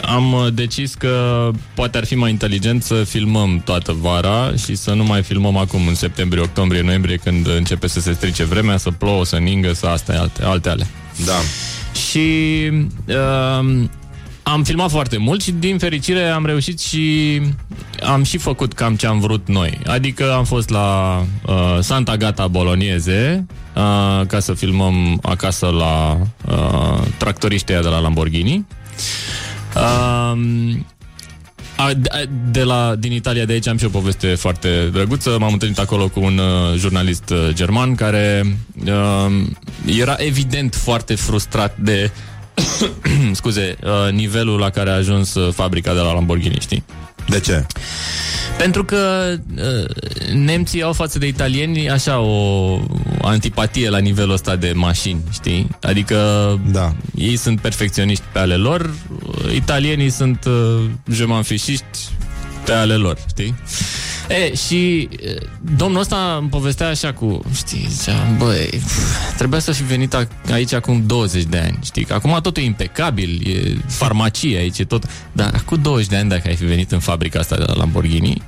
am 0.08 0.34
uh, 0.34 0.48
decis 0.54 0.94
că 0.94 1.50
poate 1.74 1.98
ar 1.98 2.06
fi 2.06 2.16
mai 2.16 2.30
inteligent 2.30 2.84
să 2.84 3.04
filmăm 3.04 3.62
toată 3.66 3.98
vara 4.02 4.52
și 4.66 4.76
să 4.76 4.94
nu 4.94 5.04
mai 5.04 5.24
filmăm 5.24 5.58
acum 5.58 5.88
în 5.88 5.96
septembrie, 5.96 6.42
octombrie, 6.42 6.82
noiembrie, 6.82 7.16
când 7.16 7.48
începe 7.48 7.88
să 7.88 8.00
se 8.00 8.14
strice 8.14 8.44
vremea, 8.44 8.78
să 8.78 8.92
plouă, 8.92 9.26
să 9.26 9.36
ningă, 9.36 9.74
să 9.74 9.88
astea 9.88 10.20
alte, 10.20 10.44
alte 10.44 10.70
ale. 10.70 10.88
Da. 11.26 11.38
Și 12.10 12.30
uh, 13.08 13.84
am 14.44 14.64
filmat 14.64 14.90
foarte 14.90 15.18
mult 15.18 15.42
și 15.42 15.52
din 15.52 15.78
fericire 15.78 16.28
am 16.28 16.46
reușit 16.46 16.80
și 16.80 17.42
am 18.04 18.24
și 18.24 18.38
făcut 18.38 18.74
cam 18.74 18.96
ce 18.96 19.08
am 19.08 19.20
vrut 19.20 19.48
noi. 19.48 19.80
Adică 19.86 20.34
am 20.34 20.44
fost 20.44 20.70
la 20.70 21.20
uh, 21.46 21.78
Santa 21.80 22.18
Gata 22.18 22.48
Bolognese 22.48 23.46
uh, 23.76 24.26
ca 24.28 24.40
să 24.40 24.54
filmăm 24.54 25.20
acasă 25.22 25.66
la 25.66 26.18
uh, 26.48 27.02
tractoriștii 27.18 27.74
ăia 27.74 27.84
de 27.84 27.90
la 27.90 28.00
Lamborghini. 28.00 28.66
Uh, 29.76 30.76
a, 31.78 31.94
de- 31.94 32.10
a- 32.12 32.24
de 32.52 32.64
la, 32.64 32.96
din 33.00 33.12
Italia 33.12 33.46
de 33.46 33.54
aici 33.54 33.68
am 33.68 33.78
și 33.78 33.86
o 33.86 33.90
poveste 33.90 34.36
foarte 34.36 34.90
drăguță. 34.92 35.38
M-am 35.40 35.54
întâlnit 35.54 35.80
acolo 35.80 36.08
cu 36.10 36.20
un 36.20 36.38
uh, 36.38 36.78
jurnalist 36.78 37.30
uh, 37.30 37.50
german 37.54 37.96
care 37.96 38.58
uh, 38.86 39.32
era 39.98 40.16
evident 40.18 40.76
foarte 40.76 41.16
frustrat 41.16 41.78
de 41.78 42.12
scuze, 43.32 43.76
uh, 43.84 44.12
nivelul 44.12 44.60
la 44.60 44.70
care 44.70 44.90
a 44.90 44.94
ajuns 44.96 45.34
uh, 45.34 45.54
fabrica 45.54 45.94
de 45.94 46.00
la 46.00 46.14
Lamborghini, 46.14 46.58
știi? 46.60 46.84
De 47.28 47.40
ce? 47.40 47.66
Pentru 48.58 48.84
că 48.86 49.34
uh, 49.56 50.34
nemții 50.34 50.84
au 50.84 50.94
față 50.94 51.20
de 51.20 51.28
italieni 51.28 51.90
așa 51.90 52.20
o 52.20 52.80
antipatie 53.22 53.90
la 53.90 53.98
nivelul 53.98 54.34
ăsta 54.34 54.56
de 54.56 54.72
mașini, 54.76 55.22
știi? 55.32 55.70
Adică 55.82 56.18
da. 56.72 56.94
ei 57.16 57.36
sunt 57.36 57.60
perfecționiști 57.60 58.24
pe 58.32 58.40
ale 58.40 58.56
lor, 58.56 58.94
uh, 59.26 59.54
italienii 59.56 60.10
sunt 60.10 60.46
uh, 60.46 60.90
jemanfișiști 61.12 62.00
pe 62.66 62.72
ale 62.72 62.96
lor, 62.96 63.18
știi? 63.28 63.56
E, 64.30 64.56
și 64.56 65.00
e, 65.02 65.36
domnul 65.76 66.00
ăsta 66.00 66.38
îmi 66.40 66.50
povestea 66.50 66.88
așa 66.88 67.14
cu, 67.14 67.42
știi, 67.56 67.86
zicea, 67.90 68.36
băi, 68.38 68.70
pf, 68.72 69.36
trebuia 69.38 69.60
să 69.60 69.72
fi 69.72 69.84
venit 69.84 70.14
a- 70.14 70.28
aici 70.52 70.74
acum 70.74 71.04
20 71.06 71.44
de 71.44 71.58
ani, 71.58 71.80
știi, 71.84 72.04
că 72.04 72.14
acum 72.14 72.40
totul 72.42 72.64
e 72.64 72.66
impecabil, 72.66 73.42
e 73.48 73.78
farmacie 73.88 74.58
aici, 74.58 74.80
e 74.80 74.84
tot, 74.84 75.04
dar 75.32 75.52
acum 75.56 75.82
20 75.82 76.08
de 76.08 76.16
ani 76.16 76.30
dacă 76.30 76.48
ai 76.48 76.56
fi 76.56 76.66
venit 76.66 76.92
în 76.92 77.00
fabrica 77.00 77.40
asta 77.40 77.56
de 77.56 77.64
la 77.68 77.74
Lamborghini, 77.76 78.42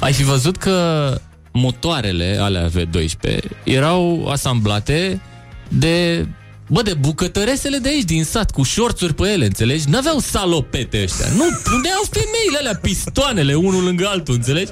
ai 0.00 0.12
fi 0.12 0.22
văzut 0.22 0.56
că 0.56 1.18
motoarele 1.52 2.36
alea 2.40 2.68
V12 2.68 3.38
erau 3.64 4.28
asamblate 4.30 5.20
de 5.68 6.26
Bă, 6.72 6.82
de 6.82 6.94
bucătăresele 6.94 7.76
de 7.78 7.88
aici, 7.88 8.04
din 8.04 8.24
sat, 8.24 8.50
cu 8.50 8.62
șorțuri 8.62 9.14
pe 9.14 9.28
ele, 9.28 9.44
înțelegi? 9.44 9.88
N-aveau 9.88 10.18
salopete 10.18 11.00
ăștia. 11.02 11.26
Nu, 11.36 11.44
puneau 11.64 12.02
femeile 12.10 12.58
alea, 12.58 12.76
pistoanele, 12.82 13.54
unul 13.54 13.84
lângă 13.84 14.06
altul, 14.06 14.34
înțelegi? 14.34 14.70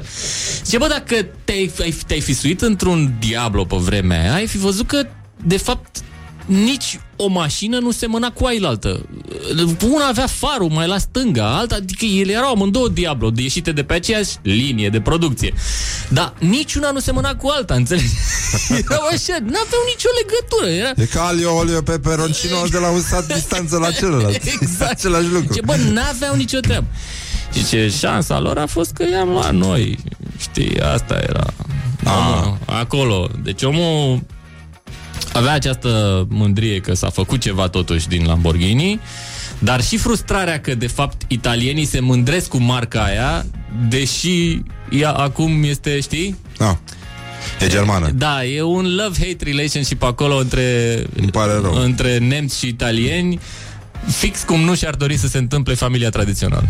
Și 0.71 0.77
bă, 0.77 0.87
dacă 0.89 1.27
te-ai, 1.45 1.71
ai- 1.81 1.97
te-ai 2.07 2.21
fi 2.21 2.35
suit 2.35 2.61
într-un 2.61 3.15
Diablo 3.19 3.65
pe 3.65 3.77
vremea 3.77 4.21
aia, 4.21 4.35
ai 4.35 4.47
fi 4.47 4.59
văzut 4.59 4.87
că, 4.87 5.07
de 5.45 5.57
fapt, 5.57 5.99
nici 6.51 7.01
o 7.17 7.27
mașină 7.27 7.79
nu 7.79 7.91
semăna 7.91 8.31
cu 8.31 8.45
ailaltă. 8.45 9.07
Una 9.91 10.07
avea 10.07 10.27
farul 10.27 10.69
mai 10.69 10.87
la 10.87 10.99
stânga, 10.99 11.57
alta, 11.57 11.75
adică 11.75 12.05
ele 12.05 12.33
erau 12.33 12.51
amândouă 12.51 12.89
Diablo, 12.89 13.31
de 13.31 13.43
ieșite 13.43 13.73
de 13.73 13.83
pe 13.83 13.95
aceeași 13.95 14.37
linie 14.43 14.89
de 14.89 15.01
producție. 15.01 15.55
Dar 16.09 16.35
niciuna 16.39 16.91
nu 16.91 16.99
semăna 16.99 17.35
cu 17.35 17.49
alta, 17.49 17.75
înțelegi? 17.75 18.15
Erau 18.91 19.07
așa, 19.07 19.37
n-aveau 19.41 19.83
nicio 19.87 20.09
legătură. 20.21 20.69
Era... 20.69 20.93
E 20.97 21.05
ca 21.05 21.27
alio, 21.27 21.55
olio, 21.55 21.83
peperoncino 21.83 22.57
de 22.71 22.79
la 22.79 22.91
un 22.91 23.01
sat 23.01 23.27
distanță 23.27 23.79
la 23.79 23.91
celălalt. 23.91 24.43
Exact. 24.61 24.91
Același 24.91 25.29
lucru. 25.29 25.55
Ce, 25.55 25.61
bă, 25.65 25.77
n-aveau 25.77 26.35
nicio 26.35 26.59
treabă. 26.59 26.87
Și 27.53 27.67
ce 27.67 27.93
șansa 27.99 28.41
lor 28.41 28.59
a 28.59 28.67
fost 28.67 28.93
că 28.93 29.05
i-am 29.13 29.29
luat 29.29 29.55
noi. 29.55 29.99
Știi, 30.39 30.81
asta 30.81 31.21
era. 31.29 31.47
Omul, 32.05 32.59
acolo. 32.65 33.29
Deci 33.43 33.63
omul 33.63 34.23
avea 35.33 35.53
această 35.53 36.27
mândrie 36.29 36.79
că 36.81 36.95
s-a 36.95 37.11
făcut 37.11 37.41
ceva 37.41 37.69
totuși 37.69 38.09
din 38.09 38.27
Lamborghini, 38.27 39.01
dar 39.59 39.83
și 39.83 39.97
frustrarea 39.97 40.61
că 40.61 40.75
de 40.75 40.87
fapt 40.87 41.23
italienii 41.29 41.85
se 41.85 42.01
mândresc 42.01 42.49
cu 42.49 42.59
marca 42.59 43.03
aia, 43.03 43.47
deși 43.89 44.63
ea 44.91 45.11
acum 45.11 45.63
este, 45.63 46.01
știi? 46.01 46.37
Ah. 46.59 46.75
E 47.61 47.67
germană. 47.69 48.11
Da, 48.15 48.45
e 48.45 48.63
un 48.63 48.97
love-hate 49.01 49.45
relationship 49.45 50.03
acolo 50.03 50.37
între, 50.37 50.63
Îmi 51.17 51.31
pare 51.31 51.53
rău. 51.53 51.75
între 51.75 52.19
nemți 52.19 52.59
și 52.59 52.67
italieni, 52.67 53.41
fix 54.07 54.43
cum 54.43 54.61
nu 54.61 54.75
și-ar 54.75 54.95
dori 54.95 55.17
să 55.17 55.27
se 55.27 55.39
întâmple 55.39 55.75
familia 55.75 56.11
tradițională. 56.11 56.69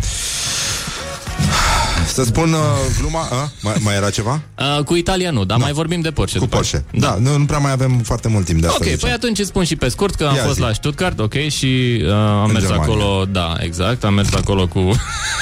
Să 2.06 2.24
spun 2.24 2.52
uh, 2.52 2.58
gluma... 2.98 3.20
A? 3.30 3.50
Mai, 3.62 3.74
mai 3.80 3.94
era 3.94 4.10
ceva? 4.10 4.40
Uh, 4.78 4.84
cu 4.84 4.94
Italia 4.94 5.30
nu, 5.30 5.44
dar 5.44 5.58
mai 5.58 5.72
vorbim 5.72 6.00
de 6.00 6.10
Porsche. 6.10 6.38
Cu 6.38 6.44
după 6.44 6.56
Porsche. 6.56 6.76
aia. 6.76 7.00
Da, 7.00 7.16
nu, 7.20 7.36
nu 7.36 7.44
prea 7.44 7.58
mai 7.58 7.72
avem 7.72 7.98
foarte 7.98 8.28
mult 8.28 8.44
timp 8.44 8.60
de 8.60 8.66
asta. 8.66 8.78
Ok, 8.80 8.84
zicem. 8.86 8.98
păi 9.00 9.10
atunci 9.10 9.38
îți 9.38 9.48
spun 9.48 9.64
și 9.64 9.76
pe 9.76 9.88
scurt 9.88 10.14
că 10.14 10.24
am 10.24 10.34
Ia 10.34 10.42
fost 10.42 10.54
zi. 10.54 10.60
la 10.60 10.72
Stuttgart, 10.72 11.18
ok, 11.18 11.34
și 11.48 12.00
uh, 12.04 12.12
am 12.12 12.44
În 12.44 12.52
mers 12.52 12.64
Germania. 12.66 12.82
acolo, 12.94 13.24
da, 13.24 13.54
exact, 13.58 14.04
am 14.04 14.14
mers 14.14 14.32
acolo 14.34 14.66
cu 14.66 14.90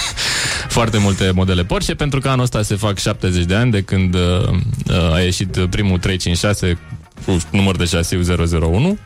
foarte 0.76 0.98
multe 0.98 1.30
modele 1.34 1.64
Porsche, 1.64 1.94
pentru 1.94 2.20
că 2.20 2.28
anul 2.28 2.42
ăsta 2.44 2.62
se 2.62 2.74
fac 2.76 2.98
70 2.98 3.44
de 3.44 3.54
ani 3.54 3.70
de 3.70 3.82
când 3.82 4.14
uh, 4.14 4.20
uh, 4.90 5.12
a 5.14 5.20
ieșit 5.20 5.66
primul 5.70 5.98
356 5.98 6.78
cu 7.24 7.38
număr 7.50 7.76
de 7.76 7.84
șasiu 7.84 8.20
001. 8.60 8.98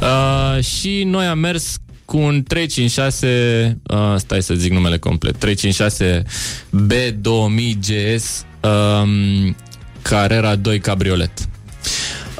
Uh, 0.00 0.64
și 0.64 1.02
noi 1.06 1.26
am 1.26 1.38
mers 1.38 1.76
cu 2.08 2.16
un 2.16 2.42
356, 2.42 3.80
uh, 3.90 4.14
stai 4.16 4.42
să 4.42 4.54
zic 4.54 4.72
numele 4.72 4.98
complet, 4.98 5.36
356 5.36 6.22
B2000 6.70 7.78
GS 7.80 8.46
um, 8.60 9.56
Carrera 10.02 10.56
2 10.56 10.78
Cabriolet. 10.78 11.48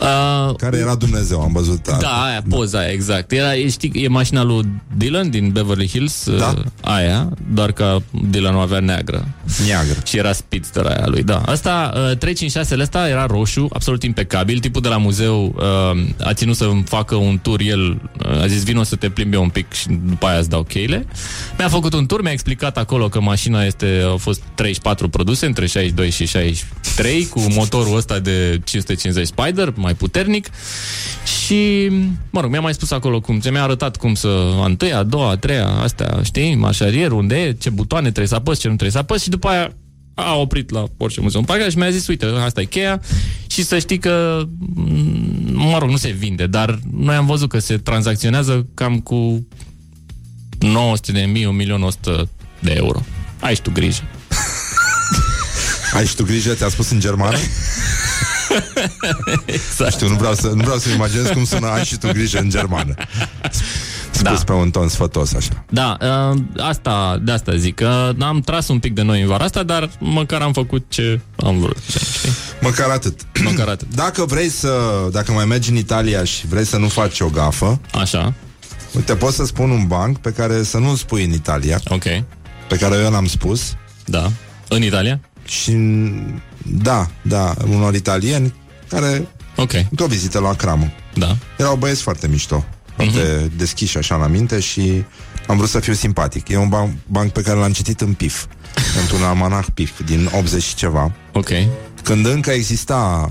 Uh, 0.01 0.55
Care 0.57 0.77
era 0.79 0.95
Dumnezeu, 0.95 1.41
am 1.41 1.53
văzut. 1.53 1.89
da, 2.01 2.23
aia, 2.25 2.43
poza 2.49 2.79
aia, 2.79 2.89
exact. 2.91 3.33
Era, 3.33 3.55
e, 3.57 3.69
știi, 3.69 3.93
e 3.95 4.09
mașina 4.09 4.43
lui 4.43 4.67
Dylan 4.97 5.31
din 5.31 5.51
Beverly 5.51 5.89
Hills, 5.89 6.31
Da. 6.39 6.55
uh, 6.57 6.65
aia, 6.81 7.29
doar 7.53 7.73
că 7.73 7.97
Dylan 8.31 8.55
o 8.55 8.59
avea 8.59 8.81
neagră. 8.81 9.29
Neagră. 9.67 9.95
Și 10.09 10.17
era 10.17 10.33
speedster 10.33 10.85
aia 10.87 11.07
lui, 11.07 11.23
da. 11.23 11.37
Asta, 11.47 11.93
uh, 12.11 12.17
356-le 12.33 12.83
ăsta 12.83 13.09
era 13.09 13.27
roșu, 13.27 13.69
absolut 13.73 14.03
impecabil. 14.03 14.59
Tipul 14.59 14.81
de 14.83 14.89
la 14.89 14.97
muzeu 14.97 15.55
uh, 15.57 16.27
a 16.27 16.33
ținut 16.33 16.57
să-mi 16.57 16.83
facă 16.87 17.15
un 17.15 17.39
tur, 17.43 17.61
el 17.61 17.91
uh, 17.91 18.41
a 18.43 18.47
zis, 18.47 18.65
vino 18.65 18.83
să 18.83 18.97
te 18.97 19.09
plimbi 19.09 19.37
un 19.37 19.49
pic 19.49 19.73
și 19.73 19.87
după 20.09 20.27
aia 20.27 20.39
îți 20.39 20.49
dau 20.49 20.63
cheile. 20.63 21.07
Mi-a 21.59 21.69
făcut 21.69 21.93
un 21.95 22.07
tur, 22.07 22.23
mi-a 22.23 22.33
explicat 22.33 22.77
acolo 22.77 23.09
că 23.09 23.21
mașina 23.21 23.65
este, 23.65 24.03
au 24.07 24.17
fost 24.17 24.41
34 24.55 25.09
produse, 25.09 25.47
între 25.47 25.67
62 25.67 26.11
și 26.11 26.27
63, 26.27 27.27
cu 27.27 27.41
motorul 27.55 27.97
ăsta 27.97 28.19
de 28.19 28.61
550 28.65 29.27
Spider, 29.27 29.73
mai 29.77 29.88
puternic. 29.95 30.49
Și, 31.45 31.89
mă 32.31 32.41
rog, 32.41 32.51
mi-a 32.51 32.61
mai 32.61 32.75
spus 32.75 32.91
acolo 32.91 33.21
cum, 33.21 33.41
mi-a 33.51 33.63
arătat 33.63 33.97
cum 33.97 34.15
să, 34.15 34.29
a 34.61 34.65
întâia, 34.65 34.99
a 34.99 35.03
doua, 35.03 35.31
a 35.31 35.37
treia, 35.37 35.69
astea, 35.69 36.21
știi, 36.23 36.55
marșarier, 36.55 37.13
unde 37.13 37.35
e, 37.35 37.53
ce 37.53 37.71
butoane 37.71 38.07
trebuie 38.07 38.27
să 38.27 38.35
apăs, 38.35 38.59
ce 38.59 38.69
nu 38.69 38.75
trebuie 38.75 38.91
să 38.91 38.99
apăs 38.99 39.23
și 39.23 39.29
după 39.29 39.49
aia 39.49 39.73
a 40.15 40.35
oprit 40.35 40.71
la 40.71 40.85
Porsche 40.97 41.21
Muzeum 41.21 41.45
Parca 41.45 41.69
și 41.69 41.79
mi-a 41.79 41.91
zis, 41.91 42.07
uite, 42.07 42.27
asta 42.27 42.61
e 42.61 42.65
cheia 42.65 43.01
și 43.47 43.65
să 43.65 43.79
știi 43.79 43.99
că, 43.99 44.45
m, 44.75 44.91
mă 45.53 45.79
rog, 45.79 45.91
nu 45.91 45.97
se 45.97 46.11
vinde, 46.11 46.47
dar 46.47 46.81
noi 46.93 47.15
am 47.15 47.27
văzut 47.27 47.49
că 47.49 47.59
se 47.59 47.77
tranzacționează 47.77 48.67
cam 48.75 49.01
cu 49.01 49.47
900 50.59 51.13
de 51.13 51.21
mii, 51.21 51.67
1.100 52.11 52.29
de 52.61 52.73
euro. 52.77 53.03
Ai 53.41 53.55
și 53.55 53.63
tu 53.63 53.71
grijă. 53.71 54.03
Ai 55.95 56.07
și 56.07 56.17
tu 56.17 56.25
grijă, 56.25 56.55
ți-a 56.55 56.69
spus 56.69 56.91
în 56.91 57.01
germană? 57.01 57.37
exact. 59.47 59.93
Știu, 59.93 60.09
nu 60.09 60.15
vreau 60.17 60.35
să, 60.35 60.47
nu 60.47 60.63
vreau 60.63 60.79
să 60.79 60.89
imaginez 60.91 61.27
cum 61.29 61.45
sună 61.45 61.67
ai 61.67 61.85
și 61.85 61.97
tu 61.97 62.09
grijă 62.13 62.39
în 62.39 62.49
germană. 62.51 62.95
Spus 64.11 64.23
Da. 64.23 64.43
pe 64.47 64.53
un 64.53 64.71
ton 64.71 64.89
sfătos, 64.89 65.35
așa. 65.35 65.65
Da, 65.71 65.97
uh, 66.33 66.39
asta, 66.57 67.19
de 67.23 67.33
asta 67.33 67.57
zic, 67.57 67.75
că 67.75 68.13
am 68.21 68.41
tras 68.41 68.69
un 68.69 68.79
pic 68.79 68.95
de 68.95 69.03
noi 69.03 69.21
în 69.21 69.27
vara 69.29 69.45
asta, 69.45 69.63
dar 69.63 69.91
măcar 69.99 70.41
am 70.41 70.53
făcut 70.53 70.85
ce 70.89 71.21
am 71.37 71.59
vrut. 71.59 71.77
Știi? 71.91 72.31
Măcar 72.61 72.91
atât. 72.91 73.21
Măcar 73.45 73.69
atât. 73.69 73.95
Dacă 73.95 74.25
vrei 74.25 74.49
să, 74.49 74.71
dacă 75.13 75.33
mai 75.33 75.45
mergi 75.45 75.71
în 75.71 75.77
Italia 75.77 76.25
și 76.25 76.47
vrei 76.47 76.65
să 76.65 76.77
nu 76.77 76.89
faci 76.89 77.21
o 77.21 77.29
gafă, 77.29 77.81
Așa. 77.95 78.35
uite, 78.97 79.15
pot 79.15 79.33
să 79.33 79.45
spun 79.45 79.71
un 79.71 79.87
banc 79.87 80.19
pe 80.19 80.31
care 80.33 80.63
să 80.63 80.79
nu-l 80.79 80.97
spui 80.97 81.25
în 81.25 81.33
Italia, 81.33 81.81
Ok. 81.89 82.05
pe 82.69 82.77
care 82.81 82.97
eu 82.97 83.11
l-am 83.11 83.27
spus. 83.27 83.77
Da. 84.05 84.31
În 84.69 84.83
Italia? 84.83 85.21
Și 85.45 85.71
da, 86.65 87.07
da, 87.23 87.55
unor 87.71 87.95
italieni 87.95 88.55
care 88.89 89.27
Ok. 89.57 89.73
într-o 89.91 90.07
vizită 90.07 90.39
la 90.39 90.55
Cramă. 90.55 90.93
Da. 91.15 91.37
Erau 91.57 91.77
băieți 91.77 92.03
foarte 92.03 92.29
mișto, 92.29 92.65
foarte 92.97 93.41
Mhm. 93.45 93.57
deschiși 93.57 93.99
așa 93.99 94.17
la 94.17 94.27
minte 94.27 94.61
și 94.61 95.05
am 95.47 95.57
vrut 95.57 95.69
să 95.69 95.81
fiu 95.81 95.93
simpatic. 95.93 96.49
E 96.49 96.57
un 96.57 96.69
banc, 96.69 96.91
banc 97.07 97.33
pe 97.33 97.43
care 97.43 97.59
l-am 97.59 97.73
citit 97.73 98.01
în 98.01 98.13
PIF, 98.13 98.45
într-un 99.01 99.23
almanach 99.23 99.67
PIF 99.75 100.01
din 100.05 100.31
80 100.35 100.63
și 100.63 100.75
ceva. 100.75 101.13
Ok. 101.33 101.49
Când 102.03 102.27
încă 102.27 102.51
exista 102.51 103.31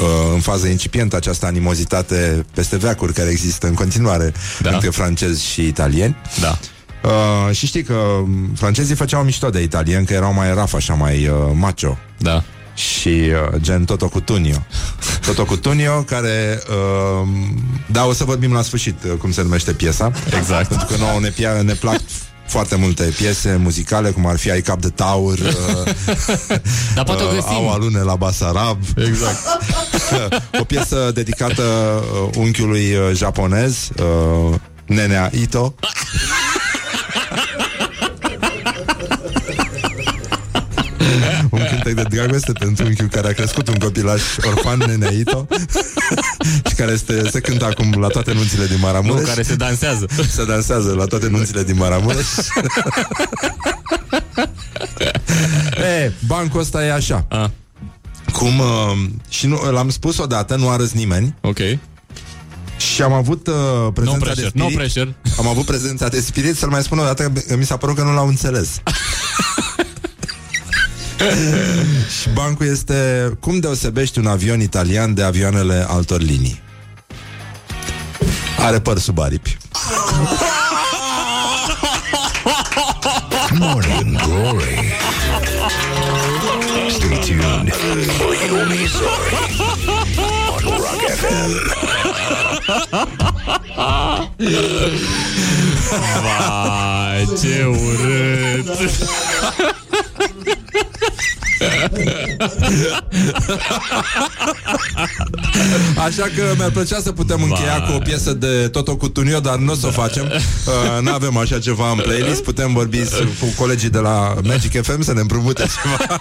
uh, 0.00 0.32
în 0.34 0.40
fază 0.40 0.66
incipientă 0.66 1.16
această 1.16 1.46
animozitate 1.46 2.44
peste 2.54 2.76
veacuri 2.76 3.12
care 3.12 3.30
există 3.30 3.66
în 3.66 3.74
continuare 3.74 4.32
Da. 4.60 4.70
între 4.70 4.88
francezi 4.90 5.44
și 5.44 5.66
italieni. 5.66 6.16
Da. 6.40 6.58
Uh, 7.02 7.54
și 7.54 7.66
știi 7.66 7.82
că 7.82 7.94
um, 7.94 8.52
francezii 8.56 8.94
făceau 8.94 9.22
mișto 9.22 9.50
de 9.50 9.62
italieni, 9.62 10.06
că 10.06 10.12
erau 10.12 10.32
mai 10.32 10.54
raf, 10.54 10.74
așa, 10.74 10.94
mai 10.94 11.28
uh, 11.28 11.34
macho. 11.54 11.98
Da. 12.18 12.42
Și 12.74 13.08
uh, 13.08 13.60
gen 13.60 13.84
Toto 13.84 14.08
Cutugno. 14.08 14.66
Toto 15.26 15.44
Cutugno, 15.44 16.02
care... 16.02 16.62
Uh, 16.68 17.28
da, 17.86 18.04
o 18.04 18.12
să 18.12 18.24
vorbim 18.24 18.52
la 18.52 18.62
sfârșit 18.62 19.04
uh, 19.04 19.12
cum 19.18 19.32
se 19.32 19.42
numește 19.42 19.72
piesa. 19.72 20.12
Exact. 20.38 20.68
Pentru 20.68 20.86
că 20.86 20.96
nouă 20.96 21.20
ne, 21.20 21.30
pia- 21.30 21.62
ne 21.62 21.72
plac 21.72 22.00
foarte 22.46 22.76
multe 22.76 23.02
piese 23.02 23.56
muzicale, 23.62 24.10
cum 24.10 24.26
ar 24.26 24.36
fi 24.38 24.50
Ai 24.50 24.60
cap 24.60 24.80
de 24.80 24.88
taur, 24.88 25.38
uh, 25.38 25.92
Dar 26.94 27.04
poate 27.04 27.22
o 27.22 27.26
găsim. 27.26 27.54
Au 27.54 27.70
alune 27.70 28.00
la 28.00 28.16
Basarab. 28.16 28.78
Exact. 28.96 29.38
o 30.60 30.64
piesă 30.64 31.10
dedicată 31.14 31.62
uh, 31.62 32.30
unchiului 32.36 32.94
uh, 32.94 33.16
japonez, 33.16 33.88
uh, 33.98 34.54
Nenea 34.86 35.30
Ito. 35.40 35.74
un 41.88 41.94
cântec 41.94 42.10
de 42.10 42.16
dragoste 42.16 42.52
pentru 42.52 42.84
unchiul 42.84 43.08
care 43.08 43.28
a 43.28 43.32
crescut 43.32 43.68
un 43.68 43.78
copilaș 43.78 44.22
orfan, 44.46 44.78
Nenea 44.78 45.10
Ito, 45.10 45.46
și 46.68 46.74
care 46.74 46.92
este, 46.92 47.28
se 47.30 47.40
cântă 47.40 47.64
acum 47.64 47.94
la 48.00 48.08
toate 48.08 48.32
nunțile 48.32 48.66
din 48.66 48.78
Maramureș. 48.80 49.20
Nu, 49.20 49.26
care 49.26 49.42
se 49.42 49.54
dansează. 49.54 50.06
Se 50.30 50.44
dansează 50.44 50.92
la 50.92 51.04
toate 51.04 51.28
nunțile 51.28 51.62
din 51.62 51.76
Maramureș. 51.76 52.26
e, 56.02 56.12
bancul 56.26 56.60
ăsta 56.60 56.84
e 56.84 56.92
așa. 56.92 57.26
A. 57.28 57.50
Cum, 58.32 58.58
uh, 58.58 58.66
și 59.28 59.46
nu, 59.46 59.70
l-am 59.70 59.88
spus 59.88 60.18
odată, 60.18 60.56
nu 60.56 60.68
a 60.68 60.76
râs 60.76 60.92
nimeni. 60.92 61.34
Ok. 61.40 61.58
Și 62.76 63.02
am 63.02 63.12
avut 63.12 63.46
uh, 63.46 63.54
prezența 63.94 64.24
pressure, 64.24 64.42
de 64.42 64.48
spirit. 64.48 64.70
no 64.70 64.76
pressure. 64.76 65.14
Am 65.38 65.46
avut 65.46 65.64
prezența 65.64 66.08
de 66.08 66.20
spirit 66.20 66.56
să-l 66.56 66.68
mai 66.68 66.82
spun 66.82 66.98
o 66.98 67.04
dată 67.04 67.32
că 67.48 67.56
mi 67.56 67.64
s-a 67.64 67.76
părut 67.76 67.96
că 67.96 68.02
nu 68.02 68.14
l-au 68.14 68.26
înțeles. 68.26 68.68
și 72.20 72.28
bancul 72.34 72.66
este 72.66 73.30
cum 73.40 73.58
deosebești 73.58 74.18
un 74.18 74.26
avion 74.26 74.60
italian 74.60 75.14
de 75.14 75.22
avioanele 75.22 75.84
altor 75.88 76.20
linii. 76.20 76.60
Are 78.58 78.80
păr 78.80 78.98
sub 78.98 79.18
aripi. 79.18 79.56
Morning 83.58 84.16
Glory. 84.22 84.92
Stay 86.90 87.18
tuned 87.20 87.72
or 88.20 88.34
you'll 88.34 88.68
be 88.68 88.86
sorry 88.86 89.34
on 90.50 90.76
Rock 90.76 91.00
FM. 91.20 91.50
Vai, 96.22 97.28
ce 97.40 97.64
urât! 97.64 98.78
Așa 106.06 106.22
că 106.36 106.42
mi-ar 106.56 106.70
plăcea 106.70 107.00
să 107.02 107.12
putem 107.12 107.42
încheia 107.42 107.80
cu 107.80 107.92
o 107.92 107.98
piesă 107.98 108.32
de 108.32 108.68
Toto 108.68 108.96
Cutugno, 108.96 109.38
dar 109.40 109.56
nu 109.56 109.72
o 109.72 109.74
să 109.74 109.86
o 109.86 109.90
facem. 109.90 110.24
Uh, 110.68 111.02
nu 111.02 111.12
avem 111.12 111.36
așa 111.36 111.58
ceva 111.58 111.90
în 111.90 111.96
playlist. 111.96 112.42
Putem 112.42 112.72
vorbi 112.72 113.04
s- 113.04 113.10
cu 113.40 113.46
colegii 113.56 113.90
de 113.90 113.98
la 113.98 114.34
Magic 114.42 114.82
FM 114.82 115.02
să 115.02 115.12
ne 115.12 115.20
împrumute 115.20 115.64
ceva. 115.82 116.18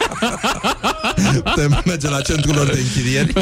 putem 1.43 1.81
merge 1.85 2.09
la 2.09 2.21
centrul 2.21 2.55
lor 2.55 2.65
de 2.65 2.79
închirieri. 2.79 3.33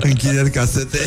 închirieri 0.00 0.50
casete. 0.50 1.06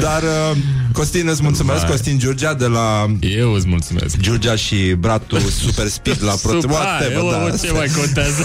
Dar 0.00 0.22
uh, 0.22 0.56
Costin 0.92 1.28
îți 1.28 1.42
mulțumesc, 1.42 1.80
Vai. 1.80 1.90
Costin 1.90 2.18
Giurgia 2.18 2.54
de 2.54 2.66
la 2.66 3.06
Eu 3.20 3.52
îți 3.52 3.68
mulțumesc. 3.68 4.16
Giurgia 4.16 4.56
și 4.66 4.94
bratul 4.98 5.38
Super 5.64 5.86
Speed 5.88 6.22
la 6.22 6.32
Pro 6.42 6.60
Super, 6.60 6.70
Whatever, 6.70 7.16
eu, 7.16 7.30
da. 7.30 7.56
ce 7.56 7.72
mai 7.72 7.90
contează? 7.96 8.44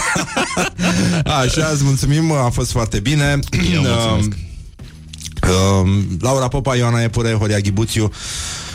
Așa, 1.41 1.69
îți 1.73 1.83
mulțumim, 1.83 2.31
a 2.31 2.49
fost 2.49 2.71
foarte 2.71 2.99
bine. 2.99 3.39
Eu 3.73 3.81
mulțumesc. 3.81 4.37
Uh, 5.47 5.89
Laura 6.19 6.47
Popa, 6.47 6.75
Ioana 6.75 7.01
Epure, 7.01 7.33
Horia 7.33 7.59
Ghibuțiu, 7.59 8.11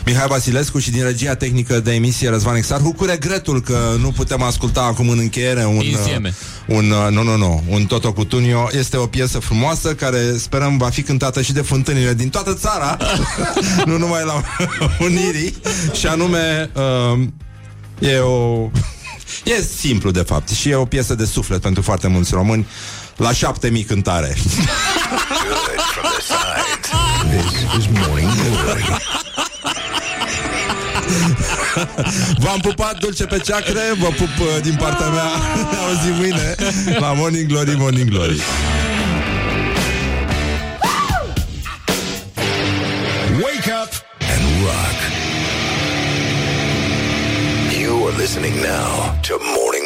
Mihai 0.07 0.27
Vasilescu 0.29 0.79
și 0.79 0.91
din 0.91 1.03
regia 1.03 1.35
tehnică 1.35 1.81
de 1.81 1.95
emisie 1.95 2.29
Răzvan 2.29 2.57
Exarhu 2.57 2.93
cu 2.93 3.05
regretul 3.05 3.61
că 3.61 3.79
nu 3.99 4.11
putem 4.11 4.43
asculta 4.43 4.81
acum 4.83 5.09
în 5.09 5.19
încheiere 5.19 5.65
un, 5.65 5.81
Insieme. 5.81 6.35
uh, 6.67 6.77
un 6.77 6.91
uh, 6.91 7.07
nu, 7.11 7.23
nu, 7.23 7.37
nu, 7.37 7.63
un 7.69 7.87
Toto 7.87 8.13
Cutugno. 8.13 8.69
Este 8.73 8.97
o 8.97 9.07
piesă 9.07 9.39
frumoasă 9.39 9.95
care 9.95 10.37
sperăm 10.39 10.77
va 10.79 10.89
fi 10.89 11.03
cântată 11.03 11.43
și 11.43 11.53
de 11.53 11.61
fântânile 11.61 12.15
din 12.15 12.29
toată 12.29 12.55
țara, 12.55 12.97
nu 13.87 13.97
numai 13.99 14.23
la 14.25 14.43
Unirii, 15.07 15.55
și 15.93 16.07
anume 16.07 16.71
uh, 16.75 17.21
e 17.99 18.19
o 18.19 18.71
E 19.45 19.63
simplu, 19.79 20.11
de 20.11 20.23
fapt, 20.23 20.49
și 20.49 20.69
e 20.69 20.75
o 20.75 20.85
piesă 20.85 21.15
de 21.15 21.25
suflet 21.25 21.61
pentru 21.61 21.83
foarte 21.83 22.09
mulți 22.09 22.35
români. 22.35 22.67
La 23.17 23.33
șapte 23.33 23.69
mii 23.71 23.83
cântare. 23.83 24.37
Good 24.37 25.81
from 25.95 26.11
the 26.13 26.23
sides. 26.23 26.91
This 27.31 27.79
is 27.79 28.07
Morning 28.07 28.29
Glory. 28.35 28.85
V-am 32.43 32.61
pupat 32.61 32.99
dulce 32.99 33.25
pe 33.25 33.39
ceacre 33.39 33.81
Vă 33.99 34.07
pup 34.07 34.39
uh, 34.39 34.63
din 34.63 34.75
partea 34.75 35.09
mea 35.09 35.31
Ne 35.73 35.79
auzim 35.89 36.15
mâine 36.15 36.55
La 36.99 37.13
Morning 37.13 37.47
Glory, 37.49 37.75
Morning 37.77 38.09
Glory 38.11 38.41
Wake 43.43 43.71
up 43.83 43.93
and 44.33 44.43
rock. 44.67 44.99
You 47.81 48.07
are 48.07 48.17
listening 48.19 48.55
now 48.61 49.19
to 49.23 49.39
Morning 49.57 49.82